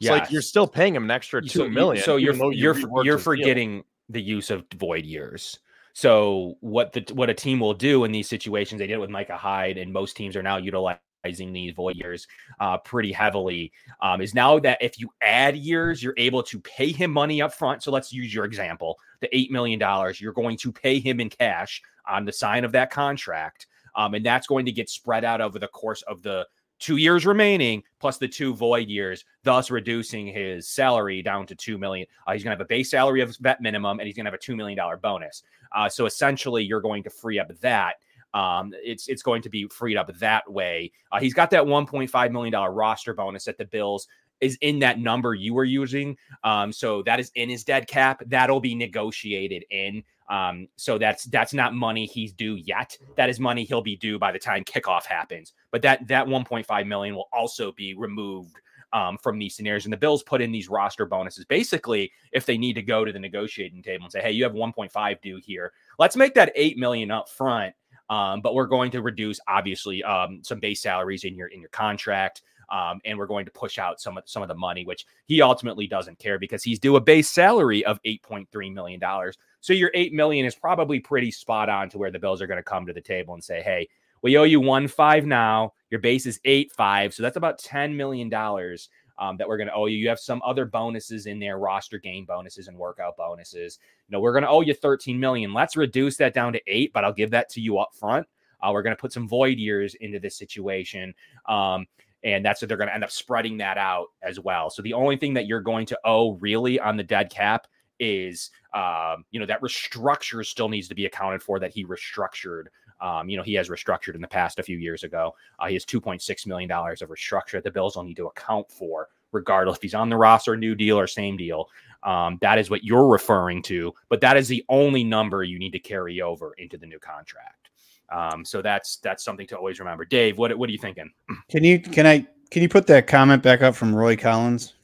yeah 0.00 0.12
like 0.12 0.30
you're 0.30 0.42
still 0.42 0.66
paying 0.66 0.94
him 0.94 1.04
an 1.04 1.10
extra 1.10 1.42
two 1.42 1.48
so 1.48 1.68
million. 1.68 2.04
So 2.04 2.16
you're 2.16 2.52
you're 2.52 3.04
you're 3.04 3.18
forgetting 3.18 3.76
deal. 3.76 3.84
the 4.10 4.22
use 4.22 4.50
of 4.50 4.64
void 4.76 5.04
years 5.04 5.58
so 5.92 6.56
what 6.60 6.92
the 6.92 7.04
what 7.14 7.30
a 7.30 7.34
team 7.34 7.60
will 7.60 7.74
do 7.74 8.04
in 8.04 8.12
these 8.12 8.28
situations, 8.28 8.78
they 8.78 8.86
did 8.86 8.94
it 8.94 9.00
with 9.00 9.10
Micah 9.10 9.36
Hyde, 9.36 9.78
and 9.78 9.92
most 9.92 10.16
teams 10.16 10.36
are 10.36 10.42
now 10.42 10.56
utilizing 10.56 11.00
these 11.24 11.72
void 11.74 11.96
years 11.96 12.26
uh, 12.60 12.78
pretty 12.78 13.12
heavily 13.12 13.72
um, 14.00 14.20
is 14.20 14.34
now 14.34 14.58
that 14.58 14.78
if 14.80 14.98
you 14.98 15.10
add 15.22 15.56
years, 15.56 16.02
you're 16.02 16.14
able 16.16 16.42
to 16.42 16.60
pay 16.60 16.92
him 16.92 17.10
money 17.10 17.42
up 17.42 17.52
front. 17.52 17.82
So 17.82 17.90
let's 17.90 18.12
use 18.12 18.32
your 18.34 18.44
example 18.44 18.98
the 19.20 19.28
$8 19.28 19.50
million. 19.50 19.80
You're 20.18 20.32
going 20.32 20.56
to 20.58 20.72
pay 20.72 20.98
him 20.98 21.20
in 21.20 21.28
cash 21.28 21.82
on 22.08 22.24
the 22.24 22.32
sign 22.32 22.64
of 22.64 22.72
that 22.72 22.90
contract. 22.90 23.66
Um, 23.94 24.14
and 24.14 24.24
that's 24.24 24.46
going 24.46 24.64
to 24.66 24.72
get 24.72 24.88
spread 24.88 25.24
out 25.24 25.40
over 25.40 25.58
the 25.58 25.68
course 25.68 26.02
of 26.02 26.22
the 26.22 26.46
two 26.78 26.96
years 26.96 27.26
remaining 27.26 27.82
plus 28.00 28.18
the 28.18 28.26
two 28.26 28.54
void 28.54 28.88
years, 28.88 29.24
thus 29.44 29.70
reducing 29.70 30.26
his 30.26 30.68
salary 30.68 31.22
down 31.22 31.46
to 31.46 31.54
two 31.54 31.78
million. 31.78 32.06
Uh, 32.26 32.32
he's 32.32 32.42
going 32.42 32.50
to 32.50 32.58
have 32.58 32.64
a 32.64 32.68
base 32.68 32.90
salary 32.90 33.20
of 33.20 33.36
vet 33.38 33.60
minimum, 33.60 34.00
and 34.00 34.06
he's 34.06 34.16
going 34.16 34.24
to 34.24 34.30
have 34.30 34.38
a 34.38 34.42
two 34.42 34.56
million 34.56 34.76
dollar 34.76 34.96
bonus. 34.96 35.42
Uh, 35.72 35.88
so 35.88 36.06
essentially, 36.06 36.64
you're 36.64 36.80
going 36.80 37.02
to 37.02 37.10
free 37.10 37.38
up 37.38 37.48
that 37.60 37.96
um, 38.34 38.72
it's 38.74 39.08
it's 39.08 39.22
going 39.22 39.42
to 39.42 39.50
be 39.50 39.66
freed 39.68 39.96
up 39.96 40.12
that 40.18 40.50
way. 40.50 40.92
Uh, 41.10 41.20
he's 41.20 41.34
got 41.34 41.50
that 41.50 41.64
1.5 41.64 42.32
million 42.32 42.52
dollar 42.52 42.72
roster 42.72 43.14
bonus 43.14 43.44
that 43.44 43.58
the 43.58 43.64
Bills 43.64 44.06
is 44.40 44.56
in 44.62 44.78
that 44.78 44.98
number 44.98 45.34
you 45.34 45.54
were 45.54 45.64
using. 45.64 46.16
Um, 46.44 46.72
so 46.72 47.02
that 47.02 47.20
is 47.20 47.30
in 47.34 47.48
his 47.48 47.64
dead 47.64 47.86
cap. 47.86 48.22
That'll 48.26 48.60
be 48.60 48.74
negotiated 48.74 49.64
in. 49.70 50.02
Um, 50.28 50.68
so 50.76 50.96
that's 50.96 51.24
that's 51.24 51.52
not 51.52 51.74
money 51.74 52.06
he's 52.06 52.32
due 52.32 52.54
yet. 52.54 52.96
That 53.16 53.28
is 53.28 53.40
money 53.40 53.64
he'll 53.64 53.82
be 53.82 53.96
due 53.96 54.18
by 54.18 54.32
the 54.32 54.38
time 54.38 54.64
kickoff 54.64 55.04
happens. 55.04 55.52
But 55.72 55.82
that 55.82 56.06
that 56.08 56.26
1.5 56.26 56.86
million 56.86 57.16
will 57.16 57.28
also 57.32 57.72
be 57.72 57.94
removed 57.94 58.56
um, 58.92 59.18
from 59.18 59.38
these 59.38 59.56
scenarios. 59.56 59.86
And 59.86 59.92
the 59.92 59.98
Bills 59.98 60.22
put 60.22 60.40
in 60.40 60.52
these 60.52 60.68
roster 60.68 61.04
bonuses 61.04 61.44
basically 61.44 62.12
if 62.32 62.46
they 62.46 62.58
need 62.58 62.74
to 62.74 62.82
go 62.82 63.04
to 63.04 63.12
the 63.12 63.18
negotiating 63.18 63.82
table 63.82 64.04
and 64.04 64.12
say, 64.12 64.20
hey, 64.20 64.32
you 64.32 64.44
have 64.44 64.52
1.5 64.52 65.20
due 65.20 65.40
here. 65.42 65.72
Let's 65.98 66.16
make 66.16 66.34
that 66.34 66.52
8 66.54 66.78
million 66.78 67.10
up 67.10 67.28
front 67.28 67.74
um, 68.10 68.40
but 68.40 68.54
we're 68.54 68.66
going 68.66 68.90
to 68.90 69.00
reduce 69.00 69.40
obviously 69.48 70.02
um, 70.02 70.40
some 70.42 70.60
base 70.60 70.82
salaries 70.82 71.24
in 71.24 71.34
your 71.34 71.46
in 71.48 71.60
your 71.60 71.70
contract. 71.70 72.42
Um, 72.68 73.00
and 73.04 73.18
we're 73.18 73.26
going 73.26 73.46
to 73.46 73.50
push 73.50 73.78
out 73.78 74.00
some 74.00 74.18
of 74.18 74.24
some 74.26 74.42
of 74.42 74.48
the 74.48 74.54
money, 74.54 74.84
which 74.84 75.04
he 75.26 75.42
ultimately 75.42 75.88
doesn't 75.88 76.18
care 76.18 76.38
because 76.38 76.62
he's 76.62 76.78
due 76.78 76.94
a 76.96 77.00
base 77.00 77.28
salary 77.28 77.84
of 77.84 77.98
eight 78.04 78.22
point 78.22 78.48
three 78.52 78.70
million 78.70 79.00
dollars. 79.00 79.38
So 79.60 79.72
your 79.72 79.90
eight 79.94 80.12
million 80.12 80.46
is 80.46 80.54
probably 80.54 81.00
pretty 81.00 81.30
spot 81.30 81.68
on 81.68 81.88
to 81.90 81.98
where 81.98 82.12
the 82.12 82.18
Bills 82.18 82.40
are 82.40 82.46
going 82.46 82.58
to 82.58 82.62
come 82.62 82.86
to 82.86 82.92
the 82.92 83.00
table 83.00 83.34
and 83.34 83.42
say, 83.42 83.60
"Hey, 83.60 83.88
we 84.22 84.36
owe 84.36 84.44
you 84.44 84.60
one 84.60 84.86
five 84.86 85.26
now. 85.26 85.72
Your 85.90 86.00
base 86.00 86.26
is 86.26 86.40
eight 86.44 86.70
five, 86.72 87.12
so 87.12 87.22
that's 87.22 87.36
about 87.36 87.58
ten 87.58 87.96
million 87.96 88.28
dollars 88.28 88.88
um, 89.20 89.36
that 89.36 89.46
we're 89.46 89.58
going 89.58 89.68
to 89.68 89.74
owe 89.74 89.86
you. 89.86 89.98
You 89.98 90.08
have 90.08 90.18
some 90.18 90.42
other 90.44 90.64
bonuses 90.64 91.26
in 91.26 91.38
there, 91.38 91.58
roster 91.58 91.98
game 91.98 92.24
bonuses 92.24 92.66
and 92.68 92.76
workout 92.76 93.16
bonuses. 93.16 93.78
You 94.08 94.16
know, 94.16 94.20
we're 94.20 94.32
going 94.32 94.44
to 94.44 94.48
owe 94.48 94.62
you 94.62 94.74
13 94.74 95.20
million. 95.20 95.52
Let's 95.52 95.76
reduce 95.76 96.16
that 96.16 96.34
down 96.34 96.54
to 96.54 96.60
eight, 96.66 96.92
but 96.92 97.04
I'll 97.04 97.12
give 97.12 97.30
that 97.30 97.50
to 97.50 97.60
you 97.60 97.78
up 97.78 97.94
front. 97.94 98.26
Uh, 98.62 98.70
we're 98.72 98.82
going 98.82 98.96
to 98.96 99.00
put 99.00 99.12
some 99.12 99.28
void 99.28 99.58
years 99.58 99.94
into 99.96 100.18
this 100.18 100.36
situation. 100.36 101.14
Um, 101.46 101.86
and 102.24 102.44
that's 102.44 102.60
what 102.60 102.68
they're 102.68 102.76
going 102.76 102.88
to 102.88 102.94
end 102.94 103.04
up 103.04 103.10
spreading 103.10 103.58
that 103.58 103.78
out 103.78 104.08
as 104.22 104.40
well. 104.40 104.70
So 104.70 104.82
the 104.82 104.92
only 104.94 105.16
thing 105.16 105.34
that 105.34 105.46
you're 105.46 105.60
going 105.60 105.86
to 105.86 105.98
owe 106.04 106.32
really 106.34 106.80
on 106.80 106.96
the 106.96 107.02
dead 107.02 107.30
cap 107.30 107.66
is, 107.98 108.50
um, 108.74 109.24
you 109.30 109.40
know, 109.40 109.46
that 109.46 109.60
restructure 109.60 110.44
still 110.44 110.68
needs 110.68 110.88
to 110.88 110.94
be 110.94 111.06
accounted 111.06 111.42
for 111.42 111.58
that 111.60 111.72
he 111.72 111.84
restructured 111.84 112.64
um, 113.00 113.28
you 113.28 113.36
know, 113.36 113.42
he 113.42 113.54
has 113.54 113.68
restructured 113.68 114.14
in 114.14 114.20
the 114.20 114.28
past 114.28 114.58
a 114.58 114.62
few 114.62 114.78
years 114.78 115.04
ago. 115.04 115.34
Uh, 115.58 115.66
he 115.66 115.74
has 115.74 115.84
$2.6 115.84 116.46
million 116.46 116.70
of 116.70 117.08
restructure 117.08 117.52
that 117.52 117.64
the 117.64 117.70
Bills 117.70 117.96
will 117.96 118.04
need 118.04 118.16
to 118.16 118.26
account 118.26 118.70
for, 118.70 119.08
regardless 119.32 119.76
if 119.76 119.82
he's 119.82 119.94
on 119.94 120.08
the 120.08 120.16
roster, 120.16 120.56
new 120.56 120.74
deal, 120.74 120.98
or 120.98 121.06
same 121.06 121.36
deal. 121.36 121.68
Um, 122.02 122.38
that 122.40 122.58
is 122.58 122.70
what 122.70 122.84
you're 122.84 123.08
referring 123.08 123.62
to, 123.64 123.94
but 124.08 124.20
that 124.20 124.36
is 124.36 124.48
the 124.48 124.64
only 124.68 125.04
number 125.04 125.42
you 125.44 125.58
need 125.58 125.72
to 125.72 125.78
carry 125.78 126.20
over 126.20 126.54
into 126.54 126.78
the 126.78 126.86
new 126.86 126.98
contract. 126.98 127.70
Um, 128.10 128.44
so 128.44 128.60
that's 128.60 128.96
that's 128.96 129.22
something 129.22 129.46
to 129.48 129.56
always 129.56 129.78
remember. 129.78 130.04
Dave, 130.04 130.38
what 130.38 130.56
what 130.58 130.68
are 130.68 130.72
you 130.72 130.78
thinking? 130.78 131.10
Can 131.50 131.62
you 131.62 131.78
can 131.78 132.06
I 132.06 132.26
can 132.50 132.62
you 132.62 132.68
put 132.68 132.86
that 132.88 133.06
comment 133.06 133.42
back 133.42 133.62
up 133.62 133.76
from 133.76 133.94
Roy 133.94 134.16
Collins? 134.16 134.74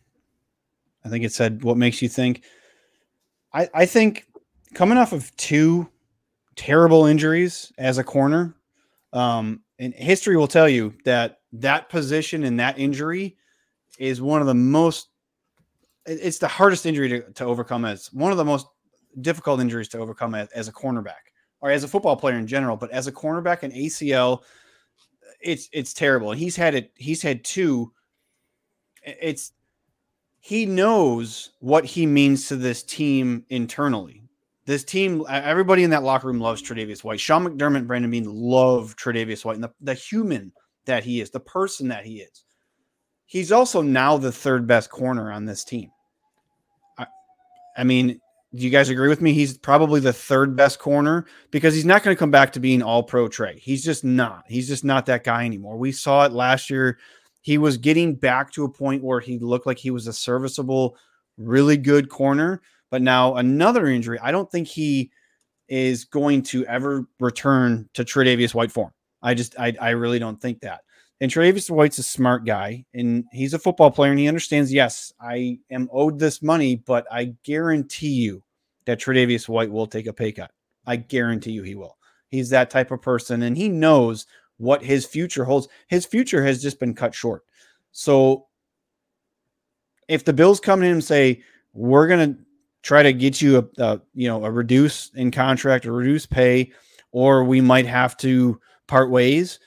I 1.04 1.08
think 1.08 1.24
it 1.24 1.32
said, 1.32 1.64
"What 1.64 1.76
makes 1.76 2.00
you 2.00 2.08
think?" 2.08 2.44
I 3.52 3.68
I 3.74 3.86
think 3.86 4.26
coming 4.74 4.96
off 4.96 5.12
of 5.12 5.34
two 5.36 5.88
terrible 6.56 7.06
injuries 7.06 7.72
as 7.78 7.98
a 7.98 8.04
corner. 8.04 8.56
Um, 9.12 9.62
and 9.78 9.94
history 9.94 10.36
will 10.36 10.48
tell 10.48 10.68
you 10.68 10.94
that 11.04 11.40
that 11.52 11.88
position 11.88 12.44
and 12.44 12.58
that 12.60 12.78
injury 12.78 13.36
is 13.98 14.20
one 14.20 14.40
of 14.40 14.46
the 14.46 14.54
most 14.54 15.08
it's 16.06 16.38
the 16.38 16.48
hardest 16.48 16.86
injury 16.86 17.08
to, 17.08 17.20
to 17.32 17.44
overcome 17.44 17.84
as 17.84 18.12
one 18.12 18.30
of 18.30 18.38
the 18.38 18.44
most 18.44 18.68
difficult 19.22 19.60
injuries 19.60 19.88
to 19.88 19.98
overcome 19.98 20.36
as, 20.36 20.48
as, 20.50 20.68
a 20.68 20.72
cornerback 20.72 21.32
or 21.60 21.70
as 21.70 21.82
a 21.82 21.88
football 21.88 22.16
player 22.16 22.36
in 22.36 22.46
general. 22.46 22.76
But 22.76 22.92
as 22.92 23.08
a 23.08 23.12
cornerback 23.12 23.62
and 23.62 23.72
acl 23.72 24.42
it's 25.40 25.68
it's 25.72 25.92
terrible. 25.92 26.30
And 26.30 26.40
he's 26.40 26.56
had 26.56 26.74
it 26.74 26.92
he's 26.96 27.22
had 27.22 27.44
two 27.44 27.92
it's 29.02 29.52
he 30.40 30.64
knows 30.64 31.50
what 31.60 31.84
he 31.84 32.06
means 32.06 32.48
to 32.48 32.56
this 32.56 32.82
team 32.82 33.44
internally 33.48 34.25
this 34.66 34.84
team, 34.84 35.24
everybody 35.28 35.84
in 35.84 35.90
that 35.90 36.02
locker 36.02 36.26
room 36.26 36.40
loves 36.40 36.60
Tre'Davious 36.60 37.04
White. 37.04 37.20
Sean 37.20 37.46
McDermott, 37.46 37.86
Brandon 37.86 38.10
Beane 38.10 38.24
love 38.28 38.96
Tre'Davious 38.96 39.44
White 39.44 39.54
and 39.54 39.64
the, 39.64 39.72
the 39.80 39.94
human 39.94 40.52
that 40.86 41.04
he 41.04 41.20
is, 41.20 41.30
the 41.30 41.40
person 41.40 41.88
that 41.88 42.04
he 42.04 42.20
is. 42.20 42.44
He's 43.26 43.52
also 43.52 43.80
now 43.80 44.16
the 44.16 44.32
third 44.32 44.66
best 44.66 44.90
corner 44.90 45.30
on 45.30 45.44
this 45.44 45.64
team. 45.64 45.90
I, 46.98 47.06
I 47.76 47.84
mean, 47.84 48.20
do 48.54 48.64
you 48.64 48.70
guys 48.70 48.88
agree 48.88 49.08
with 49.08 49.20
me? 49.20 49.32
He's 49.32 49.56
probably 49.56 50.00
the 50.00 50.12
third 50.12 50.56
best 50.56 50.80
corner 50.80 51.26
because 51.52 51.74
he's 51.74 51.84
not 51.84 52.02
going 52.02 52.14
to 52.14 52.18
come 52.18 52.30
back 52.32 52.52
to 52.52 52.60
being 52.60 52.82
all 52.82 53.04
pro 53.04 53.28
Trey. 53.28 53.58
He's 53.58 53.84
just 53.84 54.04
not. 54.04 54.44
He's 54.48 54.66
just 54.66 54.84
not 54.84 55.06
that 55.06 55.24
guy 55.24 55.44
anymore. 55.44 55.76
We 55.76 55.92
saw 55.92 56.24
it 56.24 56.32
last 56.32 56.70
year. 56.70 56.98
He 57.42 57.58
was 57.58 57.76
getting 57.76 58.16
back 58.16 58.52
to 58.52 58.64
a 58.64 58.72
point 58.72 59.04
where 59.04 59.20
he 59.20 59.38
looked 59.38 59.66
like 59.66 59.78
he 59.78 59.92
was 59.92 60.08
a 60.08 60.12
serviceable, 60.12 60.96
really 61.36 61.76
good 61.76 62.08
corner 62.08 62.62
but 62.90 63.02
now 63.02 63.36
another 63.36 63.86
injury. 63.86 64.18
I 64.20 64.30
don't 64.30 64.50
think 64.50 64.68
he 64.68 65.10
is 65.68 66.04
going 66.04 66.42
to 66.42 66.64
ever 66.66 67.06
return 67.18 67.88
to 67.94 68.04
Tre'Davious 68.04 68.54
White 68.54 68.70
form. 68.70 68.92
I 69.22 69.34
just, 69.34 69.58
I, 69.58 69.74
I 69.80 69.90
really 69.90 70.18
don't 70.18 70.40
think 70.40 70.60
that. 70.60 70.82
And 71.20 71.30
Tre'Davious 71.30 71.70
White's 71.70 71.98
a 71.98 72.02
smart 72.02 72.44
guy, 72.44 72.84
and 72.94 73.24
he's 73.32 73.54
a 73.54 73.58
football 73.58 73.90
player, 73.90 74.10
and 74.10 74.20
he 74.20 74.28
understands. 74.28 74.72
Yes, 74.72 75.12
I 75.20 75.58
am 75.70 75.88
owed 75.90 76.18
this 76.18 76.42
money, 76.42 76.76
but 76.76 77.06
I 77.10 77.34
guarantee 77.42 78.12
you 78.12 78.42
that 78.84 79.00
Tre'Davious 79.00 79.48
White 79.48 79.70
will 79.70 79.86
take 79.86 80.06
a 80.06 80.12
pay 80.12 80.30
cut. 80.30 80.50
I 80.86 80.96
guarantee 80.96 81.52
you 81.52 81.62
he 81.62 81.74
will. 81.74 81.96
He's 82.28 82.50
that 82.50 82.70
type 82.70 82.90
of 82.90 83.02
person, 83.02 83.42
and 83.42 83.56
he 83.56 83.68
knows 83.68 84.26
what 84.58 84.82
his 84.82 85.06
future 85.06 85.44
holds. 85.44 85.68
His 85.88 86.04
future 86.04 86.44
has 86.44 86.62
just 86.62 86.78
been 86.78 86.94
cut 86.94 87.14
short. 87.14 87.42
So, 87.92 88.46
if 90.06 90.24
the 90.24 90.32
Bills 90.32 90.60
come 90.60 90.82
in 90.82 90.92
and 90.92 91.04
say 91.04 91.42
we're 91.72 92.08
to 92.08 92.36
try 92.86 93.02
to 93.02 93.12
get 93.12 93.42
you 93.42 93.58
a, 93.58 93.82
a 93.82 94.00
you 94.14 94.28
know 94.28 94.44
a 94.44 94.50
reduce 94.50 95.10
in 95.14 95.32
contract 95.32 95.84
or 95.86 95.92
reduce 95.92 96.24
pay, 96.24 96.72
or 97.10 97.42
we 97.44 97.60
might 97.60 97.86
have 97.86 98.16
to 98.18 98.60
part 98.86 99.10
ways. 99.10 99.58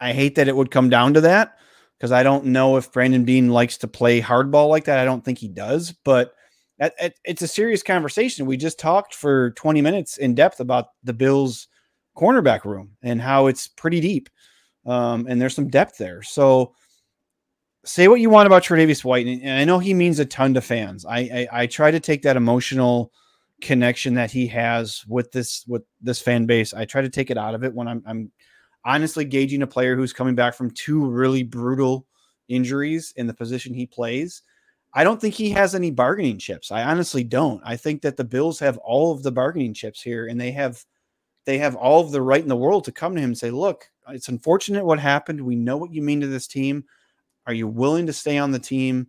I 0.00 0.12
hate 0.12 0.36
that 0.36 0.48
it 0.48 0.56
would 0.56 0.70
come 0.70 0.88
down 0.88 1.14
to 1.14 1.20
that 1.22 1.56
because 1.98 2.12
I 2.12 2.22
don't 2.22 2.46
know 2.46 2.76
if 2.76 2.92
Brandon 2.92 3.24
Beane 3.24 3.50
likes 3.50 3.76
to 3.78 3.88
play 3.88 4.20
hardball 4.20 4.68
like 4.68 4.84
that. 4.84 4.98
I 4.98 5.04
don't 5.04 5.24
think 5.24 5.38
he 5.38 5.48
does, 5.48 5.92
but 6.04 6.34
that 6.78 6.94
it's 7.24 7.42
a 7.42 7.48
serious 7.48 7.82
conversation. 7.82 8.46
We 8.46 8.56
just 8.56 8.78
talked 8.78 9.14
for 9.14 9.50
20 9.52 9.82
minutes 9.82 10.16
in 10.16 10.36
depth 10.36 10.60
about 10.60 10.86
the 11.02 11.12
Bills' 11.12 11.66
cornerback 12.16 12.64
room 12.64 12.92
and 13.02 13.20
how 13.20 13.48
it's 13.48 13.66
pretty 13.66 14.00
deep, 14.00 14.28
um, 14.86 15.26
and 15.28 15.40
there's 15.40 15.56
some 15.56 15.68
depth 15.68 15.98
there. 15.98 16.22
So 16.22 16.74
say 17.84 18.08
what 18.08 18.20
you 18.20 18.30
want 18.30 18.46
about 18.46 18.62
Tre'Davious 18.62 19.04
White, 19.04 19.26
and 19.26 19.50
I 19.50 19.64
know 19.64 19.78
he 19.78 19.94
means 19.94 20.18
a 20.18 20.24
ton 20.24 20.54
to 20.54 20.60
fans. 20.60 21.04
I, 21.04 21.18
I, 21.18 21.48
I 21.52 21.66
try 21.66 21.90
to 21.90 22.00
take 22.00 22.22
that 22.22 22.36
emotional 22.36 23.12
connection 23.60 24.14
that 24.14 24.30
he 24.30 24.46
has 24.48 25.04
with 25.06 25.30
this 25.32 25.64
with 25.66 25.82
this 26.00 26.20
fan 26.20 26.46
base. 26.46 26.74
I 26.74 26.84
try 26.84 27.00
to 27.02 27.08
take 27.08 27.30
it 27.30 27.38
out 27.38 27.54
of 27.54 27.64
it 27.64 27.74
when 27.74 27.88
I'm 27.88 28.02
I'm 28.06 28.32
honestly 28.84 29.24
gauging 29.24 29.62
a 29.62 29.66
player 29.66 29.96
who's 29.96 30.12
coming 30.12 30.34
back 30.34 30.54
from 30.54 30.70
two 30.70 31.08
really 31.08 31.42
brutal 31.42 32.06
injuries 32.48 33.12
in 33.16 33.26
the 33.26 33.34
position 33.34 33.72
he 33.72 33.86
plays. 33.86 34.42
I 34.94 35.04
don't 35.04 35.20
think 35.20 35.34
he 35.34 35.50
has 35.50 35.74
any 35.74 35.90
bargaining 35.90 36.38
chips. 36.38 36.70
I 36.70 36.82
honestly 36.82 37.24
don't. 37.24 37.62
I 37.64 37.76
think 37.76 38.02
that 38.02 38.16
the 38.16 38.24
Bills 38.24 38.58
have 38.58 38.76
all 38.78 39.12
of 39.12 39.22
the 39.22 39.32
bargaining 39.32 39.74
chips 39.74 40.02
here, 40.02 40.26
and 40.26 40.40
they 40.40 40.52
have 40.52 40.84
they 41.46 41.58
have 41.58 41.74
all 41.74 42.00
of 42.00 42.12
the 42.12 42.22
right 42.22 42.42
in 42.42 42.48
the 42.48 42.56
world 42.56 42.84
to 42.84 42.92
come 42.92 43.14
to 43.14 43.20
him 43.20 43.30
and 43.30 43.38
say, 43.38 43.50
"Look, 43.50 43.88
it's 44.08 44.28
unfortunate 44.28 44.84
what 44.84 44.98
happened. 44.98 45.40
We 45.40 45.56
know 45.56 45.76
what 45.76 45.92
you 45.92 46.02
mean 46.02 46.20
to 46.20 46.26
this 46.26 46.46
team. 46.46 46.84
Are 47.46 47.54
you 47.54 47.66
willing 47.66 48.06
to 48.06 48.12
stay 48.12 48.38
on 48.38 48.50
the 48.50 48.58
team, 48.58 49.08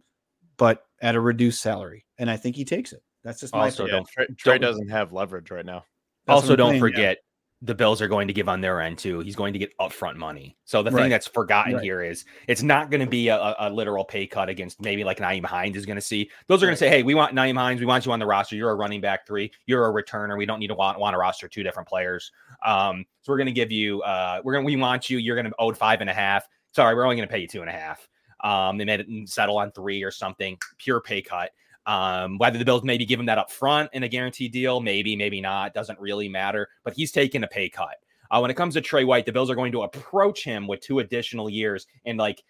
but 0.58 0.84
at 1.02 1.16
a 1.16 1.20
reduced 1.20 1.62
salary? 1.62 2.06
And 2.18 2.30
I 2.30 2.38
think 2.38 2.56
he 2.56 2.66
takes 2.66 2.94
it. 2.94 3.04
That's 3.24 3.40
just 3.40 3.54
my 3.54 3.66
also 3.66 3.88
don't, 3.88 4.08
Trey, 4.08 4.28
Trey 4.38 4.58
doesn't 4.58 4.90
have 4.90 5.14
leverage 5.14 5.50
right 5.50 5.66
now. 5.66 5.86
That's 6.26 6.42
also, 6.42 6.56
don't 6.56 6.80
forget 6.80 7.20
the 7.64 7.74
Bills 7.74 8.02
are 8.02 8.10
going 8.10 8.28
to 8.28 8.34
give 8.34 8.50
on 8.50 8.60
their 8.60 8.82
end 8.82 8.98
too. 8.98 9.22
He's 9.22 9.38
going 9.38 9.54
to 9.54 9.60
get 9.60 9.76
upfront 9.78 10.18
money. 10.18 10.58
So 10.66 10.84
the 10.84 10.92
right. 10.92 11.04
thing 11.04 11.10
that's 11.10 11.28
forgotten 11.28 11.76
right. 11.76 11.84
here 11.84 12.04
is 12.04 12.26
it's 12.50 12.62
not 12.62 12.92
going 12.92 13.00
to 13.00 13.08
be 13.08 13.30
a, 13.30 13.56
a, 13.58 13.70
literal 13.70 14.04
pay 14.04 14.28
cut 14.28 14.50
against 14.50 14.82
maybe 14.82 15.06
like 15.06 15.20
Nyheim 15.20 15.46
Hines 15.46 15.78
is 15.78 15.86
going 15.86 15.96
to 15.96 16.02
see. 16.02 16.30
Those 16.48 16.62
are 16.62 16.66
right. 16.66 16.72
going 16.72 16.76
to 16.76 16.80
say, 16.80 16.90
"Hey, 16.90 17.04
we 17.04 17.16
want 17.16 17.34
Nyheim 17.34 17.56
Hines. 17.56 17.80
We 17.80 17.86
want 17.86 18.06
you 18.06 18.12
on 18.12 18.20
the 18.20 18.26
roster. 18.26 18.58
You're 18.58 18.72
a 18.72 18.76
running 18.76 19.00
back 19.00 19.26
three. 19.26 19.50
You're 19.66 19.88
a 19.88 20.04
returner. 20.04 20.38
We 20.38 20.46
don't 20.46 20.60
need 20.60 20.68
to 20.68 20.76
want, 20.76 21.00
want 21.00 21.14
to 21.14 21.18
roster 21.18 21.48
two 21.48 21.64
different 21.64 21.88
players. 21.88 22.34
Um, 22.66 23.06
so 23.22 23.32
we're 23.32 23.38
going 23.38 23.48
to 23.48 23.54
give 23.54 23.72
you. 23.72 24.02
Uh, 24.02 24.42
we're 24.44 24.54
going. 24.54 24.66
We 24.66 24.76
want 24.76 25.10
you. 25.10 25.18
You're 25.18 25.38
going 25.38 25.46
to 25.46 25.56
owe 25.58 25.74
five 25.74 26.02
and 26.02 26.10
a 26.10 26.14
half. 26.14 26.46
Sorry, 26.76 26.94
we're 26.94 27.06
only 27.06 27.16
going 27.16 27.28
to 27.28 27.32
pay 27.32 27.40
you 27.40 27.48
two 27.48 27.62
and 27.62 27.70
a 27.70 27.74
half. 27.74 28.06
Um, 28.44 28.78
they 28.78 28.86
it 28.86 29.08
settle 29.30 29.58
on 29.58 29.72
three 29.72 30.04
or 30.04 30.12
something, 30.12 30.58
pure 30.78 31.02
pay 31.02 31.22
cut. 31.22 31.52
Um, 31.86 32.38
whether 32.38 32.58
the 32.58 32.66
Bills 32.66 32.84
maybe 32.84 33.06
give 33.06 33.20
him 33.20 33.26
that 33.26 33.38
up 33.38 33.52
front 33.52 33.90
in 33.94 34.04
a 34.04 34.08
guaranteed 34.08 34.52
deal, 34.52 34.80
maybe, 34.80 35.16
maybe 35.16 35.42
not, 35.42 35.74
doesn't 35.74 36.00
really 36.00 36.30
matter. 36.30 36.70
But 36.84 36.94
he's 36.94 37.12
taking 37.12 37.44
a 37.44 37.48
pay 37.48 37.70
cut. 37.70 37.96
Uh, 38.32 38.40
when 38.40 38.52
it 38.52 38.56
comes 38.56 38.74
to 38.74 38.82
Trey 38.82 39.04
White, 39.04 39.26
the 39.26 39.32
Bills 39.32 39.50
are 39.50 39.56
going 39.56 39.72
to 39.74 39.84
approach 39.84 40.44
him 40.44 40.68
with 40.68 40.82
two 40.82 41.00
additional 41.00 41.50
years 41.50 41.88
and 42.06 42.18
like 42.18 42.44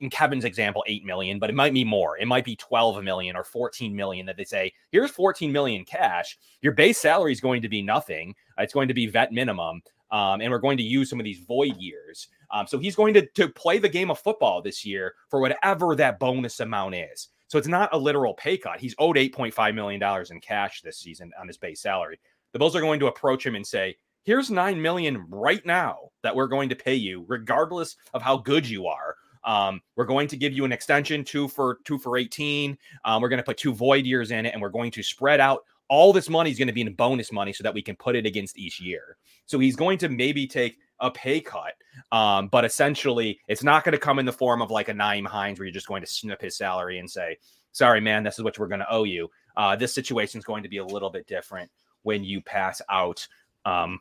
in 0.00 0.10
Kevin's 0.10 0.44
example, 0.44 0.84
8 0.86 1.04
million, 1.04 1.38
but 1.38 1.50
it 1.50 1.56
might 1.56 1.72
be 1.72 1.84
more. 1.84 2.18
It 2.18 2.26
might 2.26 2.44
be 2.44 2.56
12 2.56 3.02
million 3.02 3.34
or 3.34 3.44
14 3.44 3.94
million 3.94 4.26
that 4.26 4.36
they 4.36 4.44
say, 4.44 4.72
here's 4.90 5.10
14 5.10 5.50
million 5.50 5.84
cash. 5.84 6.38
Your 6.60 6.72
base 6.72 6.98
salary 6.98 7.32
is 7.32 7.40
going 7.40 7.62
to 7.62 7.68
be 7.68 7.82
nothing. 7.82 8.34
It's 8.58 8.74
going 8.74 8.88
to 8.88 8.94
be 8.94 9.06
vet 9.06 9.32
minimum. 9.32 9.82
Um, 10.10 10.40
and 10.40 10.50
we're 10.50 10.58
going 10.58 10.76
to 10.76 10.82
use 10.82 11.10
some 11.10 11.20
of 11.20 11.24
these 11.24 11.40
void 11.40 11.76
years. 11.78 12.28
Um, 12.52 12.66
so 12.66 12.78
he's 12.78 12.94
going 12.94 13.14
to, 13.14 13.26
to 13.26 13.48
play 13.48 13.78
the 13.78 13.88
game 13.88 14.10
of 14.10 14.18
football 14.18 14.62
this 14.62 14.84
year 14.84 15.14
for 15.28 15.40
whatever 15.40 15.96
that 15.96 16.18
bonus 16.18 16.60
amount 16.60 16.94
is. 16.94 17.28
So 17.48 17.58
it's 17.58 17.68
not 17.68 17.92
a 17.92 17.98
literal 17.98 18.34
pay 18.34 18.56
cut. 18.56 18.80
He's 18.80 18.94
owed 18.98 19.16
$8.5 19.16 19.74
million 19.74 20.02
in 20.30 20.40
cash 20.40 20.82
this 20.82 20.98
season 20.98 21.32
on 21.40 21.46
his 21.46 21.56
base 21.56 21.80
salary. 21.80 22.18
The 22.52 22.58
Bills 22.58 22.76
are 22.76 22.80
going 22.80 23.00
to 23.00 23.06
approach 23.06 23.44
him 23.44 23.54
and 23.54 23.66
say, 23.66 23.96
here's 24.24 24.50
9 24.50 24.80
million 24.80 25.24
right 25.28 25.64
now 25.64 26.10
that 26.22 26.34
we're 26.34 26.48
going 26.48 26.68
to 26.68 26.76
pay 26.76 26.94
you, 26.94 27.24
regardless 27.28 27.96
of 28.14 28.22
how 28.22 28.36
good 28.36 28.68
you 28.68 28.86
are. 28.86 29.16
Um, 29.44 29.80
we're 29.94 30.06
going 30.06 30.26
to 30.28 30.36
give 30.36 30.52
you 30.52 30.64
an 30.64 30.72
extension 30.72 31.22
two 31.22 31.46
for 31.46 31.78
two 31.84 31.98
for 31.98 32.16
18. 32.16 32.76
Um, 33.04 33.22
we're 33.22 33.28
going 33.28 33.38
to 33.38 33.44
put 33.44 33.56
two 33.56 33.72
void 33.72 34.04
years 34.04 34.32
in 34.32 34.44
it, 34.44 34.52
and 34.52 34.60
we're 34.60 34.68
going 34.68 34.90
to 34.90 35.02
spread 35.04 35.40
out 35.40 35.62
all 35.88 36.12
this 36.12 36.28
money 36.28 36.50
is 36.50 36.58
going 36.58 36.68
to 36.68 36.74
be 36.74 36.80
in 36.80 36.92
bonus 36.94 37.32
money 37.32 37.52
so 37.52 37.62
that 37.62 37.74
we 37.74 37.82
can 37.82 37.96
put 37.96 38.16
it 38.16 38.26
against 38.26 38.58
each 38.58 38.80
year. 38.80 39.16
So 39.46 39.58
he's 39.58 39.76
going 39.76 39.98
to 39.98 40.08
maybe 40.08 40.46
take 40.46 40.78
a 41.00 41.10
pay 41.10 41.40
cut. 41.40 41.74
Um, 42.12 42.48
but 42.48 42.64
essentially, 42.64 43.38
it's 43.48 43.62
not 43.62 43.84
going 43.84 43.92
to 43.92 43.98
come 43.98 44.18
in 44.18 44.26
the 44.26 44.32
form 44.32 44.62
of 44.62 44.70
like 44.70 44.88
a 44.88 44.94
Nyheim 44.94 45.26
Hines 45.26 45.58
where 45.58 45.66
you're 45.66 45.72
just 45.72 45.88
going 45.88 46.02
to 46.02 46.06
snip 46.06 46.40
his 46.40 46.56
salary 46.56 46.98
and 46.98 47.10
say, 47.10 47.38
sorry, 47.72 48.00
man, 48.00 48.22
this 48.22 48.38
is 48.38 48.44
what 48.44 48.58
we're 48.58 48.66
going 48.66 48.80
to 48.80 48.90
owe 48.90 49.04
you. 49.04 49.30
Uh, 49.56 49.76
this 49.76 49.94
situation 49.94 50.38
is 50.38 50.44
going 50.44 50.62
to 50.62 50.68
be 50.68 50.78
a 50.78 50.84
little 50.84 51.10
bit 51.10 51.26
different 51.26 51.70
when 52.02 52.24
you 52.24 52.40
pass 52.40 52.80
out 52.90 53.26
um, 53.64 54.00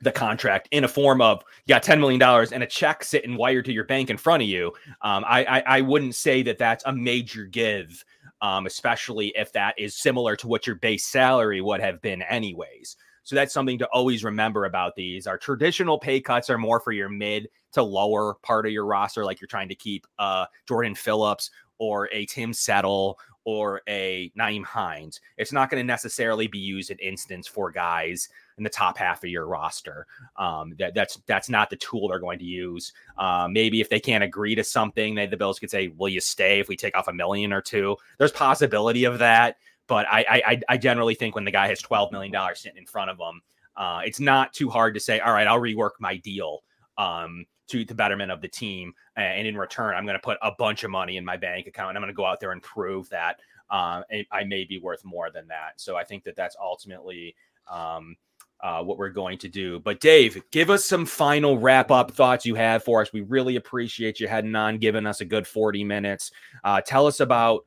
the 0.00 0.12
contract 0.12 0.68
in 0.70 0.84
a 0.84 0.88
form 0.88 1.20
of 1.20 1.42
you 1.66 1.74
got 1.74 1.82
$10 1.82 1.98
million 1.98 2.22
and 2.52 2.62
a 2.62 2.66
check 2.66 3.02
sitting 3.02 3.36
wired 3.36 3.64
to 3.64 3.72
your 3.72 3.84
bank 3.84 4.10
in 4.10 4.16
front 4.16 4.42
of 4.42 4.48
you. 4.48 4.72
Um, 5.02 5.24
I, 5.26 5.44
I, 5.44 5.62
I, 5.66 5.80
wouldn't 5.80 6.14
say 6.14 6.42
that 6.42 6.58
that's 6.58 6.84
a 6.84 6.92
major 6.92 7.44
give, 7.44 8.04
um, 8.40 8.66
especially 8.66 9.28
if 9.36 9.52
that 9.52 9.74
is 9.78 9.94
similar 9.94 10.36
to 10.36 10.48
what 10.48 10.66
your 10.66 10.76
base 10.76 11.06
salary 11.06 11.60
would 11.60 11.80
have 11.80 12.00
been 12.02 12.22
anyways. 12.22 12.96
So 13.22 13.34
that's 13.34 13.54
something 13.54 13.78
to 13.78 13.88
always 13.88 14.22
remember 14.22 14.66
about 14.66 14.96
these. 14.96 15.26
Our 15.26 15.38
traditional 15.38 15.98
pay 15.98 16.20
cuts 16.20 16.50
are 16.50 16.58
more 16.58 16.78
for 16.78 16.92
your 16.92 17.08
mid 17.08 17.48
to 17.72 17.82
lower 17.82 18.34
part 18.42 18.66
of 18.66 18.72
your 18.72 18.84
roster, 18.84 19.24
like 19.24 19.40
you're 19.40 19.48
trying 19.48 19.70
to 19.70 19.74
keep 19.74 20.06
uh, 20.18 20.44
Jordan 20.68 20.94
Phillips 20.94 21.50
or 21.78 22.08
a 22.12 22.26
Tim 22.26 22.52
Settle 22.52 23.18
or 23.44 23.80
a 23.88 24.30
Nyheim 24.38 24.64
Hines. 24.64 25.20
It's 25.38 25.52
not 25.52 25.70
going 25.70 25.82
to 25.82 25.86
necessarily 25.86 26.46
be 26.46 26.58
used 26.58 26.90
in 26.90 26.98
instance 26.98 27.46
for 27.46 27.70
guys 27.70 28.28
in 28.58 28.64
the 28.64 28.70
top 28.70 28.96
half 28.96 29.22
of 29.24 29.30
your 29.30 29.46
roster. 29.46 30.06
Um, 30.36 30.74
that, 30.78 30.94
that's 30.94 31.16
that's 31.26 31.48
not 31.48 31.70
the 31.70 31.76
tool 31.76 32.08
they're 32.08 32.18
going 32.18 32.38
to 32.38 32.44
use. 32.44 32.92
Uh, 33.18 33.48
maybe 33.50 33.80
if 33.80 33.88
they 33.88 34.00
can't 34.00 34.24
agree 34.24 34.54
to 34.54 34.64
something, 34.64 35.14
they, 35.14 35.26
the 35.26 35.36
Bills 35.36 35.58
could 35.58 35.70
say, 35.70 35.88
"Will 35.88 36.08
you 36.08 36.20
stay 36.20 36.60
if 36.60 36.68
we 36.68 36.76
take 36.76 36.96
off 36.96 37.08
a 37.08 37.12
million 37.12 37.52
or 37.52 37.60
two? 37.60 37.96
There's 38.18 38.32
possibility 38.32 39.04
of 39.04 39.18
that. 39.18 39.56
But 39.86 40.06
I, 40.08 40.42
I, 40.46 40.60
I 40.70 40.76
generally 40.78 41.14
think 41.14 41.34
when 41.34 41.44
the 41.44 41.50
guy 41.50 41.68
has 41.68 41.80
twelve 41.80 42.10
million 42.10 42.32
dollars 42.32 42.60
sitting 42.60 42.78
in 42.78 42.86
front 42.86 43.10
of 43.10 43.18
him, 43.18 43.42
uh, 43.76 44.00
it's 44.04 44.20
not 44.20 44.52
too 44.52 44.70
hard 44.70 44.94
to 44.94 45.00
say, 45.00 45.20
all 45.20 45.32
right, 45.32 45.46
I'll 45.46 45.60
rework 45.60 45.92
my 46.00 46.16
deal 46.16 46.60
um, 46.96 47.44
to 47.68 47.84
the 47.84 47.94
betterment 47.94 48.30
of 48.30 48.40
the 48.40 48.48
team, 48.48 48.94
and 49.16 49.46
in 49.46 49.56
return, 49.56 49.94
I'm 49.94 50.06
going 50.06 50.18
to 50.18 50.22
put 50.22 50.38
a 50.42 50.52
bunch 50.58 50.84
of 50.84 50.90
money 50.90 51.16
in 51.16 51.24
my 51.24 51.36
bank 51.36 51.66
account, 51.66 51.90
and 51.90 51.98
I'm 51.98 52.02
going 52.02 52.12
to 52.12 52.16
go 52.16 52.24
out 52.24 52.40
there 52.40 52.52
and 52.52 52.62
prove 52.62 53.08
that 53.10 53.40
uh, 53.70 54.02
I 54.30 54.44
may 54.44 54.64
be 54.64 54.78
worth 54.78 55.04
more 55.04 55.30
than 55.30 55.48
that. 55.48 55.72
So 55.80 55.96
I 55.96 56.04
think 56.04 56.24
that 56.24 56.36
that's 56.36 56.56
ultimately 56.60 57.34
um, 57.70 58.16
uh, 58.62 58.82
what 58.82 58.98
we're 58.98 59.10
going 59.10 59.38
to 59.38 59.48
do. 59.48 59.80
But 59.80 60.00
Dave, 60.00 60.42
give 60.50 60.70
us 60.70 60.84
some 60.84 61.04
final 61.04 61.58
wrap 61.58 61.90
up 61.90 62.10
thoughts 62.10 62.46
you 62.46 62.54
have 62.54 62.82
for 62.82 63.02
us. 63.02 63.12
We 63.12 63.20
really 63.22 63.56
appreciate 63.56 64.20
you 64.20 64.28
heading 64.28 64.54
on, 64.54 64.78
giving 64.78 65.06
us 65.06 65.20
a 65.20 65.24
good 65.24 65.46
40 65.46 65.84
minutes. 65.84 66.30
Uh, 66.62 66.80
tell 66.80 67.06
us 67.06 67.20
about 67.20 67.64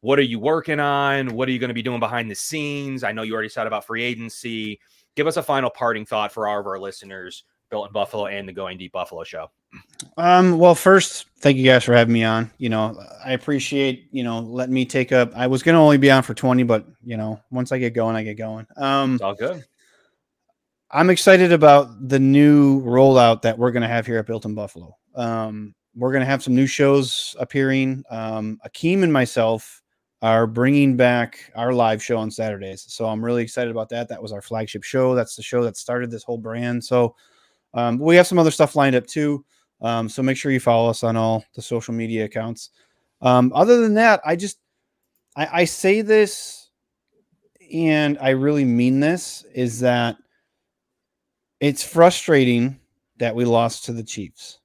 what 0.00 0.18
are 0.18 0.22
you 0.22 0.38
working 0.38 0.80
on? 0.80 1.34
What 1.34 1.48
are 1.48 1.52
you 1.52 1.58
going 1.58 1.68
to 1.68 1.74
be 1.74 1.82
doing 1.82 2.00
behind 2.00 2.30
the 2.30 2.34
scenes? 2.34 3.04
I 3.04 3.12
know 3.12 3.22
you 3.22 3.34
already 3.34 3.48
said 3.48 3.66
about 3.66 3.84
free 3.84 4.04
agency. 4.04 4.80
Give 5.16 5.26
us 5.26 5.36
a 5.36 5.42
final 5.42 5.70
parting 5.70 6.06
thought 6.06 6.32
for 6.32 6.46
all 6.46 6.60
of 6.60 6.66
our 6.66 6.78
listeners, 6.78 7.44
Built 7.70 7.88
in 7.88 7.92
Buffalo 7.92 8.26
and 8.26 8.48
the 8.48 8.52
Going 8.52 8.78
Deep 8.78 8.92
Buffalo 8.92 9.24
show. 9.24 9.50
Um, 10.16 10.58
well, 10.58 10.74
first, 10.74 11.26
thank 11.40 11.58
you 11.58 11.64
guys 11.64 11.84
for 11.84 11.92
having 11.92 12.14
me 12.14 12.24
on. 12.24 12.50
You 12.58 12.68
know, 12.68 12.98
I 13.24 13.32
appreciate, 13.32 14.08
you 14.12 14.22
know, 14.22 14.38
letting 14.40 14.74
me 14.74 14.86
take 14.86 15.12
up. 15.12 15.32
I 15.36 15.46
was 15.46 15.62
going 15.62 15.74
to 15.74 15.80
only 15.80 15.98
be 15.98 16.10
on 16.10 16.22
for 16.22 16.34
20, 16.34 16.62
but, 16.62 16.86
you 17.04 17.16
know, 17.16 17.40
once 17.50 17.72
I 17.72 17.78
get 17.78 17.92
going, 17.92 18.16
I 18.16 18.22
get 18.22 18.34
going. 18.34 18.66
Um, 18.76 19.14
it's 19.14 19.22
all 19.22 19.34
good. 19.34 19.64
I'm 20.90 21.10
excited 21.10 21.52
about 21.52 22.08
the 22.08 22.18
new 22.18 22.82
rollout 22.82 23.42
that 23.42 23.58
we're 23.58 23.72
going 23.72 23.82
to 23.82 23.88
have 23.88 24.06
here 24.06 24.18
at 24.18 24.26
Built 24.26 24.46
in 24.46 24.54
Buffalo. 24.54 24.96
Um, 25.14 25.74
we're 25.94 26.12
going 26.12 26.22
to 26.22 26.26
have 26.26 26.42
some 26.42 26.54
new 26.54 26.66
shows 26.66 27.36
appearing. 27.38 28.04
Um, 28.10 28.58
Akeem 28.66 29.02
and 29.02 29.12
myself 29.12 29.82
are 30.22 30.46
bringing 30.46 30.96
back 30.96 31.52
our 31.54 31.74
live 31.74 32.02
show 32.02 32.16
on 32.16 32.30
Saturdays. 32.30 32.86
So 32.88 33.04
I'm 33.04 33.22
really 33.22 33.42
excited 33.42 33.70
about 33.70 33.90
that. 33.90 34.08
That 34.08 34.22
was 34.22 34.32
our 34.32 34.40
flagship 34.40 34.82
show. 34.82 35.14
That's 35.14 35.36
the 35.36 35.42
show 35.42 35.62
that 35.64 35.76
started 35.76 36.10
this 36.10 36.24
whole 36.24 36.38
brand. 36.38 36.82
So 36.82 37.14
um, 37.74 37.98
we 37.98 38.16
have 38.16 38.26
some 38.26 38.38
other 38.38 38.50
stuff 38.50 38.74
lined 38.74 38.96
up 38.96 39.06
too. 39.06 39.44
Um, 39.82 40.08
so 40.08 40.22
make 40.22 40.38
sure 40.38 40.50
you 40.52 40.58
follow 40.58 40.88
us 40.88 41.04
on 41.04 41.16
all 41.16 41.44
the 41.54 41.62
social 41.62 41.92
media 41.92 42.24
accounts. 42.24 42.70
Um, 43.20 43.52
other 43.54 43.82
than 43.82 43.94
that, 43.94 44.20
I 44.24 44.36
just 44.36 44.58
I, 45.36 45.48
I 45.52 45.64
say 45.66 46.00
this 46.00 46.70
and 47.72 48.16
I 48.20 48.30
really 48.30 48.64
mean 48.64 49.00
this 49.00 49.44
is 49.54 49.80
that 49.80 50.16
it's 51.60 51.82
frustrating 51.82 52.78
that 53.18 53.34
we 53.34 53.44
lost 53.44 53.84
to 53.86 53.92
the 53.92 54.04
Chiefs. 54.04 54.60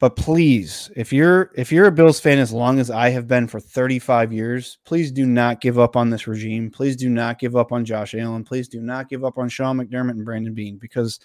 But 0.00 0.16
please, 0.16 0.90
if 0.96 1.12
you're 1.12 1.52
if 1.54 1.70
you're 1.70 1.86
a 1.86 1.92
Bills 1.92 2.20
fan 2.20 2.38
as 2.38 2.52
long 2.52 2.78
as 2.80 2.90
I 2.90 3.10
have 3.10 3.28
been 3.28 3.46
for 3.46 3.60
35 3.60 4.32
years, 4.32 4.78
please 4.84 5.12
do 5.12 5.26
not 5.26 5.60
give 5.60 5.78
up 5.78 5.94
on 5.94 6.08
this 6.08 6.26
regime. 6.26 6.70
Please 6.70 6.96
do 6.96 7.10
not 7.10 7.38
give 7.38 7.54
up 7.54 7.70
on 7.70 7.84
Josh 7.84 8.14
Allen. 8.14 8.42
Please 8.42 8.66
do 8.66 8.80
not 8.80 9.10
give 9.10 9.26
up 9.26 9.36
on 9.36 9.50
Sean 9.50 9.76
McDermott 9.76 10.12
and 10.12 10.24
Brandon 10.24 10.54
Beane 10.54 10.78
because 10.78 11.20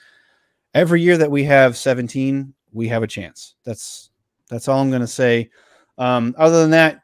every 0.73 1.01
year 1.01 1.17
that 1.17 1.31
we 1.31 1.45
have 1.45 1.77
17, 1.77 2.53
we 2.73 2.89
have 2.89 3.01
a 3.01 3.07
chance. 3.07 3.55
That's 3.63 4.09
that's 4.49 4.67
all 4.67 4.81
I'm 4.81 4.89
going 4.89 5.01
to 5.01 5.07
say. 5.07 5.49
Um, 5.97 6.35
other 6.37 6.61
than 6.61 6.71
that, 6.71 6.99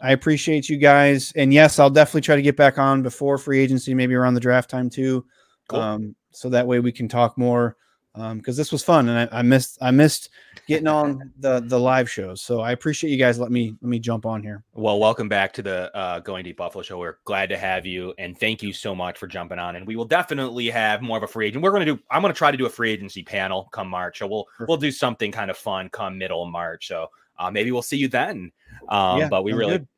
I 0.00 0.12
appreciate 0.12 0.68
you 0.68 0.76
guys, 0.78 1.32
and 1.36 1.54
yes, 1.54 1.78
I'll 1.78 1.90
definitely 1.90 2.22
try 2.22 2.34
to 2.34 2.42
get 2.42 2.56
back 2.56 2.76
on 2.76 3.02
before 3.02 3.38
free 3.38 3.60
agency, 3.60 3.94
maybe 3.94 4.14
around 4.14 4.34
the 4.34 4.40
draft 4.40 4.68
time 4.68 4.90
too. 4.90 5.24
Cool. 5.68 5.80
Um, 5.80 6.16
so 6.34 6.48
that 6.50 6.66
way 6.66 6.80
we 6.80 6.92
can 6.92 7.08
talk 7.08 7.38
more 7.38 7.76
because 8.14 8.30
um, 8.30 8.42
this 8.44 8.70
was 8.70 8.84
fun 8.84 9.08
and 9.08 9.28
I, 9.28 9.38
I, 9.40 9.42
missed 9.42 9.76
I 9.82 9.90
missed 9.90 10.28
getting 10.68 10.86
on 10.86 11.32
the 11.40 11.58
the 11.60 11.78
live 11.78 12.08
shows. 12.08 12.40
So 12.40 12.60
I 12.60 12.70
appreciate 12.70 13.10
you 13.10 13.16
guys 13.16 13.40
let 13.40 13.50
me 13.50 13.74
let 13.82 13.88
me 13.88 13.98
jump 13.98 14.24
on 14.24 14.40
here. 14.40 14.62
Well, 14.72 15.00
welcome 15.00 15.28
back 15.28 15.52
to 15.54 15.62
the 15.62 15.94
uh, 15.96 16.20
Going 16.20 16.44
Deep 16.44 16.56
Buffalo 16.56 16.82
Show. 16.82 16.96
We're 16.96 17.18
glad 17.24 17.48
to 17.48 17.58
have 17.58 17.86
you 17.86 18.14
and 18.18 18.38
thank 18.38 18.62
you 18.62 18.72
so 18.72 18.94
much 18.94 19.18
for 19.18 19.26
jumping 19.26 19.58
on. 19.58 19.74
And 19.74 19.84
we 19.84 19.96
will 19.96 20.04
definitely 20.04 20.70
have 20.70 21.02
more 21.02 21.16
of 21.16 21.24
a 21.24 21.26
free 21.26 21.48
agent. 21.48 21.64
We're 21.64 21.72
going 21.72 21.86
to 21.86 21.96
do. 21.96 22.00
I'm 22.08 22.22
going 22.22 22.32
to 22.32 22.38
try 22.38 22.52
to 22.52 22.56
do 22.56 22.66
a 22.66 22.70
free 22.70 22.92
agency 22.92 23.24
panel 23.24 23.68
come 23.72 23.88
March. 23.88 24.20
So 24.20 24.28
we'll 24.28 24.44
Perfect. 24.44 24.68
we'll 24.68 24.78
do 24.78 24.92
something 24.92 25.32
kind 25.32 25.50
of 25.50 25.56
fun 25.56 25.88
come 25.88 26.16
middle 26.16 26.44
of 26.44 26.50
March. 26.50 26.86
So 26.86 27.08
uh, 27.36 27.50
maybe 27.50 27.72
we'll 27.72 27.82
see 27.82 27.96
you 27.96 28.06
then. 28.06 28.52
Um, 28.90 29.18
yeah, 29.18 29.28
but 29.28 29.42
we 29.42 29.54
really 29.54 29.78
good. 29.78 29.88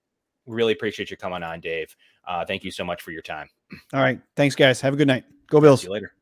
really 0.46 0.72
appreciate 0.72 1.10
you 1.10 1.18
coming 1.18 1.42
on, 1.42 1.60
Dave. 1.60 1.94
Uh, 2.26 2.46
thank 2.46 2.64
you 2.64 2.70
so 2.70 2.82
much 2.82 3.02
for 3.02 3.10
your 3.10 3.22
time. 3.22 3.50
All 3.92 4.00
right, 4.00 4.18
thanks 4.36 4.54
guys. 4.54 4.80
Have 4.80 4.94
a 4.94 4.96
good 4.96 5.06
night. 5.06 5.24
Go 5.48 5.60
Bills. 5.60 5.82
See 5.82 5.88
you 5.88 5.92
later. 5.92 6.15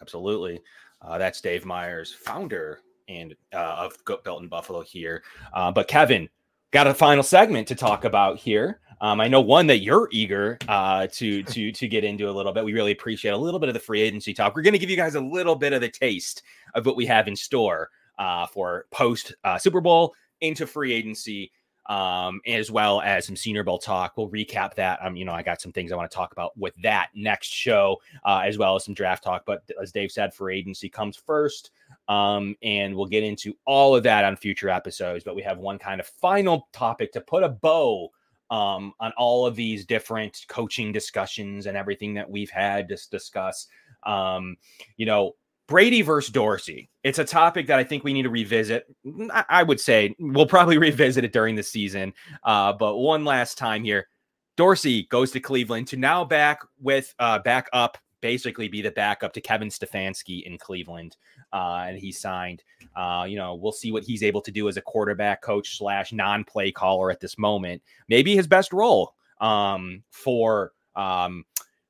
Absolutely. 0.00 0.60
Uh, 1.02 1.18
that's 1.18 1.40
Dave 1.40 1.64
Myers, 1.64 2.12
founder 2.12 2.80
and 3.08 3.34
uh, 3.54 3.88
of 4.06 4.22
Built 4.24 4.42
in 4.42 4.48
Buffalo 4.48 4.82
here. 4.82 5.22
Uh, 5.52 5.72
but 5.72 5.88
Kevin, 5.88 6.28
got 6.70 6.86
a 6.86 6.94
final 6.94 7.22
segment 7.22 7.66
to 7.68 7.74
talk 7.74 8.04
about 8.04 8.38
here. 8.38 8.80
Um, 9.00 9.20
I 9.20 9.28
know 9.28 9.40
one 9.40 9.66
that 9.68 9.78
you're 9.78 10.08
eager 10.10 10.58
uh, 10.66 11.06
to 11.12 11.42
to 11.44 11.70
to 11.70 11.88
get 11.88 12.04
into 12.04 12.28
a 12.28 12.32
little 12.32 12.52
bit. 12.52 12.64
We 12.64 12.72
really 12.72 12.92
appreciate 12.92 13.30
a 13.30 13.36
little 13.36 13.60
bit 13.60 13.68
of 13.68 13.74
the 13.74 13.80
free 13.80 14.00
agency 14.00 14.34
talk. 14.34 14.56
We're 14.56 14.62
going 14.62 14.72
to 14.72 14.78
give 14.78 14.90
you 14.90 14.96
guys 14.96 15.14
a 15.14 15.20
little 15.20 15.54
bit 15.54 15.72
of 15.72 15.80
the 15.80 15.88
taste 15.88 16.42
of 16.74 16.84
what 16.84 16.96
we 16.96 17.06
have 17.06 17.28
in 17.28 17.36
store 17.36 17.90
uh, 18.18 18.46
for 18.46 18.86
post 18.90 19.34
uh, 19.44 19.56
Super 19.56 19.80
Bowl 19.80 20.14
into 20.40 20.66
free 20.66 20.92
agency 20.92 21.52
um, 21.88 22.40
as 22.46 22.70
well 22.70 23.00
as 23.00 23.26
some 23.26 23.36
Senior 23.36 23.64
Bowl 23.64 23.78
talk. 23.78 24.16
We'll 24.16 24.28
recap 24.28 24.74
that. 24.74 24.98
Um, 25.04 25.16
you 25.16 25.24
know, 25.24 25.32
I 25.32 25.42
got 25.42 25.60
some 25.60 25.72
things 25.72 25.90
I 25.90 25.96
want 25.96 26.10
to 26.10 26.14
talk 26.14 26.32
about 26.32 26.56
with 26.56 26.74
that 26.82 27.08
next 27.14 27.52
show, 27.52 27.96
uh, 28.24 28.42
as 28.44 28.58
well 28.58 28.76
as 28.76 28.84
some 28.84 28.94
draft 28.94 29.24
talk. 29.24 29.44
But 29.46 29.62
as 29.80 29.92
Dave 29.92 30.12
said, 30.12 30.34
for 30.34 30.50
agency 30.50 30.88
comes 30.88 31.16
first. 31.16 31.70
Um, 32.08 32.56
and 32.62 32.94
we'll 32.94 33.06
get 33.06 33.24
into 33.24 33.54
all 33.64 33.96
of 33.96 34.02
that 34.02 34.24
on 34.24 34.36
future 34.36 34.68
episodes. 34.68 35.24
But 35.24 35.36
we 35.36 35.42
have 35.42 35.58
one 35.58 35.78
kind 35.78 36.00
of 36.00 36.06
final 36.06 36.68
topic 36.72 37.12
to 37.12 37.20
put 37.20 37.42
a 37.42 37.48
bow 37.48 38.10
um, 38.50 38.92
on 39.00 39.12
all 39.16 39.46
of 39.46 39.56
these 39.56 39.84
different 39.84 40.44
coaching 40.48 40.92
discussions 40.92 41.66
and 41.66 41.76
everything 41.76 42.14
that 42.14 42.30
we've 42.30 42.50
had 42.50 42.88
to 42.88 42.98
discuss. 43.10 43.66
Um, 44.04 44.56
you 44.96 45.06
know, 45.06 45.34
Brady 45.68 46.00
versus 46.00 46.32
Dorsey. 46.32 46.88
It's 47.04 47.18
a 47.18 47.24
topic 47.24 47.66
that 47.66 47.78
I 47.78 47.84
think 47.84 48.02
we 48.02 48.14
need 48.14 48.22
to 48.22 48.30
revisit. 48.30 48.86
I 49.30 49.62
would 49.62 49.78
say 49.78 50.16
we'll 50.18 50.46
probably 50.46 50.78
revisit 50.78 51.24
it 51.24 51.32
during 51.32 51.54
the 51.54 51.62
season. 51.62 52.14
Uh, 52.42 52.72
but 52.72 52.96
one 52.96 53.24
last 53.24 53.58
time 53.58 53.84
here, 53.84 54.08
Dorsey 54.56 55.04
goes 55.04 55.30
to 55.32 55.40
Cleveland 55.40 55.86
to 55.88 55.96
now 55.96 56.24
back 56.24 56.60
with 56.80 57.14
uh, 57.18 57.38
back 57.38 57.68
up, 57.74 57.98
basically 58.22 58.66
be 58.66 58.80
the 58.80 58.90
backup 58.90 59.32
to 59.34 59.40
Kevin 59.42 59.68
Stefanski 59.68 60.42
in 60.42 60.58
Cleveland, 60.58 61.16
uh, 61.52 61.84
and 61.86 61.98
he 61.98 62.10
signed. 62.10 62.64
Uh, 62.96 63.26
you 63.28 63.36
know, 63.36 63.54
we'll 63.54 63.70
see 63.70 63.92
what 63.92 64.02
he's 64.02 64.22
able 64.22 64.40
to 64.40 64.50
do 64.50 64.68
as 64.68 64.78
a 64.78 64.82
quarterback 64.82 65.42
coach 65.42 65.76
slash 65.76 66.12
non-play 66.12 66.72
caller 66.72 67.10
at 67.10 67.20
this 67.20 67.38
moment. 67.38 67.82
Maybe 68.08 68.34
his 68.34 68.46
best 68.48 68.72
role 68.72 69.14
um, 69.40 70.02
for 70.10 70.72
um, 70.96 71.44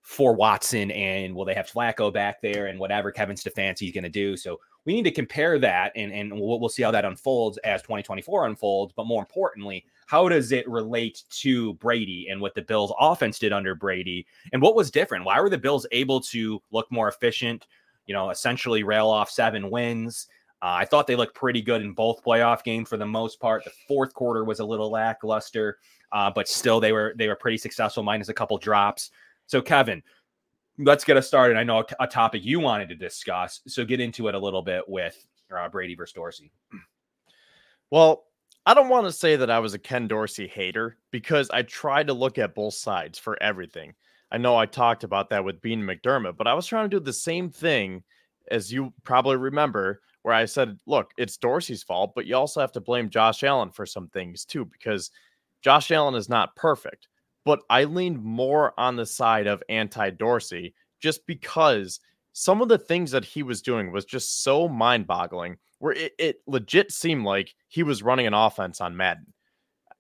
for 0.09 0.33
Watson 0.33 0.91
and 0.93 1.35
will 1.35 1.45
they 1.45 1.53
have 1.53 1.71
Flacco 1.71 2.11
back 2.11 2.41
there 2.41 2.69
and 2.69 2.79
whatever 2.79 3.13
Kevin 3.13 3.37
Stefanski 3.37 3.89
is 3.89 3.93
going 3.93 4.05
to 4.05 4.09
do. 4.09 4.39
So 4.39 4.59
we 4.87 4.95
need 4.95 5.03
to 5.03 5.11
compare 5.11 5.59
that 5.59 5.93
and, 5.97 6.11
and 6.11 6.33
we'll, 6.33 6.59
we'll 6.59 6.71
see 6.71 6.83
how 6.83 6.91
that 6.93 7.05
unfolds 7.05 7.59
as 7.59 7.83
2024 7.83 8.47
unfolds. 8.47 8.95
But 8.97 9.07
more 9.07 9.21
importantly, 9.21 9.85
how 10.07 10.27
does 10.31 10.51
it 10.51 10.67
relate 10.67 11.25
to 11.43 11.75
Brady 11.75 12.29
and 12.31 12.41
what 12.41 12.55
the 12.55 12.63
Bills 12.63 12.91
offense 12.99 13.39
did 13.39 13.53
under 13.53 13.75
Brady 13.75 14.27
and 14.55 14.63
what 14.63 14.75
was 14.75 14.91
different? 14.91 15.27
Why 15.27 15.43
were 15.43 15.51
the 15.51 15.59
Bills 15.59 15.87
able 15.93 16.23
to 16.23 16.63
look 16.71 16.91
more 16.91 17.09
efficient? 17.09 17.67
You 18.07 18.15
know, 18.15 18.31
essentially 18.31 18.85
rail 18.85 19.09
off 19.09 19.29
seven 19.29 19.69
wins. 19.69 20.27
Uh, 20.63 20.81
I 20.81 20.87
thought 20.87 21.07
they 21.07 21.17
looked 21.17 21.35
pretty 21.35 21.61
good 21.61 21.83
in 21.83 21.93
both 21.93 22.25
playoff 22.25 22.65
games 22.65 22.89
for 22.89 22.97
the 22.97 23.05
most 23.05 23.41
part. 23.41 23.63
The 23.63 23.73
fourth 23.87 24.15
quarter 24.15 24.43
was 24.43 24.61
a 24.61 24.65
little 24.65 24.91
lackluster, 24.91 25.77
uh, 26.13 26.31
but 26.31 26.49
still 26.49 26.81
they 26.81 26.93
were 26.93 27.13
they 27.17 27.29
were 27.29 27.37
pretty 27.37 27.59
successful, 27.59 28.03
minus 28.03 28.31
a 28.31 28.35
couple 28.35 28.57
drops. 28.57 29.11
So, 29.49 29.63
Kevin, 29.63 30.03
let's 30.79 31.05
get 31.05 31.17
us 31.17 31.27
started. 31.27 31.57
I 31.57 31.65
know 31.65 31.85
a, 31.99 32.07
topic 32.07 32.45
you 32.45 32.61
wanted 32.61 32.91
to 32.91 32.95
discuss, 32.95 33.61
so 33.67 33.85
get 33.85 33.99
into 33.99 34.29
it 34.29 34.35
a 34.35 34.39
little 34.39 34.63
bit 34.63 34.87
with 34.87 35.27
uh, 35.55 35.69
Brady 35.69 35.97
versus 35.97 36.15
Dorsey. 36.15 36.53
Well, 37.91 38.27
I 38.67 38.75
don't 38.75 38.91
want 38.91 39.07
to 39.07 39.13
say 39.13 39.37
that 39.37 39.49
I 39.49 39.61
was 39.61 39.73
a 39.73 39.79
Ken 39.79 40.07
Dorsey 40.07 40.47
hater 40.47 40.99
because 41.11 41.49
I 41.49 41.63
tried 41.63 42.09
to 42.09 42.13
look 42.13 42.37
at 42.37 42.55
both 42.55 42.75
sides 42.75 43.19
for 43.19 43.43
everything. 43.43 43.95
I 44.31 44.37
know 44.37 44.59
I 44.59 44.67
talked 44.67 45.05
about 45.05 45.31
that 45.31 45.43
with 45.43 45.63
Beane 45.63 45.81
McDermott, 45.81 46.37
but 46.37 46.47
I 46.47 46.53
was 46.53 46.67
trying 46.67 46.85
to 46.91 47.01
do 47.01 47.03
the 47.03 47.15
same 47.15 47.49
thing 47.49 48.05
as 48.51 48.71
you 48.71 48.93
probably 49.05 49.37
remember, 49.37 50.03
where 50.21 50.35
I 50.35 50.45
said, 50.45 50.79
look, 50.85 51.13
it's 51.17 51.39
Dorsey's 51.39 51.83
fault, 51.83 52.13
but 52.15 52.27
you 52.27 52.37
also 52.37 52.61
have 52.61 52.73
to 52.73 52.81
blame 52.83 53.09
Josh 53.09 53.43
Allen 53.43 53.71
for 53.71 53.87
some 53.87 54.09
things 54.09 54.45
too, 54.45 54.67
because 54.67 55.13
Josh 55.63 55.91
Allen 55.91 56.15
is 56.15 56.29
not 56.29 56.55
perfect 56.55 57.09
but 57.49 57.63
I 57.71 57.85
leaned 57.85 58.23
more 58.23 58.79
on 58.79 58.97
the 58.97 59.07
side 59.07 59.47
of 59.47 59.63
anti 59.71 60.11
Dorsey 60.11 60.75
just 61.01 61.27
because 61.27 61.99
some 62.35 62.61
of 62.61 62.69
the 62.69 62.77
things 62.77 63.11
that 63.13 63.25
he 63.25 63.43
was 63.43 63.63
doing 63.63 63.91
was 63.91 64.05
just 64.05 64.43
so 64.43 64.69
mind 64.69 65.07
boggling, 65.07 65.57
where 65.79 65.95
it, 65.95 66.13
it, 66.19 66.37
legit 66.47 66.93
seemed 66.93 67.25
like 67.25 67.55
he 67.69 67.83
was 67.83 68.03
running 68.03 68.27
an 68.27 68.35
offense 68.35 68.83
on 68.83 68.99
Madden. 68.99 69.33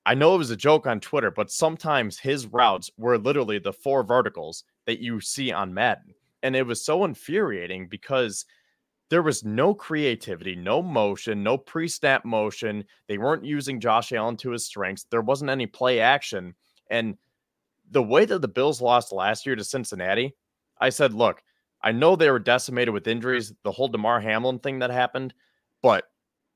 I 0.05 0.13
know 0.13 0.35
it 0.35 0.39
was 0.39 0.51
a 0.51 0.57
joke 0.57 0.87
on 0.87 1.01
Twitter, 1.01 1.31
but 1.31 1.51
sometimes 1.51 2.19
his 2.19 2.47
routes 2.49 2.91
were 2.99 3.17
literally 3.17 3.59
the 3.59 3.73
four 3.73 4.03
verticals 4.03 4.65
that 4.85 5.01
you 5.01 5.19
see 5.19 5.51
on 5.51 5.73
Madden. 5.73 6.13
And 6.43 6.55
it 6.55 6.67
was 6.67 6.85
so 6.85 7.07
infuriating 7.07 7.89
because 7.89 8.45
there 9.09 9.23
was 9.23 9.43
no 9.43 9.73
creativity, 9.73 10.55
no 10.55 10.83
motion, 10.83 11.43
no 11.43 11.57
pre 11.57 11.89
snap 11.89 12.27
motion. 12.27 12.85
They 13.07 13.17
weren't 13.17 13.47
using 13.47 13.81
Josh 13.81 14.13
Allen 14.13 14.37
to 14.37 14.51
his 14.51 14.67
strengths. 14.67 15.07
There 15.11 15.23
wasn't 15.23 15.51
any 15.51 15.65
play 15.65 16.01
action. 16.01 16.55
And 16.91 17.17
the 17.91 18.03
way 18.03 18.25
that 18.25 18.41
the 18.41 18.49
Bills 18.49 18.81
lost 18.81 19.13
last 19.13 19.47
year 19.47 19.57
to 19.57 19.65
Cincinnati, 19.65 20.35
I 20.81 20.91
said, 20.91 21.15
look, 21.15 21.43
I 21.83 21.93
know 21.93 22.17
they 22.17 22.31
were 22.31 22.39
decimated 22.39 22.93
with 22.93 23.07
injuries, 23.07 23.53
the 23.63 23.73
whole 23.73 23.89
Damar 23.89 24.21
Hamlin 24.21 24.59
thing 24.59 24.81
that 24.81 24.91
happened, 24.91 25.33
but 25.83 26.05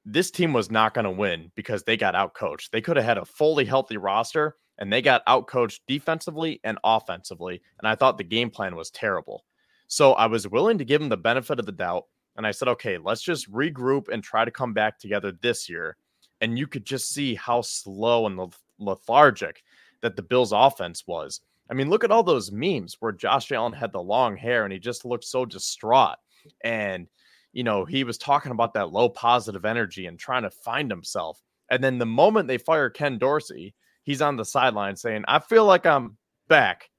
this 0.04 0.30
team 0.30 0.52
was 0.52 0.70
not 0.70 0.94
going 0.94 1.04
to 1.04 1.10
win 1.10 1.52
because 1.54 1.84
they 1.84 1.96
got 1.96 2.14
outcoached. 2.14 2.70
They 2.70 2.80
could 2.80 2.96
have 2.96 3.06
had 3.06 3.18
a 3.18 3.24
fully 3.24 3.64
healthy 3.64 3.96
roster 3.96 4.56
and 4.78 4.92
they 4.92 5.00
got 5.00 5.24
outcoached 5.26 5.80
defensively 5.86 6.60
and 6.64 6.78
offensively. 6.82 7.62
And 7.78 7.86
I 7.86 7.94
thought 7.94 8.18
the 8.18 8.24
game 8.24 8.50
plan 8.50 8.74
was 8.74 8.90
terrible. 8.90 9.44
So 9.86 10.14
I 10.14 10.26
was 10.26 10.48
willing 10.48 10.78
to 10.78 10.84
give 10.84 11.00
them 11.00 11.08
the 11.10 11.16
benefit 11.16 11.60
of 11.60 11.66
the 11.66 11.72
doubt. 11.72 12.04
And 12.36 12.46
I 12.46 12.50
said, 12.50 12.68
okay, 12.68 12.98
let's 12.98 13.22
just 13.22 13.52
regroup 13.52 14.08
and 14.08 14.24
try 14.24 14.44
to 14.44 14.50
come 14.50 14.72
back 14.72 14.98
together 14.98 15.32
this 15.40 15.68
year. 15.68 15.96
And 16.40 16.58
you 16.58 16.66
could 16.66 16.84
just 16.84 17.10
see 17.10 17.34
how 17.34 17.60
slow 17.60 18.26
and 18.26 18.52
lethargic 18.78 19.62
that 20.02 20.16
the 20.16 20.22
Bills 20.22 20.52
offense 20.52 21.04
was. 21.06 21.40
I 21.70 21.74
mean, 21.74 21.88
look 21.88 22.04
at 22.04 22.10
all 22.10 22.22
those 22.22 22.52
memes 22.52 22.96
where 23.00 23.12
Josh 23.12 23.50
Allen 23.50 23.72
had 23.72 23.92
the 23.92 24.02
long 24.02 24.36
hair 24.36 24.64
and 24.64 24.72
he 24.72 24.78
just 24.78 25.04
looked 25.04 25.24
so 25.24 25.46
distraught. 25.46 26.18
And, 26.62 27.06
you 27.52 27.64
know, 27.64 27.84
he 27.84 28.04
was 28.04 28.18
talking 28.18 28.52
about 28.52 28.74
that 28.74 28.90
low 28.90 29.08
positive 29.08 29.64
energy 29.64 30.06
and 30.06 30.18
trying 30.18 30.42
to 30.42 30.50
find 30.50 30.90
himself. 30.90 31.40
And 31.70 31.82
then 31.82 31.98
the 31.98 32.06
moment 32.06 32.48
they 32.48 32.58
fire 32.58 32.90
Ken 32.90 33.16
Dorsey, 33.16 33.74
he's 34.02 34.20
on 34.20 34.36
the 34.36 34.44
sideline 34.44 34.96
saying, 34.96 35.24
I 35.28 35.38
feel 35.38 35.64
like 35.64 35.86
I'm 35.86 36.18
back. 36.48 36.90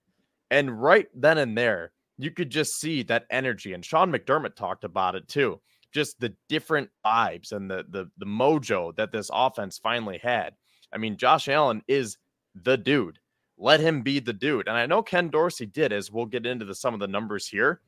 And 0.50 0.82
right 0.82 1.08
then 1.14 1.38
and 1.38 1.58
there, 1.58 1.92
you 2.18 2.32
could 2.32 2.50
just 2.50 2.80
see 2.80 3.04
that 3.04 3.26
energy. 3.30 3.74
And 3.74 3.84
Sean 3.84 4.12
McDermott 4.12 4.56
talked 4.56 4.84
about 4.84 5.16
it 5.16 5.28
too. 5.28 5.60
Just 5.92 6.20
the 6.20 6.34
different 6.50 6.90
vibes 7.06 7.52
and 7.52 7.70
the 7.70 7.86
the 7.90 8.10
the 8.18 8.26
mojo 8.26 8.96
that 8.96 9.12
this 9.12 9.30
offense 9.32 9.78
finally 9.78 10.18
had. 10.18 10.56
I 10.92 10.98
mean, 10.98 11.18
Josh 11.18 11.48
Allen 11.48 11.84
is 11.88 12.18
the 12.56 12.78
dude. 12.78 13.20
Let 13.58 13.80
him 13.80 14.02
be 14.02 14.20
the 14.20 14.34
dude. 14.34 14.68
And 14.68 14.78
I 14.78 14.86
know 14.86 15.04
Ken 15.04 15.30
Dorsey 15.30 15.66
did, 15.66 15.94
as 15.94 16.12
we'll 16.12 16.26
get 16.26 16.46
into 16.46 16.66
the, 16.66 16.76
some 16.76 16.94
of 16.94 17.00
the 17.00 17.08
numbers 17.08 17.48
here, 17.48 17.82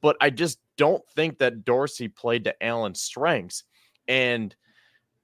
but 0.00 0.16
I 0.20 0.30
just 0.30 0.58
don't 0.76 1.06
think 1.14 1.38
that 1.38 1.64
Dorsey 1.64 2.08
played 2.08 2.44
to 2.44 2.62
Allen's 2.62 3.00
strengths. 3.00 3.64
And 4.08 4.54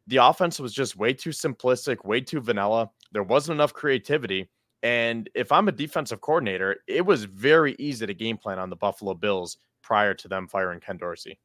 the 0.06 0.16
offense 0.16 0.59
was 0.59 0.73
just 0.73 0.97
way 0.97 1.12
too 1.12 1.31
simplistic, 1.31 2.05
way 2.05 2.20
too 2.20 2.40
vanilla. 2.40 2.90
There 3.12 3.23
wasn't 3.23 3.56
enough 3.56 3.73
creativity. 3.73 4.48
And 4.82 5.31
if 5.35 5.52
I'm 5.52 5.69
a 5.69 5.73
defensive 5.73 6.20
coordinator, 6.20 6.78
it 6.89 7.06
was 7.06 7.24
very 7.24 7.77
easy 7.78 8.06
to 8.06 8.14
game 8.14 8.36
plan 8.36 8.59
on 8.59 8.70
the 8.70 8.77
Buffalo 8.77 9.14
Bills 9.14 9.59
prior 9.82 10.14
to 10.14 10.28
them 10.28 10.48
firing 10.48 10.81
Ken 10.81 10.97
Dorsey. 10.97 11.39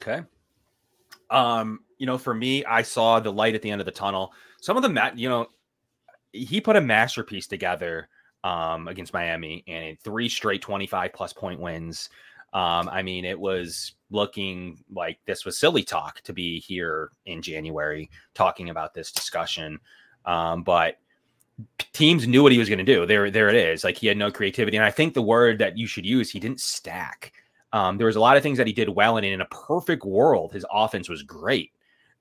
Okay. 0.00 0.22
Um, 1.30 1.80
you 1.98 2.06
know, 2.06 2.16
for 2.16 2.34
me, 2.34 2.64
I 2.64 2.82
saw 2.82 3.20
the 3.20 3.32
light 3.32 3.54
at 3.54 3.62
the 3.62 3.70
end 3.70 3.80
of 3.80 3.84
the 3.86 3.92
tunnel. 3.92 4.32
Some 4.60 4.76
of 4.76 4.82
the 4.82 5.12
you 5.14 5.28
know, 5.28 5.48
he 6.34 6.60
put 6.60 6.76
a 6.76 6.80
masterpiece 6.80 7.46
together 7.46 8.08
um 8.42 8.88
against 8.88 9.14
Miami 9.14 9.64
and 9.66 9.84
in 9.84 9.96
three 9.96 10.28
straight 10.28 10.60
25 10.60 11.12
plus 11.12 11.32
point 11.32 11.60
wins. 11.60 12.10
Um, 12.52 12.88
I 12.88 13.02
mean, 13.02 13.24
it 13.24 13.38
was 13.38 13.94
looking 14.10 14.84
like 14.92 15.18
this 15.26 15.44
was 15.44 15.58
silly 15.58 15.82
talk 15.82 16.20
to 16.22 16.32
be 16.32 16.60
here 16.60 17.10
in 17.26 17.42
January 17.42 18.08
talking 18.32 18.70
about 18.70 18.94
this 18.94 19.10
discussion. 19.10 19.80
Um, 20.24 20.62
but 20.62 20.98
teams 21.92 22.26
knew 22.26 22.42
what 22.42 22.52
he 22.52 22.58
was 22.58 22.68
going 22.68 22.78
to 22.78 22.84
do. 22.84 23.06
There, 23.06 23.30
there 23.30 23.48
it 23.48 23.56
is. 23.56 23.82
Like 23.82 23.96
he 23.96 24.06
had 24.06 24.16
no 24.16 24.30
creativity, 24.30 24.76
and 24.76 24.86
I 24.86 24.90
think 24.90 25.14
the 25.14 25.22
word 25.22 25.58
that 25.58 25.76
you 25.76 25.86
should 25.86 26.06
use, 26.06 26.30
he 26.30 26.40
didn't 26.40 26.60
stack. 26.60 27.32
Um, 27.72 27.98
there 27.98 28.06
was 28.06 28.16
a 28.16 28.20
lot 28.20 28.36
of 28.36 28.42
things 28.42 28.58
that 28.58 28.68
he 28.68 28.72
did 28.72 28.88
well, 28.88 29.16
and 29.16 29.26
in 29.26 29.40
a 29.40 29.46
perfect 29.46 30.04
world, 30.04 30.52
his 30.52 30.64
offense 30.70 31.08
was 31.08 31.24
great. 31.24 31.72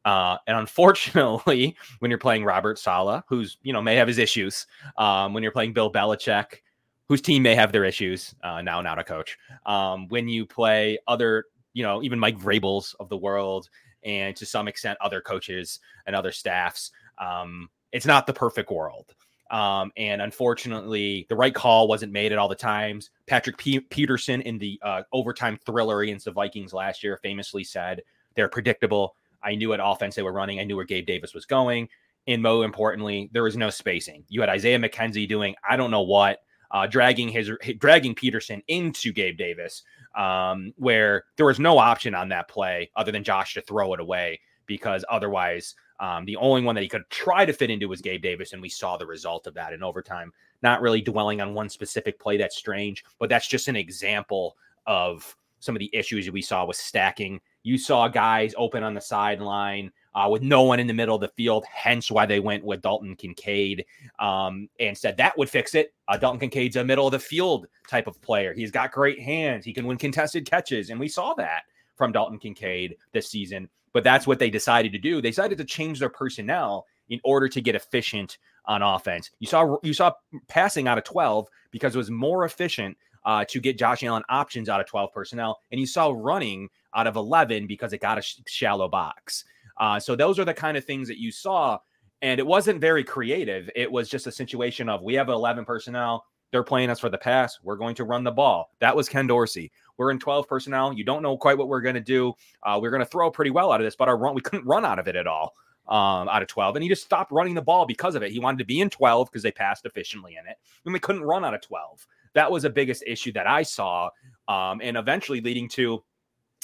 Uh, 0.05 0.37
and 0.47 0.57
unfortunately, 0.57 1.75
when 1.99 2.11
you're 2.11 2.17
playing 2.17 2.43
Robert 2.43 2.77
Saleh, 2.77 3.23
who's 3.27 3.57
you 3.63 3.73
know 3.73 3.81
may 3.81 3.95
have 3.95 4.07
his 4.07 4.17
issues, 4.17 4.67
um, 4.97 5.33
when 5.33 5.43
you're 5.43 5.51
playing 5.51 5.73
Bill 5.73 5.91
Belichick, 5.91 6.61
whose 7.07 7.21
team 7.21 7.43
may 7.43 7.55
have 7.55 7.71
their 7.71 7.85
issues, 7.85 8.35
uh, 8.43 8.61
now 8.61 8.81
not 8.81 8.99
a 8.99 9.03
coach. 9.03 9.37
Um, 9.65 10.07
when 10.09 10.27
you 10.27 10.45
play 10.45 10.97
other, 11.07 11.45
you 11.73 11.83
know, 11.83 12.03
even 12.03 12.19
Mike 12.19 12.37
Vrabels 12.37 12.95
of 12.99 13.09
the 13.09 13.17
world, 13.17 13.69
and 14.03 14.35
to 14.35 14.45
some 14.45 14.67
extent 14.67 14.97
other 15.01 15.21
coaches 15.21 15.79
and 16.05 16.15
other 16.15 16.31
staffs, 16.31 16.91
um, 17.17 17.69
it's 17.91 18.05
not 18.05 18.27
the 18.27 18.33
perfect 18.33 18.71
world. 18.71 19.13
Um, 19.51 19.91
and 19.97 20.21
unfortunately, 20.21 21.27
the 21.29 21.35
right 21.35 21.53
call 21.53 21.87
wasn't 21.87 22.11
made 22.11 22.31
at 22.31 22.39
all 22.39 22.47
the 22.47 22.55
times. 22.55 23.11
Patrick 23.27 23.57
P- 23.57 23.81
Peterson 23.81 24.41
in 24.41 24.57
the 24.57 24.79
uh, 24.81 25.03
overtime 25.11 25.59
thriller 25.63 26.01
against 26.01 26.25
the 26.25 26.31
Vikings 26.31 26.73
last 26.73 27.03
year 27.03 27.17
famously 27.17 27.63
said, 27.63 28.01
They're 28.35 28.49
predictable. 28.49 29.15
I 29.43 29.55
knew 29.55 29.69
what 29.69 29.79
offense 29.83 30.15
they 30.15 30.21
were 30.21 30.33
running. 30.33 30.59
I 30.59 30.63
knew 30.63 30.75
where 30.75 30.85
Gabe 30.85 31.05
Davis 31.05 31.33
was 31.33 31.45
going. 31.45 31.89
And 32.27 32.41
more 32.41 32.63
importantly, 32.63 33.29
there 33.33 33.43
was 33.43 33.57
no 33.57 33.69
spacing. 33.69 34.23
You 34.29 34.41
had 34.41 34.49
Isaiah 34.49 34.79
McKenzie 34.79 35.27
doing 35.27 35.55
I 35.67 35.75
don't 35.75 35.91
know 35.91 36.01
what, 36.01 36.39
uh, 36.71 36.87
dragging 36.87 37.29
his 37.29 37.51
dragging 37.77 38.15
Peterson 38.15 38.63
into 38.67 39.11
Gabe 39.11 39.37
Davis, 39.37 39.83
um, 40.15 40.73
where 40.77 41.25
there 41.37 41.45
was 41.45 41.59
no 41.59 41.77
option 41.77 42.15
on 42.15 42.29
that 42.29 42.47
play 42.47 42.89
other 42.95 43.11
than 43.11 43.23
Josh 43.23 43.53
to 43.55 43.61
throw 43.61 43.93
it 43.93 43.99
away 43.99 44.39
because 44.65 45.03
otherwise 45.09 45.75
um, 45.99 46.25
the 46.25 46.35
only 46.37 46.63
one 46.63 46.75
that 46.75 46.81
he 46.81 46.89
could 46.89 47.09
try 47.09 47.45
to 47.45 47.53
fit 47.53 47.69
into 47.69 47.87
was 47.87 48.01
Gabe 48.01 48.21
Davis, 48.21 48.53
and 48.53 48.61
we 48.61 48.69
saw 48.69 48.97
the 48.97 49.05
result 49.05 49.47
of 49.47 49.53
that 49.53 49.73
in 49.73 49.83
overtime. 49.83 50.31
Not 50.61 50.81
really 50.81 51.01
dwelling 51.01 51.41
on 51.41 51.53
one 51.53 51.69
specific 51.69 52.19
play 52.19 52.37
that's 52.37 52.57
strange, 52.57 53.03
but 53.19 53.29
that's 53.29 53.47
just 53.47 53.67
an 53.67 53.75
example 53.75 54.57
of 54.87 55.35
some 55.59 55.75
of 55.75 55.79
the 55.79 55.89
issues 55.93 56.25
that 56.25 56.33
we 56.33 56.41
saw 56.41 56.65
with 56.65 56.77
stacking. 56.77 57.39
You 57.63 57.77
saw 57.77 58.07
guys 58.07 58.53
open 58.57 58.83
on 58.83 58.93
the 58.93 59.01
sideline 59.01 59.91
uh, 60.13 60.27
with 60.29 60.41
no 60.41 60.63
one 60.63 60.79
in 60.79 60.87
the 60.87 60.93
middle 60.93 61.15
of 61.15 61.21
the 61.21 61.29
field, 61.29 61.65
hence 61.65 62.11
why 62.11 62.25
they 62.25 62.39
went 62.39 62.63
with 62.63 62.81
Dalton 62.81 63.15
Kincaid 63.15 63.85
um, 64.19 64.69
and 64.79 64.97
said 64.97 65.17
that 65.17 65.37
would 65.37 65.49
fix 65.49 65.73
it. 65.73 65.93
Uh, 66.07 66.17
Dalton 66.17 66.39
Kincaid's 66.39 66.75
a 66.75 66.83
middle 66.83 67.07
of 67.07 67.13
the 67.13 67.19
field 67.19 67.67
type 67.87 68.07
of 68.07 68.21
player. 68.21 68.53
He's 68.53 68.71
got 68.71 68.91
great 68.91 69.19
hands. 69.19 69.65
He 69.65 69.73
can 69.73 69.87
win 69.87 69.97
contested 69.97 70.49
catches, 70.49 70.89
and 70.89 70.99
we 70.99 71.07
saw 71.07 71.33
that 71.35 71.63
from 71.95 72.11
Dalton 72.11 72.39
Kincaid 72.39 72.97
this 73.11 73.29
season 73.29 73.69
but 73.93 74.03
that's 74.03 74.27
what 74.27 74.39
they 74.39 74.49
decided 74.49 74.91
to 74.91 74.97
do. 74.97 75.21
They 75.21 75.29
decided 75.29 75.57
to 75.59 75.63
change 75.63 75.99
their 75.99 76.09
personnel 76.09 76.87
in 77.09 77.21
order 77.23 77.47
to 77.47 77.61
get 77.61 77.75
efficient 77.75 78.39
on 78.65 78.81
offense. 78.81 79.29
You 79.39 79.47
saw 79.47 79.77
you 79.83 79.93
saw 79.93 80.13
passing 80.47 80.87
out 80.87 80.97
of 80.97 81.03
12 81.03 81.47
because 81.71 81.95
it 81.95 81.97
was 81.97 82.09
more 82.09 82.43
efficient 82.45 82.97
uh, 83.25 83.45
to 83.45 83.59
get 83.59 83.77
Josh 83.77 84.03
Allen 84.03 84.23
options 84.29 84.69
out 84.69 84.79
of 84.79 84.87
12 84.87 85.11
personnel, 85.13 85.59
and 85.71 85.79
you 85.79 85.87
saw 85.87 86.13
running 86.15 86.69
out 86.95 87.07
of 87.07 87.15
11 87.15 87.67
because 87.67 87.93
it 87.93 87.99
got 87.99 88.17
a 88.17 88.21
sh- 88.21 88.39
shallow 88.47 88.87
box. 88.87 89.45
Uh, 89.77 89.99
so 89.99 90.15
those 90.15 90.39
are 90.39 90.45
the 90.45 90.53
kind 90.53 90.77
of 90.77 90.85
things 90.85 91.07
that 91.07 91.19
you 91.19 91.31
saw, 91.31 91.77
and 92.21 92.39
it 92.39 92.45
wasn't 92.45 92.79
very 92.79 93.03
creative. 93.03 93.69
It 93.75 93.91
was 93.91 94.09
just 94.09 94.27
a 94.27 94.31
situation 94.31 94.89
of 94.89 95.01
we 95.01 95.13
have 95.15 95.29
11 95.29 95.65
personnel. 95.65 96.25
They're 96.51 96.63
playing 96.63 96.91
us 96.91 96.99
for 96.99 97.09
the 97.09 97.17
pass. 97.17 97.57
We're 97.63 97.77
going 97.77 97.95
to 97.95 98.03
run 98.03 98.23
the 98.23 98.31
ball. 98.31 98.69
That 98.79 98.95
was 98.95 99.09
Ken 99.09 99.25
Dorsey. 99.25 99.71
We're 99.97 100.11
in 100.11 100.19
12 100.19 100.47
personnel. 100.47 100.93
You 100.93 101.03
don't 101.03 101.23
know 101.23 101.35
quite 101.35 101.57
what 101.57 101.67
we're 101.67 101.81
going 101.81 101.95
to 101.95 102.01
do. 102.01 102.33
Uh, 102.61 102.77
we're 102.79 102.91
going 102.91 102.99
to 102.99 103.07
throw 103.07 103.31
pretty 103.31 103.49
well 103.49 103.71
out 103.71 103.81
of 103.81 103.85
this, 103.85 103.95
but 103.95 104.07
our 104.07 104.17
run, 104.17 104.35
we 104.35 104.41
couldn't 104.41 104.67
run 104.67 104.85
out 104.85 104.99
of 104.99 105.07
it 105.07 105.15
at 105.15 105.25
all 105.25 105.55
um, 105.87 106.29
out 106.29 106.41
of 106.41 106.47
12. 106.47 106.75
And 106.75 106.83
he 106.83 106.89
just 106.89 107.03
stopped 107.03 107.31
running 107.31 107.55
the 107.55 107.61
ball 107.61 107.85
because 107.85 108.15
of 108.15 108.23
it. 108.23 108.31
He 108.31 108.39
wanted 108.39 108.59
to 108.59 108.65
be 108.65 108.81
in 108.81 108.89
12 108.89 109.29
because 109.29 109.43
they 109.43 109.51
passed 109.51 109.85
efficiently 109.85 110.37
in 110.39 110.47
it. 110.49 110.57
And 110.85 110.93
we 110.93 110.99
couldn't 110.99 111.23
run 111.23 111.43
out 111.43 111.53
of 111.53 111.61
12. 111.61 112.07
That 112.33 112.51
was 112.51 112.63
the 112.63 112.69
biggest 112.69 113.03
issue 113.05 113.31
that 113.33 113.47
I 113.47 113.63
saw. 113.63 114.09
Um, 114.47 114.81
and 114.83 114.97
eventually 114.97 115.41
leading 115.41 115.69
to 115.69 116.03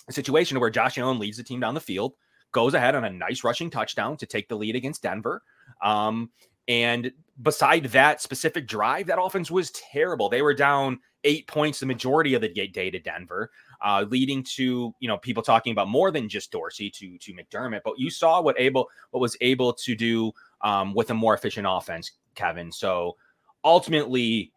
a 0.08 0.14
situation 0.14 0.60
where 0.60 0.70
Josh 0.70 0.98
Allen 0.98 1.20
leads 1.20 1.38
the 1.38 1.44
team 1.44 1.60
down 1.60 1.76
the 1.76 1.80
field, 1.80 2.14
goes 2.52 2.74
ahead 2.74 2.96
on 2.96 3.06
a 3.06 3.10
nice 3.10 3.44
rushing 3.44 3.70
touchdown 3.70 4.18
to 4.18 4.26
take 4.26 4.50
the 4.50 4.56
lead 4.56 4.76
against 4.76 5.04
Denver. 5.04 5.44
Um, 5.84 6.32
and 6.68 7.12
beside 7.42 7.86
that 7.86 8.22
specific 8.22 8.68
drive, 8.68 9.08
that 9.08 9.22
offense 9.22 9.50
was 9.50 9.72
terrible. 9.72 10.30
They 10.30 10.42
were 10.42 10.54
down 10.54 11.00
eight 11.24 11.48
points 11.48 11.80
the 11.80 11.86
majority 11.86 12.34
of 12.34 12.42
the 12.42 12.48
day 12.48 12.90
to 12.90 13.00
Denver, 13.00 13.52
uh, 13.84 14.06
leading 14.08 14.44
to 14.56 14.94
you 15.00 15.08
know 15.08 15.18
people 15.18 15.44
talking 15.44 15.72
about 15.72 15.88
more 15.88 16.12
than 16.12 16.30
just 16.30 16.52
Dorsey 16.52 16.90
to 16.92 17.18
to 17.18 17.34
McDermott. 17.34 17.82
But 17.84 17.98
you 17.98 18.12
saw 18.12 18.42
what 18.42 18.56
able 18.60 18.88
what 19.12 19.20
was 19.20 19.36
able 19.42 19.74
to 19.74 19.96
do 19.96 20.32
um, 20.62 20.94
with 20.94 21.10
a 21.10 21.14
more 21.14 21.34
efficient 21.34 21.66
offense, 21.70 22.12
Kevin. 22.36 22.72
So 22.72 23.18
ultimately, 23.64 24.52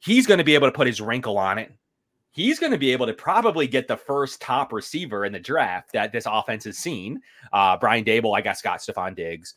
he's 0.00 0.26
going 0.26 0.38
to 0.38 0.44
be 0.44 0.54
able 0.54 0.68
to 0.68 0.72
put 0.72 0.86
his 0.86 1.00
wrinkle 1.00 1.38
on 1.38 1.58
it. 1.58 1.72
He's 2.30 2.58
going 2.58 2.72
to 2.72 2.78
be 2.78 2.92
able 2.92 3.06
to 3.06 3.14
probably 3.14 3.66
get 3.66 3.88
the 3.88 3.96
first 3.96 4.42
top 4.42 4.72
receiver 4.72 5.24
in 5.24 5.32
the 5.32 5.40
draft 5.40 5.92
that 5.92 6.12
this 6.12 6.26
offense 6.30 6.64
has 6.64 6.76
seen. 6.76 7.20
Uh, 7.52 7.78
Brian 7.78 8.04
Daboll, 8.04 8.36
I 8.36 8.42
got 8.42 8.58
Scott 8.58 8.80
Stefon 8.80 9.16
Diggs. 9.16 9.54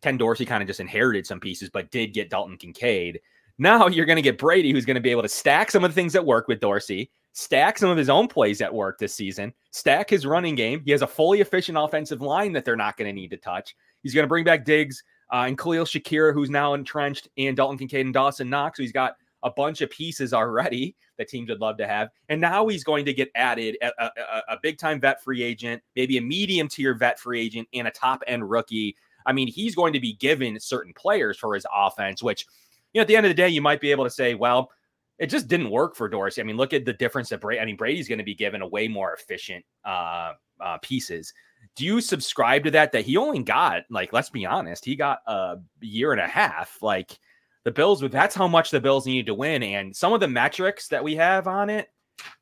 Ken 0.00 0.16
Dorsey 0.16 0.46
kind 0.46 0.62
of 0.62 0.66
just 0.66 0.80
inherited 0.80 1.26
some 1.26 1.40
pieces, 1.40 1.68
but 1.68 1.90
did 1.90 2.14
get 2.14 2.30
Dalton 2.30 2.56
Kincaid. 2.56 3.20
Now 3.58 3.86
you're 3.86 4.06
going 4.06 4.16
to 4.16 4.22
get 4.22 4.38
Brady, 4.38 4.72
who's 4.72 4.86
going 4.86 4.94
to 4.96 5.00
be 5.00 5.10
able 5.10 5.22
to 5.22 5.28
stack 5.28 5.70
some 5.70 5.84
of 5.84 5.90
the 5.90 5.94
things 5.94 6.12
that 6.14 6.24
work 6.24 6.48
with 6.48 6.58
Dorsey, 6.58 7.10
stack 7.32 7.78
some 7.78 7.90
of 7.90 7.98
his 7.98 8.08
own 8.08 8.28
plays 8.28 8.60
at 8.60 8.72
work 8.72 8.98
this 8.98 9.14
season, 9.14 9.52
stack 9.70 10.10
his 10.10 10.26
running 10.26 10.54
game. 10.54 10.82
He 10.84 10.90
has 10.90 11.02
a 11.02 11.06
fully 11.06 11.40
efficient 11.40 11.78
offensive 11.78 12.22
line 12.22 12.52
that 12.52 12.64
they're 12.64 12.76
not 12.76 12.96
going 12.96 13.08
to 13.08 13.12
need 13.12 13.30
to 13.30 13.36
touch. 13.36 13.76
He's 14.02 14.14
going 14.14 14.24
to 14.24 14.28
bring 14.28 14.44
back 14.44 14.64
Diggs 14.64 15.04
uh, 15.32 15.44
and 15.46 15.56
Khalil 15.56 15.84
Shakir, 15.84 16.32
who's 16.32 16.50
now 16.50 16.74
entrenched, 16.74 17.28
and 17.36 17.56
Dalton 17.56 17.78
Kincaid 17.78 18.06
and 18.06 18.14
Dawson 18.14 18.50
Knox. 18.50 18.78
So 18.78 18.82
he's 18.82 18.90
got 18.92 19.16
a 19.42 19.50
bunch 19.50 19.80
of 19.80 19.90
pieces 19.90 20.32
already 20.32 20.96
that 21.18 21.28
teams 21.28 21.48
would 21.48 21.60
love 21.60 21.76
to 21.78 21.86
have. 21.86 22.08
And 22.28 22.40
now 22.40 22.66
he's 22.66 22.84
going 22.84 23.04
to 23.04 23.12
get 23.12 23.30
added 23.34 23.76
a, 23.82 23.90
a, 23.98 24.42
a 24.48 24.58
big 24.62 24.78
time 24.78 25.00
vet 25.00 25.22
free 25.22 25.42
agent, 25.42 25.82
maybe 25.96 26.16
a 26.18 26.22
medium 26.22 26.68
tier 26.68 26.94
vet 26.94 27.18
free 27.18 27.40
agent, 27.40 27.68
and 27.72 27.88
a 27.88 27.90
top 27.90 28.22
end 28.26 28.48
rookie 28.48 28.96
I 29.26 29.32
mean, 29.32 29.48
he's 29.48 29.74
going 29.74 29.92
to 29.92 30.00
be 30.00 30.14
given 30.14 30.58
certain 30.60 30.92
players 30.94 31.38
for 31.38 31.54
his 31.54 31.66
offense, 31.74 32.22
which, 32.22 32.46
you 32.92 32.98
know, 32.98 33.02
at 33.02 33.08
the 33.08 33.16
end 33.16 33.26
of 33.26 33.30
the 33.30 33.34
day, 33.34 33.48
you 33.48 33.62
might 33.62 33.80
be 33.80 33.90
able 33.90 34.04
to 34.04 34.10
say, 34.10 34.34
well, 34.34 34.70
it 35.18 35.26
just 35.26 35.48
didn't 35.48 35.70
work 35.70 35.94
for 35.94 36.08
Dorsey. 36.08 36.40
I 36.40 36.44
mean, 36.44 36.56
look 36.56 36.72
at 36.72 36.84
the 36.84 36.92
difference 36.92 37.28
that 37.28 37.40
Brady, 37.40 37.60
I 37.60 37.64
mean, 37.64 37.76
Brady's 37.76 38.08
going 38.08 38.18
to 38.18 38.24
be 38.24 38.34
given 38.34 38.62
a 38.62 38.66
way 38.66 38.88
more 38.88 39.14
efficient 39.14 39.64
uh, 39.84 40.32
uh, 40.60 40.78
pieces. 40.82 41.32
Do 41.76 41.84
you 41.84 42.00
subscribe 42.00 42.64
to 42.64 42.70
that? 42.72 42.92
That 42.92 43.04
he 43.04 43.16
only 43.16 43.42
got, 43.42 43.84
like, 43.88 44.12
let's 44.12 44.30
be 44.30 44.46
honest, 44.46 44.84
he 44.84 44.96
got 44.96 45.20
a 45.26 45.58
year 45.80 46.12
and 46.12 46.20
a 46.20 46.26
half. 46.26 46.78
Like, 46.82 47.18
the 47.64 47.70
Bills, 47.70 48.00
that's 48.00 48.34
how 48.34 48.48
much 48.48 48.70
the 48.70 48.80
Bills 48.80 49.06
needed 49.06 49.26
to 49.26 49.34
win. 49.34 49.62
And 49.62 49.94
some 49.94 50.12
of 50.12 50.20
the 50.20 50.28
metrics 50.28 50.88
that 50.88 51.04
we 51.04 51.14
have 51.16 51.46
on 51.46 51.70
it, 51.70 51.88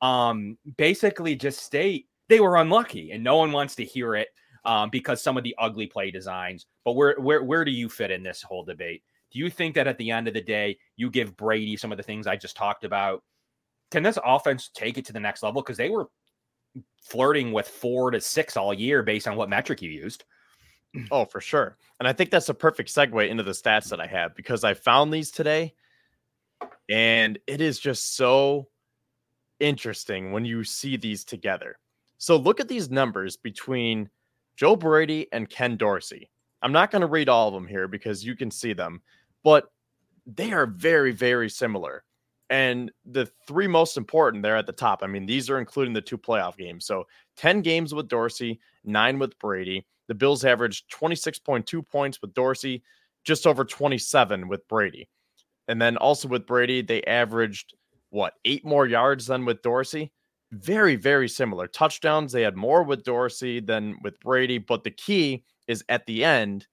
um, 0.01 0.57
basically 0.77 1.35
just 1.35 1.63
state 1.63 2.07
they 2.31 2.41
were 2.41 2.57
unlucky, 2.57 3.11
and 3.11 3.23
no 3.23 3.37
one 3.37 3.53
wants 3.53 3.75
to 3.75 3.85
hear 3.85 4.15
it 4.15 4.29
um, 4.65 4.89
because 4.89 5.21
some 5.21 5.37
of 5.37 5.43
the 5.43 5.55
ugly 5.59 5.87
play 5.87 6.11
designs. 6.11 6.65
But 6.85 6.93
where 6.93 7.17
where 7.19 7.43
where 7.43 7.65
do 7.65 7.73
you 7.73 7.89
fit 7.89 8.11
in 8.13 8.23
this 8.23 8.41
whole 8.41 8.65
debate? 8.65 9.03
Do 9.33 9.39
you 9.39 9.51
think 9.51 9.75
that 9.75 9.89
at 9.89 9.99
the 9.99 10.11
end 10.11 10.29
of 10.29 10.35
the 10.35 10.41
day, 10.41 10.79
you 10.97 11.11
give 11.11 11.37
Brady 11.37 11.77
some 11.77 11.93
of 11.93 11.99
the 11.99 12.05
things 12.05 12.27
I 12.27 12.37
just 12.37 12.57
talked 12.57 12.85
about? 12.85 13.23
Can 13.91 14.03
this 14.03 14.19
offense 14.25 14.71
take 14.73 14.97
it 14.97 15.05
to 15.07 15.13
the 15.13 15.21
next 15.21 15.43
level? 15.43 15.61
Because 15.61 15.77
they 15.77 15.91
were 15.91 16.09
flirting 17.03 17.53
with 17.53 17.69
four 17.69 18.13
to 18.13 18.21
six 18.21 18.57
all 18.57 18.73
year 18.73 19.03
based 19.03 19.27
on 19.27 19.37
what 19.37 19.49
metric 19.49 19.83
you 19.83 19.91
used. 19.91 20.25
Oh, 21.11 21.25
for 21.25 21.41
sure. 21.41 21.77
And 21.99 22.09
I 22.09 22.13
think 22.13 22.31
that's 22.31 22.49
a 22.49 22.55
perfect 22.55 22.93
segue 22.93 23.29
into 23.29 23.43
the 23.43 23.53
stats 23.53 23.91
that 23.91 24.01
I 24.01 24.07
have 24.07 24.35
because 24.35 24.65
I 24.65 24.75
found 24.75 25.13
these 25.13 25.31
today 25.31 25.75
and 26.91 27.39
it 27.47 27.61
is 27.61 27.79
just 27.79 28.17
so 28.17 28.69
interesting 29.61 30.33
when 30.33 30.45
you 30.45 30.65
see 30.65 30.97
these 30.97 31.25
together. 31.25 31.79
So 32.19 32.37
look 32.37 32.61
at 32.61 32.69
these 32.69 32.91
numbers 32.91 33.37
between 33.37 34.11
Joe 34.57 34.77
Brady 34.77 35.29
and 35.33 35.49
Ken 35.49 35.77
Dorsey. 35.77 36.31
I'm 36.63 36.73
not 36.73 36.91
going 36.91 37.01
to 37.01 37.07
read 37.07 37.29
all 37.29 37.49
of 37.49 37.55
them 37.55 37.67
here 37.67 37.89
because 37.89 38.25
you 38.25 38.35
can 38.35 38.51
see 38.51 38.73
them, 38.73 39.01
but 39.43 39.71
they 40.27 40.53
are 40.53 40.67
very, 40.67 41.13
very 41.13 41.49
similar. 41.49 42.05
And 42.51 42.91
the 43.07 43.27
three 43.47 43.69
most 43.69 43.97
important 43.97 44.43
there 44.43 44.57
at 44.57 44.67
the 44.67 44.73
top. 44.73 45.03
I 45.03 45.07
mean, 45.07 45.25
these 45.25 45.49
are 45.49 45.61
including 45.61 45.95
the 45.95 46.01
two 46.01 46.19
playoff 46.19 46.57
games. 46.57 46.85
So 46.85 47.07
10 47.37 47.63
games 47.63 47.95
with 47.95 48.09
Dorsey, 48.09 48.61
nine 48.85 49.19
with 49.19 49.39
Brady. 49.39 49.87
The 50.11 50.15
Bills 50.17 50.45
averaged 50.45 50.91
26.2 50.91 51.89
points 51.89 52.21
with 52.21 52.35
Dorsey, 52.35 52.83
just 53.23 53.47
over 53.47 53.65
27 53.65 54.49
with 54.49 54.67
Brady. 54.67 55.09
And 55.69 55.81
then 55.81 55.97
also 55.99 56.27
with 56.27 56.49
Brady, 56.49 56.83
they 56.83 57.01
averaged 57.05 57.75
what, 58.09 58.35
eight 58.45 58.65
more 58.65 58.89
yards 58.89 59.27
than 59.27 59.45
with 59.45 59.63
Dorsey? 59.63 60.11
Very, 60.51 60.97
very 60.97 61.29
similar. 61.29 61.69
Touchdowns, 61.69 62.33
they 62.33 62.43
had 62.43 62.57
more 62.57 62.83
with 62.83 63.05
Dorsey 63.05 63.61
than 63.61 63.99
with 64.03 64.19
Brady. 64.19 64.59
But 64.59 64.83
the 64.83 64.91
key 64.91 65.45
is 65.69 65.85
at 65.89 66.05
the 66.07 66.25
end, 66.25 66.67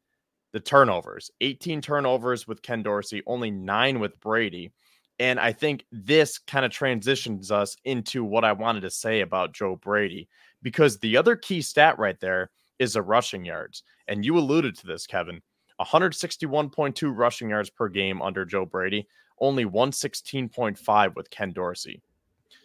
the 0.51 0.59
turnovers 0.59 1.29
18 1.41 1.79
turnovers 1.79 2.47
with 2.47 2.63
Ken 2.63 2.81
Dorsey, 2.81 3.21
only 3.27 3.51
nine 3.51 3.99
with 3.99 4.19
Brady. 4.19 4.71
And 5.19 5.39
I 5.39 5.51
think 5.51 5.85
this 5.91 6.39
kind 6.39 6.65
of 6.65 6.71
transitions 6.71 7.51
us 7.51 7.77
into 7.85 8.23
what 8.23 8.43
I 8.43 8.53
wanted 8.53 8.81
to 8.81 8.89
say 8.89 9.21
about 9.21 9.53
Joe 9.53 9.75
Brady, 9.75 10.27
because 10.63 10.97
the 10.97 11.17
other 11.17 11.35
key 11.35 11.61
stat 11.61 11.99
right 11.99 12.19
there 12.19 12.49
is 12.79 12.93
the 12.93 13.01
rushing 13.01 13.45
yards. 13.45 13.83
And 14.07 14.25
you 14.25 14.37
alluded 14.37 14.75
to 14.77 14.87
this, 14.87 15.07
Kevin 15.07 15.41
161.2 15.81 17.15
rushing 17.15 17.49
yards 17.49 17.69
per 17.69 17.87
game 17.87 18.21
under 18.21 18.45
Joe 18.45 18.65
Brady, 18.65 19.07
only 19.39 19.65
116.5 19.65 21.15
with 21.15 21.29
Ken 21.29 21.51
Dorsey. 21.51 22.01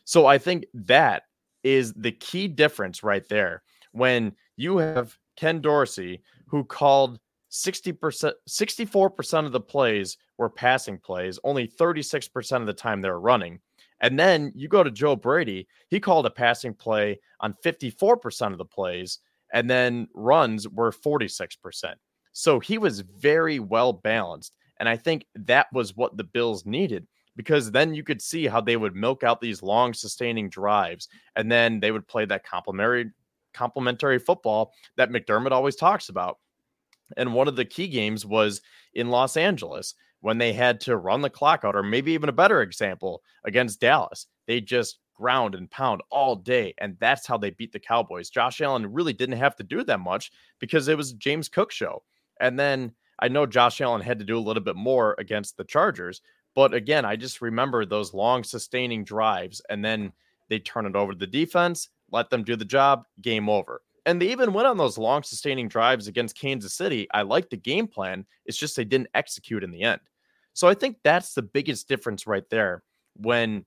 So 0.04 0.26
I 0.26 0.38
think 0.38 0.66
that 0.74 1.24
is 1.62 1.92
the 1.92 2.12
key 2.12 2.48
difference 2.48 3.02
right 3.02 3.28
there 3.28 3.62
when 3.92 4.32
you 4.56 4.78
have 4.78 5.16
Ken 5.36 5.60
Dorsey 5.60 6.22
who 6.46 6.64
called 6.64 7.20
60%, 7.50 8.32
64% 8.48 9.46
of 9.46 9.52
the 9.52 9.60
plays 9.60 10.16
were 10.38 10.48
passing 10.48 10.98
plays, 10.98 11.38
only 11.44 11.68
36% 11.68 12.60
of 12.60 12.66
the 12.66 12.72
time 12.72 13.00
they 13.00 13.10
were 13.10 13.20
running. 13.20 13.60
And 14.00 14.18
then 14.18 14.52
you 14.54 14.68
go 14.68 14.82
to 14.82 14.90
Joe 14.90 15.14
Brady, 15.14 15.68
he 15.88 16.00
called 16.00 16.26
a 16.26 16.30
passing 16.30 16.74
play 16.74 17.20
on 17.40 17.54
54% 17.64 18.52
of 18.52 18.58
the 18.58 18.64
plays, 18.64 19.18
and 19.52 19.68
then 19.70 20.08
runs 20.14 20.68
were 20.68 20.90
46%. 20.90 21.94
So 22.32 22.60
he 22.60 22.78
was 22.78 23.00
very 23.00 23.58
well 23.58 23.92
balanced. 23.92 24.56
And 24.80 24.88
I 24.88 24.96
think 24.96 25.26
that 25.34 25.66
was 25.72 25.96
what 25.96 26.16
the 26.16 26.24
Bills 26.24 26.66
needed 26.66 27.06
because 27.36 27.70
then 27.70 27.94
you 27.94 28.02
could 28.02 28.20
see 28.20 28.46
how 28.46 28.60
they 28.60 28.76
would 28.76 28.96
milk 28.96 29.22
out 29.22 29.40
these 29.40 29.62
long 29.62 29.94
sustaining 29.94 30.48
drives 30.48 31.08
and 31.36 31.50
then 31.50 31.80
they 31.80 31.92
would 31.92 32.06
play 32.08 32.24
that 32.24 32.44
complementary 32.44 33.10
complementary 33.54 34.18
football 34.18 34.72
that 34.96 35.10
McDermott 35.10 35.52
always 35.52 35.76
talks 35.76 36.08
about. 36.08 36.38
And 37.18 37.34
one 37.34 37.48
of 37.48 37.56
the 37.56 37.66
key 37.66 37.88
games 37.88 38.24
was 38.24 38.62
in 38.94 39.10
Los 39.10 39.36
Angeles 39.36 39.94
when 40.20 40.38
they 40.38 40.52
had 40.52 40.80
to 40.80 40.96
run 40.96 41.20
the 41.20 41.28
clock 41.28 41.64
out, 41.64 41.76
or 41.76 41.82
maybe 41.82 42.12
even 42.12 42.28
a 42.28 42.32
better 42.32 42.62
example 42.62 43.22
against 43.44 43.80
Dallas. 43.80 44.26
They 44.46 44.60
just 44.60 45.00
ground 45.22 45.54
and 45.54 45.70
pound 45.70 46.02
all 46.10 46.34
day. 46.34 46.74
And 46.78 46.96
that's 46.98 47.26
how 47.26 47.38
they 47.38 47.50
beat 47.50 47.72
the 47.72 47.78
Cowboys. 47.78 48.28
Josh 48.28 48.60
Allen 48.60 48.92
really 48.92 49.12
didn't 49.12 49.38
have 49.38 49.54
to 49.56 49.62
do 49.62 49.84
that 49.84 50.00
much 50.00 50.32
because 50.58 50.88
it 50.88 50.96
was 50.96 51.12
James 51.12 51.48
Cook 51.48 51.70
show. 51.70 52.02
And 52.40 52.58
then 52.58 52.92
I 53.20 53.28
know 53.28 53.46
Josh 53.46 53.80
Allen 53.80 54.00
had 54.00 54.18
to 54.18 54.24
do 54.24 54.36
a 54.36 54.40
little 54.40 54.62
bit 54.62 54.74
more 54.74 55.14
against 55.18 55.56
the 55.56 55.64
Chargers. 55.64 56.22
But 56.56 56.74
again, 56.74 57.04
I 57.04 57.14
just 57.14 57.40
remember 57.40 57.86
those 57.86 58.12
long 58.12 58.42
sustaining 58.42 59.04
drives 59.04 59.62
and 59.70 59.84
then 59.84 60.12
they 60.48 60.58
turn 60.58 60.86
it 60.86 60.96
over 60.96 61.12
to 61.12 61.18
the 61.18 61.26
defense, 61.26 61.88
let 62.10 62.28
them 62.28 62.42
do 62.42 62.56
the 62.56 62.64
job, 62.64 63.04
game 63.20 63.48
over 63.48 63.80
and 64.06 64.20
they 64.20 64.30
even 64.30 64.52
went 64.52 64.66
on 64.66 64.76
those 64.76 64.98
long 64.98 65.22
sustaining 65.22 65.68
drives 65.68 66.08
against 66.08 66.38
Kansas 66.38 66.74
City. 66.74 67.06
I 67.12 67.22
like 67.22 67.50
the 67.50 67.56
game 67.56 67.86
plan. 67.86 68.26
It's 68.46 68.58
just 68.58 68.76
they 68.76 68.84
didn't 68.84 69.10
execute 69.14 69.62
in 69.62 69.70
the 69.70 69.82
end. 69.82 70.00
So 70.54 70.68
I 70.68 70.74
think 70.74 70.98
that's 71.02 71.34
the 71.34 71.42
biggest 71.42 71.88
difference 71.88 72.26
right 72.26 72.48
there. 72.50 72.82
When 73.16 73.64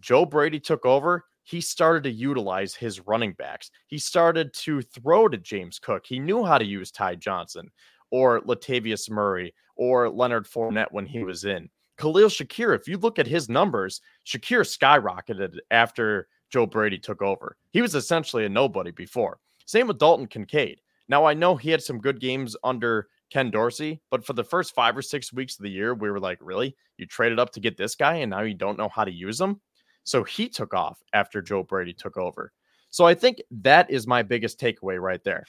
Joe 0.00 0.24
Brady 0.24 0.60
took 0.60 0.84
over, 0.84 1.24
he 1.42 1.60
started 1.60 2.02
to 2.04 2.10
utilize 2.10 2.74
his 2.74 3.06
running 3.06 3.32
backs. 3.32 3.70
He 3.86 3.98
started 3.98 4.52
to 4.54 4.80
throw 4.80 5.28
to 5.28 5.36
James 5.36 5.78
Cook. 5.78 6.06
He 6.06 6.18
knew 6.18 6.44
how 6.44 6.58
to 6.58 6.64
use 6.64 6.90
Ty 6.90 7.16
Johnson 7.16 7.70
or 8.10 8.40
Latavius 8.42 9.10
Murray 9.10 9.54
or 9.76 10.08
Leonard 10.08 10.46
Fournette 10.46 10.92
when 10.92 11.06
he 11.06 11.22
was 11.22 11.44
in. 11.44 11.68
Khalil 11.98 12.28
Shakir, 12.28 12.74
if 12.74 12.88
you 12.88 12.98
look 12.98 13.18
at 13.18 13.26
his 13.26 13.48
numbers, 13.48 14.00
Shakir 14.26 14.62
skyrocketed 14.62 15.58
after 15.70 16.28
Joe 16.50 16.66
Brady 16.66 16.98
took 16.98 17.22
over. 17.22 17.56
He 17.70 17.82
was 17.82 17.94
essentially 17.94 18.46
a 18.46 18.48
nobody 18.48 18.90
before. 18.90 19.38
Same 19.66 19.86
with 19.86 19.98
Dalton 19.98 20.26
Kincaid. 20.26 20.80
Now, 21.08 21.24
I 21.24 21.34
know 21.34 21.56
he 21.56 21.70
had 21.70 21.82
some 21.82 21.98
good 22.00 22.20
games 22.20 22.56
under 22.64 23.08
Ken 23.30 23.50
Dorsey, 23.50 24.00
but 24.10 24.24
for 24.24 24.32
the 24.32 24.44
first 24.44 24.74
five 24.74 24.96
or 24.96 25.02
six 25.02 25.32
weeks 25.32 25.58
of 25.58 25.64
the 25.64 25.70
year, 25.70 25.94
we 25.94 26.10
were 26.10 26.20
like, 26.20 26.38
really? 26.40 26.76
You 26.96 27.06
traded 27.06 27.38
up 27.38 27.50
to 27.52 27.60
get 27.60 27.76
this 27.76 27.94
guy 27.94 28.16
and 28.16 28.30
now 28.30 28.40
you 28.40 28.54
don't 28.54 28.78
know 28.78 28.88
how 28.88 29.04
to 29.04 29.12
use 29.12 29.40
him? 29.40 29.60
So 30.04 30.22
he 30.24 30.48
took 30.48 30.74
off 30.74 31.02
after 31.12 31.42
Joe 31.42 31.62
Brady 31.62 31.92
took 31.92 32.16
over. 32.16 32.52
So 32.90 33.04
I 33.04 33.14
think 33.14 33.42
that 33.50 33.90
is 33.90 34.06
my 34.06 34.22
biggest 34.22 34.60
takeaway 34.60 35.00
right 35.00 35.22
there. 35.24 35.44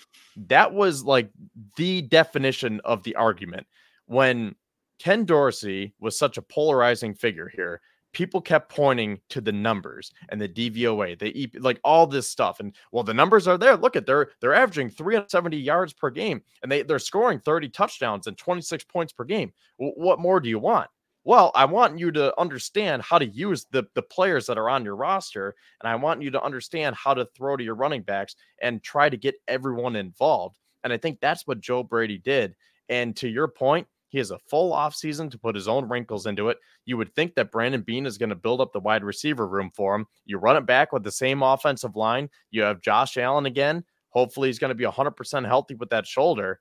That 0.48 0.74
was 0.74 1.04
like 1.04 1.30
the 1.78 2.02
definition 2.02 2.82
of 2.84 3.04
the 3.04 3.16
argument 3.16 3.68
when 4.08 4.56
Ken 4.98 5.26
Dorsey 5.26 5.94
was 6.00 6.18
such 6.18 6.38
a 6.38 6.42
polarizing 6.42 7.14
figure 7.14 7.52
here 7.54 7.82
people 8.16 8.40
kept 8.40 8.74
pointing 8.74 9.20
to 9.28 9.42
the 9.42 9.52
numbers 9.52 10.12
and 10.30 10.40
the 10.42 10.48
DVOA, 10.48 11.20
the 11.20 11.44
EP, 11.44 11.50
like 11.60 11.80
all 11.84 12.08
this 12.08 12.30
stuff. 12.30 12.62
And 12.62 12.74
well, 12.92 13.04
the 13.04 13.14
numbers 13.14 13.46
are 13.48 13.58
there. 13.58 13.76
Look 13.76 13.96
at 13.98 14.08
they're 14.08 14.30
they're 14.40 14.56
averaging 14.56 14.90
370 14.90 15.58
yards 15.58 15.94
per 15.94 16.10
game, 16.10 16.42
and 16.64 16.72
they 16.72 16.82
they're 16.82 16.98
scoring 16.98 17.40
30 17.40 17.70
touchdowns 17.70 18.26
and 18.26 18.38
26 18.38 18.86
points 18.86 19.14
per 19.14 19.26
game. 19.26 19.52
W- 19.78 19.94
what 19.98 20.20
more 20.20 20.40
do 20.40 20.50
you 20.50 20.60
want? 20.60 20.90
Well, 21.26 21.52
I 21.56 21.66
want 21.66 21.98
you 21.98 22.12
to 22.12 22.40
understand 22.40 23.02
how 23.02 23.18
to 23.18 23.26
use 23.26 23.66
the, 23.72 23.88
the 23.96 24.04
players 24.04 24.46
that 24.46 24.60
are 24.60 24.70
on 24.70 24.86
your 24.86 24.96
roster, 24.96 25.56
and 25.82 25.90
I 25.90 25.96
want 25.96 26.22
you 26.22 26.30
to 26.30 26.44
understand 26.44 26.96
how 26.96 27.16
to 27.16 27.28
throw 27.36 27.58
to 27.58 27.64
your 27.64 27.74
running 27.74 28.04
backs 28.04 28.36
and 28.62 28.84
try 28.84 29.10
to 29.10 29.18
get 29.18 29.34
everyone 29.48 29.96
involved. 29.96 30.60
And 30.84 30.94
I 30.94 30.98
think 30.98 31.20
that's 31.20 31.48
what 31.48 31.60
Joe 31.60 31.82
Brady 31.82 32.20
did. 32.20 32.56
And 32.90 33.16
to 33.18 33.28
your 33.28 33.48
point, 33.48 33.88
he 34.10 34.20
has 34.20 34.30
a 34.30 34.38
full 34.38 34.72
offseason 34.72 35.32
to 35.32 35.40
put 35.40 35.56
his 35.56 35.68
own 35.68 35.90
wrinkles 35.90 36.28
into 36.28 36.50
it. 36.50 36.60
You 36.86 36.96
would 36.98 37.16
think 37.16 37.34
that 37.36 37.52
Brandon 37.52 37.82
Beane 37.82 38.06
is 38.06 38.20
going 38.20 38.30
to 38.30 38.36
build 38.36 38.62
up 38.62 38.72
the 38.72 38.80
wide 38.80 39.04
receiver 39.04 39.48
room 39.48 39.72
for 39.76 39.96
him. 39.96 40.06
You 40.26 40.38
run 40.38 40.58
it 40.58 40.68
back 40.68 40.94
with 40.94 41.04
the 41.04 41.12
same 41.12 41.42
offensive 41.42 41.96
line. 41.96 42.30
You 42.52 42.62
have 42.62 42.82
Josh 42.82 43.18
Allen 43.18 43.48
again. 43.48 43.84
Hopefully, 44.10 44.48
he's 44.48 44.60
going 44.60 44.70
to 44.70 44.76
be 44.76 44.86
100% 44.86 45.48
healthy 45.48 45.74
with 45.74 45.90
that 45.90 46.06
shoulder. 46.06 46.60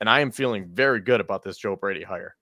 And 0.00 0.10
I 0.10 0.18
am 0.18 0.32
feeling 0.32 0.66
very 0.66 1.00
good 1.00 1.20
about 1.20 1.44
this 1.44 1.58
Joe 1.58 1.76
Brady 1.76 2.02
hire. 2.02 2.34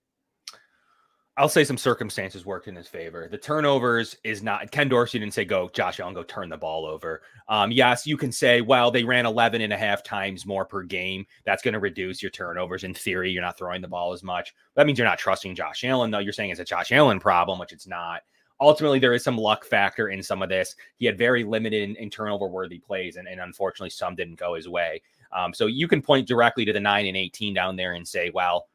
I'll 1.39 1.49
say 1.49 1.63
some 1.63 1.79
circumstances 1.79 2.45
worked 2.45 2.67
in 2.67 2.75
his 2.75 2.89
favor. 2.89 3.29
The 3.31 3.39
turnovers 3.39 4.17
is 4.25 4.43
not 4.43 4.73
Ken 4.73 4.89
Dorsey 4.89 5.21
didn't 5.21 5.35
say 5.35 5.45
go 5.45 5.71
Josh 5.73 6.01
Allen 6.01 6.13
go 6.13 6.25
turn 6.25 6.49
the 6.49 6.57
ball 6.57 6.85
over. 6.85 7.23
Um, 7.49 7.71
yes, 7.71 8.09
you 8.09 8.17
can 8.17 8.33
say, 8.33 8.61
well, 8.61 8.91
they 8.91 9.05
ran 9.05 9.25
11 9.25 9.61
and 9.61 9.73
a 9.73 9.79
half 9.79 10.03
times 10.03 10.45
more 10.45 10.65
per 10.65 10.83
game. 10.83 11.25
That's 11.45 11.63
going 11.63 11.75
to 11.75 11.79
reduce 11.79 12.21
your 12.21 12.33
turnovers. 12.33 12.83
In 12.83 12.93
theory, 12.93 13.31
you're 13.31 13.41
not 13.41 13.57
throwing 13.57 13.81
the 13.81 13.87
ball 13.87 14.13
as 14.13 14.25
much. 14.25 14.53
That 14.75 14.85
means 14.85 14.99
you're 14.99 15.07
not 15.07 15.21
trusting 15.21 15.55
Josh 15.55 15.85
Allen, 15.85 16.11
though. 16.11 16.19
You're 16.19 16.33
saying 16.33 16.51
it's 16.51 16.59
a 16.59 16.65
Josh 16.65 16.91
Allen 16.91 17.21
problem, 17.21 17.61
which 17.61 17.73
it's 17.73 17.87
not. 17.87 18.23
Ultimately, 18.61 18.99
there 18.99 19.15
is 19.15 19.23
some 19.23 19.39
luck 19.39 19.65
factor 19.65 20.09
in 20.09 20.21
some 20.21 20.43
of 20.43 20.49
this. 20.49 20.75
He 20.97 21.07
had 21.07 21.17
very 21.17 21.45
limited 21.45 21.95
in 21.97 22.11
turnover 22.11 22.49
worthy 22.49 22.81
plays, 22.81 23.15
and, 23.15 23.29
and, 23.29 23.41
unfortunately, 23.41 23.91
some 23.91 24.17
didn't 24.17 24.41
go 24.41 24.55
his 24.55 24.69
way. 24.69 25.01
Um, 25.31 25.55
so 25.55 25.67
you 25.67 25.87
can 25.87 26.03
point 26.03 26.27
directly 26.27 26.65
to 26.65 26.73
the 26.73 26.81
9 26.81 27.07
and 27.07 27.17
18 27.17 27.55
down 27.55 27.77
there 27.77 27.93
and 27.93 28.07
say, 28.07 28.31
well, 28.31 28.67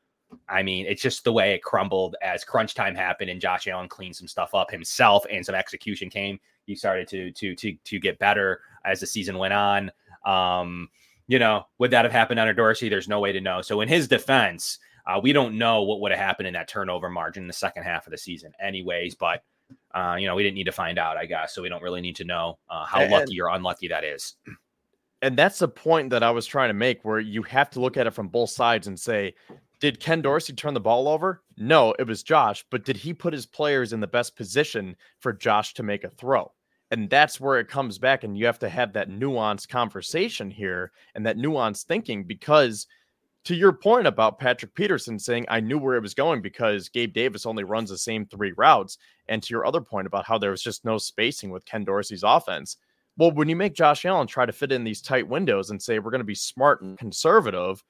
I 0.49 0.63
mean, 0.63 0.85
it's 0.85 1.01
just 1.01 1.23
the 1.23 1.33
way 1.33 1.53
it 1.53 1.63
crumbled 1.63 2.15
as 2.21 2.43
crunch 2.43 2.73
time 2.75 2.95
happened 2.95 3.29
and 3.29 3.39
Josh 3.41 3.67
Allen 3.67 3.87
cleaned 3.89 4.15
some 4.15 4.27
stuff 4.27 4.53
up 4.53 4.71
himself 4.71 5.25
and 5.31 5.45
some 5.45 5.55
execution 5.55 6.09
came. 6.09 6.39
He 6.65 6.75
started 6.75 7.07
to 7.09 7.31
to 7.31 7.55
to 7.55 7.73
to 7.73 7.99
get 7.99 8.19
better 8.19 8.61
as 8.85 8.99
the 8.99 9.07
season 9.07 9.37
went 9.37 9.53
on. 9.53 9.91
Um, 10.25 10.89
you 11.27 11.39
know, 11.39 11.65
would 11.77 11.91
that 11.91 12.05
have 12.05 12.11
happened 12.11 12.39
under 12.39 12.53
Dorsey? 12.53 12.89
There's 12.89 13.07
no 13.07 13.19
way 13.19 13.31
to 13.31 13.41
know. 13.41 13.61
So 13.61 13.81
in 13.81 13.87
his 13.87 14.07
defense, 14.07 14.79
uh, 15.05 15.19
we 15.21 15.33
don't 15.33 15.57
know 15.57 15.81
what 15.83 15.99
would 16.01 16.11
have 16.11 16.19
happened 16.19 16.47
in 16.47 16.53
that 16.53 16.67
turnover 16.67 17.09
margin 17.09 17.43
in 17.43 17.47
the 17.47 17.53
second 17.53 17.83
half 17.83 18.07
of 18.07 18.11
the 18.11 18.17
season, 18.17 18.51
anyways. 18.61 19.15
But 19.15 19.43
Uh, 19.95 20.17
you 20.19 20.27
know, 20.27 20.35
we 20.35 20.43
didn't 20.43 20.55
need 20.55 20.65
to 20.65 20.71
find 20.71 20.99
out, 20.99 21.17
I 21.17 21.25
guess. 21.25 21.53
So 21.55 21.61
we 21.61 21.69
don't 21.69 21.81
really 21.81 22.01
need 22.01 22.15
to 22.17 22.23
know 22.25 22.59
uh, 22.69 22.85
how 22.85 23.01
And- 23.01 23.11
lucky 23.11 23.39
or 23.41 23.49
unlucky 23.49 23.87
that 23.87 24.03
is. 24.03 24.35
and 25.21 25.37
that's 25.37 25.59
the 25.59 25.67
point 25.67 26.09
that 26.11 26.21
I 26.21 26.31
was 26.31 26.45
trying 26.45 26.69
to 26.69 26.73
make, 26.73 27.03
where 27.05 27.19
you 27.19 27.41
have 27.43 27.69
to 27.71 27.79
look 27.79 27.95
at 27.97 28.05
it 28.05 28.11
from 28.11 28.27
both 28.27 28.49
sides 28.49 28.87
and 28.87 28.99
say, 28.99 29.33
did 29.83 29.99
Ken 29.99 30.21
Dorsey 30.21 30.53
turn 30.53 30.73
the 30.73 30.79
ball 30.79 31.09
over? 31.09 31.43
No, 31.57 31.93
it 31.99 32.07
was 32.07 32.23
Josh, 32.23 32.63
but 32.71 32.85
did 32.85 32.95
he 32.95 33.13
put 33.13 33.33
his 33.33 33.45
players 33.45 33.91
in 33.91 33.99
the 33.99 34.07
best 34.07 34.37
position 34.37 34.95
for 35.19 35.33
Josh 35.33 35.73
to 35.73 35.83
make 35.83 36.05
a 36.05 36.09
throw? 36.09 36.53
And 36.91 37.09
that's 37.09 37.37
where 37.37 37.59
it 37.59 37.67
comes 37.67 37.97
back, 37.97 38.23
and 38.23 38.37
you 38.37 38.45
have 38.45 38.59
to 38.59 38.69
have 38.69 38.93
that 38.93 39.09
nuanced 39.09 39.67
conversation 39.67 40.49
here 40.49 40.93
and 41.15 41.25
that 41.25 41.37
nuanced 41.37 41.83
thinking 41.83 42.23
because. 42.23 42.87
To 43.47 43.55
your 43.55 43.73
point 43.73 44.07
about 44.07 44.39
Patrick 44.39 44.73
Peterson 44.73 45.19
saying, 45.19 45.47
I 45.49 45.59
knew 45.59 45.77
where 45.77 45.97
it 45.97 46.01
was 46.01 46.13
going 46.13 46.41
because 46.41 46.87
Gabe 46.87 47.11
Davis 47.11 47.45
only 47.45 47.65
runs 47.65 47.89
the 47.89 47.97
same 47.97 48.25
three 48.25 48.53
routes. 48.55 48.97
And 49.27 49.43
to 49.43 49.53
your 49.53 49.65
other 49.65 49.81
point 49.81 50.07
about 50.07 50.25
how 50.25 50.37
there 50.37 50.51
was 50.51 50.63
just 50.63 50.85
no 50.85 50.97
spacing 50.97 51.49
with 51.49 51.65
Ken 51.65 51.83
Dorsey's 51.83 52.23
offense, 52.23 52.77
well, 53.17 53.31
when 53.31 53.49
you 53.49 53.57
make 53.57 53.73
Josh 53.73 54.05
Allen 54.05 54.27
try 54.27 54.45
to 54.45 54.53
fit 54.53 54.71
in 54.71 54.85
these 54.85 55.01
tight 55.01 55.27
windows 55.27 55.71
and 55.71 55.81
say 55.81 55.99
we're 55.99 56.09
going 56.09 56.19
to 56.19 56.23
be 56.23 56.33
smart 56.33 56.83
and 56.83 56.97
conservative, 56.97 57.83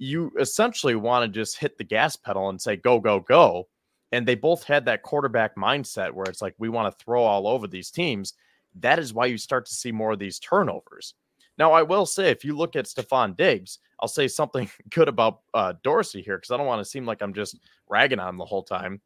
you 0.00 0.32
essentially 0.40 0.94
want 0.94 1.22
to 1.22 1.28
just 1.28 1.58
hit 1.58 1.76
the 1.76 1.84
gas 1.84 2.16
pedal 2.16 2.48
and 2.48 2.60
say 2.60 2.74
go, 2.74 2.98
go, 2.98 3.20
go. 3.20 3.68
And 4.12 4.26
they 4.26 4.34
both 4.34 4.64
had 4.64 4.86
that 4.86 5.02
quarterback 5.02 5.56
mindset 5.56 6.10
where 6.10 6.24
it's 6.26 6.40
like 6.40 6.54
we 6.58 6.70
want 6.70 6.90
to 6.90 7.04
throw 7.04 7.22
all 7.22 7.46
over 7.46 7.68
these 7.68 7.90
teams. 7.90 8.32
That 8.80 8.98
is 8.98 9.12
why 9.12 9.26
you 9.26 9.36
start 9.36 9.66
to 9.66 9.74
see 9.74 9.92
more 9.92 10.12
of 10.12 10.18
these 10.18 10.38
turnovers. 10.38 11.14
Now, 11.58 11.72
I 11.72 11.82
will 11.82 12.06
say, 12.06 12.30
if 12.30 12.46
you 12.46 12.56
look 12.56 12.76
at 12.76 12.86
Stefon 12.86 13.36
Diggs, 13.36 13.78
I'll 14.00 14.08
say 14.08 14.26
something 14.26 14.70
good 14.90 15.08
about 15.08 15.40
uh, 15.52 15.74
Dorsey 15.82 16.22
here 16.22 16.38
because 16.38 16.50
I 16.50 16.56
don't 16.56 16.66
want 16.66 16.82
to 16.82 16.90
seem 16.90 17.04
like 17.04 17.20
I'm 17.20 17.34
just 17.34 17.58
ragging 17.86 18.20
on 18.20 18.38
the 18.38 18.44
whole 18.46 18.62
time. 18.62 19.02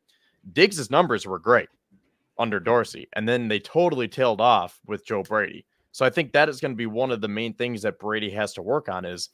Diggs's 0.53 0.93
numbers 0.93 1.27
were 1.27 1.41
great 1.41 1.69
under 2.39 2.61
Dorsey, 2.61 3.09
and 3.15 3.29
then 3.29 3.49
they 3.49 3.59
totally 3.59 4.07
tailed 4.07 4.41
off 4.41 4.79
with 4.87 5.05
Joe 5.05 5.25
Brady. 5.25 5.67
So 5.91 6.07
I 6.07 6.11
think 6.11 6.33
that 6.33 6.49
is 6.49 6.61
going 6.61 6.73
to 6.73 6.77
be 6.77 6.87
one 6.87 7.11
of 7.11 7.21
the 7.21 7.29
main 7.29 7.55
things 7.55 7.83
that 7.83 7.99
Brady 7.99 8.31
has 8.31 8.53
to 8.55 8.63
work 8.63 8.89
on 8.89 9.05
is 9.05 9.31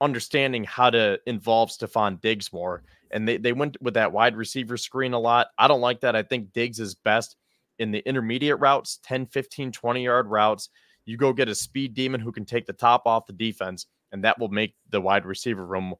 understanding 0.00 0.64
how 0.64 0.90
to 0.90 1.18
involve 1.26 1.70
Stefon 1.70 2.20
Diggs 2.20 2.52
more. 2.52 2.82
And 3.10 3.26
they, 3.26 3.36
they 3.36 3.52
went 3.52 3.76
with 3.82 3.94
that 3.94 4.12
wide 4.12 4.36
receiver 4.36 4.76
screen 4.76 5.12
a 5.12 5.18
lot. 5.18 5.48
I 5.58 5.68
don't 5.68 5.80
like 5.80 6.00
that. 6.00 6.16
I 6.16 6.22
think 6.22 6.52
Diggs 6.52 6.80
is 6.80 6.94
best 6.94 7.36
in 7.78 7.90
the 7.90 8.06
intermediate 8.06 8.60
routes, 8.60 9.00
10, 9.02 9.26
15, 9.26 9.72
20 9.72 10.04
yard 10.04 10.26
routes. 10.28 10.68
You 11.04 11.16
go 11.16 11.32
get 11.32 11.48
a 11.48 11.54
speed 11.54 11.94
demon 11.94 12.20
who 12.20 12.30
can 12.30 12.44
take 12.44 12.66
the 12.66 12.72
top 12.72 13.06
off 13.06 13.26
the 13.26 13.32
defense, 13.32 13.86
and 14.12 14.22
that 14.24 14.38
will 14.38 14.48
make 14.48 14.74
the 14.90 15.00
wide 15.00 15.26
receiver 15.26 15.64
room 15.64 15.94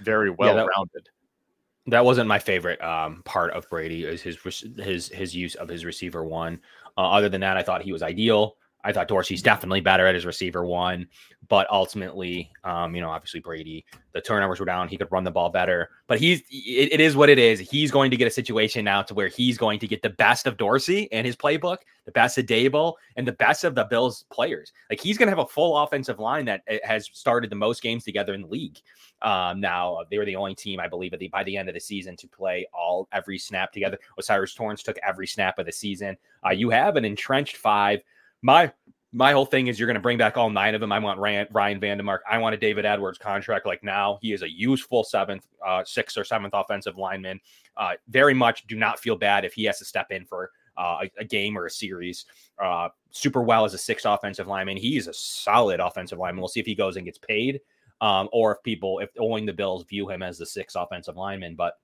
very 0.00 0.30
well 0.30 0.56
that- 0.56 0.68
rounded. 0.76 1.08
That 1.88 2.06
wasn't 2.06 2.28
my 2.28 2.38
favorite 2.38 2.82
um, 2.82 3.20
part 3.26 3.52
of 3.52 3.68
Brady 3.68 4.04
is 4.04 4.22
his 4.22 4.38
his 4.78 5.08
his 5.08 5.36
use 5.36 5.54
of 5.56 5.68
his 5.68 5.84
receiver 5.84 6.24
one. 6.24 6.60
Uh, 6.96 7.10
other 7.10 7.28
than 7.28 7.42
that, 7.42 7.58
I 7.58 7.62
thought 7.62 7.82
he 7.82 7.92
was 7.92 8.02
ideal. 8.02 8.56
I 8.84 8.92
thought 8.92 9.08
Dorsey's 9.08 9.42
definitely 9.42 9.80
better 9.80 10.06
at 10.06 10.14
his 10.14 10.26
receiver 10.26 10.64
one, 10.64 11.08
but 11.48 11.66
ultimately, 11.70 12.50
um, 12.64 12.94
you 12.94 13.00
know, 13.00 13.08
obviously 13.08 13.40
Brady, 13.40 13.84
the 14.12 14.20
turnovers 14.20 14.60
were 14.60 14.66
down. 14.66 14.88
He 14.88 14.98
could 14.98 15.10
run 15.10 15.24
the 15.24 15.30
ball 15.30 15.48
better, 15.48 15.88
but 16.06 16.20
he's 16.20 16.40
it, 16.50 16.92
it 16.92 17.00
is 17.00 17.16
what 17.16 17.30
it 17.30 17.38
is. 17.38 17.58
He's 17.58 17.90
going 17.90 18.10
to 18.10 18.16
get 18.16 18.28
a 18.28 18.30
situation 18.30 18.84
now 18.84 19.02
to 19.02 19.14
where 19.14 19.28
he's 19.28 19.56
going 19.56 19.78
to 19.80 19.88
get 19.88 20.02
the 20.02 20.10
best 20.10 20.46
of 20.46 20.58
Dorsey 20.58 21.10
and 21.12 21.26
his 21.26 21.34
playbook, 21.34 21.78
the 22.04 22.12
best 22.12 22.36
of 22.36 22.44
Daboll, 22.44 22.94
and 23.16 23.26
the 23.26 23.32
best 23.32 23.64
of 23.64 23.74
the 23.74 23.84
Bills 23.84 24.26
players. 24.30 24.72
Like 24.90 25.00
he's 25.00 25.16
going 25.16 25.28
to 25.28 25.32
have 25.32 25.44
a 25.44 25.48
full 25.48 25.78
offensive 25.78 26.18
line 26.18 26.44
that 26.44 26.62
uh, 26.70 26.76
has 26.84 27.08
started 27.12 27.50
the 27.50 27.56
most 27.56 27.82
games 27.82 28.04
together 28.04 28.34
in 28.34 28.42
the 28.42 28.48
league. 28.48 28.78
Um, 29.22 29.60
now 29.60 30.00
they 30.10 30.18
were 30.18 30.26
the 30.26 30.36
only 30.36 30.54
team, 30.54 30.78
I 30.78 30.88
believe, 30.88 31.14
at 31.14 31.20
the 31.20 31.28
by 31.28 31.42
the 31.44 31.56
end 31.56 31.68
of 31.70 31.74
the 31.74 31.80
season 31.80 32.16
to 32.16 32.28
play 32.28 32.66
all 32.74 33.08
every 33.12 33.38
snap 33.38 33.72
together. 33.72 33.98
O'Cyrus 34.18 34.54
Torrence 34.54 34.82
took 34.82 34.98
every 35.06 35.26
snap 35.26 35.58
of 35.58 35.64
the 35.64 35.72
season. 35.72 36.18
Uh, 36.44 36.50
you 36.50 36.68
have 36.68 36.96
an 36.96 37.06
entrenched 37.06 37.56
five. 37.56 38.02
My 38.44 38.70
my 39.10 39.32
whole 39.32 39.46
thing 39.46 39.68
is 39.68 39.78
you're 39.78 39.86
going 39.86 39.94
to 39.94 40.02
bring 40.02 40.18
back 40.18 40.36
all 40.36 40.50
nine 40.50 40.74
of 40.74 40.80
them. 40.80 40.92
I 40.92 40.98
want 40.98 41.18
Ryan, 41.18 41.46
Ryan 41.52 41.80
Van 41.80 41.98
Demark. 41.98 42.18
I 42.28 42.36
want 42.36 42.54
a 42.54 42.58
David 42.58 42.84
Edwards 42.84 43.16
contract 43.16 43.64
like 43.64 43.82
now. 43.82 44.18
He 44.20 44.32
is 44.32 44.42
a 44.42 44.50
useful 44.50 45.02
seventh, 45.02 45.46
uh, 45.64 45.82
sixth 45.84 46.18
or 46.18 46.24
seventh 46.24 46.52
offensive 46.52 46.98
lineman. 46.98 47.40
Uh, 47.76 47.92
very 48.08 48.34
much 48.34 48.66
do 48.66 48.76
not 48.76 48.98
feel 48.98 49.16
bad 49.16 49.44
if 49.46 49.54
he 49.54 49.64
has 49.64 49.78
to 49.78 49.84
step 49.84 50.10
in 50.10 50.26
for 50.26 50.50
uh, 50.76 50.98
a, 51.04 51.10
a 51.20 51.24
game 51.24 51.56
or 51.56 51.66
a 51.66 51.70
series. 51.70 52.26
Uh, 52.62 52.88
super 53.12 53.42
well 53.42 53.64
as 53.64 53.72
a 53.72 53.78
sixth 53.78 54.04
offensive 54.04 54.48
lineman. 54.48 54.76
He's 54.76 55.06
a 55.06 55.14
solid 55.14 55.80
offensive 55.80 56.18
lineman. 56.18 56.40
We'll 56.40 56.48
see 56.48 56.60
if 56.60 56.66
he 56.66 56.74
goes 56.74 56.96
and 56.96 57.06
gets 57.06 57.18
paid, 57.18 57.60
um, 58.02 58.28
or 58.30 58.56
if 58.56 58.62
people, 58.62 58.98
if 58.98 59.08
owing 59.18 59.46
the 59.46 59.54
Bills 59.54 59.84
view 59.84 60.10
him 60.10 60.22
as 60.22 60.36
the 60.36 60.46
sixth 60.46 60.76
offensive 60.76 61.16
lineman. 61.16 61.54
But 61.54 61.74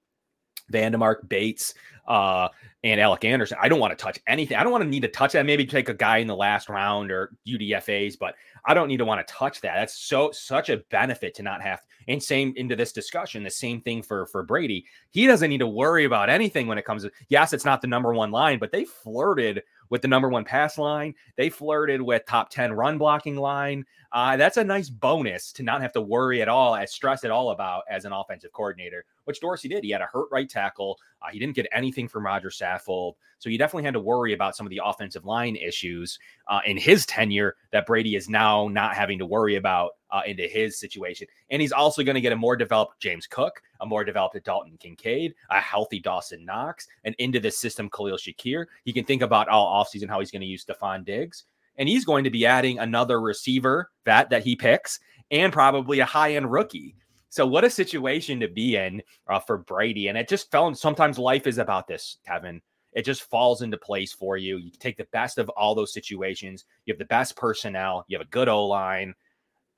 Van 0.71 0.93
Demark, 0.93 1.29
Bates, 1.29 1.75
uh, 2.07 2.49
and 2.83 3.01
Alec 3.01 3.25
Anderson. 3.25 3.59
I 3.61 3.69
don't 3.69 3.79
want 3.79 3.97
to 3.97 4.03
touch 4.03 4.19
anything. 4.27 4.57
I 4.57 4.63
don't 4.63 4.73
want 4.73 4.83
to 4.83 4.89
need 4.89 5.03
to 5.03 5.09
touch 5.09 5.33
that. 5.33 5.45
Maybe 5.45 5.67
take 5.67 5.89
a 5.89 5.95
guy 5.95 6.19
in 6.19 6.27
the 6.27 6.37
last 6.37 6.69
round 6.69 7.11
or 7.11 7.33
UDFA's, 7.47 8.17
but 8.17 8.35
I 8.65 8.75
don't 8.75 8.89
need 8.89 8.97
to 8.99 9.05
want 9.05 9.27
to 9.27 9.33
touch 9.33 9.61
that. 9.61 9.75
That's 9.77 9.95
so 9.95 10.31
such 10.33 10.71
a 10.71 10.79
benefit 10.91 11.35
to 11.35 11.43
not 11.43 11.63
have. 11.63 11.83
And 12.09 12.23
same 12.23 12.55
into 12.57 12.77
this 12.77 12.93
discussion, 12.93 13.43
the 13.43 13.51
same 13.51 13.81
thing 13.83 14.03
for 14.03 14.27
for 14.27 14.43
Brady. 14.43 14.87
He 15.11 15.27
doesn't 15.27 15.51
need 15.51 15.59
to 15.59 15.67
worry 15.67 16.05
about 16.05 16.31
anything 16.31 16.67
when 16.67 16.79
it 16.79 16.85
comes 16.85 17.03
to. 17.03 17.13
Yes, 17.29 17.53
it's 17.53 17.65
not 17.65 17.83
the 17.83 17.87
number 17.87 18.15
one 18.15 18.31
line, 18.31 18.59
but 18.59 18.73
they 18.73 18.85
flirted 18.85 19.63
with 19.91 20.03
the 20.03 20.09
number 20.09 20.29
one 20.29 20.45
pass 20.45 20.79
line. 20.79 21.15
They 21.37 21.51
flirted 21.51 22.01
with 22.01 22.25
top 22.27 22.51
ten 22.51 22.73
run 22.73 22.97
blocking 22.99 23.37
line. 23.37 23.85
Uh, 24.13 24.37
that's 24.37 24.57
a 24.57 24.65
nice 24.65 24.89
bonus 24.89 25.53
to 25.53 25.63
not 25.63 25.81
have 25.81 25.93
to 25.93 26.01
worry 26.01 26.43
at 26.43 26.49
all, 26.49 26.75
as 26.75 26.93
stress 26.93 27.23
at 27.25 27.31
all 27.31 27.51
about 27.51 27.85
as 27.89 28.05
an 28.05 28.13
offensive 28.13 28.53
coordinator, 28.53 29.05
which 29.25 29.41
Dorsey 29.41 29.69
did. 29.69 29.85
He 29.85 29.91
had 29.91 30.01
a 30.01 30.07
hurt 30.07 30.29
right 30.33 30.49
tackle. 30.49 30.99
Uh, 31.23 31.29
he 31.31 31.39
didn't 31.39 31.55
get 31.55 31.69
anything 31.73 32.09
from 32.09 32.27
Rodger 32.27 32.51
Saffold. 32.51 33.15
So 33.39 33.49
you 33.49 33.57
definitely 33.57 33.85
had 33.85 33.95
to 33.95 34.01
worry 34.01 34.33
about 34.33 34.57
some 34.57 34.67
of 34.67 34.71
the 34.71 34.81
offensive 34.85 35.25
line 35.25 35.57
issues 35.57 36.19
uh, 36.49 36.61
in 36.67 36.77
his 36.77 37.07
tenure 37.07 37.57
that 37.71 37.87
Brady 37.87 38.17
is 38.17 38.29
now 38.29 38.69
not 38.69 38.95
having 38.95 39.19
to 39.19 39.27
worry 39.27 39.57
about 39.57 39.93
uh, 40.11 40.23
into 40.27 40.43
his 40.43 40.79
situation. 40.79 41.27
And 41.51 41.63
he's 41.63 41.73
also 41.73 42.03
going 42.03 42.17
to 42.17 42.21
get 42.21 42.33
a 42.33 42.37
more 42.37 42.57
developed 42.57 43.01
James 43.01 43.27
Cook, 43.27 43.63
a 43.81 43.87
more 43.87 44.05
developed 44.05 44.43
Dalton 44.45 44.77
Kincaid, 44.79 45.35
a 45.51 45.61
healthy 45.61 46.01
Dawson 46.01 46.45
Knox, 46.45 46.89
and 47.05 47.15
into 47.19 47.41
the 47.41 47.51
system, 47.51 47.89
Khalil 47.89 48.17
Shakir. 48.17 48.67
He 48.85 48.93
can 48.93 49.05
think 49.05 49.23
about 49.23 49.49
all 49.49 49.83
offseason 49.83 50.09
how 50.09 50.19
he's 50.19 50.31
going 50.31 50.43
to 50.43 50.47
use 50.47 50.65
Stefon 50.65 51.05
Diggs. 51.05 51.45
And 51.77 51.89
he's 51.89 52.05
going 52.05 52.25
to 52.25 52.31
be 52.31 52.47
adding 52.47 52.79
another 52.79 53.21
receiver 53.21 53.91
that 54.05 54.31
that 54.31 54.45
he 54.45 54.57
picks 54.57 54.99
and 55.31 55.53
probably 55.53 56.01
a 56.01 56.05
high 56.05 56.35
end 56.35 56.51
rookie. 56.51 56.97
So 57.29 57.47
what 57.47 57.65
a 57.65 57.71
situation 57.71 58.41
to 58.41 58.49
be 58.49 58.77
in 58.77 59.03
uh, 59.29 59.39
for 59.39 59.59
Brady. 59.59 60.09
And 60.09 60.19
it 60.19 60.29
just 60.29 60.51
felt 60.51 60.77
sometimes 60.77 61.19
life 61.19 61.47
is 61.47 61.59
about 61.59 61.87
this, 61.87 62.19
Kevin. 62.27 62.61
It 62.93 63.05
just 63.05 63.23
falls 63.23 63.63
into 63.63 63.77
place 63.77 64.13
for 64.13 64.37
you. 64.37 64.57
You 64.57 64.73
take 64.73 64.97
the 64.97 65.07
best 65.13 65.39
of 65.39 65.49
all 65.51 65.77
those 65.77 65.93
situations. 65.93 66.65
You 66.85 66.93
have 66.93 66.99
the 66.99 67.05
best 67.05 67.37
personnel. 67.37 68.05
You 68.09 68.19
have 68.19 68.27
a 68.27 68.31
good 68.31 68.49
O 68.49 68.67
line. 68.67 69.15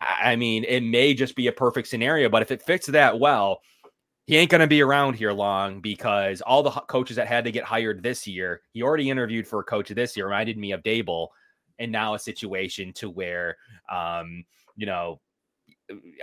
I 0.01 0.35
mean, 0.35 0.64
it 0.64 0.81
may 0.81 1.14
just 1.14 1.36
be 1.36 1.47
a 1.47 1.52
perfect 1.52 1.89
scenario, 1.89 2.28
but 2.28 2.43
if 2.43 2.51
it 2.51 2.62
fits 2.62 2.86
that 2.89 3.20
well, 3.20 3.60
he 4.27 4.36
ain't 4.36 4.51
going 4.51 4.60
to 4.60 4.66
be 4.66 4.82
around 4.82 5.14
here 5.14 5.32
long 5.32 5.81
because 5.81 6.40
all 6.40 6.62
the 6.62 6.70
coaches 6.70 7.16
that 7.16 7.28
had 7.28 7.44
to 7.44 7.52
get 7.52 7.64
hired 7.64 8.02
this 8.02 8.27
year, 8.27 8.62
he 8.73 8.82
already 8.82 9.10
interviewed 9.10 9.47
for 9.47 9.60
a 9.60 9.64
coach 9.64 9.89
this 9.90 10.16
year, 10.16 10.27
reminded 10.27 10.56
me 10.56 10.73
of 10.73 10.82
Daboll. 10.82 11.28
And 11.78 11.93
now 11.93 12.15
a 12.15 12.19
situation 12.19 12.93
to 12.94 13.11
where, 13.11 13.57
um, 13.90 14.44
you 14.77 14.86
know, 14.86 15.20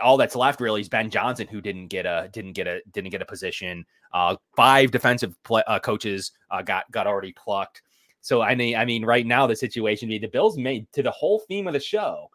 all 0.02 0.18
that's 0.18 0.36
left 0.36 0.62
really 0.62 0.82
is 0.82 0.90
Ben 0.90 1.10
Johnson, 1.10 1.48
who 1.48 1.62
didn't 1.62 1.88
get 1.88 2.06
a 2.06 2.30
didn't 2.32 2.54
get 2.54 2.68
a 2.68 2.82
didn't 2.92 3.12
get 3.12 3.22
a 3.22 3.26
position. 3.26 3.86
Uh, 4.14 4.36
five 4.56 4.92
defensive 4.92 5.36
uh, 5.52 5.80
coaches 5.80 6.32
uh, 6.50 6.62
got 6.62 6.90
got 6.92 7.08
already 7.08 7.34
plucked. 7.34 7.82
So 8.22 8.42
I 8.42 8.56
mean, 8.56 8.76
I 8.76 8.86
mean, 8.86 9.06
right 9.06 9.26
now 9.26 9.48
the 9.48 9.56
situation 9.56 10.10
the 10.10 10.20
Bills 10.28 10.58
may 10.58 10.86
to 10.94 11.04
the 11.04 11.12
whole 11.12 11.40
theme 11.40 11.68
of 11.68 11.74
the 11.74 11.80
show, 11.80 12.30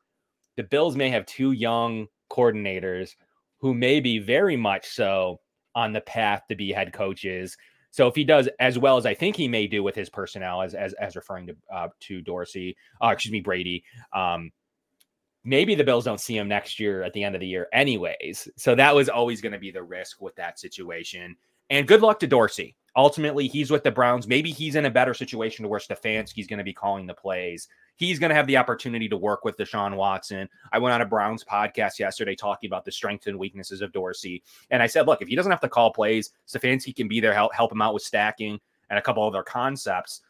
the 0.56 0.62
Bills 0.62 0.96
may 0.96 1.10
have 1.10 1.26
two 1.26 1.52
young 1.52 2.06
coordinators 2.30 3.16
who 3.58 3.74
may 3.74 4.00
be 4.00 4.18
very 4.18 4.56
much 4.56 4.86
so 4.86 5.40
on 5.74 5.92
the 5.92 6.00
path 6.02 6.42
to 6.48 6.54
be 6.54 6.72
head 6.72 6.92
coaches. 6.92 7.56
So 7.94 8.08
if 8.08 8.16
he 8.16 8.24
does 8.24 8.48
as 8.58 8.76
well 8.76 8.96
as 8.96 9.06
I 9.06 9.14
think 9.14 9.36
he 9.36 9.46
may 9.46 9.68
do 9.68 9.84
with 9.84 9.94
his 9.94 10.10
personnel, 10.10 10.62
as 10.62 10.74
as, 10.74 10.94
as 10.94 11.14
referring 11.14 11.46
to 11.46 11.56
uh, 11.72 11.88
to 12.00 12.22
Dorsey, 12.22 12.76
uh, 13.00 13.10
excuse 13.10 13.30
me, 13.30 13.40
Brady, 13.40 13.84
um, 14.12 14.50
maybe 15.44 15.76
the 15.76 15.84
Bills 15.84 16.04
don't 16.04 16.18
see 16.20 16.36
him 16.36 16.48
next 16.48 16.80
year 16.80 17.04
at 17.04 17.12
the 17.12 17.22
end 17.22 17.36
of 17.36 17.40
the 17.40 17.46
year, 17.46 17.68
anyways. 17.72 18.48
So 18.56 18.74
that 18.74 18.92
was 18.92 19.08
always 19.08 19.40
going 19.40 19.52
to 19.52 19.60
be 19.60 19.70
the 19.70 19.84
risk 19.84 20.20
with 20.20 20.34
that 20.34 20.58
situation. 20.58 21.36
And 21.70 21.86
good 21.86 22.02
luck 22.02 22.18
to 22.18 22.26
Dorsey. 22.26 22.74
Ultimately, 22.96 23.48
he's 23.48 23.70
with 23.70 23.82
the 23.82 23.90
Browns. 23.90 24.28
Maybe 24.28 24.52
he's 24.52 24.76
in 24.76 24.86
a 24.86 24.90
better 24.90 25.14
situation 25.14 25.64
to 25.64 25.68
where 25.68 25.80
Stefanski's 25.80 26.46
going 26.46 26.58
to 26.58 26.64
be 26.64 26.72
calling 26.72 27.06
the 27.06 27.14
plays. 27.14 27.66
He's 27.96 28.18
going 28.18 28.30
to 28.30 28.36
have 28.36 28.46
the 28.46 28.56
opportunity 28.56 29.08
to 29.08 29.16
work 29.16 29.44
with 29.44 29.56
Deshaun 29.56 29.96
Watson. 29.96 30.48
I 30.72 30.78
went 30.78 30.94
on 30.94 31.00
a 31.00 31.06
Browns 31.06 31.44
podcast 31.44 31.98
yesterday 31.98 32.36
talking 32.36 32.68
about 32.68 32.84
the 32.84 32.92
strengths 32.92 33.26
and 33.26 33.38
weaknesses 33.38 33.80
of 33.80 33.92
Dorsey. 33.92 34.42
And 34.70 34.82
I 34.82 34.86
said, 34.86 35.06
look, 35.06 35.22
if 35.22 35.28
he 35.28 35.34
doesn't 35.34 35.50
have 35.50 35.60
to 35.60 35.68
call 35.68 35.92
plays, 35.92 36.30
Stefanski 36.46 36.94
can 36.94 37.08
be 37.08 37.20
there, 37.20 37.34
help, 37.34 37.52
help 37.52 37.72
him 37.72 37.82
out 37.82 37.94
with 37.94 38.02
stacking 38.02 38.60
and 38.90 38.98
a 38.98 39.02
couple 39.02 39.24
other 39.24 39.42
concepts. 39.42 40.20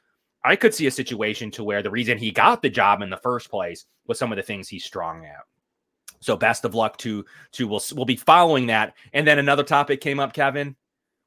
I 0.43 0.57
could 0.57 0.75
see 0.75 0.87
a 0.87 0.91
situation 0.91 1.51
to 1.53 1.65
where 1.65 1.83
the 1.83 1.91
reason 1.91 2.19
he 2.19 2.31
got 2.31 2.63
the 2.63 2.71
job 2.71 3.03
in 3.03 3.11
the 3.11 3.17
first 3.17 3.51
place 3.51 3.87
was 4.07 4.19
some 4.19 4.33
of 4.33 4.37
the 4.37 4.43
things 4.43 4.69
he's 4.69 4.85
strong 4.85 5.25
at. 5.25 5.45
So 6.21 6.37
best 6.37 6.65
of 6.65 6.75
luck 6.75 6.97
to 6.99 7.25
to 7.53 7.69
we'll 7.69 7.83
we'll 7.95 8.07
be 8.07 8.17
following 8.17 8.69
that. 8.69 8.95
And 9.13 9.27
then 9.27 9.39
another 9.39 9.63
topic 9.63 10.01
came 10.01 10.21
up, 10.21 10.33
Kevin. 10.33 10.77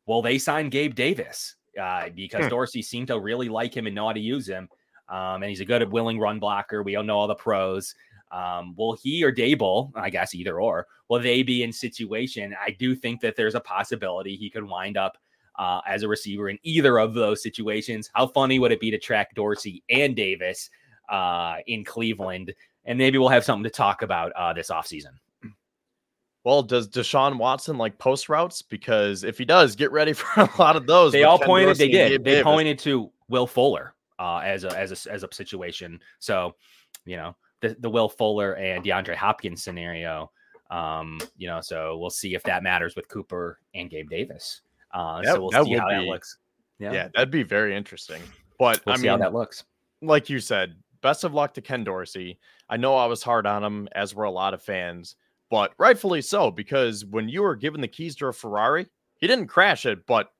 Will 0.07 0.21
they 0.21 0.39
sign 0.39 0.69
Gabe 0.69 0.95
Davis? 0.95 1.57
uh, 1.77 2.09
because 2.15 2.45
hmm. 2.45 2.49
Dorsey 2.49 2.81
seemed 2.81 3.07
to 3.07 3.19
really 3.19 3.49
like 3.49 3.75
him 3.75 3.85
and 3.85 3.95
know 3.95 4.07
how 4.07 4.13
to 4.13 4.19
use 4.19 4.47
him. 4.47 4.69
Um, 5.09 5.43
and 5.43 5.45
he's 5.45 5.61
a 5.61 5.65
good, 5.65 5.89
willing 5.91 6.19
run 6.19 6.39
blocker. 6.39 6.83
We 6.83 6.95
all 6.95 7.03
know 7.03 7.17
all 7.17 7.27
the 7.27 7.35
pros. 7.35 7.95
Um, 8.31 8.75
will 8.75 8.97
he 9.01 9.23
or 9.23 9.31
Daboll, 9.31 9.91
I 9.95 10.09
guess 10.09 10.35
either 10.35 10.59
or, 10.59 10.85
will 11.07 11.21
they 11.21 11.43
be 11.43 11.63
in 11.63 11.71
situation? 11.71 12.53
I 12.61 12.71
do 12.71 12.93
think 12.93 13.21
that 13.21 13.37
there's 13.37 13.55
a 13.55 13.61
possibility 13.61 14.35
he 14.35 14.49
could 14.49 14.65
wind 14.65 14.97
up 14.97 15.17
uh, 15.57 15.79
as 15.87 16.03
a 16.03 16.09
receiver 16.09 16.49
in 16.49 16.59
either 16.63 16.99
of 16.99 17.13
those 17.13 17.41
situations. 17.41 18.09
How 18.13 18.27
funny 18.27 18.59
would 18.59 18.73
it 18.73 18.81
be 18.81 18.91
to 18.91 18.97
track 18.97 19.33
Dorsey 19.33 19.81
and 19.89 20.13
Davis 20.13 20.69
uh, 21.09 21.57
in 21.67 21.85
Cleveland? 21.85 22.53
And 22.83 22.97
maybe 22.97 23.17
we'll 23.17 23.29
have 23.29 23.45
something 23.45 23.63
to 23.63 23.69
talk 23.69 24.01
about 24.01 24.33
uh, 24.33 24.51
this 24.51 24.69
offseason. 24.69 25.11
Well, 26.47 26.63
does 26.63 26.87
Deshaun 26.87 27.37
Watson 27.37 27.77
like 27.77 27.97
post 27.97 28.29
routes? 28.29 28.61
Because 28.61 29.25
if 29.25 29.37
he 29.37 29.43
does, 29.43 29.75
get 29.75 29.91
ready 29.91 30.13
for 30.13 30.43
a 30.43 30.49
lot 30.57 30.77
of 30.77 30.87
those. 30.87 31.11
They 31.11 31.25
all 31.25 31.37
Ken 31.37 31.45
pointed. 31.45 31.65
Dorsey 31.65 31.87
they 31.87 31.91
did. 31.91 32.23
They 32.23 32.31
Davis. 32.35 32.43
pointed 32.45 32.79
to 32.79 33.11
Will 33.27 33.47
Fuller 33.47 33.93
uh, 34.17 34.37
as 34.37 34.63
a 34.63 34.69
as 34.69 35.05
a 35.05 35.11
as 35.11 35.23
a 35.23 35.27
situation. 35.29 35.99
So, 36.19 36.55
you 37.03 37.17
know, 37.17 37.35
the 37.59 37.75
the 37.81 37.89
Will 37.89 38.07
Fuller 38.07 38.53
and 38.53 38.81
DeAndre 38.81 39.15
Hopkins 39.15 39.61
scenario. 39.61 40.31
Um, 40.71 41.19
you 41.35 41.49
know, 41.49 41.59
so 41.59 41.97
we'll 41.97 42.09
see 42.09 42.33
if 42.33 42.43
that 42.43 42.63
matters 42.63 42.95
with 42.95 43.09
Cooper 43.09 43.59
and 43.75 43.89
Gabe 43.89 44.09
Davis. 44.09 44.61
Uh, 44.93 45.21
so 45.23 45.41
we'll 45.41 45.65
see 45.65 45.73
how 45.75 45.89
be, 45.89 45.95
that 45.95 46.03
looks. 46.03 46.37
Yeah. 46.79 46.93
yeah, 46.93 47.09
that'd 47.13 47.29
be 47.29 47.43
very 47.43 47.75
interesting. 47.75 48.21
But 48.57 48.81
we'll 48.85 48.93
I 48.93 48.95
see 48.95 49.03
mean, 49.03 49.11
how 49.11 49.17
that 49.17 49.33
looks. 49.33 49.65
Like 50.01 50.29
you 50.29 50.39
said, 50.39 50.77
best 51.01 51.25
of 51.25 51.33
luck 51.33 51.55
to 51.55 51.61
Ken 51.61 51.83
Dorsey. 51.83 52.39
I 52.69 52.77
know 52.77 52.95
I 52.95 53.07
was 53.07 53.21
hard 53.21 53.45
on 53.45 53.65
him, 53.65 53.89
as 53.91 54.15
were 54.15 54.23
a 54.23 54.31
lot 54.31 54.53
of 54.53 54.61
fans, 54.61 55.17
but 55.49 55.73
rightfully 55.77 56.21
so 56.21 56.51
because 56.51 57.05
when 57.05 57.29
you 57.29 57.41
were 57.41 57.55
given 57.55 57.81
the 57.81 57.87
keys 57.87 58.15
to 58.17 58.27
a 58.27 58.33
Ferrari, 58.33 58.87
he 59.15 59.27
didn't 59.27 59.47
crash 59.47 59.85
it, 59.85 60.05
but 60.05 60.31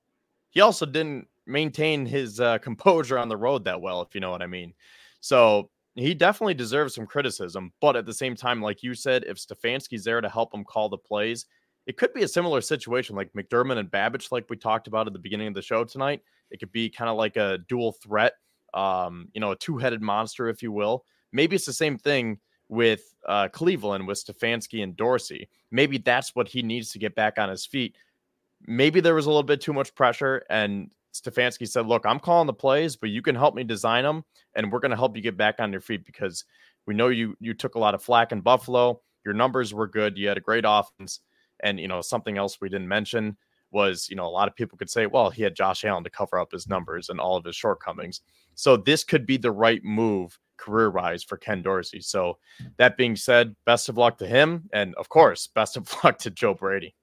he 0.50 0.60
also 0.60 0.86
didn't 0.86 1.26
maintain 1.46 2.06
his 2.06 2.40
uh, 2.40 2.58
composure 2.62 3.18
on 3.18 3.28
the 3.28 3.36
road 3.36 3.64
that 3.64 3.80
well, 3.80 4.02
if 4.02 4.14
you 4.14 4.20
know 4.20 4.30
what 4.30 4.42
I 4.42 4.46
mean. 4.46 4.74
So 5.20 5.70
he 5.94 6.14
definitely 6.14 6.54
deserves 6.54 6.94
some 6.94 7.06
criticism, 7.06 7.72
but 7.80 7.96
at 7.96 8.06
the 8.06 8.14
same 8.14 8.36
time, 8.36 8.62
like 8.62 8.82
you 8.82 8.94
said, 8.94 9.24
if 9.24 9.36
Stefanski's 9.38 10.04
there 10.04 10.20
to 10.20 10.28
help 10.28 10.54
him 10.54 10.64
call 10.64 10.88
the 10.88 10.98
plays, 10.98 11.46
it 11.86 11.96
could 11.96 12.12
be 12.12 12.22
a 12.22 12.28
similar 12.28 12.60
situation 12.60 13.16
like 13.16 13.32
McDermott 13.32 13.78
and 13.78 13.90
Babich, 13.90 14.30
like 14.30 14.44
we 14.50 14.56
talked 14.56 14.86
about 14.86 15.06
at 15.06 15.12
the 15.12 15.18
beginning 15.18 15.48
of 15.48 15.54
the 15.54 15.62
show 15.62 15.84
tonight. 15.84 16.20
It 16.50 16.60
could 16.60 16.70
be 16.70 16.90
kind 16.90 17.10
of 17.10 17.16
like 17.16 17.36
a 17.36 17.58
dual 17.68 17.92
threat, 17.92 18.34
um, 18.74 19.28
you 19.32 19.40
know, 19.40 19.52
a 19.52 19.56
two 19.56 19.78
headed 19.78 20.02
monster, 20.02 20.48
if 20.48 20.62
you 20.62 20.70
will. 20.70 21.04
Maybe 21.32 21.56
it's 21.56 21.66
the 21.66 21.72
same 21.72 21.98
thing 21.98 22.38
with 22.68 23.14
uh, 23.26 23.48
Cleveland 23.48 24.06
with 24.06 24.24
Stefanski 24.24 24.82
and 24.82 24.96
Dorsey. 24.96 25.48
Maybe 25.70 25.98
that's 25.98 26.34
what 26.34 26.48
he 26.48 26.62
needs 26.62 26.92
to 26.92 26.98
get 26.98 27.14
back 27.14 27.38
on 27.38 27.48
his 27.48 27.64
feet. 27.64 27.96
Maybe 28.66 29.00
there 29.00 29.14
was 29.14 29.26
a 29.26 29.30
little 29.30 29.42
bit 29.42 29.60
too 29.60 29.72
much 29.72 29.94
pressure, 29.94 30.44
and 30.50 30.90
Stefanski 31.14 31.68
said, 31.68 31.86
Look, 31.86 32.04
I'm 32.04 32.20
calling 32.20 32.46
the 32.46 32.52
plays, 32.52 32.96
but 32.96 33.10
you 33.10 33.22
can 33.22 33.34
help 33.34 33.54
me 33.54 33.64
design 33.64 34.04
them, 34.04 34.24
and 34.54 34.72
we're 34.72 34.80
going 34.80 34.90
to 34.90 34.96
help 34.96 35.16
you 35.16 35.22
get 35.22 35.36
back 35.36 35.56
on 35.60 35.72
your 35.72 35.80
feet 35.80 36.04
because 36.04 36.44
we 36.86 36.94
know 36.94 37.08
you 37.08 37.36
you 37.40 37.54
took 37.54 37.74
a 37.74 37.78
lot 37.78 37.94
of 37.94 38.02
flack 38.02 38.32
in 38.32 38.40
Buffalo. 38.40 39.00
Your 39.24 39.34
numbers 39.34 39.74
were 39.74 39.86
good. 39.86 40.16
You 40.16 40.28
had 40.28 40.38
a 40.38 40.40
great 40.40 40.64
offense. 40.66 41.20
And, 41.62 41.78
you 41.78 41.88
know, 41.88 42.00
something 42.00 42.38
else 42.38 42.60
we 42.60 42.68
didn't 42.68 42.88
mention 42.88 43.36
was, 43.70 44.08
you 44.08 44.16
know, 44.16 44.26
a 44.26 44.30
lot 44.30 44.48
of 44.48 44.56
people 44.56 44.78
could 44.78 44.88
say, 44.88 45.06
well, 45.06 45.28
he 45.28 45.42
had 45.42 45.54
Josh 45.54 45.84
Allen 45.84 46.04
to 46.04 46.10
cover 46.10 46.38
up 46.38 46.52
his 46.52 46.68
numbers 46.68 47.08
and 47.08 47.20
all 47.20 47.36
of 47.36 47.44
his 47.44 47.56
shortcomings. 47.56 48.22
So 48.54 48.76
this 48.76 49.04
could 49.04 49.26
be 49.26 49.36
the 49.36 49.50
right 49.50 49.84
move 49.84 50.38
career 50.58 50.90
wise 50.90 51.22
for 51.22 51.36
Ken 51.36 51.62
Dorsey. 51.62 52.00
So 52.00 52.38
that 52.76 52.96
being 52.96 53.16
said, 53.16 53.56
best 53.64 53.88
of 53.88 53.96
luck 53.96 54.18
to 54.18 54.26
him. 54.26 54.68
And 54.72 54.94
of 54.96 55.08
course, 55.08 55.46
best 55.54 55.76
of 55.76 55.92
luck 56.04 56.18
to 56.18 56.30
Joe 56.30 56.54
Brady. 56.54 56.94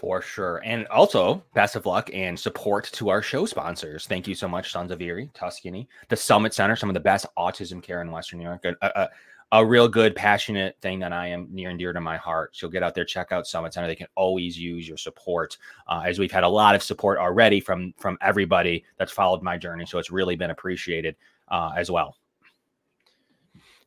For 0.00 0.22
sure. 0.22 0.62
And 0.64 0.86
also, 0.86 1.44
best 1.52 1.76
of 1.76 1.84
luck 1.84 2.08
and 2.14 2.40
support 2.40 2.88
to 2.92 3.10
our 3.10 3.20
show 3.20 3.44
sponsors. 3.44 4.06
Thank 4.06 4.26
you 4.26 4.34
so 4.34 4.48
much, 4.48 4.72
Sons 4.72 4.90
of 4.90 5.02
Erie, 5.02 5.28
Tuscany, 5.34 5.86
the 6.08 6.16
Summit 6.16 6.54
Center, 6.54 6.74
some 6.74 6.88
of 6.88 6.94
the 6.94 7.00
best 7.00 7.26
autism 7.36 7.82
care 7.82 8.00
in 8.00 8.10
Western 8.10 8.38
New 8.38 8.46
York. 8.46 8.64
A, 8.64 8.74
a, 8.80 9.08
a, 9.52 9.66
real 9.66 9.88
good, 9.88 10.16
passionate 10.16 10.78
thing 10.80 11.00
that 11.00 11.12
I 11.12 11.26
am 11.26 11.48
near 11.50 11.68
and 11.68 11.78
dear 11.78 11.92
to 11.92 12.00
my 12.00 12.16
heart. 12.16 12.56
So 12.56 12.66
get 12.66 12.82
out 12.82 12.94
there, 12.94 13.04
check 13.04 13.30
out 13.30 13.46
Summit 13.46 13.74
Center. 13.74 13.88
They 13.88 13.94
can 13.94 14.06
always 14.14 14.58
use 14.58 14.88
your 14.88 14.96
support, 14.96 15.58
uh, 15.86 16.02
as 16.06 16.18
we've 16.18 16.32
had 16.32 16.44
a 16.44 16.48
lot 16.48 16.74
of 16.74 16.82
support 16.82 17.18
already 17.18 17.60
from 17.60 17.92
from 17.98 18.16
everybody 18.22 18.86
that's 18.96 19.12
followed 19.12 19.42
my 19.42 19.58
journey. 19.58 19.84
So 19.84 19.98
it's 19.98 20.10
really 20.10 20.34
been 20.34 20.50
appreciated 20.50 21.14
uh, 21.48 21.72
as 21.76 21.90
well. 21.90 22.16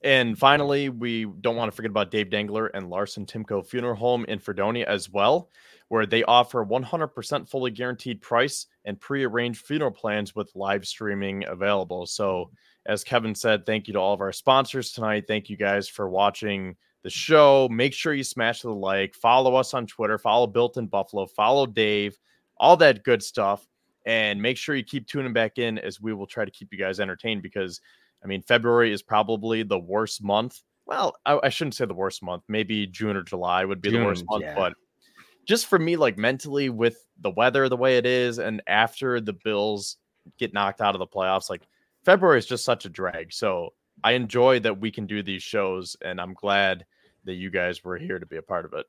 And 0.03 0.37
finally, 0.37 0.89
we 0.89 1.25
don't 1.25 1.55
want 1.55 1.71
to 1.71 1.75
forget 1.75 1.91
about 1.91 2.11
Dave 2.11 2.29
Dangler 2.29 2.67
and 2.67 2.89
Larson 2.89 3.25
Timko 3.25 3.65
Funeral 3.65 3.95
Home 3.95 4.25
in 4.25 4.39
Fredonia 4.39 4.85
as 4.87 5.09
well 5.09 5.49
where 5.93 6.07
they 6.07 6.23
offer 6.23 6.65
100% 6.65 7.47
fully 7.47 7.69
guaranteed 7.69 8.19
price 8.19 8.65
and 8.85 8.99
pre-arranged 8.99 9.63
funeral 9.63 9.91
plans 9.91 10.35
with 10.35 10.51
live 10.55 10.87
streaming 10.87 11.45
available. 11.45 12.07
So, 12.07 12.49
as 12.87 13.03
Kevin 13.03 13.35
said, 13.35 13.63
thank 13.65 13.87
you 13.87 13.93
to 13.93 13.99
all 13.99 14.11
of 14.11 14.19
our 14.19 14.31
sponsors 14.31 14.91
tonight. 14.91 15.25
Thank 15.27 15.51
you 15.51 15.55
guys 15.55 15.87
for 15.87 16.09
watching 16.09 16.75
the 17.03 17.11
show. 17.11 17.69
Make 17.69 17.93
sure 17.93 18.11
you 18.11 18.23
smash 18.23 18.63
the 18.63 18.71
like, 18.71 19.13
follow 19.13 19.53
us 19.53 19.75
on 19.75 19.85
Twitter, 19.85 20.17
follow 20.17 20.47
Built 20.47 20.77
in 20.77 20.87
Buffalo, 20.87 21.27
follow 21.27 21.67
Dave, 21.67 22.17
all 22.57 22.75
that 22.77 23.03
good 23.03 23.21
stuff. 23.21 23.63
And 24.05 24.41
make 24.41 24.57
sure 24.57 24.75
you 24.75 24.83
keep 24.83 25.07
tuning 25.07 25.31
back 25.31 25.59
in 25.59 25.77
as 25.77 26.01
we 26.01 26.11
will 26.11 26.25
try 26.25 26.43
to 26.43 26.49
keep 26.49 26.73
you 26.73 26.79
guys 26.79 26.99
entertained 26.99 27.43
because, 27.43 27.79
I 28.23 28.27
mean, 28.27 28.41
February 28.41 28.93
is 28.93 29.01
probably 29.01 29.63
the 29.63 29.79
worst 29.79 30.23
month. 30.23 30.61
Well, 30.85 31.15
I, 31.25 31.39
I 31.43 31.49
shouldn't 31.49 31.75
say 31.75 31.85
the 31.85 31.93
worst 31.93 32.23
month. 32.23 32.43
Maybe 32.47 32.87
June 32.87 33.15
or 33.15 33.23
July 33.23 33.65
would 33.65 33.81
be 33.81 33.89
June, 33.89 34.01
the 34.01 34.05
worst 34.05 34.25
month, 34.29 34.43
yeah. 34.43 34.55
but 34.55 34.73
just 35.45 35.67
for 35.67 35.79
me, 35.79 35.95
like 35.95 36.17
mentally 36.17 36.69
with 36.69 36.97
the 37.21 37.31
weather 37.31 37.67
the 37.69 37.77
way 37.77 37.97
it 37.97 38.05
is, 38.05 38.39
and 38.39 38.61
after 38.67 39.19
the 39.19 39.33
Bills 39.33 39.97
get 40.37 40.53
knocked 40.53 40.81
out 40.81 40.95
of 40.95 40.99
the 40.99 41.07
playoffs, 41.07 41.49
like 41.49 41.63
February 42.05 42.39
is 42.39 42.45
just 42.45 42.65
such 42.65 42.85
a 42.85 42.89
drag. 42.89 43.33
So 43.33 43.73
I 44.03 44.13
enjoy 44.13 44.59
that 44.61 44.79
we 44.79 44.91
can 44.91 45.05
do 45.05 45.21
these 45.23 45.43
shows, 45.43 45.95
and 46.03 46.19
I'm 46.19 46.33
glad 46.33 46.85
that 47.25 47.35
you 47.35 47.49
guys 47.49 47.83
were 47.83 47.97
here 47.97 48.19
to 48.19 48.25
be 48.25 48.37
a 48.37 48.41
part 48.41 48.65
of 48.65 48.73
it. 48.73 48.85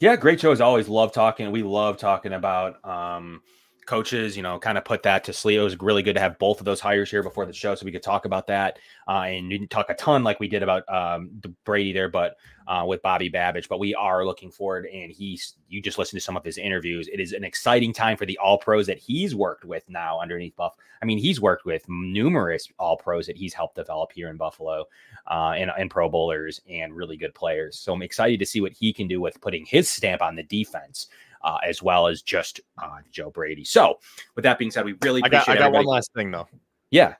Yeah, 0.00 0.16
great 0.16 0.40
shows. 0.40 0.60
Always 0.60 0.88
love 0.88 1.12
talking. 1.12 1.50
We 1.50 1.62
love 1.62 1.98
talking 1.98 2.32
about 2.32 2.84
um, 2.84 3.42
coaches, 3.86 4.36
you 4.36 4.42
know, 4.42 4.58
kind 4.58 4.78
of 4.78 4.84
put 4.84 5.02
that 5.02 5.24
to 5.24 5.32
sleep. 5.32 5.58
It 5.58 5.62
was 5.62 5.80
really 5.80 6.02
good 6.02 6.14
to 6.14 6.20
have 6.20 6.38
both 6.38 6.60
of 6.60 6.64
those 6.64 6.80
hires 6.80 7.10
here 7.10 7.22
before 7.22 7.46
the 7.46 7.52
show 7.52 7.74
so 7.74 7.84
we 7.84 7.92
could 7.92 8.02
talk 8.02 8.24
about 8.24 8.46
that. 8.48 8.78
Uh, 9.08 9.24
and 9.28 9.50
didn't 9.50 9.70
talk 9.70 9.90
a 9.90 9.94
ton 9.94 10.24
like 10.24 10.40
we 10.40 10.48
did 10.48 10.62
about 10.62 10.88
um, 10.88 11.30
Brady 11.64 11.92
there, 11.92 12.08
but 12.08 12.36
uh, 12.66 12.84
with 12.86 13.02
Bobby 13.02 13.30
Babich. 13.30 13.68
But 13.68 13.78
we 13.78 13.94
are 13.94 14.24
looking 14.24 14.50
forward, 14.50 14.86
and 14.86 15.12
he's 15.12 15.54
you 15.68 15.80
just 15.80 15.98
listened 15.98 16.20
to 16.20 16.24
some 16.24 16.36
of 16.36 16.44
his 16.44 16.58
interviews. 16.58 17.08
It 17.08 17.20
is 17.20 17.32
an 17.32 17.44
exciting 17.44 17.92
time 17.92 18.16
for 18.16 18.26
the 18.26 18.38
All 18.38 18.58
Pros 18.58 18.86
that 18.86 18.98
he's 18.98 19.34
worked 19.34 19.64
with 19.64 19.88
now 19.88 20.20
underneath 20.20 20.56
Buff. 20.56 20.74
I 21.02 21.06
mean, 21.06 21.18
he's 21.18 21.40
worked 21.40 21.64
with 21.64 21.84
numerous 21.88 22.68
All 22.78 22.96
Pros 22.96 23.26
that 23.26 23.36
he's 23.36 23.52
helped 23.52 23.74
develop 23.74 24.12
here 24.12 24.28
in 24.28 24.36
Buffalo, 24.36 24.86
uh, 25.30 25.54
and, 25.56 25.70
and 25.78 25.90
Pro 25.90 26.08
Bowlers 26.08 26.60
and 26.68 26.94
really 26.94 27.16
good 27.16 27.34
players. 27.34 27.78
So 27.78 27.92
I'm 27.92 28.02
excited 28.02 28.38
to 28.40 28.46
see 28.46 28.60
what 28.60 28.72
he 28.72 28.92
can 28.92 29.08
do 29.08 29.20
with 29.20 29.40
putting 29.40 29.66
his 29.66 29.88
stamp 29.88 30.22
on 30.22 30.36
the 30.36 30.42
defense 30.42 31.08
uh, 31.44 31.58
as 31.64 31.82
well 31.82 32.08
as 32.08 32.22
just 32.22 32.60
uh, 32.82 32.98
Joe 33.12 33.30
Brady. 33.30 33.64
So, 33.64 33.98
with 34.34 34.42
that 34.42 34.58
being 34.58 34.70
said, 34.70 34.84
we 34.84 34.94
really 35.02 35.22
I 35.22 35.28
got, 35.28 35.48
I 35.48 35.56
got 35.56 35.72
one 35.72 35.84
last 35.84 36.12
thing 36.14 36.30
though. 36.30 36.48
Yeah, 36.90 37.14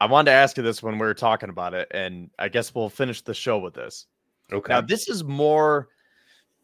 I 0.00 0.06
wanted 0.06 0.30
to 0.30 0.36
ask 0.36 0.56
you 0.56 0.62
this 0.62 0.82
when 0.82 0.94
we 0.94 1.06
were 1.06 1.14
talking 1.14 1.50
about 1.50 1.74
it, 1.74 1.88
and 1.90 2.30
I 2.38 2.48
guess 2.48 2.74
we'll 2.74 2.88
finish 2.88 3.22
the 3.22 3.34
show 3.34 3.58
with 3.58 3.74
this. 3.74 4.06
Okay. 4.52 4.72
Now, 4.72 4.80
this 4.80 5.08
is 5.08 5.24
more 5.24 5.88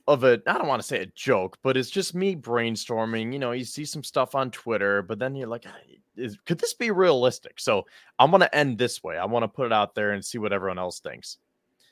of 0.08 0.24
a 0.24 0.40
I 0.46 0.58
don't 0.58 0.68
want 0.68 0.82
to 0.82 0.86
say 0.86 1.02
a 1.02 1.06
joke, 1.06 1.58
but 1.62 1.76
it's 1.76 1.90
just 1.90 2.14
me 2.14 2.36
brainstorming. 2.36 3.32
You 3.32 3.38
know, 3.38 3.52
you 3.52 3.64
see 3.64 3.84
some 3.84 4.04
stuff 4.04 4.34
on 4.34 4.50
Twitter, 4.50 5.02
but 5.02 5.18
then 5.18 5.34
you're 5.34 5.48
like, 5.48 5.64
is, 6.16 6.38
could 6.44 6.58
this 6.58 6.74
be 6.74 6.90
realistic? 6.90 7.58
So 7.58 7.86
I'm 8.18 8.30
going 8.30 8.40
to 8.40 8.54
end 8.54 8.78
this 8.78 9.02
way. 9.02 9.16
I 9.16 9.24
want 9.24 9.44
to 9.44 9.48
put 9.48 9.66
it 9.66 9.72
out 9.72 9.94
there 9.94 10.12
and 10.12 10.24
see 10.24 10.38
what 10.38 10.52
everyone 10.52 10.78
else 10.78 11.00
thinks. 11.00 11.38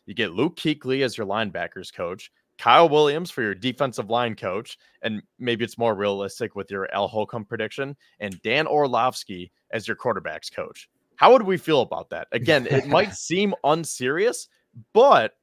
You 0.07 0.15
get 0.15 0.33
Luke 0.33 0.57
Kuechly 0.57 1.03
as 1.05 1.17
your 1.17 1.27
linebackers 1.27 1.93
coach. 1.93 2.33
Kyle 2.61 2.91
Williams 2.91 3.31
for 3.31 3.41
your 3.41 3.55
defensive 3.55 4.11
line 4.11 4.37
coach, 4.37 4.77
and 5.01 5.23
maybe 5.39 5.65
it's 5.65 5.79
more 5.79 5.95
realistic 5.95 6.55
with 6.55 6.71
your 6.71 6.93
Al 6.95 7.09
Holcomb 7.09 7.47
prediction, 7.47 7.97
and 8.21 8.41
Dan 8.43 8.67
Orlovsky 8.67 9.51
as 9.71 9.89
your 9.89 9.97
quarterbacks 9.97 10.53
coach. 10.53 10.87
How 11.17 11.33
would 11.33 11.43
we 11.43 11.57
feel 11.57 11.81
about 11.81 12.11
that? 12.11 12.29
Again, 12.33 12.67
it 12.67 12.87
might 12.87 13.15
seem 13.15 13.55
unserious, 13.65 14.47
but 14.93 15.37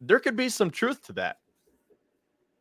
there 0.00 0.18
could 0.18 0.34
be 0.34 0.48
some 0.48 0.70
truth 0.70 1.00
to 1.06 1.12
that. 1.12 1.36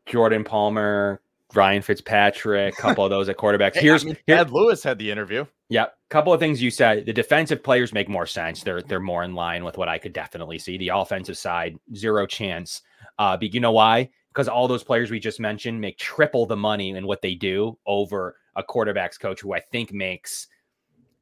Jordan 0.06 0.44
Palmer, 0.44 1.20
Ryan 1.56 1.82
Fitzpatrick, 1.82 2.78
a 2.78 2.82
couple 2.82 3.04
of 3.04 3.10
those 3.10 3.28
at 3.28 3.38
quarterbacks. 3.38 3.76
Here's 3.76 4.04
I 4.04 4.10
mean, 4.10 4.18
Thad 4.28 4.52
Lewis 4.52 4.84
had 4.84 5.00
the 5.00 5.10
interview. 5.10 5.46
Yeah, 5.68 5.88
couple 6.10 6.32
of 6.32 6.40
things 6.40 6.62
you 6.62 6.70
said. 6.70 7.08
The 7.08 7.14
defensive 7.14 7.64
players 7.64 7.92
make 7.92 8.08
more 8.08 8.28
sense. 8.28 8.62
They're 8.62 8.84
they're 8.84 9.00
more 9.00 9.24
in 9.24 9.34
line 9.34 9.64
with 9.64 9.80
what 9.80 9.90
I 9.90 9.98
could 9.98 10.14
definitely 10.14 10.60
see. 10.60 10.78
The 10.78 10.90
offensive 10.90 11.40
side, 11.40 11.80
zero 11.96 12.28
chance. 12.28 12.84
Uh, 13.20 13.38
but 13.38 13.54
you 13.54 13.60
know 13.60 13.74
why? 13.74 14.10
Because 14.30 14.48
all 14.48 14.68
those 14.68 14.84
players 14.84 15.12
we 15.12 15.20
just 15.20 15.40
mentioned 15.40 15.80
make 15.80 15.98
triple 15.98 16.46
the 16.46 16.58
money 16.58 16.90
in 16.90 17.06
what 17.06 17.22
they 17.22 17.36
do 17.36 17.78
over 17.86 18.38
a 18.56 18.64
quarterbacks 18.64 19.20
coach 19.20 19.42
who 19.42 19.54
I 19.54 19.60
think 19.60 19.94
makes 19.94 20.48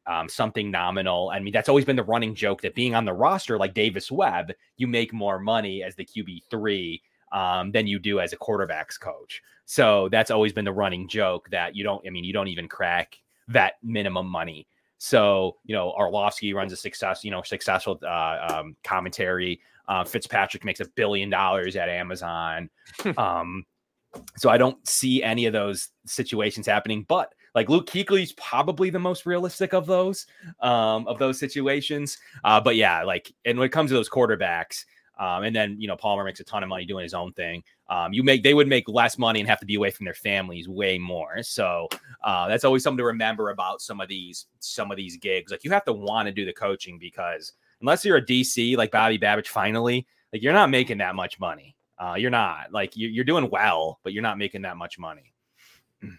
um, 0.05 0.29
something 0.29 0.71
nominal. 0.71 1.29
I 1.31 1.39
mean, 1.39 1.51
that's 1.51 1.69
always 1.69 1.85
been 1.85 1.95
the 1.95 2.03
running 2.03 2.33
joke 2.33 2.61
that 2.61 2.75
being 2.75 2.95
on 2.95 3.03
the 3.03 3.13
roster 3.13 3.57
like 3.57 3.73
Davis 3.73 4.11
Webb, 4.11 4.53
you 4.77 4.87
make 4.87 5.11
more 5.11 5.39
money 5.39 5.83
as 5.83 5.95
the 5.95 6.05
QB 6.05 6.43
three 6.49 7.01
um, 7.33 7.71
than 7.71 7.87
you 7.87 7.99
do 7.99 8.19
as 8.19 8.31
a 8.31 8.37
quarterbacks 8.37 8.99
coach. 8.99 9.41
So 9.65 10.07
that's 10.09 10.31
always 10.31 10.53
been 10.53 10.65
the 10.65 10.71
running 10.71 11.09
joke 11.09 11.49
that 11.49 11.75
you 11.75 11.83
don't. 11.83 12.05
I 12.07 12.09
mean, 12.09 12.23
you 12.23 12.31
don't 12.31 12.47
even 12.47 12.69
crack 12.69 13.17
that 13.49 13.73
minimum 13.83 14.27
money. 14.27 14.67
So 14.97 15.57
you 15.65 15.75
know, 15.75 15.91
Orlovsky 15.91 16.53
runs 16.53 16.73
a 16.73 16.77
success, 16.77 17.23
you 17.23 17.31
know, 17.31 17.41
successful 17.43 17.99
uh, 18.03 18.47
um, 18.49 18.75
commentary. 18.83 19.59
Uh, 19.87 20.03
Fitzpatrick 20.03 20.65
makes 20.65 20.79
a 20.79 20.85
billion 20.95 21.29
dollars 21.29 21.75
at 21.75 21.87
Amazon. 21.87 22.69
um, 23.17 23.65
so 24.37 24.49
I 24.49 24.57
don't 24.57 24.85
see 24.87 25.23
any 25.23 25.45
of 25.45 25.53
those 25.53 25.89
situations 26.05 26.65
happening. 26.65 27.05
But 27.07 27.33
like 27.55 27.69
Luke 27.69 27.89
Kuechly's 27.89 28.33
probably 28.33 28.89
the 28.89 28.99
most 28.99 29.25
realistic 29.25 29.73
of 29.73 29.85
those 29.85 30.27
um, 30.59 31.07
of 31.07 31.19
those 31.19 31.39
situations. 31.39 32.17
Uh, 32.43 32.61
but 32.61 32.75
yeah, 32.75 33.03
like 33.03 33.33
and 33.45 33.57
when 33.57 33.65
it 33.65 33.71
comes 33.71 33.89
to 33.91 33.95
those 33.95 34.09
quarterbacks, 34.09 34.85
um, 35.19 35.43
and 35.43 35.55
then 35.55 35.79
you 35.79 35.87
know 35.87 35.95
Palmer 35.95 36.23
makes 36.23 36.39
a 36.39 36.43
ton 36.43 36.63
of 36.63 36.69
money 36.69 36.85
doing 36.85 37.03
his 37.03 37.13
own 37.13 37.33
thing. 37.33 37.63
Um, 37.89 38.13
you 38.13 38.23
make 38.23 38.43
they 38.43 38.53
would 38.53 38.67
make 38.67 38.87
less 38.87 39.17
money 39.17 39.39
and 39.39 39.49
have 39.49 39.59
to 39.59 39.65
be 39.65 39.75
away 39.75 39.91
from 39.91 40.05
their 40.05 40.13
families 40.13 40.67
way 40.67 40.97
more. 40.97 41.41
So 41.43 41.87
uh, 42.23 42.47
that's 42.47 42.65
always 42.65 42.83
something 42.83 42.99
to 42.99 43.05
remember 43.05 43.49
about 43.49 43.81
some 43.81 43.99
of 43.99 44.09
these 44.09 44.47
some 44.59 44.91
of 44.91 44.97
these 44.97 45.17
gigs. 45.17 45.51
Like 45.51 45.63
you 45.63 45.71
have 45.71 45.85
to 45.85 45.93
want 45.93 46.27
to 46.27 46.31
do 46.31 46.45
the 46.45 46.53
coaching 46.53 46.99
because 46.99 47.53
unless 47.81 48.05
you're 48.05 48.17
a 48.17 48.25
DC 48.25 48.77
like 48.77 48.91
Bobby 48.91 49.17
Babich, 49.17 49.47
finally, 49.47 50.05
like 50.33 50.41
you're 50.41 50.53
not 50.53 50.69
making 50.69 50.99
that 50.99 51.15
much 51.15 51.39
money. 51.39 51.75
Uh, 51.99 52.15
you're 52.15 52.29
not 52.29 52.71
like 52.71 52.91
you're 52.95 53.25
doing 53.25 53.49
well, 53.49 53.99
but 54.03 54.13
you're 54.13 54.23
not 54.23 54.37
making 54.37 54.61
that 54.63 54.77
much 54.77 54.99
money. 54.99 55.33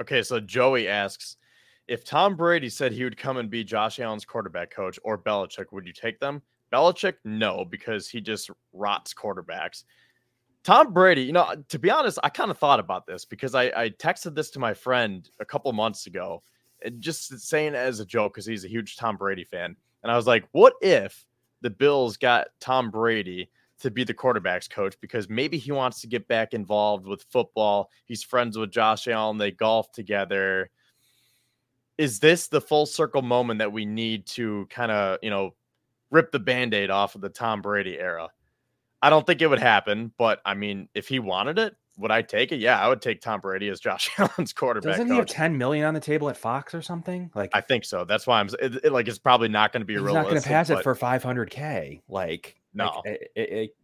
Okay, 0.00 0.24
so 0.24 0.40
Joey 0.40 0.88
asks 0.88 1.36
if 1.86 2.04
Tom 2.04 2.34
Brady 2.34 2.68
said 2.68 2.90
he 2.90 3.04
would 3.04 3.16
come 3.16 3.36
and 3.36 3.48
be 3.48 3.62
Josh 3.62 4.00
Allen's 4.00 4.24
quarterback 4.24 4.72
coach 4.72 4.98
or 5.04 5.16
Belichick, 5.16 5.66
would 5.70 5.86
you 5.86 5.92
take 5.92 6.18
them? 6.18 6.42
Belichick, 6.72 7.14
no, 7.24 7.64
because 7.64 8.08
he 8.08 8.20
just 8.20 8.50
rots 8.72 9.14
quarterbacks. 9.14 9.84
Tom 10.64 10.92
Brady, 10.92 11.22
you 11.22 11.32
know, 11.32 11.54
to 11.68 11.78
be 11.78 11.90
honest, 11.90 12.18
I 12.22 12.30
kind 12.30 12.50
of 12.50 12.58
thought 12.58 12.80
about 12.80 13.06
this 13.06 13.24
because 13.24 13.54
I, 13.54 13.64
I 13.64 13.90
texted 13.90 14.34
this 14.34 14.50
to 14.52 14.58
my 14.58 14.72
friend 14.74 15.28
a 15.38 15.44
couple 15.44 15.72
months 15.72 16.06
ago, 16.06 16.42
and 16.82 17.00
just 17.00 17.38
saying 17.40 17.74
as 17.74 18.00
a 18.00 18.06
joke 18.06 18.34
because 18.34 18.46
he's 18.46 18.64
a 18.64 18.68
huge 18.68 18.96
Tom 18.96 19.16
Brady 19.16 19.44
fan. 19.44 19.76
And 20.02 20.10
I 20.10 20.16
was 20.16 20.26
like, 20.26 20.44
what 20.52 20.74
if 20.80 21.24
the 21.60 21.70
Bills 21.70 22.16
got 22.16 22.48
Tom 22.60 22.90
Brady 22.90 23.50
to 23.80 23.90
be 23.90 24.04
the 24.04 24.14
quarterbacks 24.14 24.68
coach 24.70 24.94
because 25.00 25.28
maybe 25.28 25.58
he 25.58 25.72
wants 25.72 26.00
to 26.00 26.06
get 26.06 26.28
back 26.28 26.54
involved 26.54 27.06
with 27.06 27.24
football. 27.30 27.90
He's 28.06 28.22
friends 28.22 28.56
with 28.56 28.70
Josh 28.70 29.08
Allen, 29.08 29.38
they 29.38 29.50
golf 29.50 29.92
together. 29.92 30.70
Is 31.98 32.18
this 32.18 32.48
the 32.48 32.60
full 32.60 32.86
circle 32.86 33.22
moment 33.22 33.58
that 33.58 33.72
we 33.72 33.84
need 33.84 34.26
to 34.28 34.66
kind 34.70 34.90
of, 34.90 35.18
you 35.22 35.30
know, 35.30 35.54
rip 36.14 36.32
the 36.32 36.38
band 36.38 36.72
aid 36.72 36.90
off 36.90 37.14
of 37.14 37.20
the 37.20 37.28
Tom 37.28 37.60
Brady 37.60 37.98
era? 37.98 38.30
I 39.02 39.10
don't 39.10 39.26
think 39.26 39.42
it 39.42 39.48
would 39.48 39.60
happen, 39.60 40.12
but 40.16 40.40
I 40.46 40.54
mean, 40.54 40.88
if 40.94 41.08
he 41.08 41.18
wanted 41.18 41.58
it, 41.58 41.76
would 41.98 42.10
I 42.10 42.22
take 42.22 42.52
it? 42.52 42.56
Yeah, 42.56 42.80
I 42.80 42.88
would 42.88 43.02
take 43.02 43.20
Tom 43.20 43.40
Brady 43.40 43.68
as 43.68 43.78
Josh 43.78 44.10
Allen's 44.18 44.52
quarterback. 44.52 44.92
Doesn't 44.92 45.10
he 45.10 45.16
have 45.16 45.26
ten 45.26 45.58
million 45.58 45.84
on 45.84 45.94
the 45.94 46.00
table 46.00 46.28
at 46.30 46.36
Fox 46.36 46.74
or 46.74 46.82
something? 46.82 47.30
Like 47.34 47.50
I 47.52 47.60
think 47.60 47.84
so. 47.84 48.04
That's 48.04 48.26
why 48.26 48.40
I'm 48.40 48.48
it, 48.60 48.84
it, 48.84 48.92
like 48.92 49.06
it's 49.06 49.18
probably 49.18 49.48
not 49.48 49.72
going 49.72 49.82
to 49.82 49.86
be. 49.86 49.94
A 49.94 49.98
real. 49.98 50.06
He's 50.06 50.14
not 50.14 50.24
going 50.24 50.40
to 50.40 50.48
pass 50.48 50.70
it 50.70 50.82
for 50.82 50.94
five 50.94 51.22
hundred 51.22 51.50
k. 51.50 52.02
Like 52.08 52.56
no, 52.72 53.02
like, 53.04 53.30
it, 53.36 53.50
it, 53.50 53.76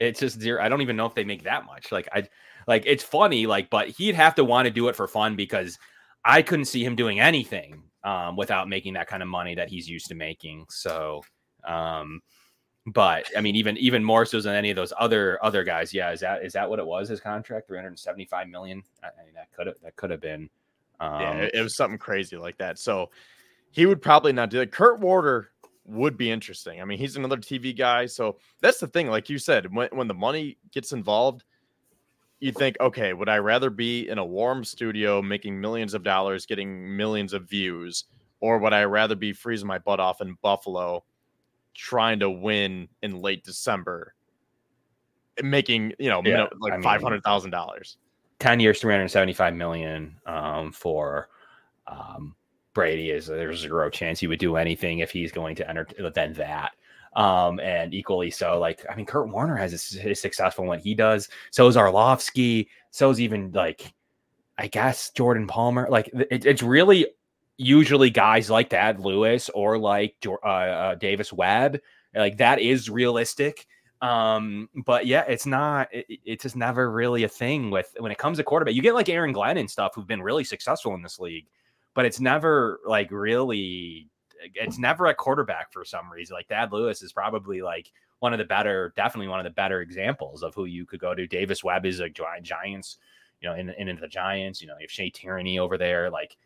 it's 0.00 0.20
just 0.20 0.40
zero. 0.40 0.62
I 0.62 0.68
don't 0.68 0.82
even 0.82 0.96
know 0.96 1.06
if 1.06 1.14
they 1.14 1.24
make 1.24 1.44
that 1.44 1.64
much. 1.64 1.90
Like 1.92 2.08
I, 2.12 2.24
like 2.66 2.82
it's 2.86 3.04
funny. 3.04 3.46
Like, 3.46 3.70
but 3.70 3.88
he'd 3.88 4.14
have 4.14 4.34
to 4.34 4.44
want 4.44 4.66
to 4.66 4.70
do 4.70 4.88
it 4.88 4.96
for 4.96 5.06
fun 5.06 5.36
because 5.36 5.78
I 6.24 6.42
couldn't 6.42 6.66
see 6.66 6.84
him 6.84 6.96
doing 6.96 7.20
anything 7.20 7.84
um, 8.02 8.36
without 8.36 8.68
making 8.68 8.94
that 8.94 9.06
kind 9.06 9.22
of 9.22 9.28
money 9.28 9.54
that 9.54 9.68
he's 9.68 9.88
used 9.88 10.08
to 10.08 10.14
making. 10.14 10.66
So, 10.68 11.22
um, 11.66 12.22
but 12.86 13.26
I 13.36 13.40
mean, 13.40 13.56
even 13.56 13.76
even 13.78 14.04
more 14.04 14.26
so 14.26 14.40
than 14.40 14.54
any 14.54 14.70
of 14.70 14.76
those 14.76 14.92
other 14.98 15.38
other 15.42 15.64
guys. 15.64 15.94
Yeah, 15.94 16.12
is 16.12 16.20
that 16.20 16.44
is 16.44 16.52
that 16.52 16.68
what 16.68 16.78
it 16.78 16.86
was? 16.86 17.08
His 17.08 17.20
contract, 17.20 17.66
three 17.66 17.78
hundred 17.78 17.98
seventy 17.98 18.26
five 18.26 18.48
million. 18.48 18.82
I 19.02 19.24
mean, 19.24 19.34
that 19.34 19.50
could 19.52 19.66
have 19.66 19.76
that 19.82 19.96
could 19.96 20.10
have 20.10 20.20
been. 20.20 20.50
Um, 21.00 21.20
yeah, 21.20 21.32
it, 21.34 21.54
it 21.54 21.62
was 21.62 21.76
something 21.76 21.98
crazy 21.98 22.36
like 22.36 22.58
that. 22.58 22.78
So 22.78 23.10
he 23.70 23.86
would 23.86 24.02
probably 24.02 24.32
not 24.32 24.50
do 24.50 24.60
it. 24.60 24.70
Kurt 24.70 25.00
Warner 25.00 25.50
would 25.86 26.16
be 26.16 26.30
interesting. 26.30 26.80
I 26.80 26.84
mean, 26.84 26.98
he's 26.98 27.16
another 27.16 27.36
TV 27.36 27.76
guy. 27.76 28.06
So 28.06 28.38
that's 28.60 28.78
the 28.78 28.86
thing. 28.86 29.08
Like 29.08 29.28
you 29.28 29.38
said, 29.38 29.74
when, 29.74 29.88
when 29.92 30.08
the 30.08 30.14
money 30.14 30.58
gets 30.72 30.92
involved, 30.92 31.44
you 32.40 32.52
think, 32.52 32.76
okay, 32.80 33.12
would 33.12 33.28
I 33.28 33.38
rather 33.38 33.70
be 33.70 34.08
in 34.08 34.18
a 34.18 34.24
warm 34.24 34.64
studio 34.64 35.20
making 35.20 35.60
millions 35.60 35.94
of 35.94 36.02
dollars, 36.02 36.46
getting 36.46 36.96
millions 36.96 37.32
of 37.32 37.48
views, 37.48 38.04
or 38.40 38.58
would 38.58 38.72
I 38.72 38.84
rather 38.84 39.14
be 39.14 39.32
freezing 39.32 39.66
my 39.66 39.78
butt 39.78 40.00
off 40.00 40.20
in 40.20 40.36
Buffalo 40.42 41.04
trying 41.74 42.20
to 42.20 42.30
win 42.30 42.88
in 43.02 43.20
late 43.20 43.44
December, 43.44 44.14
making, 45.42 45.92
you 45.98 46.08
know, 46.08 46.22
yeah, 46.24 46.46
like 46.60 46.74
$500,000? 46.74 47.96
10 48.38 48.60
years, 48.60 48.80
375 48.80 49.54
million 49.54 50.16
um, 50.26 50.72
for 50.72 51.28
um, 51.86 52.34
Brady 52.74 53.10
is 53.10 53.26
there's 53.26 53.60
zero 53.60 53.88
chance 53.88 54.18
he 54.18 54.26
would 54.26 54.38
do 54.38 54.56
anything 54.56 54.98
if 54.98 55.10
he's 55.10 55.32
going 55.32 55.54
to 55.56 55.68
enter 55.68 55.86
than 56.14 56.32
that. 56.34 56.72
Um, 57.14 57.60
and 57.60 57.94
equally 57.94 58.30
so, 58.30 58.58
like 58.58 58.84
I 58.90 58.96
mean, 58.96 59.06
Kurt 59.06 59.28
Warner 59.28 59.56
has 59.56 59.72
is 59.72 60.20
successful 60.20 60.66
when 60.66 60.80
he 60.80 60.94
does. 60.94 61.28
So 61.52 61.68
is 61.68 61.76
Orlovsky. 61.76 62.68
So 62.90 63.10
is 63.10 63.20
even 63.20 63.52
like 63.52 63.94
I 64.58 64.66
guess 64.66 65.10
Jordan 65.10 65.46
Palmer. 65.46 65.86
Like 65.88 66.08
it, 66.12 66.44
it's 66.44 66.62
really 66.62 67.06
usually 67.56 68.10
guys 68.10 68.50
like 68.50 68.70
Thad 68.70 69.00
Lewis 69.00 69.48
or 69.50 69.78
like 69.78 70.16
uh, 70.26 70.46
uh, 70.46 70.94
Davis 70.96 71.32
Webb. 71.32 71.80
Like 72.14 72.36
that 72.38 72.60
is 72.60 72.90
realistic. 72.90 73.66
Um, 74.00 74.68
but 74.84 75.06
yeah, 75.06 75.24
it's 75.26 75.46
not. 75.46 75.88
It, 75.92 76.06
it's 76.24 76.42
just 76.42 76.56
never 76.56 76.90
really 76.90 77.24
a 77.24 77.28
thing 77.28 77.70
with 77.70 77.94
when 77.98 78.12
it 78.12 78.18
comes 78.18 78.38
to 78.38 78.44
quarterback. 78.44 78.74
You 78.74 78.82
get 78.82 78.94
like 78.94 79.08
Aaron 79.08 79.32
Glenn 79.32 79.56
and 79.56 79.70
stuff 79.70 79.92
who've 79.94 80.06
been 80.06 80.22
really 80.22 80.44
successful 80.44 80.94
in 80.94 81.02
this 81.02 81.18
league 81.18 81.46
but 81.94 82.04
it's 82.04 82.20
never 82.20 82.80
like 82.84 83.10
really 83.10 84.08
it's 84.54 84.78
never 84.78 85.06
a 85.06 85.14
quarterback 85.14 85.72
for 85.72 85.84
some 85.84 86.12
reason. 86.12 86.34
Like 86.34 86.48
Thad 86.48 86.72
Lewis 86.72 87.02
is 87.02 87.12
probably 87.12 87.62
like 87.62 87.90
one 88.18 88.34
of 88.34 88.38
the 88.38 88.44
better, 88.44 88.92
definitely 88.94 89.28
one 89.28 89.40
of 89.40 89.44
the 89.44 89.50
better 89.50 89.80
examples 89.80 90.42
of 90.42 90.54
who 90.54 90.66
you 90.66 90.84
could 90.84 91.00
go 91.00 91.14
to. 91.14 91.26
Davis 91.26 91.64
Webb 91.64 91.86
is 91.86 92.00
a 92.00 92.10
Giants, 92.10 92.98
you 93.40 93.48
know, 93.48 93.54
in, 93.54 93.70
in 93.70 93.98
the 93.98 94.08
Giants, 94.08 94.60
you 94.60 94.66
know, 94.66 94.74
you 94.74 94.84
have 94.84 94.90
Shea 94.90 95.08
Tierney 95.08 95.58
over 95.58 95.78
there. 95.78 96.10
Like 96.10 96.36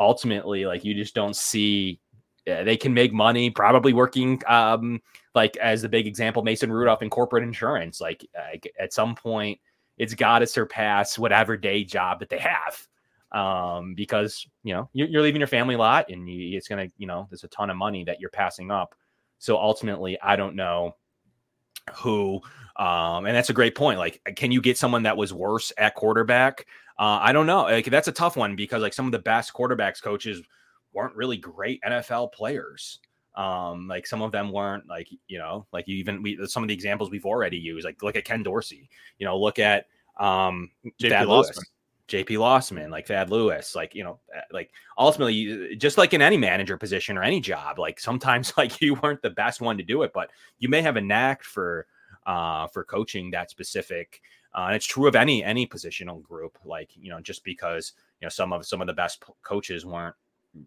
ultimately, 0.00 0.66
like 0.66 0.84
you 0.84 0.94
just 0.94 1.14
don't 1.14 1.36
see 1.36 2.00
yeah, 2.46 2.64
they 2.64 2.76
can 2.76 2.92
make 2.92 3.12
money 3.12 3.50
probably 3.50 3.92
working 3.92 4.40
um 4.48 5.00
like 5.34 5.56
as 5.58 5.82
the 5.82 5.88
big 5.88 6.06
example 6.06 6.42
Mason 6.42 6.72
Rudolph 6.72 7.02
in 7.02 7.10
corporate 7.10 7.44
insurance. 7.44 8.00
Like 8.00 8.26
uh, 8.36 8.56
at 8.80 8.92
some 8.92 9.14
point, 9.14 9.60
it's 9.98 10.14
got 10.14 10.40
to 10.40 10.46
surpass 10.46 11.18
whatever 11.18 11.56
day 11.56 11.84
job 11.84 12.18
that 12.20 12.30
they 12.30 12.38
have 12.38 12.88
um, 13.32 13.94
because 13.94 14.46
you 14.62 14.74
know 14.74 14.88
you're, 14.92 15.08
you're, 15.08 15.22
leaving 15.22 15.40
your 15.40 15.48
family 15.48 15.74
a 15.74 15.78
lot, 15.78 16.10
and 16.10 16.28
you, 16.28 16.56
it's 16.56 16.68
gonna 16.68 16.88
you 16.98 17.06
know 17.06 17.26
there's 17.30 17.44
a 17.44 17.48
ton 17.48 17.70
of 17.70 17.76
money 17.76 18.04
that 18.04 18.20
you're 18.20 18.30
passing 18.30 18.70
up. 18.70 18.94
So 19.38 19.56
ultimately, 19.56 20.20
I 20.20 20.36
don't 20.36 20.56
know 20.56 20.96
who, 21.94 22.40
um, 22.76 23.26
and 23.26 23.36
that's 23.36 23.50
a 23.50 23.54
great 23.54 23.74
point. 23.74 23.98
Like, 23.98 24.20
can 24.36 24.52
you 24.52 24.60
get 24.60 24.76
someone 24.76 25.04
that 25.04 25.16
was 25.16 25.32
worse 25.32 25.72
at 25.78 25.94
quarterback? 25.94 26.66
Uh, 27.00 27.18
I 27.22 27.32
don't 27.32 27.46
know. 27.46 27.62
Like, 27.62 27.86
that's 27.86 28.08
a 28.08 28.12
tough 28.12 28.36
one 28.36 28.54
because 28.54 28.82
like 28.82 28.92
some 28.92 29.06
of 29.06 29.12
the 29.12 29.18
best 29.18 29.54
quarterbacks 29.54 30.02
coaches 30.02 30.42
weren't 30.92 31.16
really 31.16 31.38
great 31.38 31.80
NFL 31.82 32.32
players. 32.32 33.00
Um, 33.36 33.88
like 33.88 34.06
some 34.06 34.20
of 34.20 34.32
them 34.32 34.52
weren't 34.52 34.86
like 34.86 35.08
you 35.28 35.38
know 35.38 35.66
like 35.72 35.88
you 35.88 35.96
even 35.96 36.20
we 36.20 36.38
some 36.46 36.62
of 36.62 36.68
the 36.68 36.74
examples 36.74 37.10
we've 37.10 37.24
already 37.24 37.56
used. 37.56 37.86
Like 37.86 38.02
look 38.02 38.16
at 38.16 38.26
Ken 38.26 38.42
Dorsey. 38.42 38.90
You 39.18 39.24
know, 39.24 39.38
look 39.38 39.58
at 39.58 39.86
um, 40.18 40.70
JP 41.00 41.26
Lewis. 41.26 41.58
JP 42.10 42.38
Losman, 42.38 42.90
like 42.90 43.06
Thad 43.06 43.30
Lewis, 43.30 43.76
like, 43.76 43.94
you 43.94 44.02
know, 44.02 44.18
eh, 44.34 44.40
like 44.50 44.72
ultimately, 44.98 45.76
just 45.76 45.96
like 45.96 46.12
in 46.12 46.20
any 46.20 46.36
manager 46.36 46.76
position 46.76 47.16
or 47.16 47.22
any 47.22 47.40
job, 47.40 47.78
like 47.78 48.00
sometimes 48.00 48.52
like 48.58 48.80
you 48.80 48.94
weren't 48.94 49.22
the 49.22 49.30
best 49.30 49.60
one 49.60 49.78
to 49.78 49.84
do 49.84 50.02
it, 50.02 50.10
but 50.12 50.28
you 50.58 50.68
may 50.68 50.82
have 50.82 50.96
a 50.96 51.00
knack 51.00 51.44
for, 51.44 51.86
uh, 52.26 52.66
for 52.66 52.82
coaching 52.82 53.30
that 53.30 53.48
specific. 53.48 54.20
Uh, 54.54 54.66
and 54.66 54.76
it's 54.76 54.86
true 54.86 55.06
of 55.06 55.14
any, 55.14 55.44
any 55.44 55.66
positional 55.66 56.22
group, 56.22 56.58
like, 56.64 56.90
you 56.96 57.10
know, 57.10 57.20
just 57.20 57.44
because, 57.44 57.92
you 58.20 58.26
know, 58.26 58.30
some 58.30 58.52
of, 58.52 58.66
some 58.66 58.80
of 58.80 58.86
the 58.86 58.92
best 58.92 59.22
coaches 59.42 59.86
weren't, 59.86 60.16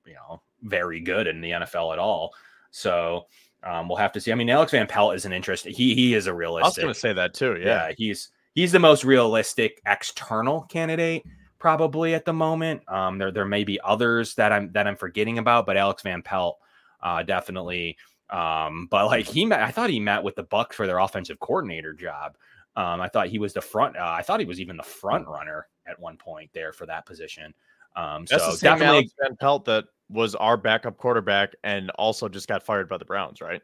you 0.05 0.13
know, 0.13 0.41
very 0.61 0.99
good 0.99 1.27
in 1.27 1.41
the 1.41 1.51
NFL 1.51 1.93
at 1.93 1.99
all. 1.99 2.33
So, 2.71 3.27
um, 3.63 3.87
we'll 3.87 3.97
have 3.97 4.11
to 4.13 4.21
see. 4.21 4.31
I 4.31 4.35
mean, 4.35 4.49
Alex 4.49 4.71
Van 4.71 4.87
Pelt 4.87 5.15
is 5.15 5.25
an 5.25 5.33
interest. 5.33 5.65
He, 5.65 5.95
he 5.95 6.13
is 6.13 6.27
a 6.27 6.33
realistic. 6.33 6.65
I 6.65 6.67
was 6.67 6.77
going 6.77 6.93
to 6.93 6.99
say 6.99 7.13
that 7.13 7.33
too. 7.33 7.57
Yeah. 7.59 7.87
yeah 7.87 7.91
he's, 7.97 8.29
he's 8.55 8.71
the 8.71 8.79
most 8.79 9.03
realistic 9.03 9.81
external 9.85 10.61
candidate 10.63 11.23
probably 11.63 12.13
at 12.13 12.25
the 12.25 12.33
moment. 12.33 12.81
Um, 12.89 13.17
there 13.17 13.31
there 13.31 13.45
may 13.45 13.63
be 13.63 13.79
others 13.85 14.35
that 14.35 14.51
I'm 14.51 14.69
that 14.73 14.85
I'm 14.85 14.97
forgetting 14.97 15.37
about, 15.37 15.65
but 15.65 15.77
Alex 15.77 16.03
Van 16.03 16.21
Pelt 16.21 16.59
uh, 17.01 17.23
definitely. 17.23 17.97
Um, 18.29 18.87
but 18.91 19.05
like 19.05 19.25
he 19.25 19.45
met, 19.45 19.61
I 19.61 19.71
thought 19.71 19.89
he 19.89 20.01
met 20.01 20.23
with 20.23 20.35
the 20.35 20.43
Bucs 20.43 20.73
for 20.73 20.85
their 20.85 20.99
offensive 20.99 21.39
coordinator 21.39 21.93
job. 21.93 22.35
Um, 22.75 23.01
I 23.01 23.07
thought 23.07 23.27
he 23.27 23.39
was 23.39 23.53
the 23.53 23.61
front. 23.61 23.95
Uh, 23.97 24.15
I 24.17 24.21
thought 24.21 24.39
he 24.39 24.45
was 24.45 24.59
even 24.59 24.77
the 24.77 24.83
front 24.83 25.27
runner 25.27 25.67
at 25.87 25.99
one 25.99 26.17
point 26.17 26.49
there 26.53 26.73
for 26.73 26.85
that 26.87 27.05
position. 27.05 27.53
Um, 27.95 28.25
That's 28.29 28.43
so 28.43 28.51
the 28.51 28.57
same 28.57 28.71
definitely 28.71 28.97
Alex 28.97 29.13
Van 29.21 29.35
Pelt 29.35 29.65
that 29.65 29.85
was 30.09 30.33
our 30.35 30.57
backup 30.57 30.97
quarterback 30.97 31.53
and 31.63 31.91
also 31.91 32.27
just 32.27 32.47
got 32.47 32.63
fired 32.63 32.89
by 32.89 32.97
the 32.97 33.05
Browns, 33.05 33.41
right? 33.41 33.61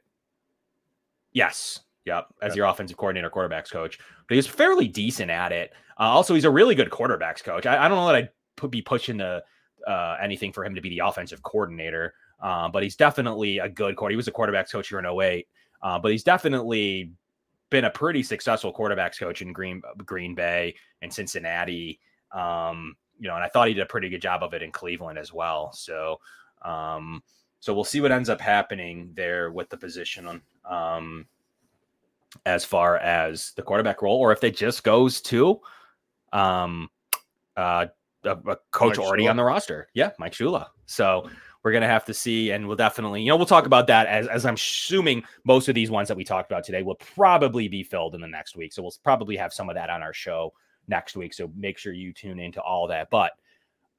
Yes, 1.31 1.79
Yep, 2.09 2.27
as 2.41 2.55
your 2.55 2.65
offensive 2.65 2.97
coordinator, 2.97 3.29
quarterbacks 3.29 3.69
coach. 3.69 3.99
But 4.27 4.35
he's 4.35 4.47
fairly 4.47 4.87
decent 4.87 5.29
at 5.29 5.51
it. 5.51 5.73
Uh, 5.99 6.03
also, 6.03 6.33
he's 6.33 6.45
a 6.45 6.49
really 6.49 6.73
good 6.73 6.89
quarterbacks 6.89 7.43
coach. 7.43 7.67
I, 7.67 7.85
I 7.85 7.87
don't 7.87 7.97
know 7.97 8.07
that 8.07 8.15
I'd 8.15 8.29
put, 8.55 8.71
be 8.71 8.81
pushing 8.81 9.17
the 9.17 9.43
uh, 9.85 10.17
anything 10.21 10.51
for 10.51 10.65
him 10.65 10.73
to 10.73 10.81
be 10.81 10.89
the 10.89 10.99
offensive 10.99 11.43
coordinator, 11.43 12.13
uh, 12.41 12.67
but 12.67 12.81
he's 12.81 12.95
definitely 12.95 13.59
a 13.59 13.69
good 13.69 13.95
quarter. 13.95 14.11
He 14.11 14.15
was 14.15 14.27
a 14.27 14.31
quarterbacks 14.31 14.71
coach 14.71 14.89
here 14.89 14.99
in 14.99 15.05
08, 15.05 15.47
uh, 15.83 15.99
but 15.99 16.11
he's 16.11 16.23
definitely 16.23 17.11
been 17.69 17.85
a 17.85 17.89
pretty 17.89 18.23
successful 18.23 18.73
quarterbacks 18.73 19.19
coach 19.19 19.41
in 19.41 19.53
Green 19.53 19.81
Green 20.05 20.35
Bay 20.35 20.75
and 21.01 21.13
Cincinnati. 21.13 21.99
Um, 22.31 22.95
you 23.19 23.27
know, 23.27 23.35
and 23.35 23.43
I 23.43 23.49
thought 23.49 23.67
he 23.67 23.73
did 23.73 23.81
a 23.81 23.87
pretty 23.87 24.09
good 24.09 24.21
job 24.21 24.43
of 24.43 24.53
it 24.53 24.63
in 24.63 24.71
Cleveland 24.71 25.19
as 25.19 25.33
well. 25.33 25.71
So, 25.73 26.19
um, 26.61 27.21
so 27.59 27.73
we'll 27.73 27.83
see 27.83 28.01
what 28.01 28.11
ends 28.11 28.29
up 28.29 28.39
happening 28.39 29.11
there 29.13 29.51
with 29.51 29.69
the 29.69 29.77
position 29.77 30.25
on 30.25 30.41
um, 30.65 31.25
as 32.45 32.63
far 32.63 32.97
as 32.97 33.51
the 33.55 33.61
quarterback 33.61 34.01
role, 34.01 34.19
or 34.19 34.31
if 34.31 34.43
it 34.43 34.55
just 34.55 34.83
goes 34.83 35.21
to 35.21 35.59
um, 36.31 36.89
uh, 37.57 37.87
a, 38.23 38.29
a 38.29 38.57
coach 38.71 38.97
Mike 38.97 39.05
already 39.05 39.23
Shula. 39.23 39.29
on 39.31 39.37
the 39.37 39.43
roster. 39.43 39.87
Yeah, 39.93 40.11
Mike 40.17 40.33
Shula. 40.33 40.67
So 40.85 41.29
we're 41.63 41.71
gonna 41.71 41.87
have 41.87 42.05
to 42.05 42.13
see, 42.13 42.51
and 42.51 42.67
we'll 42.67 42.77
definitely, 42.77 43.21
you 43.21 43.29
know, 43.29 43.35
we'll 43.35 43.45
talk 43.45 43.65
about 43.65 43.87
that 43.87 44.07
as 44.07 44.27
as 44.27 44.45
I'm 44.45 44.53
assuming 44.55 45.23
most 45.43 45.67
of 45.67 45.75
these 45.75 45.91
ones 45.91 46.07
that 46.07 46.17
we 46.17 46.23
talked 46.23 46.51
about 46.51 46.63
today 46.63 46.83
will 46.83 46.95
probably 46.95 47.67
be 47.67 47.83
filled 47.83 48.15
in 48.15 48.21
the 48.21 48.27
next 48.27 48.55
week. 48.55 48.73
So 48.73 48.81
we'll 48.81 48.93
probably 49.03 49.35
have 49.37 49.53
some 49.53 49.69
of 49.69 49.75
that 49.75 49.89
on 49.89 50.01
our 50.01 50.13
show 50.13 50.53
next 50.87 51.15
week. 51.15 51.33
So 51.33 51.51
make 51.55 51.77
sure 51.77 51.93
you 51.93 52.13
tune 52.13 52.39
into 52.39 52.61
all 52.61 52.87
that. 52.87 53.09
But 53.09 53.33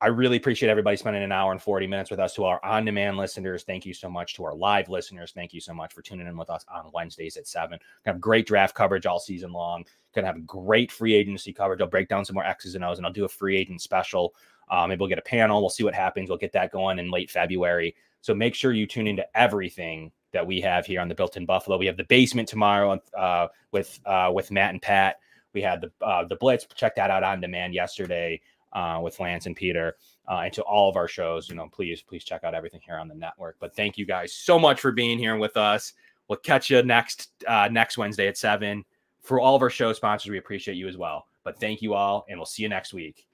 I 0.03 0.07
really 0.07 0.39
appreciate 0.39 0.70
everybody 0.70 0.97
spending 0.97 1.23
an 1.23 1.31
hour 1.31 1.53
and 1.53 1.61
40 1.61 1.87
minutes 1.87 2.11
with 2.11 2.20
us. 2.20 2.35
To 2.35 2.45
our 2.45 2.65
on 2.65 2.87
demand 2.87 3.19
listeners, 3.19 3.65
thank 3.65 3.85
you 3.85 3.93
so 3.93 4.09
much. 4.09 4.35
To 4.35 4.45
our 4.45 4.55
live 4.55 4.89
listeners, 4.89 5.32
thank 5.32 5.53
you 5.53 5.61
so 5.61 5.74
much 5.74 5.93
for 5.93 6.01
tuning 6.01 6.27
in 6.27 6.39
with 6.39 6.49
us 6.49 6.65
on 6.74 6.91
Wednesdays 6.95 7.37
at 7.37 7.47
7. 7.47 7.78
Gonna 8.05 8.15
have 8.15 8.20
great 8.20 8.47
draft 8.47 8.74
coverage 8.74 9.05
all 9.05 9.20
season 9.20 9.53
long. 9.53 9.85
Gonna 10.15 10.28
have 10.28 10.47
great 10.47 10.91
free 10.91 11.15
agency 11.15 11.53
coverage. 11.53 11.82
I'll 11.82 11.87
break 11.87 12.09
down 12.09 12.24
some 12.24 12.32
more 12.32 12.47
X's 12.47 12.77
and 12.77 12.85
O's 12.85 12.97
and 12.97 13.07
I'll 13.07 13.12
do 13.12 13.27
a 13.27 13.28
free 13.28 13.59
agent 13.59 13.82
special. 13.82 14.35
Um, 14.70 14.88
maybe 14.88 15.01
we'll 15.01 15.09
get 15.09 15.18
a 15.18 15.22
panel. 15.22 15.60
We'll 15.60 15.70
see 15.70 15.84
what 15.84 15.94
happens. 15.94 16.28
We'll 16.28 16.38
get 16.38 16.52
that 16.52 16.72
going 16.72 16.98
in 16.98 17.10
late 17.10 17.30
February. 17.30 17.94
So 18.20 18.34
make 18.34 18.55
sure 18.55 18.72
you 18.72 18.86
tune 18.86 19.06
into 19.06 19.26
everything 19.36 20.12
that 20.32 20.47
we 20.47 20.60
have 20.60 20.86
here 20.86 21.01
on 21.01 21.09
the 21.09 21.14
Built 21.14 21.36
in 21.36 21.47
Buffalo. 21.47 21.76
We 21.76 21.86
have 21.86 21.97
the 21.97 22.05
basement 22.05 22.48
tomorrow 22.48 23.01
uh, 23.16 23.48
with 23.72 23.98
uh, 24.06 24.30
with 24.32 24.51
Matt 24.51 24.70
and 24.70 24.80
Pat. 24.80 25.16
We 25.52 25.62
had 25.62 25.80
the 25.80 25.90
uh, 26.05 26.24
the 26.24 26.36
Blitz. 26.36 26.66
Check 26.74 26.94
that 26.97 27.10
out 27.10 27.22
on 27.22 27.40
demand 27.40 27.74
yesterday 27.74 28.40
uh, 28.72 29.01
with 29.02 29.18
Lance 29.18 29.47
and 29.47 29.56
Peter. 29.56 29.97
Uh, 30.28 30.42
and 30.44 30.52
to 30.52 30.62
all 30.62 30.88
of 30.88 30.97
our 30.97 31.09
shows, 31.09 31.48
you 31.48 31.56
know, 31.56 31.68
please, 31.72 32.02
please 32.02 32.22
check 32.22 32.44
out 32.44 32.55
everything 32.55 32.80
here 32.84 32.97
on 32.97 33.09
the 33.09 33.14
network. 33.14 33.56
But 33.59 33.74
thank 33.74 33.98
you 33.98 34.06
guys 34.06 34.32
so 34.32 34.60
much 34.60 34.80
for 34.80 34.92
being 34.92 35.18
here 35.18 35.36
with 35.36 35.56
us. 35.56 35.92
We'll 36.28 36.38
catch 36.38 36.70
you 36.70 36.80
next 36.84 37.30
uh, 37.48 37.68
next 37.70 37.98
Wednesday 37.98 38.28
at 38.28 38.38
seven. 38.38 38.84
For 39.22 39.40
all 39.40 39.56
of 39.56 39.62
our 39.62 39.70
show 39.70 39.92
sponsors, 39.92 40.30
we 40.30 40.38
appreciate 40.38 40.76
you 40.76 40.88
as 40.88 40.97
well. 40.97 41.26
But 41.42 41.59
thank 41.59 41.82
you 41.82 41.94
all, 41.94 42.24
and 42.28 42.38
we'll 42.38 42.47
see 42.47 42.62
you 42.62 42.68
next 42.68 42.94
week. 42.94 43.26